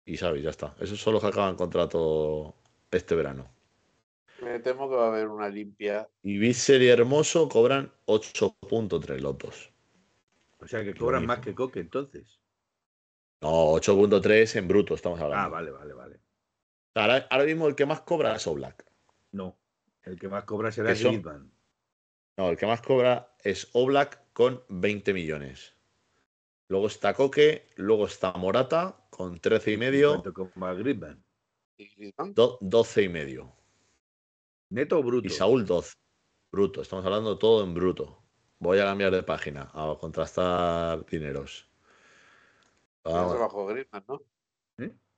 y 0.05 0.17
Savage, 0.17 0.43
ya 0.43 0.51
está. 0.51 0.75
Esos 0.81 1.01
son 1.01 1.15
los 1.15 1.23
que 1.23 1.29
acaban 1.29 1.57
contrato 1.57 2.55
este 2.91 3.15
verano. 3.15 3.49
Me 4.43 4.59
temo 4.59 4.91
que 4.91 4.97
va 4.97 5.07
a 5.07 5.09
haber 5.09 5.29
una 5.29 5.49
limpia. 5.49 6.09
Y 6.23 6.39
Bissell 6.39 6.83
y 6.83 6.89
Hermoso 6.89 7.49
cobran 7.49 7.93
8.3 8.07 9.21
los 9.21 9.39
dos. 9.39 9.71
O 10.59 10.67
sea 10.67 10.83
que 10.83 10.95
cobran 10.95 11.25
más 11.25 11.39
que 11.39 11.55
Coque 11.55 11.81
entonces. 11.81 12.41
No, 13.41 13.73
8.3 13.73 14.57
en 14.57 14.69
bruto 14.69 14.95
estamos 14.95 15.21
hablando. 15.21 15.47
Ah, 15.47 15.49
vale, 15.49 15.71
vale, 15.71 15.95
vale. 15.95 16.21
Ahora, 16.95 17.27
ahora 17.31 17.45
mismo 17.45 17.69
el 17.69 17.75
que 17.75 17.87
más 17.87 18.01
cobra 18.01 18.35
es 18.35 18.47
Oblak. 18.47 18.85
No. 19.33 19.57
El 20.03 20.19
que 20.19 20.29
más 20.29 20.45
cobra 20.45 20.73
será 20.73 20.95
Griezmann. 20.95 21.54
No, 22.37 22.51
el 22.51 22.57
que 22.57 22.67
más 22.67 22.81
cobra 22.83 23.35
es 23.43 23.69
Oblak 23.73 24.33
con 24.33 24.63
20 24.69 25.13
millones. 25.15 25.75
Luego 26.69 26.87
está 26.89 27.15
Coque, 27.15 27.69
luego 27.77 28.07
está 28.07 28.33
Morata 28.33 29.07
con 29.11 29.39
13 29.39 29.73
y 29.73 29.77
medio, 29.77 30.23
do- 32.35 32.59
12 32.61 33.03
y 33.03 33.09
medio. 33.09 33.53
¿Neto 34.71 34.99
o 34.99 35.03
bruto? 35.03 35.27
Y 35.27 35.31
Saúl 35.31 35.65
12. 35.67 35.95
Bruto, 36.51 36.83
estamos 36.83 37.05
hablando 37.05 37.39
todo 37.39 37.63
en 37.65 37.75
bruto. 37.75 38.23
Voy 38.59 38.79
a 38.79 38.85
cambiar 38.85 39.13
de 39.13 39.23
página 39.23 39.71
a 39.73 39.97
contrastar 40.01 41.05
dineros. 41.07 41.69
Vamos. 43.05 43.33
se 43.33 43.39
bajó 43.39 43.67
Griezmann, 43.67 44.05
¿no? 44.09 44.23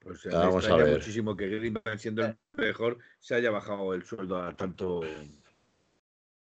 Pues 0.01 0.25
me 0.27 0.33
Vamos 0.33 0.67
a 0.69 0.77
ver. 0.77 0.99
muchísimo 0.99 1.37
que 1.37 1.49
Griezmann, 1.49 1.99
siendo 1.99 2.25
el 2.27 2.39
mejor, 2.53 2.99
se 3.21 3.35
haya 3.35 3.51
bajado 3.51 3.95
el 3.95 4.05
sueldo 4.05 4.43
a 4.43 4.55
tanto. 4.57 5.01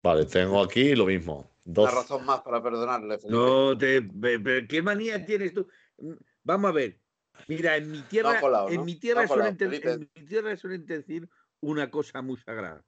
Vale, 0.02 0.24
tengo 0.26 0.62
aquí 0.62 0.94
lo 0.94 1.06
mismo. 1.06 1.50
Una 1.64 1.74
12. 1.90 1.94
razón 1.94 2.24
más 2.24 2.40
para 2.40 2.62
perdonarle. 2.62 3.18
Felipe. 3.18 3.36
No 3.38 3.76
te. 3.76 4.66
¿Qué 4.68 4.82
manía 4.82 5.24
tienes 5.24 5.52
tú? 5.52 5.68
Mm, 5.98 6.12
Vamos 6.44 6.70
a 6.70 6.72
ver. 6.72 7.00
Mira, 7.46 7.76
en 7.76 7.90
mi 7.90 8.02
tierra, 8.02 8.40
colado, 8.40 8.68
en 8.68 8.76
¿no? 8.76 8.84
mi 8.84 8.94
No 8.94 9.00
tierra 9.00 9.22
ha 9.22 9.28
colado, 9.28 9.54
suelen, 9.58 9.82
en 9.88 10.10
mi 10.14 10.26
tierra 10.26 10.56
suelen 10.56 10.86
decir 10.86 11.28
una 11.60 11.90
cosa 11.90 12.20
muy 12.22 12.36
sagrada. 12.38 12.84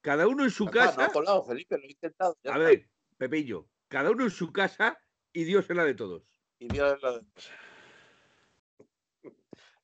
Cada 0.00 0.28
uno 0.28 0.44
en 0.44 0.50
su 0.50 0.66
Papá, 0.66 0.78
No 0.78 0.86
casa. 0.86 1.04
ha 1.06 1.12
colado, 1.12 1.44
Felipe, 1.44 1.76
lo 1.76 1.84
he 1.84 1.90
intentado. 1.90 2.32
A 2.44 2.48
está. 2.48 2.58
ver, 2.58 2.88
Pepillo, 3.16 3.68
cada 3.88 4.10
uno 4.10 4.24
en 4.24 4.30
su 4.30 4.52
casa 4.52 4.98
y 5.32 5.44
Dios 5.44 5.68
en 5.68 5.76
la 5.76 5.84
de 5.84 5.94
todos. 5.94 6.22
Y 6.58 6.68
Dios 6.68 6.94
es 6.96 7.02
la 7.02 7.12
de- 7.18 7.24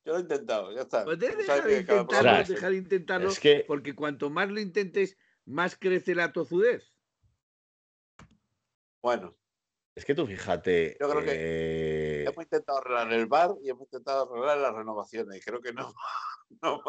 Yo 0.05 0.13
lo 0.13 0.17
he 0.19 0.21
intentado, 0.21 0.73
ya 0.75 0.83
está. 0.83 1.05
Pues 1.05 1.19
deja 1.19 1.61
de 1.67 1.81
intentarlo, 1.81 2.45
deja 2.55 2.71
de 2.71 2.77
intentarlo, 2.77 3.29
Es 3.31 3.41
que, 3.41 3.65
porque 3.67 3.95
cuanto 3.95 4.31
más 4.31 4.51
lo 4.51 4.61
intentes, 4.61 5.19
más 5.47 5.77
crece 5.77 6.15
la 6.15 6.33
tozudez. 6.33 6.93
Bueno, 9.03 9.37
es 9.95 10.05
que 10.05 10.15
tú 10.15 10.27
fíjate. 10.27 10.97
Yo 11.01 11.09
creo 11.09 11.23
que 11.23 11.33
eh, 11.33 12.25
hemos 12.25 12.45
intentado 12.45 12.79
arreglar 12.79 13.13
el 13.13 13.27
bar 13.27 13.55
y 13.63 13.71
hemos 13.71 13.83
intentado 13.83 14.29
arreglar 14.29 14.59
las 14.59 14.75
renovaciones. 14.75 15.37
y 15.37 15.41
Creo 15.41 15.61
que 15.61 15.73
no, 15.73 15.95
no. 16.63 16.83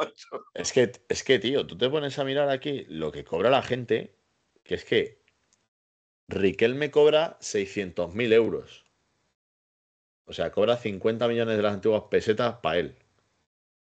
Es 0.53 0.73
que, 0.73 0.91
es 1.07 1.23
que, 1.23 1.39
tío, 1.39 1.67
tú 1.67 1.77
te 1.77 1.89
pones 1.89 2.17
a 2.17 2.23
mirar 2.23 2.49
aquí 2.49 2.85
lo 2.89 3.11
que 3.11 3.23
cobra 3.23 3.49
la 3.49 3.61
gente, 3.61 4.17
que 4.63 4.75
es 4.75 4.85
que 4.85 5.23
Riquelme 6.27 6.89
cobra 6.89 7.37
600.000 7.39 8.33
euros. 8.33 8.85
O 10.25 10.33
sea, 10.33 10.51
cobra 10.51 10.75
50 10.75 11.27
millones 11.27 11.55
de 11.55 11.61
las 11.61 11.75
antiguas 11.75 12.03
pesetas 12.09 12.55
para 12.55 12.79
él. 12.79 12.97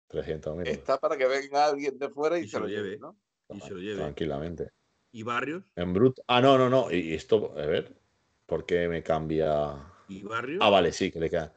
300.000 0.08 0.48
euros. 0.48 0.68
Está 0.68 0.98
para 0.98 1.16
que 1.16 1.28
venga 1.28 1.66
alguien 1.66 1.96
de 1.96 2.08
fuera 2.08 2.36
y, 2.40 2.42
Y 2.42 2.48
se 2.48 2.58
lo 2.58 2.66
lleve, 2.66 2.82
lleve. 2.82 2.98
¿no? 2.98 3.16
Y 3.56 3.60
se 3.60 3.70
lo 3.74 3.80
lleve. 3.80 3.96
Tranquilamente. 3.96 4.70
Y 5.12 5.22
Barrios, 5.24 5.62
En 5.76 5.92
bruto. 5.92 6.22
Ah, 6.26 6.40
no, 6.40 6.56
no, 6.56 6.70
no. 6.70 6.90
Y 6.90 7.12
esto, 7.14 7.52
a 7.58 7.66
ver, 7.66 7.94
¿por 8.46 8.64
qué 8.66 8.88
me 8.88 9.02
cambia? 9.02 9.76
y 10.08 10.22
Barrios, 10.22 10.60
Ah, 10.62 10.70
vale, 10.70 10.92
sí, 10.92 11.10
que 11.10 11.20
le 11.20 11.28
queda. 11.30 11.52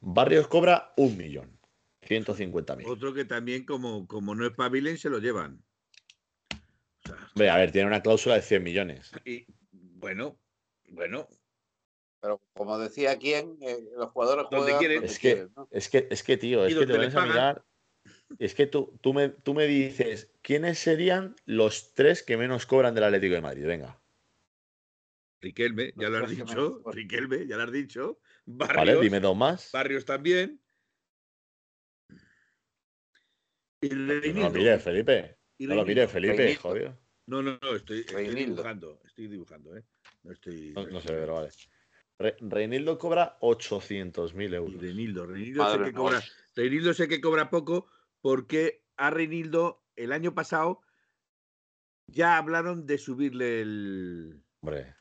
Barrios 0.00 0.48
cobra 0.48 0.92
un 0.96 1.16
millón. 1.16 1.58
150.000. 2.02 2.86
otro 2.88 3.14
que 3.14 3.24
también, 3.24 3.64
como, 3.64 4.06
como 4.08 4.34
no 4.34 4.44
es 4.44 4.52
pavilen, 4.52 4.98
se 4.98 5.08
lo 5.08 5.18
llevan. 5.20 5.62
O 7.34 7.38
sea, 7.38 7.54
a 7.54 7.58
ver, 7.58 7.72
tiene 7.72 7.86
una 7.88 8.02
cláusula 8.02 8.34
de 8.36 8.42
100 8.42 8.62
millones. 8.62 9.12
y, 9.24 9.46
bueno, 9.72 10.36
bueno, 10.90 11.28
Pero 12.20 12.40
como 12.54 12.78
decía 12.78 13.16
quien, 13.18 13.56
eh, 13.62 13.78
los 13.96 14.10
jugadores 14.10 14.46
Donde 14.50 14.72
juegan 14.72 14.78
quieren. 14.80 14.96
donde 14.98 15.12
Es 15.12 15.18
que, 15.18 15.32
quieren, 15.32 15.52
¿no? 15.56 15.68
es 15.70 15.88
que, 15.88 16.08
es 16.10 16.22
que, 16.22 16.36
tío, 16.36 16.66
es 16.66 16.74
que 16.74 16.86
te 16.86 16.92
pones 16.92 17.14
a 17.14 17.18
pagan. 17.18 17.28
mirar. 17.30 17.64
Es 18.38 18.54
que 18.54 18.66
tú, 18.66 18.98
tú, 19.00 19.14
me, 19.14 19.28
tú 19.28 19.54
me 19.54 19.66
dices, 19.66 20.30
¿quiénes 20.42 20.78
serían 20.78 21.34
los 21.46 21.94
tres 21.94 22.22
que 22.22 22.36
menos 22.36 22.66
cobran 22.66 22.94
del 22.94 23.04
Atlético 23.04 23.34
de 23.34 23.40
Madrid? 23.40 23.66
Venga. 23.66 24.00
Riquelme, 25.40 25.92
ya 25.96 26.08
lo 26.08 26.24
has 26.24 26.30
dicho. 26.30 26.82
Riquelme, 26.86 27.46
ya 27.46 27.56
lo 27.56 27.64
has 27.64 27.72
dicho. 27.72 28.20
Barrios, 28.46 28.76
Vale, 28.76 29.00
dime 29.00 29.20
dos 29.20 29.36
más. 29.36 29.70
Barrios 29.72 30.04
también. 30.04 30.60
Y 33.80 33.88
No 33.88 34.14
lo 34.14 34.50
mires, 34.50 34.82
Felipe. 34.82 35.36
No 35.58 35.74
lo 35.74 35.84
mires. 35.84 36.10
Felipe, 36.10 36.54
joder. 36.56 36.94
No, 37.26 37.42
no, 37.42 37.58
no, 37.62 37.76
estoy, 37.76 38.02
dibujando, 38.02 39.00
estoy 39.04 39.28
dibujando, 39.28 39.76
¿eh? 39.76 39.84
No 40.22 40.32
estoy. 40.32 40.72
No, 40.74 40.86
no 40.86 41.00
se 41.00 41.12
ve, 41.12 41.20
pero 41.20 41.34
vale. 41.34 41.48
Re- 42.18 42.36
Reinildo 42.40 42.98
cobra 42.98 43.38
800.000 43.40 44.52
Y 44.52 44.56
euros. 44.56 44.80
Reinildo, 44.80 45.26
Reinildo 45.26 45.70
sé 45.70 45.84
que 45.84 45.92
cobra, 45.92 46.22
Reinildo 46.54 46.94
sé 46.94 47.08
que 47.08 47.20
cobra 47.20 47.50
poco 47.50 47.88
porque 48.22 48.82
a 48.96 49.10
Reinildo 49.10 49.84
el 49.96 50.12
año 50.12 50.34
pasado 50.34 50.80
ya 52.06 52.38
hablaron 52.38 52.86
de 52.86 52.96
subirle 52.98 53.60
el, 53.60 54.42
Hombre. 54.62 54.96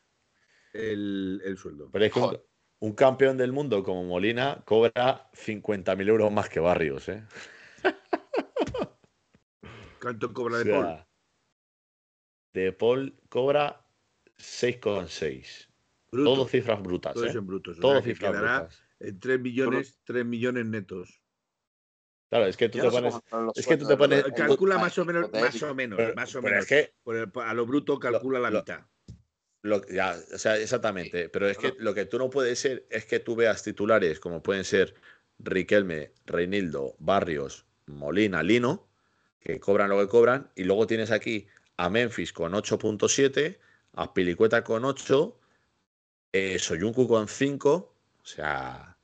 el, 0.74 1.42
el 1.46 1.58
sueldo. 1.58 1.90
Pero 1.92 2.06
es 2.06 2.12
que 2.14 2.42
un, 2.80 2.94
campeón 2.94 3.38
del 3.38 3.54
mundo 3.54 3.84
como 3.84 4.04
Molina 4.04 4.64
cobra 4.66 5.30
50.000 5.32 6.10
euros 6.10 6.32
más 6.32 6.50
que 6.50 6.60
Barrios, 6.60 7.08
¿eh? 7.10 7.24
¿Cuánto 10.02 10.34
cobra 10.34 10.56
O 10.56 10.60
de 10.60 10.64
sea, 10.64 10.82
Paul? 10.82 11.06
De 12.54 12.74
Paul 12.74 13.20
cobra 13.30 13.86
6,6. 14.38 15.68
Bruto. 16.12 16.34
Todo 16.34 16.48
cifras 16.48 16.82
brutas, 16.82 17.14
todo 17.14 17.26
¿eh? 17.26 17.32
en 17.32 17.48
brutos. 17.48 17.78
o 17.78 17.82
Todo 17.82 17.94
sea, 17.94 18.02
que 18.02 18.10
cifras 18.16 18.32
quedará 18.32 18.60
brutas. 18.62 18.84
en 19.00 19.20
3 19.20 19.40
millones, 19.40 20.02
3 20.04 20.26
millones 20.26 20.66
netos. 20.66 21.21
Claro, 22.32 22.46
es 22.48 22.56
que 22.56 22.70
tú 22.70 22.78
Yo 22.78 22.86
te 22.86 23.02
no 23.02 23.10
pones. 23.10 23.56
es 23.58 23.68
que 23.68 23.76
tú 23.78 23.86
te 23.86 23.98
pones- 23.98 24.24
Calcula 24.34 24.78
más 24.78 24.98
o 24.98 25.04
menos, 25.04 25.30
más 25.34 25.62
o 25.64 25.76
menos, 25.76 25.98
Pero- 25.98 26.16
más 26.16 26.34
o 26.34 26.40
pero 26.42 26.54
menos. 26.54 26.64
es 26.64 26.70
que 26.88 26.94
Por 27.04 27.18
el- 27.18 27.30
a 27.36 27.54
lo 27.54 27.66
bruto 27.66 28.00
calcula 28.00 28.40
la 28.40 28.50
mitad. 28.50 28.80
Lo, 29.64 29.86
ya, 29.90 30.18
o 30.34 30.38
sea, 30.38 30.56
exactamente. 30.58 31.28
Pero 31.28 31.50
es 31.50 31.58
que 31.58 31.76
lo 31.78 31.94
que 31.94 32.06
tú 32.06 32.18
no 32.18 32.30
puedes 32.30 32.58
ser 32.58 32.88
es 32.90 33.06
que 33.06 33.20
tú 33.20 33.36
veas 33.36 33.62
titulares 33.64 34.20
como 34.22 34.42
pueden 34.42 34.64
ser 34.64 34.96
Riquelme, 35.40 36.14
Reinildo, 36.26 36.96
Barrios, 37.00 37.66
Molina, 37.88 38.42
Lino, 38.44 38.88
que 39.42 39.60
cobran 39.60 39.90
lo 39.90 40.00
que 40.00 40.08
cobran, 40.08 40.50
y 40.56 40.64
luego 40.64 40.88
tienes 40.88 41.12
aquí 41.12 41.48
a 41.76 41.90
Memphis 41.90 42.32
con 42.32 42.54
8.7, 42.54 43.60
a 43.94 44.14
Pilicueta 44.14 44.64
con 44.64 44.86
8, 44.86 45.38
eh, 46.32 46.58
Soyuncu 46.60 47.08
con 47.10 47.28
5. 47.28 47.94
O 48.24 48.26
sea, 48.26 48.98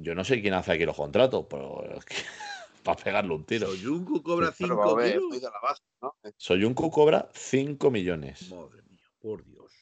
yo 0.00 0.14
no 0.14 0.24
sé 0.24 0.40
quién 0.40 0.54
hace 0.54 0.72
aquí 0.72 0.84
los 0.84 0.96
contratos, 0.96 1.46
pero 1.48 1.82
es 1.96 2.04
que 2.04 2.14
para 2.84 3.02
pegarle 3.02 3.34
un 3.34 3.44
tiro. 3.44 3.66
Soyuncu 3.68 4.22
cobra 4.22 4.52
Sí, 4.52 4.64
Pero 4.64 4.74
5 4.76 4.94
va 4.96 5.02
a 5.02 5.04
ver, 5.04 5.12
kilos. 5.14 5.28
muy 5.28 5.38
de 5.40 5.50
la 5.50 5.60
baja, 5.62 5.82
¿no? 6.00 6.16
Eh, 6.24 6.32
Soyuncu 6.36 6.90
cobra 6.90 7.28
5 7.34 7.90
millones 7.90 8.50
Madre 8.50 8.82
mía, 8.82 9.00
por 9.20 9.44
Dios. 9.44 9.72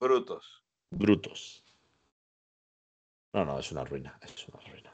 Brutos. 0.00 0.64
brutos. 0.90 1.64
No, 3.32 3.44
no, 3.44 3.58
es 3.58 3.70
una 3.70 3.84
ruina, 3.84 4.18
es 4.22 4.48
una 4.48 4.60
ruina. 4.60 4.90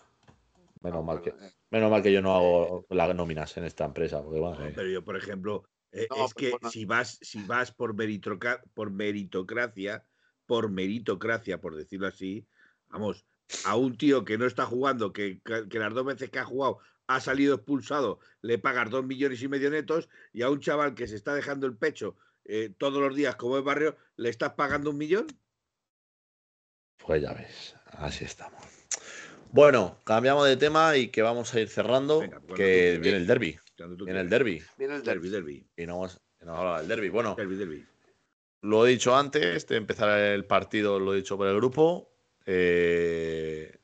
Menos 0.82 0.98
No, 1.01 1.03
mal 1.05 1.23
que, 1.23 1.31
eh, 1.31 1.53
menos 1.70 1.90
mal 1.90 2.03
que 2.03 2.12
yo 2.12 2.20
no 2.20 2.35
hago 2.36 2.86
las 2.90 3.15
nóminas 3.15 3.57
en 3.57 3.65
esta 3.65 3.85
empresa, 3.85 4.23
porque 4.23 4.40
No, 4.40 4.51
mía. 4.59 4.73
pero 4.74 4.89
yo, 4.89 5.03
por 5.05 5.16
ejemplo, 5.16 5.65
eh, 5.93 6.07
No, 6.11 6.27
es 6.27 6.35
que 6.35 6.51
bueno. 6.51 6.70
si 6.70 6.85
vas, 6.85 7.19
si 7.23 7.43
vas 7.44 7.73
por, 7.73 7.94
meritroca- 7.94 8.62
por 8.74 8.90
meritocracia, 8.90 10.05
por 10.44 10.70
meritocracia, 10.70 11.61
por 11.61 11.77
decirlo 11.77 12.07
así, 12.09 12.47
vamos, 12.89 13.24
a 13.64 13.77
un 13.77 13.97
tío 13.97 14.24
que 14.24 14.39
no 14.39 14.47
está 14.47 14.66
jugando, 14.66 15.12
que, 15.12 15.40
que- 15.44 15.78
las 15.78 15.94
dos 15.94 16.05
veces 16.05 16.31
que 16.31 16.39
ha 16.39 16.44
jugado 16.44 16.78
ha 17.09 17.20
salido 17.20 17.55
expulsado, 17.55 18.18
le 18.43 18.59
pagas 18.59 18.90
dos 18.90 19.05
millones 19.05 19.40
y 19.43 19.48
medio 19.48 19.70
netos, 19.70 20.09
y 20.32 20.43
a 20.43 20.51
un 20.51 20.60
chaval 20.60 20.94
que 20.94 21.06
se 21.06 21.14
está 21.16 21.35
dejando 21.35 21.66
el 21.66 21.77
pecho 21.77 22.16
eh, 22.44 22.73
todos 22.78 23.01
los 23.01 23.14
días 23.14 23.36
como 23.36 23.59
es 23.59 23.64
barrio, 23.64 23.97
le 24.16 24.28
estás 24.28 24.52
pagando 24.55 24.90
un 24.90 24.98
millón. 24.98 25.27
Pues 27.05 27.23
ya 27.23 27.32
ves, 27.32 27.74
así 27.93 28.24
estamos. 28.24 28.60
Bueno, 29.52 30.01
cambiamos 30.05 30.47
de 30.47 30.56
tema 30.56 30.97
y 30.97 31.09
que 31.09 31.23
vamos 31.23 31.55
a 31.55 31.60
ir 31.60 31.68
cerrando, 31.68 32.20
Venga, 32.20 32.40
que 32.56 32.94
tú 32.97 33.02
viene 33.02 33.18
el 33.18 33.27
derby, 33.27 33.59
viene 34.05 34.20
el 34.20 34.28
derby, 34.28 34.62
Viene 34.77 34.97
el 34.97 35.02
Derbi, 35.05 35.28
derbi. 35.28 35.55
derbi, 35.60 35.70
y 35.77 35.86
no 35.86 35.94
vamos, 35.98 36.20
y 36.43 36.44
nos 36.44 36.59
habla 36.59 36.78
del 36.78 36.89
derby. 36.89 37.09
Bueno, 37.09 37.36
lo 38.62 38.86
he 38.86 38.90
dicho 38.90 39.16
antes 39.16 39.66
de 39.68 39.77
empezar 39.77 40.18
el 40.18 40.44
partido, 40.44 40.98
lo 40.98 41.14
he 41.14 41.18
dicho 41.18 41.36
por 41.36 41.47
el 41.47 41.56
grupo, 41.56 42.16
eh, 42.47 43.78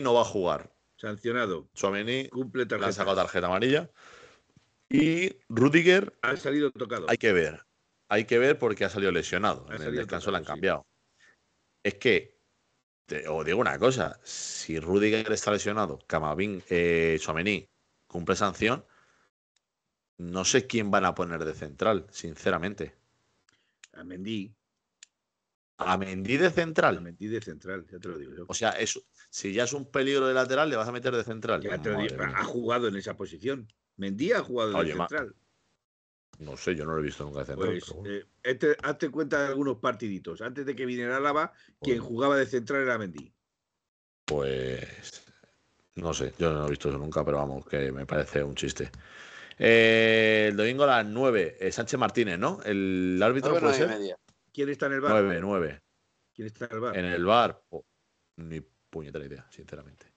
no 0.00 0.14
va 0.14 0.22
a 0.22 0.24
jugar. 0.24 0.72
Sancionado. 0.96 1.68
Tchouaméni 1.74 2.28
Cumple 2.28 2.60
le 2.60 2.62
han 2.64 2.68
tarjeta. 2.68 2.92
sacado 2.92 3.16
tarjeta 3.16 3.46
amarilla. 3.46 3.90
Y 4.88 5.36
Rudiger 5.48 6.18
Ha 6.22 6.36
salido 6.36 6.70
tocado. 6.72 7.06
Hay 7.08 7.18
que 7.18 7.32
ver. 7.32 7.64
Hay 8.08 8.24
que 8.24 8.38
ver 8.38 8.58
porque 8.58 8.84
ha 8.84 8.88
salido 8.88 9.12
lesionado. 9.12 9.66
Ha 9.68 9.76
en 9.76 9.82
el 9.82 9.94
descanso 9.94 10.30
le 10.30 10.38
han 10.38 10.42
tocado, 10.42 10.56
sí. 10.56 10.60
cambiado. 10.60 10.86
Es 11.82 11.94
que, 11.94 12.40
te, 13.06 13.28
os 13.28 13.44
digo 13.44 13.60
una 13.60 13.78
cosa, 13.78 14.18
si 14.24 14.80
Rudiger 14.80 15.30
está 15.30 15.52
lesionado, 15.52 15.98
Camavín, 16.06 16.62
eh, 16.70 17.18
cumple 18.06 18.34
sanción, 18.34 18.84
no 20.16 20.44
sé 20.44 20.66
quién 20.66 20.90
van 20.90 21.04
a 21.04 21.14
poner 21.14 21.44
de 21.44 21.54
central, 21.54 22.06
sinceramente. 22.10 22.94
A 23.92 24.04
Mendy. 24.04 24.57
A 25.78 25.96
Mendy 25.96 26.36
de 26.36 26.46
A 26.46 26.50
central. 26.50 27.00
Mendy 27.00 27.28
de 27.28 27.40
central, 27.40 27.86
ya 27.90 27.98
te 27.98 28.08
lo 28.08 28.18
digo 28.18 28.34
yo. 28.34 28.44
O 28.48 28.54
sea, 28.54 28.70
es, 28.70 29.00
si 29.30 29.52
ya 29.52 29.64
es 29.64 29.72
un 29.72 29.90
peligro 29.90 30.26
de 30.26 30.34
lateral, 30.34 30.68
le 30.68 30.76
vas 30.76 30.88
a 30.88 30.92
meter 30.92 31.14
de 31.14 31.22
central. 31.22 31.62
Ya 31.62 31.80
te 31.80 31.90
lo 31.90 31.98
digo, 32.02 32.16
ha 32.20 32.44
jugado 32.44 32.88
en 32.88 32.96
esa 32.96 33.16
posición. 33.16 33.68
Mendy 33.96 34.32
ha 34.32 34.40
jugado 34.42 34.76
Oye, 34.76 34.90
de 34.90 34.94
ma- 34.96 35.08
central. 35.08 35.34
No 36.40 36.56
sé, 36.56 36.74
yo 36.74 36.84
no 36.84 36.92
lo 36.94 36.98
he 37.00 37.02
visto 37.02 37.24
nunca 37.24 37.40
de 37.40 37.46
central. 37.46 37.68
Pues 37.70 37.92
bueno. 37.92 38.10
eh, 38.10 38.26
este- 38.42 38.76
hazte 38.82 39.08
cuenta 39.10 39.40
de 39.42 39.48
algunos 39.48 39.78
partiditos. 39.78 40.40
Antes 40.40 40.66
de 40.66 40.74
que 40.74 40.84
viniera 40.86 41.16
Álava, 41.16 41.52
quien 41.80 41.98
Bueno. 41.98 42.04
jugaba 42.08 42.36
de 42.36 42.46
central 42.46 42.82
era 42.82 42.98
Mendy. 42.98 43.32
Pues 44.24 45.24
no 45.94 46.12
sé, 46.12 46.32
yo 46.38 46.52
no 46.52 46.66
he 46.66 46.70
visto 46.70 46.88
eso 46.88 46.98
nunca, 46.98 47.24
pero 47.24 47.38
vamos, 47.38 47.66
que 47.66 47.90
me 47.92 48.04
parece 48.04 48.42
un 48.42 48.54
chiste. 48.54 48.90
Eh, 49.58 50.48
el 50.50 50.56
domingo 50.56 50.84
a 50.84 50.86
las 50.88 51.06
9, 51.06 51.56
eh, 51.58 51.72
Sánchez 51.72 51.98
Martínez, 51.98 52.38
¿no? 52.38 52.60
El 52.64 53.20
árbitro 53.22 53.58
puede 53.58 53.74
ser 53.74 53.88
media. 53.88 54.16
¿Quién 54.58 54.70
está 54.70 54.86
en 54.86 54.94
el 54.94 55.00
bar? 55.00 55.12
9, 55.22 55.38
9. 55.40 55.82
¿Quién 56.34 56.46
está 56.46 56.64
en 56.64 56.72
el 56.72 56.80
bar? 56.80 56.96
En 56.96 57.04
el 57.04 57.24
bar, 57.24 57.62
oh, 57.68 57.84
ni 58.38 58.60
puñetera 58.90 59.24
idea, 59.24 59.46
sinceramente. 59.50 60.12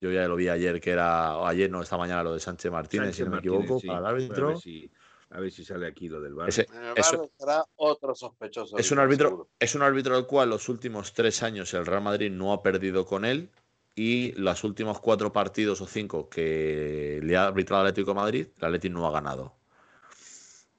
Yo 0.00 0.10
ya 0.10 0.26
lo 0.26 0.34
vi 0.34 0.48
ayer 0.48 0.80
que 0.80 0.90
era, 0.90 1.36
o 1.36 1.46
ayer 1.46 1.70
no, 1.70 1.80
esta 1.80 1.96
mañana 1.96 2.24
lo 2.24 2.34
de 2.34 2.40
Sánchez 2.40 2.72
Martínez, 2.72 3.14
si 3.14 3.22
no 3.22 3.26
me 3.30 3.36
Martínez, 3.36 3.58
equivoco, 3.60 3.78
sí. 3.80 3.86
para 3.86 4.00
el 4.00 4.04
A 4.04 4.08
árbitro. 4.08 4.48
ver, 4.48 4.56
si, 4.58 4.90
a 5.30 5.38
ver 5.38 5.52
si 5.52 5.64
sale 5.64 5.86
aquí 5.86 6.08
lo 6.08 6.20
del 6.20 6.34
bar. 6.34 6.48
Ese- 6.48 6.66
En 6.74 6.82
el 6.86 6.98
Eso- 6.98 7.18
bar 7.20 7.30
será 7.38 7.64
otro 7.76 8.16
sospechoso. 8.16 8.76
Es 8.78 8.90
un 8.90 8.98
árbitro, 8.98 9.28
seguro. 9.28 9.50
es 9.60 9.74
un 9.76 9.82
árbitro 9.82 10.16
al 10.16 10.26
cual 10.26 10.50
los 10.50 10.68
últimos 10.68 11.12
tres 11.12 11.44
años 11.44 11.72
el 11.74 11.86
Real 11.86 12.02
Madrid 12.02 12.32
no 12.32 12.52
ha 12.52 12.64
perdido 12.64 13.06
con 13.06 13.24
él 13.24 13.48
y 13.94 14.32
los 14.32 14.64
últimos 14.64 14.98
cuatro 14.98 15.32
partidos 15.32 15.80
o 15.80 15.86
cinco 15.86 16.28
que 16.28 17.20
le 17.22 17.36
ha 17.36 17.46
arbitrado 17.46 17.82
el 17.84 17.90
Atlético 17.90 18.10
de 18.10 18.14
Madrid, 18.16 18.48
el 18.58 18.64
Atlético 18.64 18.94
no 18.94 19.06
ha 19.06 19.12
ganado. 19.12 19.55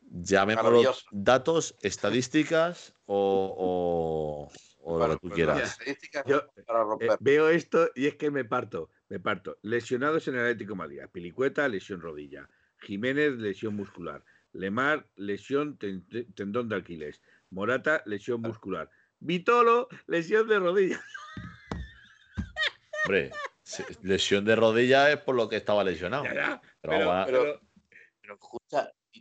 Llamémoslo 0.09 0.93
datos, 1.11 1.75
estadísticas 1.81 2.93
o, 3.05 4.49
o- 4.49 4.51
o 4.81 4.99
lo 4.99 5.07
que 5.09 5.13
tú 5.15 5.19
pues 5.27 5.33
quieras. 5.33 5.59
las 5.59 5.71
estadísticas 5.71 6.23
Yo- 6.25 6.41
para 6.65 6.83
Eh, 7.01 7.17
veo 7.19 7.49
esto 7.49 7.89
y 7.93 8.07
es 8.07 8.15
que 8.15 8.31
me 8.31 8.45
parto, 8.45 8.89
me 9.09 9.19
parto. 9.19 9.57
Lesionados 9.61 10.27
en 10.27 10.35
el 10.35 10.41
Atlético 10.41 10.73
de 10.73 10.77
Madrid. 10.77 11.01
Pilicueta, 11.11 11.67
lesión 11.67 11.99
rodilla. 12.01 12.49
Jiménez, 12.79 13.33
lesión 13.33 13.75
muscular. 13.75 14.23
Lemar, 14.53 15.05
lesión 15.17 15.77
ten- 15.77 16.05
tendón 16.35 16.69
de 16.69 16.77
Aquiles. 16.77 17.21
Morata, 17.49 18.01
lesión 18.05 18.41
muscular. 18.41 18.89
Vitolo, 19.19 19.87
lesión 20.07 20.47
de 20.47 20.59
rodilla. 20.59 21.01
Hombre, 23.05 23.31
lesión 24.03 24.45
de 24.45 24.55
rodilla 24.55 25.11
es 25.11 25.17
por 25.17 25.35
lo 25.35 25.47
que 25.49 25.57
estaba 25.57 25.83
lesionado. 25.83 26.23
Ya, 26.25 26.33
ya, 26.33 26.61
Pero 26.81 26.93
pero, 26.93 27.07
vamos 27.07 27.15
a- 27.21 27.25
pero- 27.25 27.61
Pero 28.21 28.39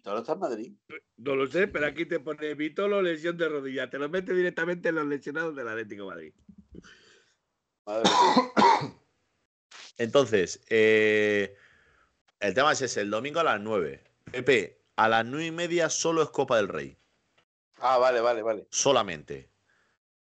todo 0.02 0.18
está 0.18 0.32
en 0.34 0.38
Madrid. 0.40 0.72
no 1.16 1.34
lo 1.36 1.46
sé, 1.46 1.68
pero 1.68 1.86
aquí 1.86 2.06
te 2.06 2.20
pone 2.20 2.54
Vitolo, 2.54 3.02
lesión 3.02 3.36
de 3.36 3.48
rodilla. 3.48 3.88
Te 3.90 3.98
lo 3.98 4.08
mete 4.08 4.32
directamente 4.34 4.88
en 4.90 4.94
los 4.96 5.06
lesionados 5.06 5.54
del 5.56 5.68
Atlético 5.68 6.04
de 6.04 6.08
Madrid. 6.08 6.34
Madre 7.86 8.10
mía. 8.10 8.94
Entonces, 9.98 10.60
eh, 10.68 11.56
el 12.40 12.54
tema 12.54 12.72
es 12.72 12.82
ese, 12.82 13.00
el 13.02 13.10
domingo 13.10 13.40
a 13.40 13.44
las 13.44 13.60
9. 13.60 14.02
Pepe, 14.30 14.84
a 14.96 15.08
las 15.08 15.24
9 15.24 15.46
y 15.46 15.50
media 15.50 15.88
solo 15.88 16.22
es 16.22 16.30
Copa 16.30 16.56
del 16.56 16.68
Rey. 16.68 16.96
Ah, 17.78 17.98
vale, 17.98 18.20
vale, 18.20 18.42
vale. 18.42 18.66
Solamente. 18.70 19.50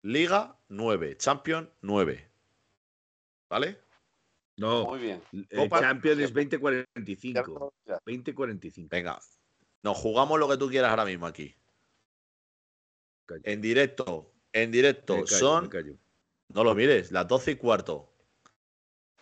Liga, 0.03 0.59
9. 0.69 1.17
Champions, 1.17 1.69
9. 1.83 2.31
¿Vale? 3.49 3.81
No, 4.59 4.87
Muy 4.87 5.01
bien. 5.01 5.23
Copa- 5.55 5.81
Champions 5.81 6.19
es 6.21 6.29
Ya 6.31 6.35
2045. 6.35 7.73
me- 7.87 7.93
ya. 7.93 8.01
2045. 8.07 8.89
Venga. 8.91 9.19
Nos 9.87 9.97
jugamos 9.99 10.39
lo 10.41 10.49
que 10.49 10.57
tú 10.57 10.69
quieras 10.69 10.91
ahora 10.91 11.05
mismo 11.05 11.27
aquí. 11.27 11.55
Callo. 13.25 13.43
En 13.45 13.63
directo. 13.63 14.33
En 14.53 14.73
directo. 14.73 15.15
Callo, 15.15 15.29
Son. 15.29 15.71
No 16.49 16.65
lo 16.65 16.75
mires, 16.75 17.13
las 17.13 17.29
12 17.29 17.53
y 17.53 17.57
cuarto. 17.57 18.13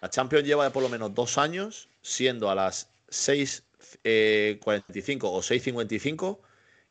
La 0.01 0.09
Champions 0.09 0.47
lleva 0.47 0.71
por 0.71 0.83
lo 0.83 0.89
menos 0.89 1.13
dos 1.13 1.37
años 1.37 1.91
siendo 2.01 2.49
a 2.49 2.55
las 2.55 2.91
6.45 3.09 5.25
o 5.25 5.43
6.55 5.43 6.41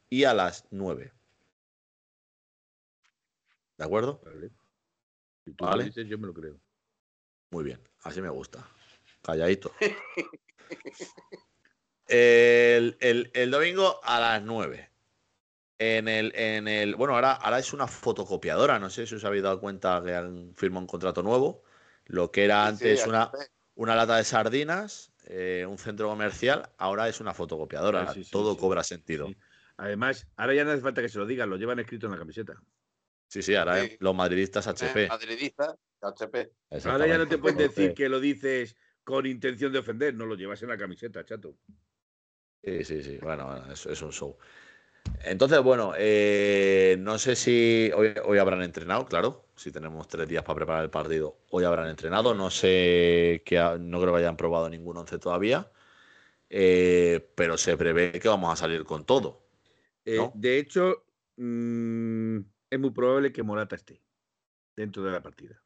y 0.08 0.26
a 0.26 0.36
las 0.36 0.68
9. 0.70 1.12
¿De 3.76 3.84
acuerdo? 3.84 4.22
Vale. 4.24 4.52
Si 5.46 5.54
tú 5.54 5.66
Vale. 5.66 5.78
lo 5.78 5.84
dices, 5.86 6.08
yo 6.08 6.20
me 6.20 6.28
lo 6.28 6.34
creo. 6.36 6.60
Muy 7.50 7.64
bien, 7.64 7.82
así 8.04 8.22
me 8.22 8.30
gusta. 8.30 8.70
Calladito. 9.24 9.74
El, 12.08 12.98
el- 13.00 13.32
el 13.34 13.52
domingo 13.52 14.00
a 14.04 14.20
las 14.20 14.42
9. 14.44 14.90
En 15.80 16.08
el, 16.08 16.34
en 16.36 16.68
el. 16.68 16.96
Bueno, 16.96 17.16
ahora, 17.16 17.34
ahora 17.34 17.60
es 17.60 17.74
una 17.74 17.88
fotocopiadora. 17.88 18.80
No 18.80 18.90
sé 18.90 19.08
si 19.08 19.16
os 19.16 19.24
habéis 19.26 19.44
dado 19.44 19.60
cuenta 19.60 20.02
que 20.06 20.14
han 20.14 20.54
firmado 20.56 20.82
un 20.82 20.88
contrato 20.88 21.24
nuevo. 21.24 21.64
Lo 22.06 22.32
que 22.32 22.46
era 22.46 22.70
Sí, 22.72 22.78
sí, 22.78 22.84
antes 22.90 23.08
una, 23.08 23.32
una 23.76 23.96
lata 23.96 24.18
de 24.18 24.24
sardinas, 24.24 25.14
eh, 25.26 25.66
un 25.68 25.78
centro 25.78 26.10
comercial, 26.10 26.70
ahora 26.78 27.08
es 27.10 27.20
una 27.22 27.34
fotocopiadora. 27.34 28.14
Sí, 28.14 28.24
sí, 28.24 28.32
Todo 28.32 28.54
sí. 28.54 28.60
cobra 28.60 28.84
sentido. 28.84 29.28
Sí. 29.28 29.38
Además, 29.78 30.28
ahora 30.36 30.54
ya 30.54 30.64
no 30.64 30.72
hace 30.72 30.82
falta 30.82 31.02
que 31.02 31.10
se 31.10 31.18
lo 31.18 31.26
digan, 31.26 31.50
lo 31.50 31.58
llevan 31.58 31.80
escrito 31.80 32.06
en 32.06 32.12
la 32.12 32.20
camiseta. 32.20 32.54
Sí, 33.28 33.42
sí, 33.42 33.56
ahora 33.56 33.82
Sí. 33.82 33.88
eh, 33.88 33.98
los 34.00 34.14
madridistas 34.14 34.68
HP. 34.68 35.08
Madridista, 35.08 35.76
HP. 36.02 36.52
Ahora 36.86 37.08
ya 37.08 37.18
no 37.18 37.28
te 37.28 37.38
pueden 37.40 37.58
decir 37.58 37.94
que 37.94 38.08
lo 38.10 38.20
dices 38.20 38.76
con 39.04 39.26
intención 39.26 39.74
de 39.74 39.80
ofender, 39.80 40.14
no 40.14 40.26
lo 40.26 40.36
llevas 40.36 40.62
en 40.62 40.70
la 40.70 40.78
camiseta, 40.78 41.26
chato. 41.26 41.58
Sí, 42.64 42.84
sí, 42.86 43.04
sí. 43.04 43.18
Bueno, 43.22 43.46
bueno, 43.48 43.72
es, 43.74 43.86
es 43.86 44.02
un 44.02 44.12
show. 44.12 44.38
Entonces, 45.24 45.62
bueno, 45.64 45.94
eh, 45.98 46.98
no 47.00 47.20
sé 47.20 47.36
si 47.36 47.92
hoy, 47.96 48.14
hoy 48.26 48.40
habrán 48.40 48.64
entrenado, 48.64 49.06
claro. 49.06 49.46
Si 49.56 49.72
tenemos 49.72 50.08
tres 50.08 50.28
días 50.28 50.44
para 50.44 50.58
preparar 50.58 50.84
el 50.84 50.90
partido, 50.92 51.38
hoy 51.52 51.66
habrán 51.66 51.90
entrenado. 51.90 52.34
No 52.36 52.50
sé 52.52 53.44
que 53.46 53.60
ha- 53.60 53.78
no 53.80 54.02
creo 54.02 54.14
que 54.14 54.20
hayan 54.22 54.38
probado 54.38 54.70
ningún 54.70 54.98
once 54.98 55.20
todavía. 55.20 55.72
eh, 56.50 57.32
pero 57.36 57.58
se 57.58 57.78
prevé 57.78 58.12
que 58.20 58.28
vamos 58.30 58.54
a 58.54 58.56
salir 58.58 58.84
con 58.86 59.06
todo. 59.06 59.48
Eh. 60.06 60.30
De 60.36 60.60
hecho, 60.60 61.06
mm, 61.38 62.40
es 62.70 62.80
muy 62.80 62.92
probable 62.92 63.34
que 63.34 63.44
Morata 63.44 63.76
esté 63.76 64.04
dentro 64.76 65.04
de 65.04 65.12
la 65.12 65.24
partida. 65.24 65.63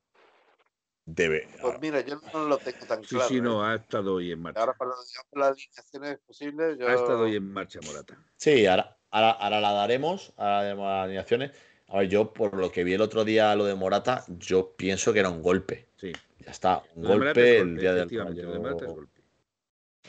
Debe. 1.09 1.47
Pues 1.61 1.79
mira, 1.79 2.01
yo 2.01 2.19
no 2.33 2.47
lo 2.47 2.57
tengo 2.57 2.85
tan 2.85 3.01
Sí, 3.01 3.15
claro. 3.15 3.29
sí, 3.29 3.37
¿eh? 3.37 3.41
no, 3.41 3.63
ha 3.63 3.75
estado 3.75 4.15
hoy 4.15 4.33
en 4.33 4.41
marcha. 4.41 4.59
Ahora 4.59 4.73
para 4.73 4.91
las 4.91 5.51
alineaciones 5.55 6.19
posibles, 6.19 6.77
yo... 6.77 6.85
Ha 6.85 6.93
estado 6.95 7.21
hoy 7.21 7.37
en 7.37 7.49
marcha 7.53 7.79
Morata. 7.85 8.17
Sí, 8.35 8.65
ahora, 8.65 8.97
ahora, 9.11 9.31
ahora 9.31 9.61
la 9.61 9.71
daremos, 9.71 10.33
ahora 10.35 10.63
daremos 10.63 10.85
las 10.85 11.03
alineaciones. 11.05 11.51
A 11.87 11.99
ver, 11.99 12.09
yo 12.09 12.33
por 12.33 12.53
lo 12.57 12.69
que 12.73 12.83
vi 12.83 12.93
el 12.93 12.99
otro 13.01 13.23
día 13.23 13.55
lo 13.55 13.63
de 13.63 13.75
Morata, 13.75 14.25
yo 14.27 14.73
pienso 14.75 15.13
que 15.13 15.19
era 15.19 15.29
un 15.29 15.41
golpe. 15.41 15.87
Sí. 15.95 16.11
Ya 16.39 16.51
está, 16.51 16.83
un 16.95 17.03
golpe 17.03 17.55
es 17.55 17.61
el 17.61 17.77
día 17.77 17.91
del 17.93 17.99
efectivamente, 17.99 18.43
lo 18.43 18.51
de 18.51 18.59
Morata 18.59 18.75
es 18.75 18.81
Rayo- 18.89 18.95
golpe. 18.95 19.21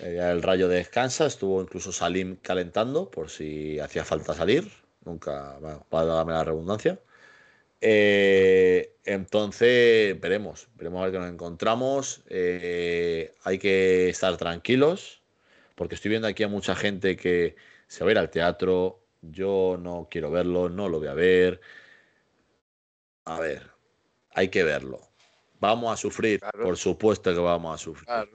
el 0.01 0.12
día 0.15 0.27
del 0.27 0.43
Rayo 0.43 0.66
descansa, 0.69 1.27
estuvo 1.27 1.62
incluso 1.62 1.93
Salim 1.93 2.37
calentando 2.43 3.09
por 3.09 3.31
si 3.31 3.79
hacía 3.79 4.05
falta 4.05 4.35
salir. 4.35 4.69
Nunca, 5.05 5.57
bueno, 5.61 5.87
para 5.89 6.07
darme 6.07 6.33
la 6.33 6.43
redundancia. 6.43 6.99
Eh, 7.80 8.96
entonces, 9.05 10.20
veremos, 10.20 10.68
veremos 10.74 11.00
a 11.00 11.05
ver 11.05 11.12
qué 11.12 11.18
nos 11.18 11.30
encontramos. 11.30 12.22
Eh, 12.28 13.34
hay 13.44 13.59
que 13.59 14.09
estar 14.09 14.36
tranquilos, 14.36 15.22
porque 15.74 15.94
estoy 15.94 16.10
viendo 16.10 16.28
aquí 16.28 16.42
a 16.42 16.48
mucha 16.48 16.74
gente 16.74 17.16
que 17.16 17.56
se 17.86 18.05
va 18.05 18.10
a 18.10 18.12
ir 18.12 18.18
al 18.18 18.30
teatro. 18.30 19.05
Yo 19.22 19.76
no 19.80 20.09
quiero 20.10 20.30
verlo, 20.30 20.68
no 20.68 20.88
lo 20.88 20.98
voy 20.98 21.09
a 21.09 21.14
ver. 21.14 21.60
A 23.24 23.40
ver, 23.40 23.70
hay 24.30 24.48
que 24.48 24.64
verlo. 24.64 25.00
Vamos 25.60 25.92
a 25.92 25.96
sufrir, 25.96 26.40
Claro. 26.40 26.62
por 26.64 26.76
supuesto 26.76 27.32
que 27.32 27.40
vamos 27.40 27.74
a 27.74 27.82
sufrir. 27.82 28.06
Claro. 28.06 28.30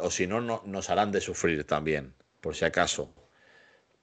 O 0.00 0.10
si 0.10 0.26
no, 0.26 0.40
no, 0.40 0.62
nos 0.66 0.88
harán 0.90 1.10
de 1.10 1.20
sufrir 1.20 1.64
también, 1.64 2.14
por 2.40 2.54
si 2.54 2.64
acaso. 2.64 3.12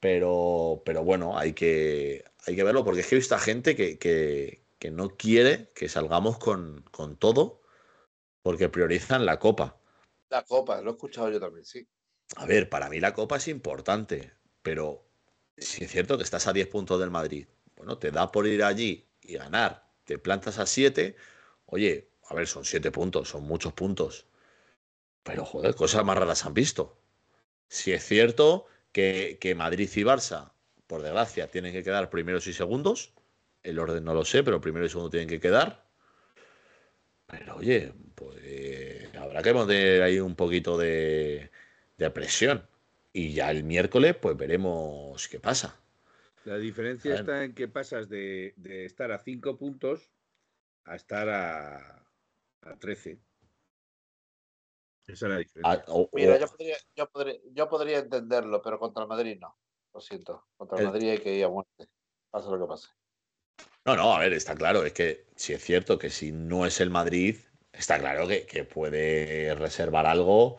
Pero, 0.08 0.84
pero 0.86 1.04
bueno, 1.04 1.38
hay 1.38 1.52
que, 1.52 2.24
hay 2.46 2.56
que 2.56 2.64
verlo 2.64 2.86
porque 2.86 3.02
es 3.02 3.08
que 3.08 3.16
he 3.16 3.18
visto 3.18 3.36
a 3.36 3.40
gente 3.40 3.76
que, 3.76 4.00
que- 4.00 4.64
que 4.80 4.90
no 4.90 5.18
quiere 5.18 5.68
que 5.76 5.90
salgamos 5.90 6.38
con, 6.38 6.86
con 6.92 7.18
todo 7.18 7.62
porque 8.42 8.70
priorizan 8.70 9.26
la 9.26 9.38
copa. 9.38 9.82
La 10.30 10.44
copa, 10.44 10.82
lo 10.82 10.92
he 10.92 10.94
escuchado 10.94 11.30
yo 11.30 11.42
también, 11.42 11.66
sí. 11.66 11.86
A 12.38 12.46
ver, 12.46 12.70
para 12.70 12.90
mí 12.90 13.02
la 13.02 13.14
copa 13.14 13.36
es 13.36 13.50
importante, 13.50 14.32
pero 14.62 15.04
si 15.58 15.84
es 15.84 15.92
cierto 15.92 16.18
que 16.18 16.24
estás 16.24 16.48
a 16.48 16.54
10 16.54 16.68
puntos 16.70 17.02
del 17.02 17.12
Madrid, 17.12 17.46
bueno, 17.76 17.98
te 17.98 18.10
da 18.12 18.32
por 18.32 18.48
ir 18.48 18.64
allí 18.64 19.10
y 19.22 19.34
ganar, 19.34 19.90
te 20.06 20.18
plantas 20.20 20.58
a 20.58 20.66
7, 20.68 21.18
oye, 21.66 22.12
a 22.30 22.34
ver, 22.34 22.48
son 22.48 22.64
7 22.64 22.92
puntos, 22.92 23.28
son 23.28 23.44
muchos 23.44 23.74
puntos. 23.74 24.26
Pero 25.24 25.46
joder, 25.46 25.76
cosas 25.76 26.04
más 26.06 26.18
raras 26.18 26.46
han 26.46 26.54
visto. 26.54 26.98
Si 27.70 27.94
es 27.94 28.06
cierto 28.06 28.68
que, 28.91 29.38
que 29.39 29.55
Madrid 29.55 29.89
y 29.95 30.03
Barça, 30.03 30.51
por 30.88 31.01
desgracia, 31.01 31.47
tienen 31.47 31.73
que 31.73 31.84
quedar 31.84 32.09
primeros 32.09 32.47
y 32.47 32.53
segundos, 32.53 33.14
el 33.64 33.80
orden 33.80 34.03
no 34.03 34.14
lo 34.14 34.23
sé, 34.23 34.43
pero 34.43 34.61
primero 34.61 34.85
y 34.85 34.89
segundo 34.89 35.09
tienen 35.09 35.27
que 35.27 35.39
quedar. 35.39 35.85
Pero 37.27 37.57
oye, 37.57 37.93
pues 38.15 39.14
habrá 39.15 39.43
que 39.43 39.53
poner 39.53 40.01
ahí 40.01 40.19
un 40.19 40.35
poquito 40.35 40.77
de, 40.77 41.51
de 41.97 42.09
presión. 42.11 42.65
Y 43.11 43.34
ya 43.34 43.51
el 43.51 43.64
miércoles, 43.64 44.15
pues 44.15 44.38
veremos 44.38 45.27
qué 45.27 45.39
pasa. 45.39 45.76
La 46.45 46.57
diferencia 46.57 47.15
está 47.15 47.43
en 47.43 47.53
que 47.53 47.68
pasas 47.68 48.07
de, 48.07 48.53
de 48.55 48.85
estar 48.85 49.11
a 49.11 49.19
5 49.19 49.57
puntos 49.57 50.11
a 50.85 50.95
estar 50.95 51.27
a, 51.27 52.05
a 52.61 52.80
13. 52.80 53.19
Esa 55.08 55.26
es 55.28 55.32
la 55.32 55.38
diferencia. 55.38 55.84
Ah, 55.88 55.92
o- 55.94 56.10
Mira, 56.14 56.38
yo 56.38 56.48
podría, 56.48 56.78
yo, 56.96 57.10
podría, 57.10 57.40
yo 57.54 57.70
podría 57.70 58.00
entenderlo, 58.00 58.62
pero 58.62 58.78
contra 58.78 59.04
el 59.04 59.10
Madrid 59.10 59.38
no. 59.40 59.58
Lo 59.94 60.02
siento. 60.02 60.46
Contra 60.58 60.78
el 60.78 60.84
El- 60.84 60.92
Madrid 60.92 61.10
hay 61.12 61.18
que 61.20 61.34
ir 61.34 61.46
a 61.46 61.50
muerte. 61.50 61.88
Pase 62.30 62.50
lo 62.50 62.60
que 62.60 62.66
pase. 62.68 62.88
No, 63.86 63.96
no, 63.96 64.14
a 64.14 64.20
ver, 64.20 64.34
está 64.34 64.54
claro, 64.54 64.84
es 64.84 64.94
que 64.94 65.26
si 65.36 65.54
es 65.54 65.64
cierto 65.64 65.98
que 65.98 66.10
si 66.10 66.32
no 66.32 66.66
es 66.66 66.82
el 66.82 66.90
Madrid, 66.90 67.38
está 67.72 67.98
claro 67.98 68.28
que, 68.28 68.46
que 68.46 68.66
puede 68.66 69.56
reservar 69.56 70.06
algo, 70.06 70.58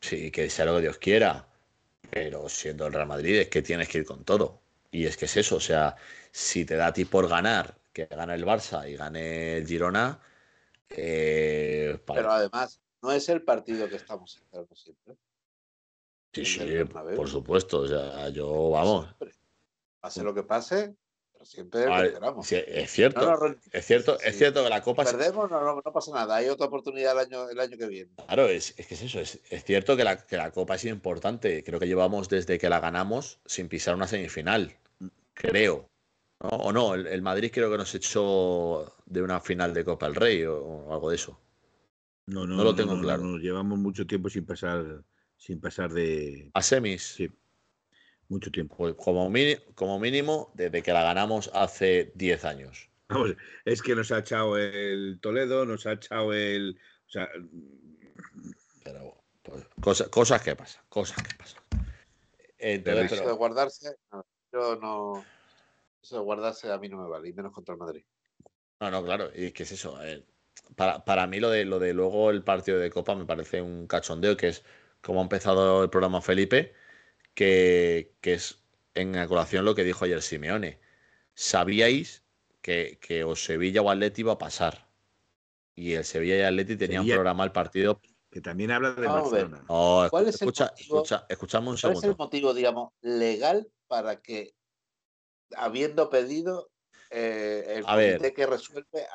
sí, 0.00 0.30
que 0.30 0.50
sea 0.50 0.66
lo 0.66 0.76
que 0.76 0.82
Dios 0.82 0.98
quiera, 0.98 1.48
pero 2.10 2.48
siendo 2.48 2.86
el 2.86 2.92
Real 2.92 3.08
Madrid 3.08 3.36
es 3.40 3.48
que 3.48 3.62
tienes 3.62 3.88
que 3.88 3.98
ir 3.98 4.04
con 4.06 4.24
todo. 4.24 4.60
Y 4.90 5.06
es 5.06 5.16
que 5.16 5.26
es 5.26 5.36
eso, 5.38 5.56
o 5.56 5.60
sea, 5.60 5.96
si 6.32 6.64
te 6.66 6.76
da 6.76 6.88
a 6.88 6.92
ti 6.92 7.04
por 7.06 7.28
ganar, 7.28 7.76
que 7.92 8.06
gane 8.06 8.34
el 8.34 8.44
Barça 8.44 8.88
y 8.90 8.96
gane 8.96 9.56
el 9.58 9.66
Girona, 9.66 10.20
eh, 10.90 11.98
para- 12.06 12.20
Pero 12.20 12.32
además, 12.32 12.80
no 13.02 13.12
es 13.12 13.28
el 13.28 13.42
partido 13.42 13.88
que 13.88 13.96
estamos 13.96 14.36
esperando 14.36 14.74
siempre. 14.74 15.16
Sí, 16.32 16.44
sí, 16.44 16.84
por 17.16 17.28
supuesto. 17.28 17.80
O 17.80 17.88
sea, 17.88 18.28
yo, 18.30 18.70
vamos. 18.70 19.06
Siempre. 19.06 19.32
Pase 20.00 20.22
lo 20.22 20.34
que 20.34 20.42
pase, 20.42 20.94
pero 21.32 21.44
siempre 21.44 21.86
ver, 21.86 22.06
esperamos. 22.06 22.46
sí, 22.46 22.56
es 22.66 22.90
cierto. 22.90 23.20
No. 23.20 23.56
Es 23.72 23.86
cierto, 23.86 24.18
es 24.20 24.36
cierto 24.36 24.62
que 24.62 24.70
la 24.70 24.82
Copa 24.82 25.04
Si 25.04 25.16
perdemos, 25.16 25.50
no, 25.50 25.60
no, 25.60 25.82
no 25.84 25.92
pasa 25.92 26.12
nada. 26.12 26.36
Hay 26.36 26.48
otra 26.48 26.66
oportunidad 26.66 27.12
el 27.12 27.18
año, 27.26 27.48
el 27.48 27.58
año 27.58 27.76
que 27.76 27.86
viene. 27.86 28.12
Claro, 28.26 28.46
es, 28.46 28.74
es 28.76 28.86
que 28.86 28.94
es 28.94 29.02
eso, 29.02 29.20
es, 29.20 29.40
es 29.50 29.64
cierto 29.64 29.96
que 29.96 30.04
la, 30.04 30.24
que 30.24 30.36
la 30.36 30.52
Copa 30.52 30.76
es 30.76 30.84
importante. 30.84 31.64
Creo 31.64 31.80
que 31.80 31.86
llevamos 31.86 32.28
desde 32.28 32.58
que 32.58 32.68
la 32.68 32.80
ganamos 32.80 33.40
sin 33.46 33.68
pisar 33.68 33.94
una 33.94 34.06
semifinal. 34.06 34.76
Creo. 35.34 35.88
¿no? 36.40 36.48
O 36.50 36.72
no, 36.72 36.94
el, 36.94 37.06
el 37.06 37.22
Madrid 37.22 37.50
creo 37.52 37.70
que 37.70 37.78
nos 37.78 37.94
echó 37.94 38.94
de 39.06 39.22
una 39.22 39.40
final 39.40 39.74
de 39.74 39.84
Copa 39.84 40.06
del 40.06 40.14
Rey 40.14 40.44
o, 40.44 40.58
o 40.58 40.92
algo 40.92 41.10
de 41.10 41.16
eso. 41.16 41.40
No, 42.28 42.46
no, 42.46 42.56
No 42.56 42.64
lo 42.64 42.74
tengo 42.74 43.00
claro. 43.00 43.22
no, 43.24 43.38
llevamos 43.38 43.78
mucho 43.78 44.06
tiempo 44.06 44.28
sin 44.28 44.44
pasar, 44.44 45.02
sin 45.36 45.60
pasar 45.60 45.90
de 45.92 46.50
A 46.54 46.62
semis, 46.62 47.02
Sí. 47.14 47.30
mucho 48.28 48.50
tiempo. 48.50 48.76
pues 48.76 48.94
como, 48.96 49.30
mini- 49.30 49.58
como 49.74 49.98
mínimo, 49.98 50.52
desde 50.54 50.82
que 50.82 50.92
la 50.92 51.02
ganamos 51.02 51.50
hace 51.54 52.12
10 52.14 52.44
años. 52.44 52.90
Vamos, 53.08 53.34
es 53.64 53.80
que 53.80 53.94
nos 53.94 54.12
ha 54.12 54.18
echado 54.18 54.58
el 54.58 55.18
Toledo, 55.22 55.64
nos 55.64 55.86
ha 55.86 55.92
echado 55.92 56.34
el. 56.34 56.78
O 57.06 57.10
sea, 57.10 57.28
Pero 58.84 59.22
pues, 59.42 59.64
cosa- 59.80 60.10
cosas 60.10 60.42
que 60.42 60.54
pasan, 60.54 60.82
cosas 60.90 61.22
que 61.22 61.34
pasan. 61.34 61.62
Entonces, 62.58 63.04
Eso 63.06 63.14
de 63.16 63.20
pero- 63.22 63.36
guardarse, 63.36 63.96
no, 64.12 64.26
yo 64.52 64.76
no. 64.76 65.24
Eso 66.02 66.16
de 66.18 66.22
guardarse 66.22 66.70
a 66.70 66.78
mí 66.78 66.88
no 66.88 67.02
me 67.02 67.08
vale, 67.08 67.28
y 67.28 67.32
menos 67.32 67.52
contra 67.52 67.72
el 67.74 67.78
Madrid. 67.80 68.04
No, 68.80 68.90
no, 68.90 69.02
claro, 69.04 69.30
y 69.34 69.50
que 69.52 69.62
es 69.62 69.72
eso. 69.72 69.96
ver, 69.96 70.26
para, 70.76 71.04
para 71.04 71.26
mí 71.26 71.40
lo 71.40 71.50
de 71.50 71.64
lo 71.64 71.78
de 71.78 71.92
luego 71.94 72.30
el 72.30 72.42
partido 72.44 72.78
de 72.78 72.90
Copa 72.90 73.14
me 73.14 73.26
parece 73.26 73.62
un 73.62 73.86
cachondeo, 73.86 74.36
que 74.36 74.48
es 74.48 74.64
como 75.02 75.20
ha 75.20 75.22
empezado 75.22 75.82
el 75.84 75.90
programa 75.90 76.20
Felipe, 76.22 76.74
que, 77.34 78.14
que 78.20 78.34
es 78.34 78.64
en 78.94 79.12
la 79.12 79.28
colación 79.28 79.64
lo 79.64 79.74
que 79.74 79.84
dijo 79.84 80.04
ayer 80.04 80.22
Simeone. 80.22 80.80
Sabíais 81.34 82.24
que, 82.62 82.98
que 83.00 83.24
o 83.24 83.36
Sevilla 83.36 83.82
o 83.82 83.90
Atleti 83.90 84.22
iba 84.22 84.32
a 84.34 84.38
pasar. 84.38 84.88
Y 85.74 85.94
el 85.94 86.04
Sevilla 86.04 86.36
y 86.38 86.42
Atleti 86.42 86.76
tenían 86.76 87.04
Sevilla. 87.04 87.14
programado 87.14 87.46
el 87.46 87.52
partido. 87.52 88.00
que 88.30 88.40
también 88.40 88.70
habla 88.70 88.92
de. 88.94 89.08
Barcelona. 89.08 89.64
Oh, 89.68 90.06
¿Cuál 90.08 90.28
es 90.28 90.42
el 90.42 90.50
escucha, 90.50 90.66
motivo? 90.66 91.02
escucha, 91.02 91.26
escuchame 91.28 91.70
un 91.70 91.76
¿Cuál 91.80 91.92
es 91.94 92.04
el 92.04 92.14
segundo. 92.14 92.16
motivo, 92.16 92.54
digamos, 92.54 92.92
legal 93.00 93.70
para 93.86 94.20
que, 94.20 94.54
habiendo 95.56 96.10
pedido, 96.10 96.70
eh, 97.10 97.64
el 97.76 97.84
A 97.86 97.96
ver. 97.96 98.32
que 98.32 98.46
resuelve 98.46 99.06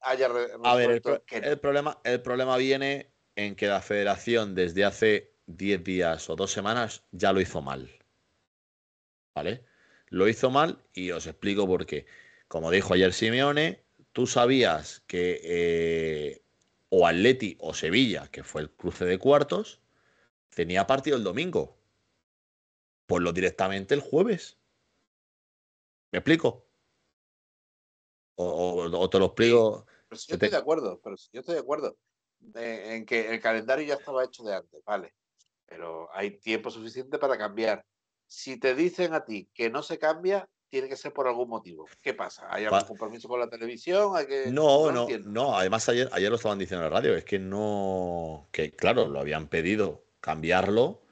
haya 0.00 0.28
re- 0.28 0.48
A 0.64 0.74
ver, 0.74 0.90
el, 0.90 0.96
resuelto 0.96 1.10
pro- 1.10 1.24
que 1.26 1.40
no? 1.40 1.46
el 1.48 1.58
problema, 1.60 2.00
el 2.04 2.22
problema 2.22 2.56
viene 2.56 3.12
en 3.36 3.54
que 3.54 3.66
la 3.66 3.82
federación 3.82 4.54
desde 4.54 4.84
hace 4.84 5.34
10 5.46 5.82
días 5.84 6.28
o 6.30 6.36
dos 6.36 6.50
semanas 6.52 7.04
ya 7.12 7.32
lo 7.32 7.40
hizo 7.40 7.62
mal. 7.62 7.90
¿Vale? 9.34 9.64
Lo 10.08 10.28
hizo 10.28 10.50
mal 10.50 10.82
y 10.92 11.10
os 11.10 11.26
explico 11.26 11.66
por 11.66 11.86
qué. 11.86 12.06
Como 12.48 12.70
dijo 12.70 12.94
ayer 12.94 13.12
Simeone, 13.12 13.84
tú 14.12 14.26
sabías 14.26 15.00
que 15.06 15.40
eh, 15.44 16.42
o 16.88 17.06
Atleti 17.06 17.56
o 17.60 17.74
Sevilla, 17.74 18.28
que 18.30 18.42
fue 18.42 18.62
el 18.62 18.70
cruce 18.70 19.04
de 19.04 19.18
cuartos, 19.18 19.80
tenía 20.50 20.86
partido 20.86 21.16
el 21.16 21.24
domingo. 21.24 21.76
Ponlo 23.06 23.32
directamente 23.32 23.94
el 23.94 24.00
jueves. 24.00 24.58
¿Me 26.12 26.18
explico? 26.20 26.65
O, 28.36 29.08
te 29.10 29.18
lo 29.18 29.26
explico. 29.26 29.86
Pero 30.08 30.18
si 30.18 30.32
yo 30.32 30.38
te- 30.38 30.46
estoy 30.46 30.56
de 30.56 30.62
acuerdo, 30.62 31.00
pero 31.02 31.16
si 31.16 31.30
yo 31.32 31.40
estoy 31.40 31.54
de 31.54 31.60
acuerdo 31.60 31.96
en 32.54 33.04
que 33.06 33.30
el 33.30 33.40
calendario 33.40 33.86
ya 33.86 33.94
estaba 33.94 34.24
hecho 34.24 34.44
de 34.44 34.54
antes, 34.54 34.82
vale. 34.84 35.14
Pero 35.66 36.08
hay 36.12 36.38
tiempo 36.38 36.70
suficiente 36.70 37.18
para 37.18 37.36
cambiar. 37.36 37.84
Si 38.26 38.58
te 38.58 38.74
dicen 38.74 39.14
a 39.14 39.24
ti 39.24 39.48
que 39.52 39.70
no 39.70 39.82
se 39.82 39.98
cambia, 39.98 40.48
tiene 40.68 40.88
que 40.88 40.96
ser 40.96 41.12
por 41.12 41.26
algún 41.26 41.48
motivo. 41.48 41.86
¿Qué 42.00 42.12
pasa? 42.14 42.46
¿Hay 42.50 42.64
algún 42.64 42.84
compromiso 42.84 43.28
con 43.28 43.40
la 43.40 43.48
televisión? 43.48 44.12
¿Hay 44.16 44.26
que... 44.26 44.50
No, 44.52 44.90
no, 44.92 45.02
entiendo. 45.02 45.30
no. 45.30 45.56
Además, 45.56 45.88
ayer, 45.88 46.08
ayer 46.12 46.28
lo 46.28 46.36
estaban 46.36 46.58
diciendo 46.58 46.84
en 46.84 46.92
la 46.92 46.96
radio. 47.00 47.16
Es 47.16 47.24
que 47.24 47.38
no. 47.38 48.48
Que 48.52 48.72
claro, 48.72 49.08
lo 49.08 49.20
habían 49.20 49.48
pedido 49.48 50.04
cambiarlo. 50.20 51.02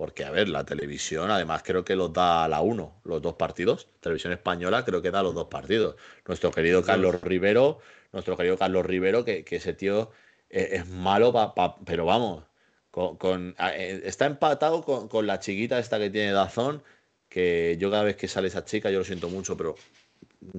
Porque, 0.00 0.24
a 0.24 0.30
ver, 0.30 0.48
la 0.48 0.64
televisión, 0.64 1.30
además, 1.30 1.62
creo 1.62 1.84
que 1.84 1.94
los 1.94 2.10
da 2.10 2.44
a 2.44 2.48
la 2.48 2.62
1, 2.62 3.02
los 3.04 3.20
dos 3.20 3.34
partidos. 3.34 3.86
Televisión 4.00 4.32
española 4.32 4.82
creo 4.82 5.02
que 5.02 5.10
da 5.10 5.22
los 5.22 5.34
dos 5.34 5.48
partidos. 5.48 5.96
Nuestro 6.26 6.50
querido 6.50 6.78
Los 6.78 6.86
Carlos. 6.86 7.20
Rivero, 7.20 7.80
nuestro 8.10 8.34
querido 8.34 8.56
Carlos 8.56 8.86
Rivero, 8.86 9.26
que, 9.26 9.44
que 9.44 9.56
ese 9.56 9.74
tío 9.74 10.10
eh, 10.48 10.70
es 10.72 10.86
malo, 10.88 11.34
pa- 11.34 11.54
pa- 11.54 11.76
pero 11.84 12.06
vamos, 12.06 12.44
con, 12.90 13.18
con- 13.18 13.54
a- 13.58 13.76
eh, 13.76 14.00
está 14.06 14.24
empatado 14.24 14.82
con, 14.82 15.06
con 15.06 15.26
la 15.26 15.38
chiquita 15.38 15.78
esta 15.78 15.98
que 15.98 16.08
tiene 16.08 16.32
Dazón, 16.32 16.82
que 17.28 17.76
yo 17.78 17.90
cada 17.90 18.04
vez 18.04 18.16
que 18.16 18.26
sale 18.26 18.48
esa 18.48 18.64
chica, 18.64 18.90
yo 18.90 19.00
lo 19.00 19.04
siento 19.04 19.28
mucho, 19.28 19.54
pero 19.54 19.74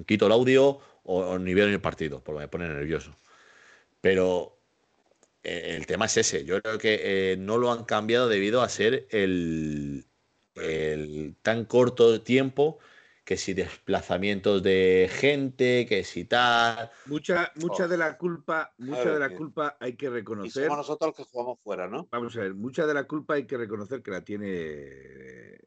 quito 0.05 0.27
el 0.27 0.33
audio 0.33 0.79
o, 1.03 1.17
o 1.19 1.39
ni 1.39 1.55
veo 1.55 1.65
ni 1.65 1.73
el 1.73 1.81
partido, 1.81 2.21
porque 2.23 2.41
me 2.41 2.47
pone 2.47 2.67
nervioso. 2.67 3.09
Pero 4.01 4.60
el 5.43 5.85
tema 5.85 6.05
es 6.05 6.17
ese. 6.17 6.45
Yo 6.45 6.61
creo 6.61 6.77
que 6.77 7.31
eh, 7.33 7.37
no 7.37 7.57
lo 7.57 7.71
han 7.71 7.83
cambiado 7.85 8.27
debido 8.29 8.61
a 8.61 8.69
ser 8.69 9.07
el, 9.11 10.05
el 10.55 11.35
tan 11.41 11.65
corto 11.65 12.21
tiempo 12.21 12.79
que 13.23 13.37
si 13.37 13.53
desplazamientos 13.53 14.61
de 14.63 15.09
gente, 15.11 15.85
que 15.87 16.03
si 16.03 16.25
tal. 16.25 16.89
Mucha, 17.05 17.51
mucha 17.55 17.85
Oh. 17.85 17.87
de 17.87 17.97
la 17.97 18.17
culpa, 18.17 18.73
mucha 18.79 19.13
de 19.13 19.19
la 19.19 19.29
que- 19.29 19.35
culpa 19.35 19.77
hay 19.79 19.93
que 19.95 20.07
Y 20.07 20.09
reconocer. 20.09 20.63
somos 20.65 20.77
nosotros 20.79 21.09
los 21.09 21.15
que 21.27 21.31
jugamos 21.31 21.59
fuera, 21.63 21.87
¿no? 21.87 22.07
Vamos 22.11 22.35
a 22.35 22.41
ver, 22.41 22.53
mucha 22.55 22.85
de 22.85 22.93
la 22.93 23.03
culpa 23.05 23.35
hay 23.35 23.45
que 23.45 23.57
reconocer 23.57 24.01
que 24.01 24.11
la 24.11 24.21
tiene 24.23 24.47
eh, 24.49 25.59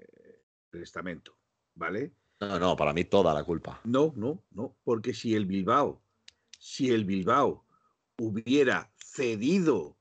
el 0.72 0.82
estamento, 0.82 1.36
¿vale? 1.74 2.12
No, 2.40 2.58
no, 2.58 2.76
para 2.76 2.92
mí 2.92 3.04
toda 3.04 3.32
la 3.32 3.44
culpa. 3.44 3.80
No, 3.84 4.12
no, 4.16 4.42
no, 4.50 4.76
porque 4.84 5.14
si 5.14 5.34
el 5.34 5.46
Bilbao, 5.46 6.02
si 6.58 6.90
el 6.90 7.04
Bilbao 7.04 7.64
hubiera 8.18 8.90
cedido 9.14 9.96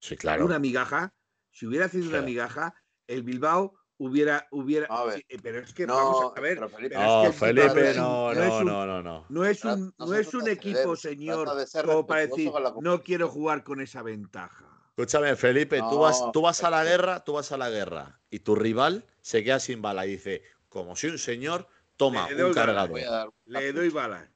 Sí, 0.00 0.16
claro. 0.16 0.44
una 0.44 0.58
migaja, 0.58 1.14
si 1.50 1.66
hubiera 1.66 1.88
cedido 1.88 2.10
una 2.10 2.22
migaja, 2.22 2.74
el 3.06 3.22
Bilbao 3.22 3.74
hubiera, 3.96 4.46
hubiera. 4.50 4.86
A 4.86 5.04
ver. 5.04 5.16
sí, 5.16 5.24
eh, 5.28 5.38
pero 5.42 5.60
es 5.60 5.72
que 5.72 5.86
No, 5.86 5.94
vamos 5.94 6.32
a 6.36 6.40
ver. 6.40 6.56
pero 6.56 6.68
Felipe- 6.68 6.88
pero 6.94 7.00
No, 7.06 7.22
es 7.24 7.32
que 7.34 7.38
Felipe, 7.38 7.90
es 7.90 7.96
un- 7.96 8.02
no, 8.02 8.32
es 8.32 8.38
no, 8.38 8.58
un- 8.58 8.66
no, 8.66 8.86
no, 8.86 9.02
no. 9.02 9.26
No 9.28 9.44
es 9.44 9.64
un, 9.64 9.94
no 9.98 10.14
es 10.14 10.34
un 10.34 10.48
equipo, 10.48 10.96
señor, 10.96 11.44
trata 11.44 11.60
de 11.60 11.66
ser 11.66 11.84
como 11.86 12.06
para 12.06 12.20
decir, 12.26 12.46
no 12.50 12.52
competición". 12.52 12.98
quiero 12.98 13.28
jugar 13.28 13.64
con 13.64 13.80
esa 13.80 14.02
ventaja. 14.02 14.66
Escúchame, 14.96 15.34
Felipe, 15.36 15.78
tú, 15.90 15.98
vas, 15.98 16.22
tú 16.32 16.42
vas 16.42 16.62
a 16.62 16.70
la 16.70 16.84
guerra, 16.84 17.24
tú 17.24 17.32
vas 17.34 17.50
a 17.50 17.56
la 17.56 17.68
guerra 17.70 18.20
y 18.30 18.40
tu 18.40 18.54
rival 18.54 19.04
se 19.22 19.42
queda 19.42 19.58
sin 19.58 19.82
bala 19.82 20.06
y 20.06 20.10
dice, 20.12 20.42
como 20.68 20.94
soy 20.96 21.10
un 21.10 21.18
señor, 21.18 21.66
toma 21.96 22.28
un 22.28 22.52
cargador. 22.52 23.00
Le 23.46 23.72
doy 23.72 23.88
balas, 23.90 24.28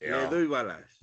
le 0.00 0.26
doy 0.26 0.46
balas. 0.46 0.97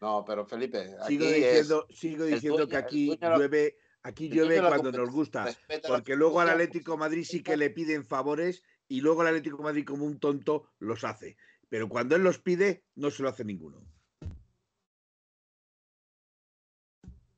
No, 0.00 0.24
pero 0.26 0.44
Felipe, 0.46 0.94
aquí 1.00 1.16
Sigo 1.16 1.24
es- 1.24 1.34
diciendo, 1.34 1.86
sigo 1.90 2.24
diciendo 2.24 2.58
dueño- 2.66 2.70
que 2.70 2.76
aquí 2.76 3.16
de 3.16 3.28
llueve, 3.36 3.78
aquí 4.02 4.28
llueve 4.28 4.60
de 4.60 4.68
cuando 4.68 4.92
nos 4.92 5.10
gusta. 5.10 5.46
Porque 5.86 6.16
luego 6.16 6.40
al 6.40 6.50
Atlético 6.50 6.92
de 6.92 6.98
Madrid 6.98 7.24
sí 7.24 7.42
que 7.42 7.56
le 7.56 7.70
piden 7.70 8.04
favores 8.04 8.62
y 8.88 9.00
luego 9.00 9.22
el 9.22 9.28
Atlético 9.28 9.56
de 9.58 9.62
Madrid 9.64 9.86
como 9.86 10.04
un 10.04 10.18
tonto 10.20 10.70
los 10.78 11.04
hace. 11.04 11.36
Pero 11.68 11.88
cuando 11.88 12.14
él 12.14 12.22
los 12.22 12.38
pide, 12.38 12.84
no 12.94 13.10
se 13.10 13.22
lo 13.22 13.28
hace 13.28 13.44
ninguno. 13.44 13.82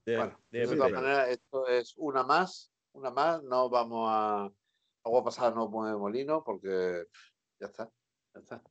Bueno, 0.04 0.40
de 0.50 0.66
sí, 0.66 0.74
todas 0.76 0.90
maneras, 0.92 1.28
esto 1.28 1.66
es 1.68 1.94
una 1.96 2.22
más, 2.22 2.72
una 2.92 3.10
más. 3.10 3.42
No 3.42 3.68
vamos 3.68 4.08
a. 4.10 4.50
Agua 5.04 5.24
pasada 5.24 5.52
no 5.54 5.68
mueve 5.68 5.96
molino 5.96 6.42
porque 6.44 7.04
ya 7.60 7.66
está, 7.66 7.90
ya 8.34 8.40
está. 8.40 8.62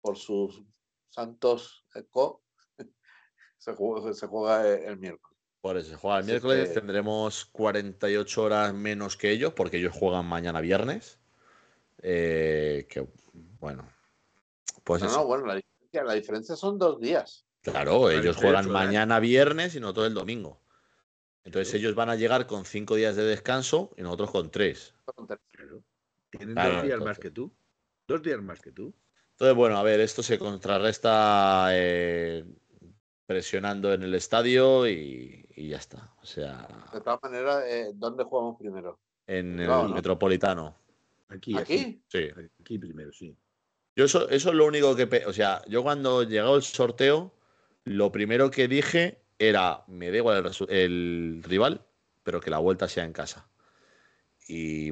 Por 0.00 0.16
sus 0.16 0.62
santos 1.08 1.84
eco 1.94 2.42
se 3.58 3.72
juega, 3.74 4.12
se 4.12 4.26
juega 4.26 4.68
el, 4.68 4.98
miércoles. 4.98 5.38
Por 5.60 5.76
eso, 5.76 5.90
se 5.90 5.96
juega 5.96 6.18
el 6.18 6.22
Así 6.22 6.30
miércoles, 6.32 6.68
que- 6.68 6.74
tendremos 6.74 7.44
48 7.46 8.42
horas 8.42 8.74
menos 8.74 9.16
que 9.16 9.30
ellos, 9.30 9.52
porque 9.54 9.78
ellos 9.78 9.94
juegan 9.94 10.26
mañana 10.26 10.60
viernes. 10.60 11.18
Eh, 12.02 12.86
que, 12.88 13.08
bueno, 13.58 13.88
pues 14.84 15.02
no, 15.02 15.08
eso. 15.08 15.18
no, 15.18 15.26
bueno, 15.26 15.46
la 15.46 15.54
diferencia, 15.56 16.04
la 16.04 16.12
diferencia 16.14 16.56
son 16.56 16.78
dos 16.78 17.00
días. 17.00 17.46
Claro, 17.62 18.10
ellos 18.10 18.36
48 18.36 18.40
juegan 18.40 18.70
mañana 18.70 19.18
viernes 19.18 19.74
y 19.74 19.80
nosotros 19.80 20.06
el 20.06 20.14
domingo. 20.14 20.60
Entonces 21.42 21.74
ellos 21.74 21.94
van 21.94 22.10
a 22.10 22.16
llegar 22.16 22.46
con 22.46 22.64
cinco 22.64 22.96
días 22.96 23.16
de 23.16 23.24
descanso 23.24 23.92
y 23.96 24.02
nosotros 24.02 24.30
con 24.30 24.50
tres. 24.50 24.94
Claro. 25.52 25.82
Tienen 26.30 26.54
Claro, 26.54 26.72
dos 26.74 26.82
días 26.82 26.94
entonces. 26.94 27.06
más 27.06 27.18
que 27.18 27.30
tú. 27.30 27.56
Dos 28.06 28.22
días 28.22 28.42
más 28.42 28.60
que 28.60 28.72
tú. 28.72 28.94
Entonces, 29.30 29.56
bueno, 29.56 29.76
a 29.76 29.82
ver, 29.82 30.00
esto 30.00 30.22
se 30.22 30.38
contrarresta 30.38 31.68
eh, 31.72 32.44
presionando 33.26 33.92
en 33.92 34.02
el 34.02 34.14
estadio 34.14 34.88
y, 34.88 35.46
y 35.54 35.68
ya 35.68 35.78
está. 35.78 36.14
O 36.22 36.26
sea, 36.26 36.68
De 36.92 37.00
todas 37.00 37.20
maneras, 37.22 37.64
eh, 37.66 37.90
¿dónde 37.94 38.24
jugamos 38.24 38.56
primero? 38.58 38.98
en 39.26 39.60
el. 39.60 39.88
Metropolitano. 39.88 40.76
Aquí, 41.28 41.56
¿Aquí? 41.56 42.00
Sí. 42.08 42.28
aquí. 42.60 42.78
Primero, 42.78 43.12
sí. 43.12 43.36
Yo 43.96 44.04
eso, 44.04 44.28
eso 44.28 44.50
es 44.50 44.54
lo 44.54 44.66
único 44.66 44.94
que... 44.94 45.24
O 45.26 45.32
sea, 45.32 45.62
yo 45.66 45.82
cuando 45.82 46.22
llegó 46.22 46.56
el 46.56 46.62
sorteo, 46.62 47.32
lo 47.84 48.12
primero 48.12 48.50
que 48.50 48.68
dije 48.68 49.22
era, 49.38 49.84
me 49.86 50.10
da 50.10 50.18
igual 50.18 50.52
el, 50.68 51.42
rival, 51.42 51.84
pero 52.22 52.40
que 52.40 52.50
la 52.50 52.58
vuelta 52.58 52.88
sea 52.88 53.04
en 53.04 53.12
casa. 53.12 53.48
Y 54.46 54.90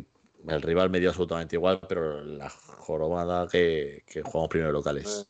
el 0.48 0.62
rival 0.62 0.90
me 0.90 1.01
dio 1.01 1.11
absolutamente 1.11 1.56
igual, 1.56 1.81
pero 1.86 2.23
la 2.23 2.48
jorobada 2.48 3.47
que, 3.47 4.02
que 4.06 4.23
jugamos 4.23 4.48
primero 4.48 4.73
locales. 4.73 5.28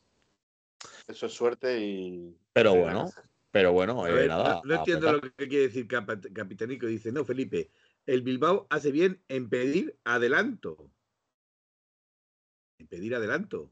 Eso 1.06 1.27
es 1.27 1.32
suerte 1.32 1.78
y. 1.78 2.36
Pero 2.52 2.74
bueno, 2.74 3.11
pero 3.51 3.73
bueno, 3.73 4.06
eh, 4.06 4.27
nada. 4.27 4.62
no, 4.65 4.74
entiendo 4.74 5.12
lo 5.12 5.20
que 5.20 5.48
quiere 5.48 5.69
decir 5.69 5.86
Capitanico. 5.86 6.86
Dice, 6.86 7.12
no, 7.12 7.24
Felipe, 7.24 7.70
el 8.06 8.23
Bilbao 8.23 8.66
hace 8.70 8.90
bien 8.90 9.23
en 9.28 9.48
pedir 9.48 9.98
adelanto. 10.05 10.90
En 12.78 12.89
pedir 12.89 13.15
adelanto. 13.15 13.70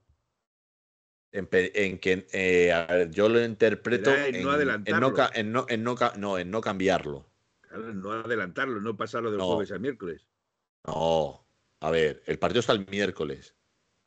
En, 1.33 1.99
que, 1.99 2.27
eh, 2.33 2.73
a 2.73 2.87
ver, 2.87 3.11
yo 3.11 3.29
lo 3.29 3.43
interpreto 3.43 4.15
en 4.15 4.35
en, 4.37 4.43
no 4.43 4.51
en 4.51 4.55
adelantarlo. 4.55 5.01
no, 5.01 5.31
en 5.35 5.53
no- 5.53 5.67
en 5.69 5.83
no 5.83 6.39
en 6.39 6.51
no 6.51 6.61
cambiarlo. 6.61 7.27
Claro, 7.63 7.95
no 7.95 8.13
adelantarlo, 8.13 8.81
no 8.81 8.97
pasarlo 8.97 9.31
del 9.31 9.39
No. 9.39 9.47
jueves 9.47 9.73
a 9.73 9.79
miércoles. 9.79 10.29
No, 10.87 11.47
a 11.81 11.91
ver, 11.91 12.23
el 12.27 12.39
partido 12.39 12.61
está 12.61 12.75
el 12.75 12.87
miércoles. 12.87 13.55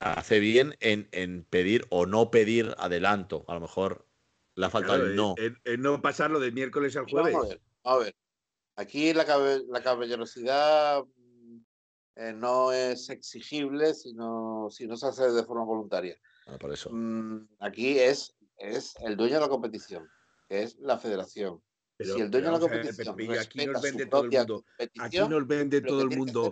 Hace 0.05 0.39
bien 0.39 0.75
en, 0.81 1.09
en 1.13 1.45
pedir 1.45 1.87
o 1.89 2.05
no 2.05 2.29
pedir 2.29 2.75
adelanto. 2.77 3.43
A 3.47 3.55
lo 3.55 3.61
mejor 3.61 4.07
le 4.53 4.67
ha 4.67 4.69
faltado 4.69 4.97
Claro, 4.99 5.09
el 5.09 5.15
no. 5.15 5.33
en- 5.37 5.57
en 5.63 5.81
no 5.81 5.99
pasarlo 5.99 6.39
del 6.39 6.53
miércoles 6.53 6.95
al 6.95 7.07
jueves. 7.09 7.33
Vamos 7.33 7.45
a 7.47 7.49
ver, 7.49 7.61
vamos 7.83 8.01
a 8.01 8.03
ver. 8.05 8.15
Aquí 8.75 9.13
la, 9.15 9.25
cabe- 9.25 9.63
la 9.67 9.81
caballerosidad 9.81 11.03
mm, 11.05 11.57
eh, 12.17 12.33
no 12.33 12.71
es 12.71 13.09
exigible 13.09 13.95
sino, 13.95 14.67
si 14.69 14.85
no 14.85 14.95
se 14.95 15.07
hace 15.07 15.31
de 15.31 15.43
forma 15.43 15.63
voluntaria. 15.63 16.15
Ah, 16.45 16.59
por 16.59 16.71
eso. 16.71 16.91
Mm, 16.91 17.47
Aquí 17.59 17.97
es, 17.97 18.35
es 18.59 18.93
el 19.01 19.17
dueño 19.17 19.35
de 19.35 19.41
la 19.41 19.49
competición, 19.49 20.07
que 20.47 20.61
es 20.61 20.77
la 20.77 20.99
federación. 20.99 21.63
Pero- 21.97 22.15
si 22.15 22.21
el 22.21 22.29
dueño 22.31 22.59
de 22.59 22.59
la 22.59 22.67
ver, 23.15 23.39
aquí 23.39 23.65
nos 23.65 23.81
vende 23.81 24.05
todo 24.05 24.23
el 24.25 24.31
mundo. 24.31 24.65
Aquí 24.99 25.17
nos 25.19 25.47
vende 25.47 25.81
todo 25.81 26.01
el 26.01 26.17
mundo. 26.17 26.51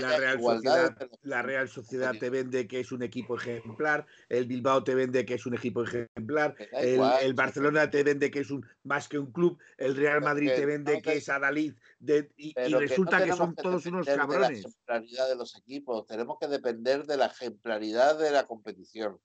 La 0.00 0.18
Real, 0.18 0.40
Sociedad, 0.40 0.86
entre 0.88 1.06
los 1.06 1.18
la 1.22 1.42
Real 1.42 1.68
Sociedad 1.68 2.14
te 2.18 2.30
vende 2.30 2.66
que 2.66 2.80
es 2.80 2.90
un 2.90 3.02
equipo 3.02 3.36
ejemplar, 3.36 4.06
el 4.28 4.46
Bilbao 4.46 4.82
te 4.82 4.94
vende 4.94 5.24
que 5.24 5.34
es 5.34 5.46
un 5.46 5.54
equipo 5.54 5.84
ejemplar, 5.84 6.56
el, 6.72 7.34
Barcelona 7.34 7.88
te 7.88 8.02
vende 8.02 8.30
que 8.30 8.40
es 8.40 8.50
un 8.50 8.66
más 8.82 9.08
que 9.08 9.18
un 9.18 9.30
club, 9.30 9.58
el 9.78 9.96
Real 9.96 10.20
Madrid 10.22 10.48
que 10.50 10.56
te 10.56 10.66
vende 10.66 10.94
no 10.94 11.02
que 11.02 11.12
es 11.14 11.28
Adalid, 11.28 11.74
de- 11.98 12.30
y, 12.36 12.48
y 12.50 12.54
Pero 12.54 12.66
que 12.66 12.72
no 12.72 12.78
resulta 12.80 13.24
que, 13.24 13.32
son 13.32 13.54
que 13.54 13.62
todos 13.62 13.86
unos 13.86 14.06
de 14.06 14.16
la 14.16 14.18
cabrones. 14.26 14.58
ejemplaridad 14.60 15.28
de 15.28 15.36
los 15.36 15.56
equipos, 15.56 16.06
tenemos 16.06 16.36
que 16.40 16.48
depender 16.48 17.04
de 17.06 17.16
la 17.16 17.26
ejemplaridad 17.26 18.18
de 18.18 18.30
la 18.32 18.46
competición. 18.46 19.18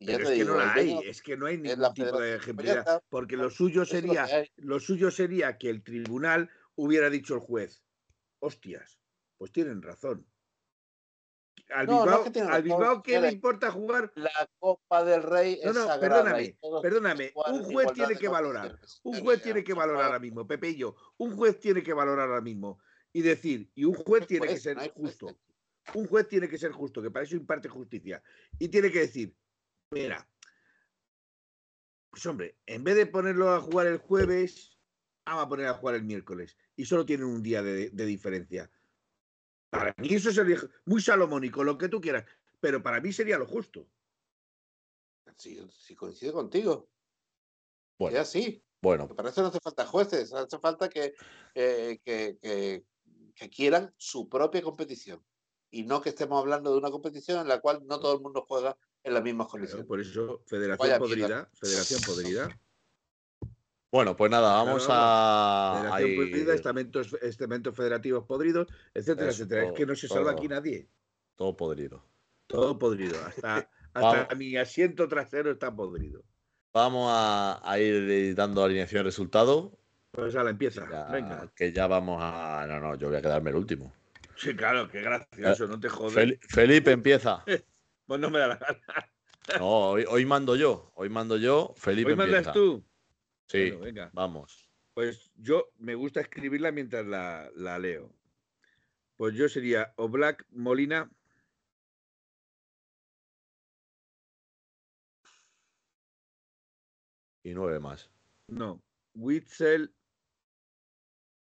Y 0.00 0.06
Pero 0.06 0.22
es 0.24 0.28
que 0.30 0.34
digo, 0.34 0.48
no 0.52 0.56
la 0.56 0.72
hay, 0.72 0.98
es 1.04 1.22
que 1.22 1.36
no 1.36 1.44
hay 1.46 1.58
ningún 1.58 1.92
tipo 1.92 2.06
de. 2.06 2.32
Pues 2.32 2.42
ejemplaridad, 2.42 3.02
porque 3.10 3.36
lo 3.36 3.50
suyo 3.50 3.80
lo 3.80 3.84
sería, 3.86 4.24
que 4.26 4.50
lo 4.56 4.80
suyo 4.80 5.10
sería 5.10 5.58
que 5.58 5.68
el 5.68 5.82
tribunal 5.84 6.50
hubiera 6.74 7.10
dicho 7.10 7.34
el 7.34 7.40
juez, 7.40 7.84
hostias, 8.38 8.98
pues 9.36 9.52
tienen 9.52 9.82
razón. 9.82 10.26
Al 11.68 11.86
No, 11.86 12.04
no 12.06 12.24
es 12.24 12.30
que 12.32 12.40
al 12.40 12.62
Bilbao 12.62 13.02
¿qué 13.02 13.20
le 13.20 13.30
importa 13.30 13.70
jugar? 13.70 14.10
La 14.16 14.50
Copa 14.58 15.04
del 15.04 15.22
Rey 15.22 15.60
No, 15.62 15.70
es 15.70 15.76
no, 15.76 15.86
sagrada. 15.86 16.00
perdóname, 16.00 16.58
perdóname, 16.82 17.32
que 17.32 17.50
un 17.52 17.64
juez 17.64 17.92
tiene 17.92 18.16
que 18.16 18.28
valorar. 18.28 18.78
Un 19.04 19.20
juez 19.20 19.42
tiene 19.42 19.62
que 19.62 19.74
valorar 19.74 20.06
ahora 20.06 20.18
mismo, 20.18 20.46
Pepe 20.46 20.70
y 20.70 20.76
yo, 20.76 20.96
un 21.18 21.36
juez 21.36 21.60
tiene 21.60 21.82
que 21.82 21.92
valorar 21.92 22.28
ahora 22.28 22.40
mismo 22.40 22.80
y 23.12 23.20
decir, 23.22 23.70
y 23.74 23.84
un 23.84 23.94
juez 23.94 24.26
tiene 24.26 24.46
que 24.46 24.52
Juez, 24.54 24.62
ser 24.62 24.78
justo, 24.94 25.38
un 25.94 26.06
juez 26.06 26.26
tiene 26.26 26.48
que 26.48 26.58
ser 26.58 26.72
justo, 26.72 27.02
que 27.02 27.10
para 27.10 27.24
eso 27.24 27.36
imparte 27.36 27.68
justicia, 27.68 28.22
y 28.58 28.68
tiene 28.68 28.90
que 28.90 29.00
decir, 29.00 29.36
mira, 29.90 30.28
pues 32.10 32.26
hombre, 32.26 32.58
en 32.66 32.84
vez 32.84 32.96
de 32.96 33.06
ponerlo 33.06 33.50
a 33.50 33.60
jugar 33.60 33.86
el 33.86 33.98
jueves, 33.98 34.78
vamos 35.24 35.44
a 35.44 35.48
poner 35.48 35.66
a 35.66 35.74
jugar 35.74 35.96
el 35.96 36.04
miércoles, 36.04 36.56
y 36.76 36.84
solo 36.84 37.06
tienen 37.06 37.26
un 37.26 37.42
día 37.42 37.62
de, 37.62 37.90
de 37.90 38.06
diferencia. 38.06 38.70
Para 39.70 39.94
mí 39.98 40.08
eso 40.10 40.32
sería 40.32 40.58
muy 40.84 41.00
salomónico, 41.00 41.62
lo 41.62 41.78
que 41.78 41.88
tú 41.88 42.00
quieras, 42.00 42.24
pero 42.60 42.82
para 42.82 43.00
mí 43.00 43.12
sería 43.12 43.38
lo 43.38 43.46
justo. 43.46 43.88
Sí, 45.36 45.64
sí 45.70 45.94
coincido 45.94 46.32
contigo. 46.32 46.90
Bueno, 47.98 48.16
Es 48.16 48.22
así. 48.22 48.64
bueno, 48.82 49.08
Para 49.14 49.30
eso 49.30 49.42
no 49.42 49.48
hace 49.48 49.60
falta 49.60 49.86
jueces, 49.86 50.32
hace 50.32 50.58
falta 50.58 50.88
que, 50.88 51.14
eh, 51.54 52.00
que, 52.04 52.38
que- 52.40 52.84
que 53.34 53.48
quieran 53.48 53.94
su 53.96 54.28
propia 54.28 54.60
competición. 54.60 55.24
Y 55.70 55.84
no 55.84 56.02
que 56.02 56.08
estemos 56.10 56.38
hablando 56.40 56.72
de 56.72 56.78
una 56.78 56.90
competición 56.90 57.40
en 57.40 57.48
la 57.48 57.60
cual 57.60 57.86
no 57.86 58.00
todo 58.00 58.14
el 58.14 58.20
mundo 58.20 58.44
juega 58.46 58.76
en 59.02 59.14
las 59.14 59.22
mismas 59.22 59.46
Claro, 59.46 59.50
condiciones. 59.50 59.86
por 59.86 60.00
eso, 60.00 60.42
Federación 60.46 60.98
podrida. 60.98 61.48
Federación 61.54 62.00
podrida. 62.02 62.48
bueno, 63.92 64.16
pues 64.16 64.30
nada, 64.30 64.52
vamos 64.62 64.86
Claro, 64.86 65.00
a. 65.02 65.78
Federación 65.80 66.10
ahí- 66.10 66.16
podrida, 66.16 66.54
estamentos, 66.54 67.16
estamentos 67.22 67.74
federativos 67.76 68.24
podridos, 68.24 68.68
etcétera, 68.94 69.30
Eso, 69.30 69.42
etcétera. 69.44 69.66
Es 69.68 69.72
que 69.72 69.86
no 69.86 69.94
se 69.96 70.06
salva 70.08 70.30
todo. 70.30 70.38
aquí 70.38 70.48
nadie. 70.48 70.88
Todo 71.36 71.56
podrido. 71.56 72.04
Todo 72.46 72.78
podrido. 72.78 73.16
Hasta, 73.24 73.68
hasta 73.94 74.34
mi 74.34 74.56
asiento 74.56 75.08
trasero 75.08 75.50
está 75.50 75.74
podrido. 75.74 76.22
Vamos 76.72 77.08
a, 77.12 77.60
a 77.68 77.78
ir 77.80 78.34
dando 78.34 78.62
alineación 78.62 79.00
y 79.00 79.04
resultado. 79.04 79.72
Pues 80.12 80.34
la 80.34 80.50
empieza. 80.50 80.88
Ya- 80.90 81.06
Venga. 81.06 81.50
Que 81.56 81.72
ya 81.72 81.86
vamos 81.86 82.18
a. 82.20 82.64
No, 82.68 82.78
no, 82.80 82.94
yo 82.96 83.08
voy 83.08 83.16
a 83.16 83.22
quedarme 83.22 83.50
el 83.50 83.56
último. 83.56 83.92
Sí, 84.36 84.54
claro, 84.56 84.88
qué 84.88 85.00
gracioso, 85.02 85.66
no 85.66 85.78
te 85.80 85.88
jodes. 85.88 86.14
Fel- 86.14 86.38
Felipe 86.48 86.92
empieza. 86.92 87.44
Pues 88.10 88.20
no 88.20 88.28
me 88.28 88.40
da 88.40 88.48
la 88.48 88.56
gana. 88.56 88.80
No, 89.60 89.90
hoy, 89.90 90.04
hoy 90.08 90.26
mando 90.26 90.56
yo. 90.56 90.90
Hoy 90.96 91.08
mando 91.08 91.36
yo. 91.36 91.72
Felipe 91.76 92.10
Hoy 92.10 92.16
mandas 92.16 92.38
empieza. 92.38 92.52
tú. 92.52 92.84
Sí, 93.46 93.70
Bueno, 93.70 93.84
venga. 93.84 94.10
vamos. 94.12 94.68
Pues 94.94 95.30
yo 95.36 95.68
me 95.78 95.94
gusta 95.94 96.20
escribirla 96.20 96.72
mientras 96.72 97.06
la, 97.06 97.48
la 97.54 97.78
leo. 97.78 98.12
Pues 99.16 99.36
yo 99.36 99.48
sería 99.48 99.94
Oblak 99.96 100.44
Molina, 100.50 101.08
Y 107.44 107.54
nueve 107.54 107.78
más. 107.78 108.10
no, 108.48 108.82
Witzel, 109.14 109.94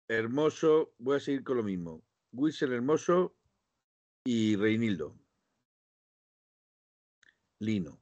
Hermoso, 0.09 0.95
voy 0.97 1.19
a 1.19 1.20
seguir 1.20 1.45
con 1.45 1.59
lo 1.59 1.62
mismo. 1.62 2.03
Witzel, 2.32 2.73
Hermoso 2.73 3.36
y 4.24 4.57
Reinildo. 4.57 5.15
Lino. 7.65 8.01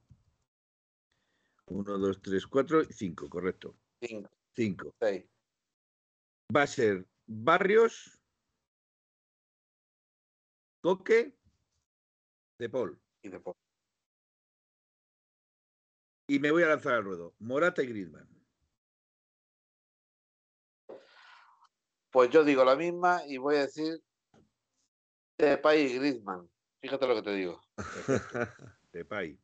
Uno, 1.67 1.97
dos, 1.97 2.21
tres, 2.21 2.45
cuatro 2.45 2.81
y 2.81 2.91
cinco, 2.91 3.29
correcto. 3.29 3.75
Cinco, 4.01 4.29
Cinco. 4.53 4.95
seis. 4.99 5.25
Va 6.55 6.63
a 6.63 6.67
ser 6.67 7.07
Barrios, 7.25 8.19
Coque, 10.81 11.37
De 12.59 12.69
Paul. 12.69 12.99
Y 13.21 13.29
después. 13.29 13.55
Y 16.27 16.39
me 16.39 16.51
voy 16.51 16.63
a 16.63 16.67
lanzar 16.67 16.93
al 16.95 17.03
ruedo. 17.05 17.33
Morata 17.39 17.81
y 17.81 17.87
Griezmann. 17.87 18.27
Pues 22.11 22.29
yo 22.29 22.43
digo 22.43 22.63
la 22.63 22.75
misma 22.75 23.21
y 23.25 23.37
voy 23.37 23.55
a 23.55 23.61
decir 23.61 24.03
Depay 25.37 25.81
y 25.81 25.97
Griezmann. 25.97 26.49
Fíjate 26.81 27.07
lo 27.07 27.15
que 27.15 27.21
te 27.23 27.33
digo. 27.33 27.61
Depay. 28.91 29.42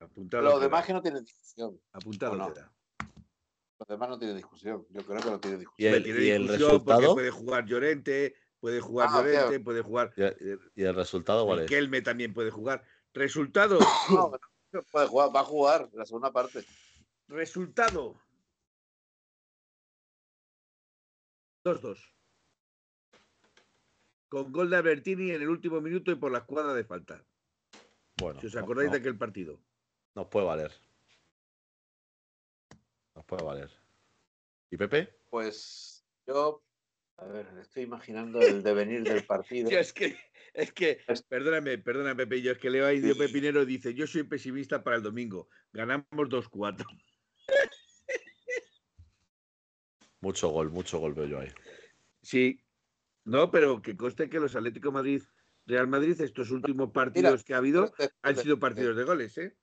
Apuntado. 0.00 0.42
Los 0.42 0.60
demás 0.60 0.86
que 0.86 0.92
no 0.92 1.02
tienen 1.02 1.24
discusión. 1.24 1.80
Apuntado 1.92 2.32
¿o 2.32 2.36
no? 2.36 2.52
queda. 2.52 2.72
Los 3.78 3.88
demás 3.88 4.08
no 4.08 4.18
tienen 4.18 4.36
discusión. 4.36 4.86
Yo 4.90 5.04
creo 5.04 5.20
que 5.20 5.30
no 5.30 5.40
tienen 5.40 5.58
Y 5.58 5.60
discusión. 5.60 5.94
el, 5.94 6.02
Tiene 6.02 6.20
y 6.24 6.30
el 6.30 6.42
discusión 6.42 6.70
porque 6.70 6.90
resultado. 6.92 7.14
Puede 7.14 7.30
jugar 7.30 7.66
Llorente, 7.66 8.34
puede 8.60 8.80
jugar 8.80 9.08
Ah, 9.10 9.16
Llorente, 9.18 9.46
claro. 9.48 9.64
puede 9.64 9.82
jugar. 9.82 10.12
Y 10.16 10.22
el, 10.22 10.60
y 10.74 10.82
el 10.84 10.94
resultado, 10.94 11.46
¿cuál 11.46 11.60
es? 11.60 11.68
Kelme 11.68 12.02
también 12.02 12.32
puede 12.34 12.50
jugar. 12.50 12.82
Resultado. 13.12 13.78
No, 14.10 14.32
no 14.72 14.82
puede 14.92 15.06
jugar, 15.06 15.34
va 15.34 15.40
a 15.40 15.44
jugar 15.44 15.90
la 15.92 16.04
segunda 16.06 16.32
parte. 16.32 16.64
Resultado. 17.28 18.16
2-2. 21.64 21.98
Con 24.28 24.52
gol 24.52 24.70
de 24.70 24.76
Albertini 24.76 25.30
en 25.32 25.42
el 25.42 25.48
último 25.48 25.80
minuto 25.80 26.10
y 26.10 26.14
por 26.14 26.30
la 26.30 26.38
escuadra 26.38 26.72
de 26.72 26.84
falta. 26.84 27.24
Bueno, 28.16 28.40
Si 28.40 28.46
os 28.46 28.54
no- 28.54 28.60
acordáis 28.60 28.88
no- 28.88 28.92
de 28.92 28.98
aquel 28.98 29.18
partido. 29.18 29.60
Nos 30.14 30.26
puede 30.28 30.46
valer. 30.46 30.72
Nos 33.14 33.24
puede 33.24 33.44
valer. 33.44 33.70
¿Y 34.70 34.76
Pepe? 34.76 35.14
Pues 35.28 36.04
yo, 36.26 36.62
a 37.16 37.26
ver, 37.26 37.46
estoy 37.60 37.82
imaginando 37.84 38.40
el 38.40 38.62
devenir 38.62 39.02
del 39.04 39.24
partido. 39.24 39.68
Tío, 39.68 39.78
es 39.78 39.92
que, 39.92 40.16
es 40.54 40.72
que, 40.72 41.00
perdóname, 41.28 41.78
perdóname, 41.78 42.16
Pepe, 42.16 42.42
yo 42.42 42.52
es 42.52 42.58
que 42.58 42.70
leo 42.70 42.86
ahí 42.86 43.00
Pepinero 43.14 43.64
dice, 43.64 43.94
yo 43.94 44.06
soy 44.06 44.24
pesimista 44.24 44.82
para 44.82 44.96
el 44.96 45.02
domingo, 45.02 45.48
ganamos 45.72 46.06
2-4. 46.10 46.86
Mucho 50.22 50.50
gol, 50.50 50.70
mucho 50.70 50.98
gol 50.98 51.14
veo 51.14 51.24
yo 51.24 51.40
ahí. 51.40 51.48
Sí, 52.20 52.62
no, 53.24 53.50
pero 53.50 53.80
que 53.80 53.96
conste 53.96 54.28
que 54.28 54.38
los 54.38 54.54
Atlético 54.54 54.92
Madrid, 54.92 55.22
Real 55.66 55.88
Madrid, 55.88 56.20
estos 56.20 56.50
últimos 56.50 56.90
partidos 56.90 57.32
Mira, 57.32 57.42
que 57.44 57.54
ha 57.54 57.56
habido 57.56 57.86
Este- 57.86 58.10
han 58.22 58.36
sido 58.36 58.58
partidos 58.58 58.96
de 58.96 59.04
goles, 59.04 59.38
¿eh? 59.38 59.56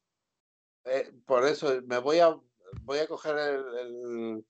Eh, 0.90 1.12
por 1.26 1.46
eso 1.46 1.82
me 1.86 2.00
voy 2.00 2.20
a 2.20 2.38
voy 2.84 3.00
a 3.00 3.08
coger 3.08 3.38
el, 3.38 3.78
el- 3.80 4.46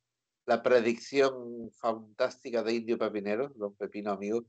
la 0.45 0.63
predicción 0.63 1.69
fantástica 1.71 2.63
de 2.63 2.73
Indio 2.73 2.97
Pepinero, 2.97 3.51
los 3.57 3.73
pepinos 3.75 4.15
amigos. 4.15 4.45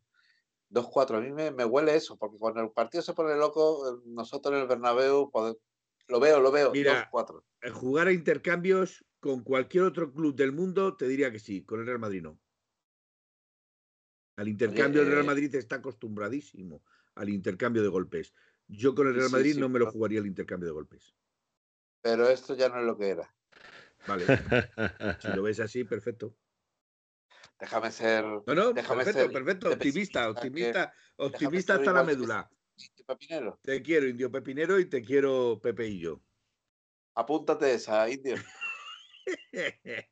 2-4, 0.70 1.16
a 1.16 1.20
mí 1.20 1.32
me, 1.32 1.51
me, 1.51 1.65
huele 1.65 1.97
eso, 1.97 2.16
porque 2.16 2.39
cuando 2.39 2.60
el 2.60 2.70
partido 2.70 3.02
se 3.02 3.15
pone 3.15 3.35
loco, 3.36 3.89
eh, 3.89 4.01
nosotros 4.06 4.55
en 4.55 4.60
el 4.60 4.69
Bernabéu 4.69 5.31
lo 6.09 6.20
veo, 6.20 6.40
lo 6.40 6.52
veo, 6.52 6.73
2-4. 6.73 7.43
Jugar 7.73 8.06
a 8.06 8.12
intercambios 8.12 9.05
con 9.19 9.43
cualquier 9.43 9.85
otro 9.85 10.12
club 10.12 10.36
del 10.36 10.52
mundo, 10.52 10.97
te 10.97 11.09
diría 11.09 11.32
que 11.32 11.40
sí, 11.40 11.65
con 11.65 11.81
el 11.81 11.86
Real 11.86 11.98
Madrid 11.98 12.23
no. 12.23 12.39
Al 14.36 14.47
intercambio 14.47 15.01
del 15.02 15.10
Real 15.10 15.24
eh, 15.24 15.27
Madrid 15.27 15.55
está 15.56 15.77
acostumbradísimo 15.77 16.81
al 17.16 17.28
intercambio 17.28 17.82
de 17.82 17.89
golpes. 17.89 18.35
Yo 18.69 18.94
con 18.94 19.09
el 19.09 19.15
Real 19.16 19.31
Madrid 19.31 19.56
no 19.56 19.69
me 19.69 19.81
lo 19.81 19.90
jugaría 19.90 20.20
el 20.20 20.27
intercambio 20.27 20.69
de 20.69 20.73
golpes. 20.73 21.16
Pero 22.10 22.26
esto 22.30 22.56
ya 22.56 22.70
no 22.70 22.78
es 22.80 22.86
lo 22.86 22.97
que 22.97 23.10
era. 23.10 23.35
Vale. 24.06 24.24
si 25.20 25.28
lo 25.28 25.43
ves 25.43 25.60
así, 25.60 25.85
perfecto. 25.85 26.35
Déjame 27.60 27.90
ser. 27.90 28.24
No, 28.24 28.55
no, 28.55 28.72
perfecto, 28.72 29.30
perfecto. 29.30 29.72
Optimista, 29.72 30.30
optimista, 30.30 30.94
optimista 31.16 31.74
hasta 31.74 31.93
la 31.93 32.02
médula. 32.05 32.51
Pepinero. 33.06 33.60
Te 33.62 33.82
quiero, 33.82 34.09
Indio 34.09 34.30
Pepinero, 34.30 34.78
y 34.78 34.86
te 34.86 35.02
quiero, 35.02 35.60
Pepe 35.62 35.89
y 35.89 35.98
yo. 35.98 36.22
Apúntate 37.14 37.74
esa, 37.74 38.09
Indio. 38.09 38.36
De 39.52 40.09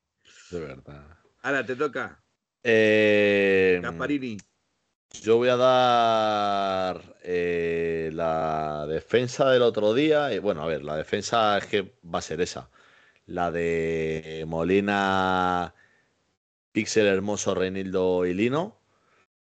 verdad. 0.51 1.16
Ahora 1.40 1.64
te 1.64 1.77
toca. 1.77 2.23
Eh, 2.62 3.81
Gasparini. 3.82 4.36
Yo 5.22 5.36
voy 5.36 5.48
a 5.48 5.56
dar 5.56 7.16
eh, 7.22 8.10
la 8.12 8.86
defensa 8.86 9.51
del 9.51 9.62
otro 9.62 9.94
día. 9.94 10.32
y 10.32 10.38
bueno, 10.38 10.62
a 10.62 10.66
ver, 10.66 10.82
la 10.82 10.97
defensa 10.97 11.59
es 11.59 11.66
que 11.66 11.98
va 12.05 12.20
a 12.20 12.22
ser 12.22 12.40
esa. 12.40 12.70
La 13.26 13.51
de 13.51 14.44
Molina, 14.47 15.74
Pixel 16.72 17.06
Hermoso, 17.06 17.55
Reinildo 17.55 18.24
y 18.26 18.34
Lino. 18.34 18.78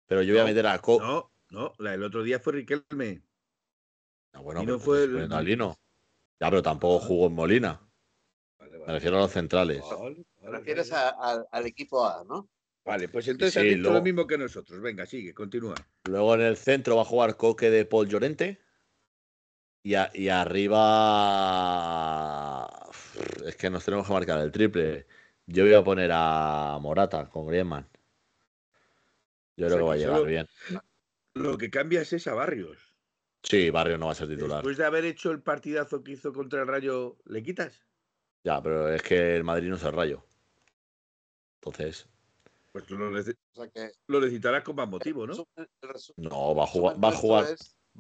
Pero 0.07 0.23
yo 0.23 0.35
voy 0.35 0.43
a 0.43 0.45
meter 0.45 0.67
a 0.67 0.79
Co. 0.79 1.01
No, 1.01 1.31
no, 1.51 1.75
la 1.79 1.93
del 1.93 2.03
otro 2.05 2.23
día 2.23 2.39
fue 2.39 2.55
Riquelme. 2.55 3.23
Ah, 4.33 4.41
bueno, 4.41 4.63
no 4.63 4.79
fue 4.79 5.05
el... 5.05 5.29
Lino. 5.45 5.77
Ya, 6.41 6.51
pero 6.51 6.63
tampoco 6.63 7.05
jugó 7.05 7.27
en 7.27 7.35
Molina. 7.35 7.81
Me 8.59 8.93
refiero 8.95 9.19
a 9.19 9.21
los 9.21 9.33
centrales. 9.33 9.83
Te 10.41 10.49
refieres 10.49 10.93
al 10.93 11.67
equipo 11.67 12.05
A, 12.05 12.25
¿no? 12.25 12.49
Vale, 12.85 13.09
pues 13.09 13.29
entonces 13.29 13.57
ha 13.57 13.61
dicho 13.61 13.93
lo 13.93 14.03
mismo 14.03 14.27
que 14.27 14.37
nosotros. 14.37 14.81
Venga, 14.81 15.07
sigue, 15.07 15.33
continúa. 15.33 15.77
Luego 16.05 16.35
en 16.35 16.41
el 16.41 16.57
centro 16.57 16.97
va 16.97 17.03
a 17.03 17.07
jugar 17.07 17.37
Coque 17.37 17.71
de 17.71 17.85
Paul 17.85 18.09
Llorente. 18.09 18.61
Y, 19.85 19.95
y 20.15 20.29
arriba. 20.29 20.81
Es 23.45 23.57
que 23.57 23.71
nos 23.71 23.85
tenemos 23.85 24.07
que 24.07 24.13
marcar 24.13 24.41
el 24.41 24.51
triple. 24.51 25.07
Yo 25.47 25.65
voy 25.65 25.75
a 25.75 25.85
poner 25.85 26.11
a 26.13 26.79
Morata 26.81 27.29
con 27.29 27.47
Griezmann. 27.47 27.89
Yo 29.57 29.67
creo 29.67 29.79
que 29.79 29.85
va 29.85 29.95
a 29.95 29.97
llegar 29.97 30.25
bien. 30.25 30.49
Lo 31.35 31.59
que 31.59 31.71
cambia 31.71 32.01
es 32.03 32.27
a 32.27 32.35
Barrios. 32.35 32.93
Sí, 33.43 33.71
Barrios 33.71 33.99
no 33.99 34.07
va 34.07 34.13
a 34.13 34.15
ser 34.15 34.29
titular. 34.29 34.59
Después 34.59 34.77
de 34.77 34.85
haber 34.85 35.05
hecho 35.05 35.31
el 35.31 35.43
partidazo 35.43 36.03
que 36.03 36.13
hizo 36.13 36.33
contra 36.33 36.63
el 36.63 36.69
Rayo, 36.69 37.17
¿le 37.25 37.43
quitas? 37.43 37.85
Ya, 38.45 38.63
pero 38.63 38.89
es 38.89 39.03
que 39.03 39.37
el 39.37 39.45
Madrid 39.45 39.69
no 39.69 39.77
es 39.77 39.83
el 39.83 39.93
Rayo. 39.93 40.25
Entonces, 41.61 42.09
pues 42.73 42.89
lo, 42.91 44.21
necesitarás 44.21 44.65
con 44.65 44.77
más 44.77 44.89
motivo, 44.89 45.27
¿no? 45.27 45.35
No, 46.17 46.55
va 46.55 46.65
a 46.65 46.67
jugar, 46.67 47.03
va 47.03 47.09
a 47.09 47.13
jugar, 47.13 47.45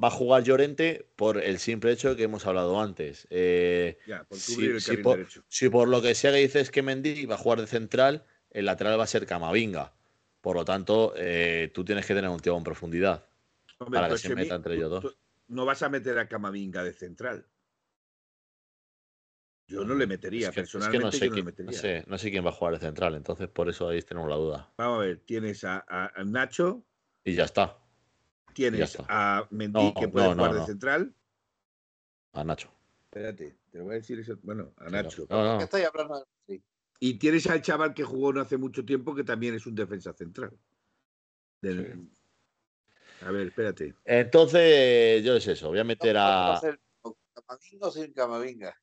va 0.03 0.09
a 0.09 0.11
jugar 0.11 0.43
Llorente 0.43 1.07
por 1.17 1.39
el 1.39 1.59
simple 1.59 1.93
hecho 1.93 2.17
que 2.17 2.23
hemos 2.23 2.47
hablado 2.47 2.81
antes. 2.81 3.27
Eh, 3.29 3.99
si, 4.31 5.69
por, 5.69 5.89
lo 5.89 6.01
que 6.01 6.15
sea 6.15 6.33
que 6.33 6.39
dices 6.39 6.71
que 6.71 6.83
Mendy 6.83 7.27
va 7.27 7.35
a 7.35 7.39
jugar 7.39 7.61
de 7.61 7.67
central, 7.67 8.25
el 8.51 8.65
lateral 8.65 8.99
va 8.99 9.05
a 9.05 9.09
ser 9.09 9.27
Camavinga. 9.27 9.93
Por 10.41 10.57
lo 10.57 10.65
tanto, 10.65 11.13
eh, 11.17 11.71
tú 11.75 11.85
tienes 11.85 12.07
que 12.07 12.15
tener 12.15 12.31
un 12.31 12.41
tío 12.41 12.57
en 12.57 12.65
profundidad 12.65 13.27
para 13.79 14.07
que 14.07 14.13
pues 14.13 14.23
se 14.23 14.35
meta 14.35 14.55
entre 14.55 14.75
ellos 14.75 14.91
dos. 14.91 15.17
No 15.49 15.67
vas 15.67 15.83
a 15.83 15.91
meter 15.91 16.19
a 16.19 16.29
Camavinga 16.29 16.83
de 16.83 16.95
central. 16.95 17.47
Yo 19.67 19.85
no 19.85 19.95
le 19.95 20.07
metería, 20.07 20.53
personalmente. 20.53 21.05
no, 21.05 21.13
sé 21.13 22.05
no, 22.07 22.19
sé, 22.19 22.31
quién 22.31 22.45
va 22.45 22.51
a 22.51 22.53
jugar 22.53 22.75
de 22.75 22.81
central, 22.81 23.15
entonces 23.15 23.49
por 23.49 23.69
eso 23.69 23.89
ahí 23.89 24.03
tenemos 24.03 24.29
la 24.29 24.37
duda. 24.37 24.73
Vamos 24.77 24.99
a 24.99 25.01
ver, 25.01 25.21
tienes 25.21 25.65
a, 25.65 26.13
Nacho. 26.27 26.85
Y 27.25 27.35
ya 27.35 27.45
está. 27.45 27.79
Tienes 28.53 28.99
a 29.09 29.47
Mendy, 29.51 29.95
que 29.95 30.09
puede 30.09 30.35
jugar 30.35 30.55
de 30.55 30.67
central. 30.67 31.15
A 32.33 32.45
Nacho. 32.45 32.71
Espérate, 33.05 33.57
te 33.71 33.81
voy 33.81 33.93
a 33.93 33.95
decir 33.95 34.19
eso. 34.19 34.39
Bueno, 34.43 34.73
a 34.77 34.91
Nacho. 34.91 35.27
¿Qué 35.27 35.65
estoy 35.65 35.83
hablando? 35.83 36.27
Y 36.99 37.15
tienes 37.15 37.49
al 37.49 37.63
chaval 37.63 37.95
que 37.95 38.05
jugó 38.05 38.33
no 38.33 38.41
hace 38.41 38.57
mucho 38.57 38.85
tiempo, 38.85 39.15
que 39.15 39.25
también 39.25 39.55
es 39.55 39.67
un 39.67 39.75
defensa 39.75 40.13
central. 40.13 40.57
A 43.25 43.31
ver, 43.31 43.49
espérate. 43.49 43.95
Entonces, 44.05 45.25
yo 45.25 45.37
es 45.37 45.47
eso, 45.47 45.69
voy 45.69 45.79
a 45.79 45.85
meter 45.85 46.17
a. 46.19 46.61
Camavinga 47.35 47.87
o 47.87 47.91
sin 47.91 48.13
Camavinga? 48.13 48.82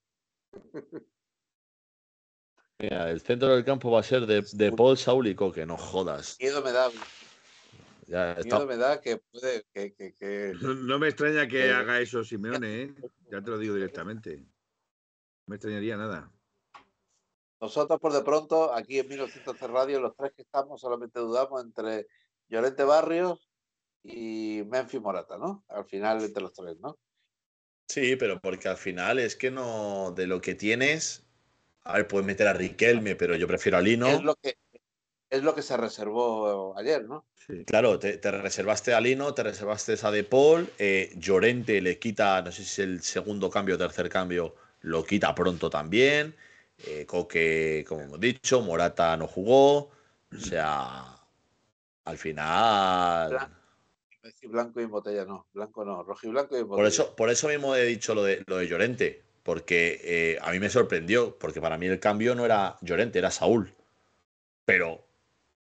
Mira, 2.79 3.11
el 3.11 3.19
centro 3.19 3.49
del 3.49 3.65
campo 3.65 3.91
va 3.91 3.99
a 3.99 4.03
ser 4.03 4.25
de, 4.25 4.71
Paul, 4.71 4.97
Saúl 4.97 5.27
y 5.27 5.35
Coque, 5.35 5.65
no 5.65 5.75
jodas. 5.77 6.37
Miedo 6.39 6.63
me 6.63 6.71
da. 6.71 6.89
Miedo 8.07 8.65
me 8.65 8.77
da 8.77 9.01
que 9.01 9.17
puede. 9.17 9.65
Que, 9.73 10.53
No, 10.61 10.97
me 10.97 11.09
extraña 11.09 11.45
que 11.47 11.71
haga 11.71 11.99
eso 11.99 12.23
Simeone, 12.23 12.83
¿eh? 12.83 12.95
Ya 13.29 13.41
te 13.41 13.51
lo 13.51 13.57
digo 13.57 13.75
directamente. 13.75 14.37
No 14.37 14.45
me 15.47 15.55
extrañaría 15.57 15.97
nada. 15.97 16.31
Nosotros, 17.59 17.99
por 17.99 18.13
de 18.13 18.21
pronto, 18.21 18.73
aquí 18.73 18.99
en 18.99 19.09
1900 19.09 19.59
Radio, 19.69 19.99
los 19.99 20.15
tres 20.15 20.31
que 20.33 20.43
estamos, 20.43 20.79
solamente 20.79 21.19
dudamos 21.19 21.61
entre 21.61 22.07
Llorente 22.47 22.85
Barrios 22.85 23.49
y 24.03 24.63
Memphis 24.67 25.01
Morata, 25.01 25.37
¿no? 25.37 25.65
Al 25.67 25.83
final, 25.83 26.23
entre 26.23 26.41
los 26.41 26.53
tres, 26.53 26.79
¿no? 26.79 26.97
Sí, 27.89 28.15
pero 28.15 28.39
porque 28.39 28.67
al 28.67 28.77
final 28.77 29.17
es 29.17 29.35
que 29.35 29.49
no, 29.49 30.11
de 30.11 30.27
lo 30.27 30.41
que 30.41 30.53
tienes, 30.53 31.23
a 31.83 31.93
ver, 31.93 32.07
puedes 32.07 32.25
meter 32.25 32.47
a 32.47 32.53
Riquelme, 32.53 33.15
pero 33.15 33.35
yo 33.35 33.47
prefiero 33.47 33.79
a 33.79 33.81
Lino. 33.81 34.07
Es 34.07 34.21
lo 34.21 34.35
que, 34.35 34.57
es 35.27 35.41
lo 35.41 35.55
que 35.55 35.63
se 35.63 35.75
reservó 35.75 36.77
ayer, 36.77 37.03
¿no? 37.05 37.25
Sí. 37.47 37.65
Claro, 37.65 37.97
te, 37.97 38.19
reservaste 38.29 38.93
a 38.93 39.01
Lino, 39.01 39.33
te 39.33 39.41
reservaste 39.41 39.97
a 40.03 40.11
De 40.11 40.23
Paul, 40.23 40.69
eh, 40.77 41.11
Llorente 41.17 41.81
le 41.81 41.97
quita, 41.97 42.43
no 42.43 42.51
sé 42.51 42.57
si 42.57 42.69
es 42.69 42.79
el 42.79 43.01
segundo 43.01 43.49
cambio 43.49 43.73
o 43.73 43.79
tercer 43.79 44.07
cambio, 44.07 44.53
lo 44.81 45.03
quita 45.03 45.33
pronto 45.33 45.67
también. 45.67 46.35
Eh, 46.85 47.07
Coque, 47.07 47.83
como 47.87 48.01
hemos 48.01 48.19
dicho, 48.19 48.61
Morata 48.61 49.17
no 49.17 49.25
jugó. 49.25 49.89
O 50.31 50.39
sea, 50.39 51.17
al 52.05 52.17
final 52.19 53.58
decir 54.23 54.49
blanco 54.49 54.79
y 54.79 54.83
en 54.83 54.91
botella, 54.91 55.25
no. 55.25 55.47
Blanco 55.53 55.85
no, 55.85 56.03
rojo 56.03 56.27
y 56.27 56.29
blanco 56.29 56.55
y 56.57 56.61
en 56.61 56.67
botella. 56.67 56.83
Por 56.83 56.87
eso, 56.87 57.15
por 57.15 57.29
eso 57.29 57.47
mismo 57.47 57.75
he 57.75 57.85
dicho 57.85 58.13
lo 58.13 58.23
de, 58.23 58.43
lo 58.47 58.57
de 58.57 58.67
Llorente, 58.67 59.23
porque 59.43 59.99
eh, 60.03 60.39
a 60.41 60.51
mí 60.51 60.59
me 60.59 60.69
sorprendió, 60.69 61.37
porque 61.37 61.61
para 61.61 61.77
mí 61.77 61.87
el 61.87 61.99
cambio 61.99 62.35
no 62.35 62.45
era 62.45 62.77
Llorente, 62.81 63.19
era 63.19 63.31
Saúl. 63.31 63.73
Pero 64.65 65.05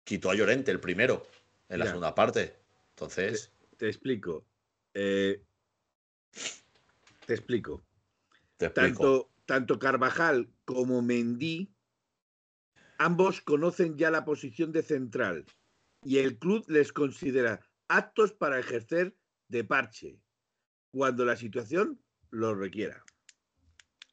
quitó 0.05 0.31
a 0.31 0.35
Llorente 0.35 0.71
el 0.71 0.81
primero, 0.81 1.27
en 1.69 1.79
la 1.79 1.87
segunda 1.87 2.15
parte. 2.15 2.57
Entonces. 2.91 3.53
Te, 3.77 3.87
explico. 3.87 4.45
Eh, 4.95 5.41
te 7.27 7.35
explico. 7.35 7.83
Tanto, 8.75 9.31
tanto 9.47 9.79
Carvajal 9.79 10.49
como 10.65 11.01
Mendy, 11.01 11.73
ambos 12.99 13.41
conocen 13.41 13.97
ya 13.97 14.11
la 14.11 14.25
posición 14.25 14.73
de 14.73 14.83
central 14.83 15.47
y 16.03 16.19
el 16.19 16.39
club 16.39 16.65
les 16.69 16.93
considera 16.93 17.61
actos 17.91 18.33
para 18.33 18.59
ejercer 18.59 19.15
de 19.49 19.65
parche 19.65 20.21
cuando 20.93 21.25
la 21.25 21.37
situación 21.37 22.01
lo 22.31 22.55
requiera. 22.55 23.05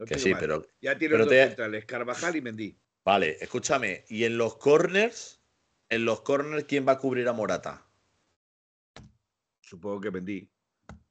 que 0.06 0.20
sí, 0.20 0.34
pero. 0.40 0.66
Ya 0.82 0.98
tiene 0.98 1.18
los 1.18 1.28
dos 1.28 1.36
centrales, 1.36 1.86
Carvajal 1.86 2.36
y 2.36 2.41
Mendy. 2.41 2.80
Vale, 3.06 3.38
escúchame. 3.40 4.04
¿Y 4.10 4.26
en 4.26 4.38
los 4.38 4.58
corners? 4.58 5.41
¿En 5.90 6.04
los 6.04 6.22
corners 6.22 6.66
quién 6.66 6.88
va 6.88 6.94
a 6.94 6.98
cubrir 6.98 7.28
a 7.30 7.34
Morata? 7.34 7.88
Supongo 9.62 10.02
que 10.02 10.12
Mendy, 10.12 10.49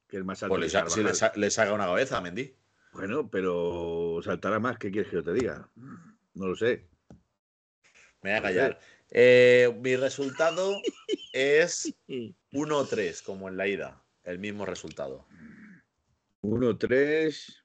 que 0.08 0.18
es 0.18 0.24
más 0.24 0.42
alto. 0.42 0.56
Pues 0.56 0.72
si 0.72 1.02
le, 1.02 1.50
saca 1.50 1.72
una 1.72 1.86
cabeza 1.86 2.18
a 2.18 2.20
Mendy. 2.20 2.54
Bueno, 2.92 3.30
pero 3.30 4.20
saltará 4.24 4.58
más. 4.58 4.78
¿Qué 4.78 4.90
quieres 4.90 5.10
que 5.10 5.16
yo 5.16 5.24
te 5.24 5.32
diga? 5.32 5.70
No 6.34 6.48
lo 6.48 6.56
sé. 6.56 6.88
Me 8.22 8.30
voy 8.30 8.38
a 8.38 8.42
callar. 8.42 8.80
Eh, 9.10 9.74
mi 9.82 9.96
resultado 9.96 10.74
es 11.32 11.94
1-3, 12.56 13.22
como 13.22 13.48
en 13.48 13.56
la 13.56 13.68
ida. 13.68 14.02
El 14.24 14.38
mismo 14.38 14.66
resultado. 14.66 15.26
1-3. 16.42 17.62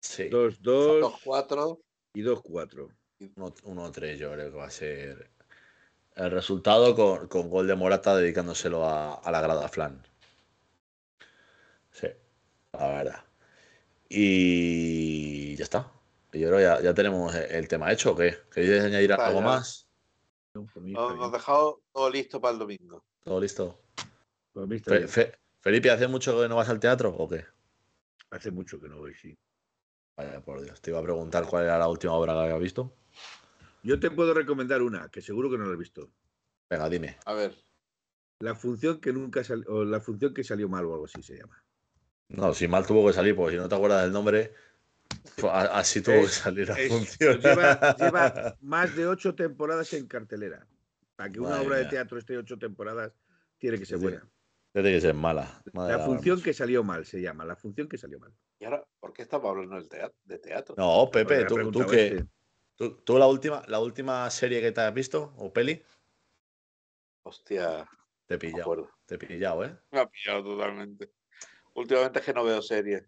Sí. 0.00 0.30
2-2. 0.30 1.20
2-4. 1.24 1.80
Y 2.14 2.22
2-4. 2.22 2.88
1-3 3.20 4.16
yo 4.16 4.32
creo 4.32 4.50
que 4.50 4.56
va 4.56 4.64
a 4.64 4.70
ser 4.70 5.30
el 6.16 6.30
resultado 6.30 6.94
con, 6.96 7.28
con 7.28 7.50
gol 7.50 7.66
de 7.66 7.76
Morata 7.76 8.16
dedicándoselo 8.16 8.84
a, 8.84 9.14
a, 9.14 9.30
la 9.30 9.40
grada 9.40 9.68
Flan. 9.68 10.02
Sí, 11.90 12.08
la 12.72 12.88
verdad. 12.88 13.24
Y 14.08 15.54
ya 15.56 15.64
está. 15.64 15.92
Yo 16.32 16.48
creo 16.48 16.56
que 16.56 16.62
ya, 16.62 16.80
ya 16.80 16.94
tenemos 16.94 17.34
el 17.34 17.68
tema 17.68 17.92
hecho. 17.92 18.16
¿Qué? 18.16 18.38
¿Queréis 18.52 18.84
añadir 18.84 19.12
algo 19.12 19.42
más? 19.42 19.86
No, 20.54 20.66
Nos 20.74 21.12
hemos 21.12 21.32
dejado 21.32 21.82
todo 21.92 22.10
listo 22.10 22.40
para 22.40 22.54
el 22.54 22.58
domingo. 22.58 23.04
¿Todo 23.24 23.40
listo? 23.40 23.82
Fe-. 24.84 25.08
Fe- 25.08 25.32
Felipe, 25.60 25.90
¿hace 25.90 26.08
mucho 26.08 26.40
que 26.40 26.48
no 26.48 26.56
vas 26.56 26.68
al 26.68 26.80
teatro 26.80 27.10
o 27.10 27.28
qué? 27.28 27.44
Hace 28.30 28.50
mucho 28.50 28.80
que 28.80 28.88
no 28.88 28.98
voy, 28.98 29.14
sí. 29.14 29.36
Vaya, 30.16 30.40
por 30.40 30.62
Dios. 30.62 30.80
Te 30.80 30.90
iba 30.90 31.00
a 31.00 31.02
preguntar 31.02 31.46
cuál 31.46 31.64
era 31.64 31.78
la 31.78 31.88
última 31.88 32.12
obra 32.14 32.32
que 32.32 32.38
había 32.40 32.56
visto. 32.58 32.94
Yo 33.82 33.98
te 33.98 34.10
puedo 34.10 34.34
recomendar 34.34 34.82
una, 34.82 35.08
que 35.08 35.20
seguro 35.22 35.50
que 35.50 35.58
no 35.58 35.66
la 35.66 35.72
has 35.72 35.78
visto. 35.78 36.10
Venga, 36.68 36.88
dime. 36.88 37.18
A 37.26 37.34
ver, 37.34 37.54
La 38.40 38.54
función 38.54 39.00
que 39.00 39.12
nunca 39.12 39.44
salió, 39.44 39.66
o 39.68 39.84
la 39.84 40.00
función 40.00 40.32
que 40.32 40.44
salió 40.44 40.68
mal 40.68 40.84
o 40.86 40.92
algo 40.94 41.04
así 41.06 41.22
se 41.22 41.36
llama. 41.36 41.62
No, 42.28 42.54
si 42.54 42.68
mal 42.68 42.86
tuvo 42.86 43.06
que 43.06 43.12
salir, 43.12 43.34
porque 43.34 43.52
si 43.52 43.58
no 43.58 43.68
te 43.68 43.74
acuerdas 43.74 44.02
del 44.04 44.12
nombre, 44.12 44.54
a- 45.42 45.78
así 45.78 46.00
tuvo 46.00 46.22
que 46.22 46.28
salir 46.28 46.68
la 46.68 46.76
Es- 46.78 46.88
función. 46.88 47.34
pues 47.40 47.44
lleva, 47.44 47.94
lleva 47.96 48.56
más 48.60 48.94
de 48.96 49.06
ocho 49.06 49.34
temporadas 49.34 49.92
en 49.92 50.06
cartelera. 50.06 50.66
Para 51.20 51.30
que 51.30 51.38
una 51.38 51.50
Madre 51.50 51.66
obra 51.66 51.76
de 51.76 51.84
teatro 51.84 52.16
esté 52.16 52.38
ocho 52.38 52.58
temporadas, 52.58 53.12
tiene 53.58 53.78
que 53.78 53.84
ser 53.84 53.98
Sí. 53.98 54.04
buena. 54.04 54.26
Tiene 54.72 54.90
que 54.90 55.00
ser 55.02 55.12
mala. 55.12 55.62
Madre 55.74 55.98
La 55.98 56.02
función 56.02 56.40
que 56.40 56.54
salió 56.54 56.82
mal 56.82 57.04
se 57.04 57.20
llama. 57.20 57.44
La 57.44 57.56
función 57.56 57.90
que 57.90 57.98
salió 57.98 58.18
mal. 58.18 58.32
¿y 58.58 58.64
ahora 58.64 58.86
por 58.98 59.12
qué 59.12 59.20
estamos 59.20 59.50
hablando 59.50 59.74
del 59.76 59.86
teatro, 59.86 60.18
de 60.24 60.38
teatro? 60.38 60.74
No, 60.78 61.10
Pepe, 61.12 61.44
¿tú, 61.44 61.70
tú 61.70 61.86
qué? 61.86 62.06
este. 62.06 62.26
¿Tú, 62.74 62.96
tú 63.04 63.18
la, 63.18 63.26
última, 63.26 63.62
la 63.68 63.80
última 63.80 64.30
serie 64.30 64.62
que 64.62 64.72
te 64.72 64.80
has 64.80 64.94
visto 64.94 65.34
o 65.36 65.52
peli? 65.52 65.82
Hostia, 67.24 67.86
Te 68.26 68.36
he 68.36 68.38
pillado. 68.38 68.90
Te 69.04 69.16
he 69.16 69.18
pillado, 69.18 69.62
¿eh? 69.62 69.76
Me 69.90 70.00
ha 70.00 70.06
pillado 70.08 70.42
totalmente. 70.42 71.12
Últimamente 71.74 72.20
es 72.20 72.24
que 72.24 72.32
no 72.32 72.44
veo 72.44 72.62
series. 72.62 73.04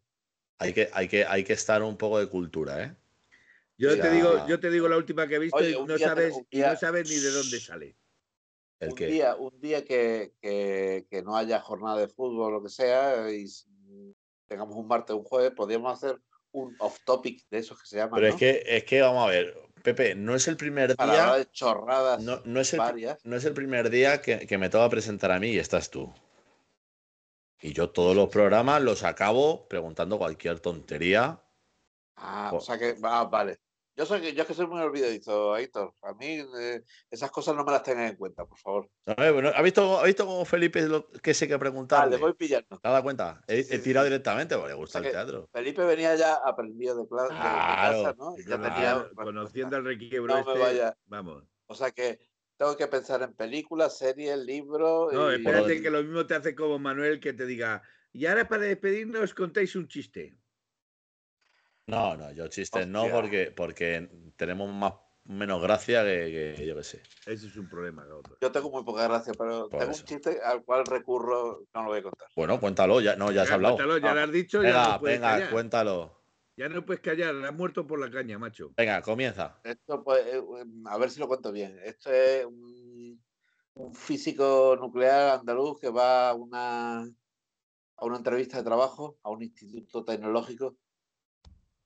Hay 0.58 0.74
que, 0.74 0.90
hay, 0.92 1.08
que, 1.08 1.24
hay 1.24 1.44
que 1.44 1.54
estar 1.54 1.82
un 1.82 1.96
poco 1.96 2.18
de 2.18 2.28
cultura, 2.28 2.84
¿eh? 2.84 2.94
Yo 3.78 3.98
te 3.98 4.10
digo, 4.10 4.46
yo 4.46 4.60
te 4.60 4.70
digo 4.70 4.88
la 4.88 4.96
última 4.96 5.26
que 5.26 5.34
he 5.34 5.38
visto 5.38 5.56
Oye, 5.56 5.70
y 5.70 5.74
no 5.74 5.86
te- 5.86 5.98
sabes, 5.98 6.40
y 6.50 6.60
no 6.60 6.76
sabes 6.76 7.08
ni 7.08 7.16
de 7.16 7.30
dónde 7.30 7.58
sale. 7.58 7.96
Un 8.90 8.94
que. 8.96 9.06
día, 9.06 9.36
un 9.36 9.60
día 9.60 9.84
que, 9.84 10.34
que- 10.40 11.06
que 11.10 11.22
no 11.22 11.36
haya 11.36 11.60
jornada 11.60 11.98
de 11.98 12.08
fútbol 12.08 12.40
o 12.46 12.50
lo 12.50 12.62
que 12.62 12.68
sea 12.68 13.30
y 13.30 13.46
tengamos 14.46 14.76
un 14.76 14.86
martes 14.86 15.14
o 15.14 15.18
un 15.18 15.24
jueves, 15.24 15.52
podríamos 15.56 15.92
hacer 15.92 16.20
un 16.52 16.74
off 16.80 16.98
topic 17.04 17.46
de 17.50 17.58
esos 17.58 17.80
que 17.80 17.86
se 17.86 17.96
llaman, 17.96 18.20
Pero 18.20 18.26
¿no? 18.28 18.34
es 18.34 18.40
que, 18.40 18.62
es 18.66 18.84
que, 18.84 19.00
vamos 19.00 19.24
a 19.26 19.30
ver, 19.30 19.56
Pepe, 19.82 20.14
no 20.14 20.34
es 20.34 20.48
el 20.48 20.56
primer 20.56 20.96
Para 20.96 21.12
día. 21.12 21.36
de 21.36 21.50
chorradas 21.50 22.22
No, 22.22 22.40
no 22.44 22.60
es 22.60 22.74
el, 22.74 22.80
no 23.24 23.36
es 23.36 23.44
el 23.44 23.54
primer 23.54 23.90
día 23.90 24.20
que, 24.20 24.46
que 24.46 24.58
me 24.58 24.68
toca 24.68 24.88
presentar 24.90 25.32
a 25.32 25.40
mí 25.40 25.48
y 25.48 25.58
estás 25.58 25.90
tú. 25.90 26.12
Y 27.60 27.72
yo 27.72 27.90
todos 27.90 28.14
los 28.14 28.28
programas 28.28 28.82
los 28.82 29.04
acabo 29.04 29.66
preguntando 29.68 30.18
cualquier 30.18 30.60
tontería. 30.60 31.40
Ah, 32.16 32.50
o 32.54 32.60
sea 32.60 32.78
que, 32.78 32.96
ah, 33.02 33.24
vale. 33.24 33.58
Yo 33.94 34.06
soy 34.06 34.22
que 34.22 34.32
yo 34.32 34.42
es 34.42 34.48
que 34.48 34.54
soy 34.54 34.66
muy 34.66 34.80
olvidadizo, 34.80 35.54
Héctor. 35.56 35.94
A 36.02 36.14
mí 36.14 36.38
eh, 36.60 36.82
esas 37.10 37.30
cosas 37.30 37.54
no 37.54 37.62
me 37.64 37.72
las 37.72 37.82
tengan 37.82 38.06
en 38.06 38.16
cuenta, 38.16 38.46
por 38.46 38.58
favor. 38.58 38.90
No, 39.04 39.22
eh, 39.22 39.30
bueno, 39.30 39.50
¿Ha 39.54 39.60
visto, 39.60 39.98
¿ha 40.00 40.04
visto 40.04 40.24
cómo 40.24 40.44
Felipe 40.46 40.80
lo 40.88 41.10
que 41.10 41.34
sé 41.34 41.46
que 41.46 41.58
preguntarle? 41.58 42.16
Vale, 42.16 42.22
voy 42.22 42.32
pillando. 42.34 42.68
¿Te 42.68 42.88
has 42.88 42.92
dado 42.92 43.02
cuenta? 43.02 43.42
He, 43.46 43.62
Sí, 43.62 43.74
he 43.74 43.78
sí, 43.78 43.82
tirado 43.84 44.06
sí. 44.06 44.10
directamente 44.10 44.54
porque 44.56 44.70
le 44.70 44.76
gusta 44.76 45.00
O 45.00 45.02
sea 45.02 45.10
el 45.10 45.14
teatro. 45.16 45.48
Felipe 45.52 45.84
venía 45.84 46.14
ya 46.16 46.36
aprendido 46.36 46.96
de, 46.96 47.02
cla- 47.02 47.28
de- 47.28 47.34
de 47.34 47.60
Claro, 47.60 48.02
casa, 48.02 48.14
¿no? 48.18 48.34
Y 48.38 48.40
ya 48.48 48.56
claro. 48.58 48.62
tenía. 48.74 49.10
Conociendo, 49.14 49.76
al 49.76 49.84
requiebro 49.84 50.36
No 50.36 50.44
me 50.44 50.52
este, 50.52 50.58
vaya. 50.60 50.96
vamos. 51.06 51.44
O 51.66 51.74
sea 51.74 51.90
que 51.90 52.18
tengo 52.56 52.76
que 52.76 52.86
pensar 52.86 53.20
en 53.22 53.34
películas, 53.34 53.98
series, 53.98 54.38
libros. 54.38 55.12
No, 55.12 55.30
y- 55.30 55.36
espérate 55.36 55.82
que 55.82 55.90
lo 55.90 56.02
mismo 56.02 56.26
te 56.26 56.34
hace 56.34 56.54
como 56.54 56.78
Manuel 56.78 57.20
que 57.20 57.34
te 57.34 57.44
diga, 57.44 57.82
y 58.12 58.24
ahora 58.24 58.48
para 58.48 58.62
despedirnos 58.62 59.34
contáis 59.34 59.76
un 59.76 59.86
chiste. 59.88 60.38
No, 61.86 62.16
no, 62.16 62.30
yo 62.32 62.48
chistes 62.48 62.86
no 62.86 63.08
porque, 63.10 63.50
porque 63.54 64.08
tenemos 64.36 64.72
más 64.72 64.94
menos 65.24 65.62
gracia 65.62 66.02
que, 66.04 66.54
que 66.56 66.66
yo 66.66 66.74
qué 66.76 66.82
sé. 66.84 67.02
Ese 67.26 67.46
es 67.46 67.56
un 67.56 67.68
problema, 67.68 68.04
Gabriel. 68.04 68.36
Yo 68.40 68.50
tengo 68.52 68.70
muy 68.70 68.82
poca 68.84 69.04
gracia, 69.04 69.32
pero 69.38 69.68
Por 69.68 69.78
tengo 69.80 69.92
eso. 69.92 70.00
un 70.02 70.06
chiste 70.06 70.40
al 70.42 70.64
cual 70.64 70.84
recurro, 70.84 71.62
no 71.74 71.82
lo 71.82 71.88
voy 71.90 71.98
a 72.00 72.02
contar. 72.02 72.28
Bueno, 72.34 72.58
cuéntalo, 72.60 73.00
ya, 73.00 73.14
no, 73.16 73.30
ya 73.30 73.42
has 73.42 73.50
hablado. 73.50 73.76
cuéntalo, 73.76 73.98
ya 73.98 74.10
Ah. 74.10 74.14
lo 74.14 74.20
has 74.22 74.32
dicho, 74.32 74.62
ya 74.62 74.68
Venga, 74.68 74.88
no 74.94 75.00
puedes 75.00 75.20
venga, 75.20 75.32
callar. 75.34 75.50
cuéntalo. 75.50 76.22
Ya 76.56 76.68
no 76.68 76.84
puedes 76.84 77.00
callar, 77.00 77.34
has 77.44 77.54
muerto 77.54 77.86
por 77.86 77.98
la 78.00 78.10
caña, 78.10 78.38
macho. 78.38 78.72
Venga, 78.76 79.00
comienza. 79.02 79.60
Esto, 79.64 80.02
pues, 80.04 80.26
eh, 80.26 80.42
em, 80.60 80.86
a 80.86 80.98
ver 80.98 81.10
si 81.10 81.18
lo 81.20 81.28
cuento 81.28 81.50
bien. 81.52 81.78
Esto 81.84 82.12
es 82.12 82.44
un, 82.44 83.22
un 83.74 83.94
físico 83.94 84.76
nuclear 84.78 85.38
andaluz 85.38 85.80
que 85.80 85.88
va 85.88 86.30
a 86.30 86.34
una, 86.34 87.02
a 87.02 88.04
una 88.04 88.16
entrevista 88.16 88.58
de 88.58 88.64
trabajo 88.64 89.18
a 89.22 89.30
un 89.30 89.42
instituto 89.42 90.04
tecnológico 90.04 90.76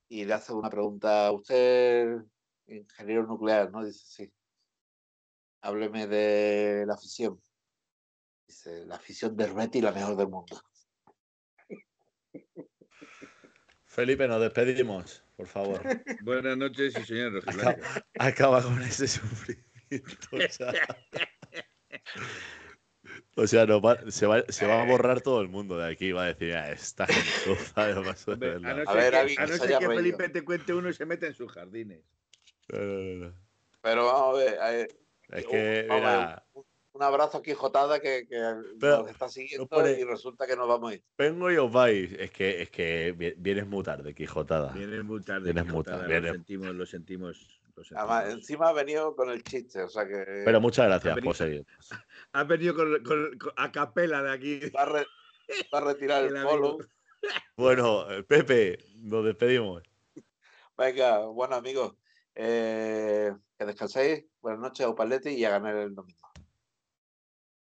y 0.08 0.24
le 0.24 0.34
hace 0.34 0.52
una 0.52 0.70
pregunta. 0.70 1.30
¿Usted, 1.32 2.18
ingeniero 2.66 3.26
nuclear, 3.26 3.70
no? 3.70 3.84
Dice, 3.84 4.04
sí. 4.04 4.32
Hábleme 5.62 6.06
de 6.06 6.84
la 6.86 6.96
fisión. 6.96 7.40
Dice, 8.46 8.86
la 8.86 8.98
fisión 8.98 9.36
de 9.36 9.44
Hermeti, 9.44 9.80
la 9.80 9.92
mejor 9.92 10.16
del 10.16 10.28
mundo. 10.28 10.60
Felipe, 13.84 14.28
nos 14.28 14.40
despedimos, 14.40 15.24
por 15.36 15.46
favor. 15.46 15.80
Buenas 16.22 16.56
noches 16.56 16.96
y 16.98 17.04
señor 17.04 17.32
Rojiblanco. 17.32 17.80
Acaba 18.18 18.62
con 18.62 18.80
ese 18.82 19.08
sufrimiento. 19.08 19.64
O 20.32 20.48
sea, 20.50 20.72
o 23.34 23.46
sea, 23.46 23.64
va- 23.66 24.10
se, 24.10 24.26
va, 24.26 24.42
se 24.48 24.66
va 24.66 24.82
a 24.82 24.84
borrar 24.86 25.20
todo 25.20 25.40
el 25.40 25.48
mundo 25.48 25.76
de 25.78 25.90
aquí. 25.90 26.12
Va 26.12 26.24
a 26.24 26.26
decir, 26.34 26.54
"Ah, 26.54 26.70
esta 26.70 27.06
gentuza 27.06 27.86
de 27.86 27.94
paso 28.02 28.30
de 28.30 28.34
Hombre, 28.34 28.48
verdad". 28.50 28.70
a 28.70 28.74
no 28.74 28.90
A 28.90 28.92
ser 28.92 29.02
ver, 29.02 29.14
alguien 29.16 29.38
a 29.40 29.42
no 29.46 29.52
se 29.52 29.58
ser 29.58 29.78
que. 29.78 29.86
Felipe 29.86 30.28
te 30.28 30.44
cuente 30.44 30.74
uno 30.74 30.88
y 30.88 30.94
se 30.94 31.06
mete 31.06 31.26
en 31.26 31.34
sus 31.34 31.50
jardines. 31.52 32.02
No. 32.68 33.32
Pero 33.82 34.04
vamos 34.06 34.40
a 34.60 34.70
ver. 34.70 34.88
Es 35.28 35.44
un- 35.44 35.50
que, 35.50 35.56
ver, 35.56 35.84
mira, 35.90 36.44
un, 36.54 36.64
un 36.92 37.02
abrazo 37.02 37.38
a 37.38 37.42
Quijotada 37.42 38.00
que, 38.00 38.26
que 38.28 38.40
Pero, 38.80 38.98
nos 38.98 39.10
está 39.10 39.28
siguiendo 39.28 39.66
pone- 39.66 39.92
y 39.98 40.04
resulta 40.04 40.46
que 40.46 40.56
nos 40.56 40.66
vamos 40.68 40.90
a 40.90 40.94
ir. 40.94 41.02
vengo 41.18 41.50
y 41.52 41.56
os 41.56 41.70
vais. 41.70 42.12
Es 42.12 42.30
que, 42.30 42.62
es 42.62 42.70
que 42.70 43.14
vi- 43.16 43.34
vienes 43.36 43.66
muy 43.66 43.82
tarde, 43.82 44.14
Quijotada. 44.14 44.72
Vienes 44.72 45.04
muy 45.04 45.20
tarde. 45.22 45.52
Vienes 45.52 45.64
muy 45.64 45.82
Quijotada, 45.84 45.98
tarde, 46.08 46.20
Lo 46.20 46.32
sentimos, 46.32 46.74
lo 46.74 46.86
sentimos. 46.86 47.55
Además, 47.94 48.20
sentimos. 48.24 48.32
encima 48.42 48.68
ha 48.68 48.72
venido 48.72 49.14
con 49.14 49.30
el 49.30 49.42
chiste, 49.42 49.82
o 49.82 49.88
sea 49.88 50.06
que 50.06 50.42
Pero 50.44 50.60
muchas 50.60 50.86
gracias 50.86 51.14
venido- 51.14 51.28
por 51.30 51.36
seguir. 51.36 51.66
Has 52.32 52.46
venido 52.48 52.74
con, 52.74 53.02
con- 53.04 53.38
con- 53.38 53.52
a 53.56 53.70
capela 53.72 54.22
de 54.22 54.30
aquí. 54.32 54.60
va, 54.70 54.82
a 54.82 54.86
re- 54.86 55.06
va 55.72 55.78
a 55.78 55.80
retirar 55.82 56.24
el 56.24 56.36
follow. 56.42 56.78
Bueno, 57.56 58.10
eh, 58.10 58.22
Pepe, 58.22 58.78
nos 59.02 59.24
despedimos. 59.24 59.82
Venga, 60.78 61.20
bueno 61.26 61.56
amigos, 61.56 61.94
eh, 62.34 63.32
que 63.58 63.64
descanséis, 63.64 64.24
buenas 64.40 64.60
noches, 64.60 64.86
Opaletti, 64.86 65.30
y 65.30 65.44
a 65.44 65.50
ganar 65.50 65.74
el 65.76 65.94
domingo. 65.94 66.28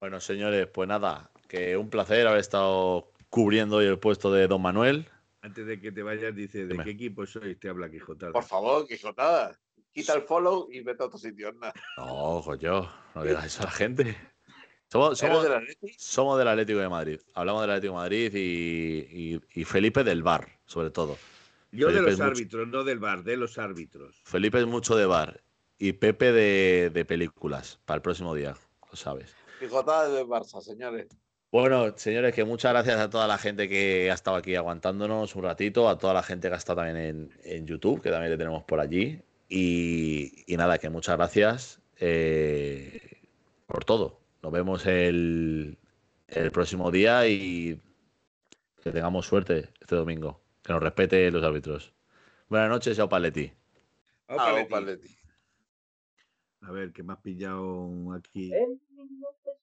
Bueno, 0.01 0.21
señores, 0.21 0.67
pues 0.69 0.89
nada, 0.89 1.31
que 1.49 1.77
un 1.77 1.91
placer 1.91 2.27
haber 2.27 2.41
estado 2.41 3.13
cubriendo 3.31 3.77
hoy 3.77 3.87
el 3.87 3.99
puesto 3.99 4.33
de 4.33 4.47
Don 4.47 4.61
Manuel. 4.63 5.09
Antes 5.43 5.67
de 5.67 5.81
que 5.81 5.93
te 5.93 6.03
vayas, 6.03 6.35
dice, 6.35 6.61
¿de 6.67 6.69
Dime. 6.73 6.85
qué 6.85 6.91
equipo 6.91 7.25
sois? 7.27 7.59
Te 7.59 7.69
habla 7.69 7.91
Quijotada. 7.91 8.33
Por 8.33 8.45
favor, 8.45 8.87
Quijotada, 8.87 9.59
quita 9.97 10.15
el 10.15 10.23
follow 10.23 10.69
y 10.71 10.81
vete 10.81 11.03
a 11.03 11.07
otro 11.07 11.19
sitio. 11.19 11.49
anda. 11.49 11.73
No, 11.97 12.43
coño, 12.45 12.91
no 13.15 13.23
digas 13.25 13.47
eso 13.47 13.63
a 13.63 13.65
la 13.67 13.71
gente. 13.71 14.17
Somos, 14.93 15.21
¿Eres 15.23 15.35
somos, 15.35 15.43
del 15.49 15.95
somos 15.99 16.39
del 16.39 16.49
Atlético 16.49 16.79
de 16.79 16.89
Madrid. 16.89 17.21
Hablamos 17.35 17.63
del 17.63 17.71
Atlético 17.71 17.95
de 17.95 17.99
Madrid 17.99 18.35
y, 18.35 19.35
y- 19.35 19.41
y 19.61 19.65
Felipe 19.65 20.05
del 20.05 20.23
bar, 20.23 20.47
sobre 20.67 20.91
todo. 20.91 21.17
Yo 21.73 21.89
de 21.89 22.01
los 22.03 22.13
mucho- 22.13 22.25
árbitros, 22.25 22.69
no 22.69 22.85
del 22.85 22.99
bar, 23.01 23.25
de 23.25 23.37
los 23.37 23.59
árbitros. 23.59 24.21
Felipe 24.25 24.61
es 24.61 24.67
mucho 24.67 24.95
de 24.97 25.07
bar 25.07 25.41
y 25.79 25.93
Pepe 25.95 26.31
de, 26.33 26.91
de 26.95 27.05
películas 27.05 27.81
para 27.85 27.97
el 27.97 28.03
próximo 28.03 28.35
día, 28.35 28.55
lo 28.91 28.97
sabes. 28.97 29.35
Quijotada 29.59 30.09
del 30.09 30.27
Barça, 30.27 30.61
señores. 30.61 31.09
Bueno, 31.51 31.93
señores, 31.97 32.35
que 32.35 32.45
muchas 32.45 32.73
gracias 32.73 32.99
a 33.01 33.09
toda 33.11 33.27
la 33.27 33.39
gente 33.39 33.69
que 33.69 34.11
ha 34.11 34.15
estado 34.15 34.37
aquí 34.37 34.55
aguantándonos 34.55 35.35
un 35.35 35.43
ratito, 35.43 35.89
a 35.89 35.97
toda 35.99 36.13
la 36.15 36.23
gente 36.23 36.49
que 36.49 36.55
ha 36.55 36.59
estado 36.59 36.83
también 36.83 36.97
en, 36.97 37.33
en 37.45 37.67
YouTube, 37.67 38.03
que 38.03 38.11
también 38.11 38.31
le 38.31 38.37
tenemos 38.39 38.63
por 38.65 38.79
allí. 38.81 39.21
Y, 39.49 40.45
y 40.47 40.57
nada, 40.57 40.79
que 40.79 40.91
muchas 40.91 41.17
gracias 41.17 41.81
eh, 41.99 43.29
por 43.67 43.85
todo. 43.85 44.21
Nos 44.43 44.53
vemos 44.53 44.87
el, 44.87 45.79
el 46.29 46.51
próximo 46.51 46.91
día 46.91 47.29
y 47.29 47.81
que 48.83 48.93
tengamos 48.93 49.27
suerte 49.27 49.71
este 49.81 49.97
domingo. 49.97 50.41
Que 50.63 50.73
nos 50.73 50.83
respete 50.83 51.31
los 51.31 51.45
árbitros. 51.45 51.93
Buenas 52.49 52.69
noches, 52.69 52.97
Chao 52.97 53.09
Paletti. 53.09 53.53
A 56.63 56.73
ver, 56.73 56.93
que 56.93 57.03
me 57.03 57.13
has 57.13 57.21
pillado 57.21 58.13
aquí. 58.13 58.53
En 58.53 58.81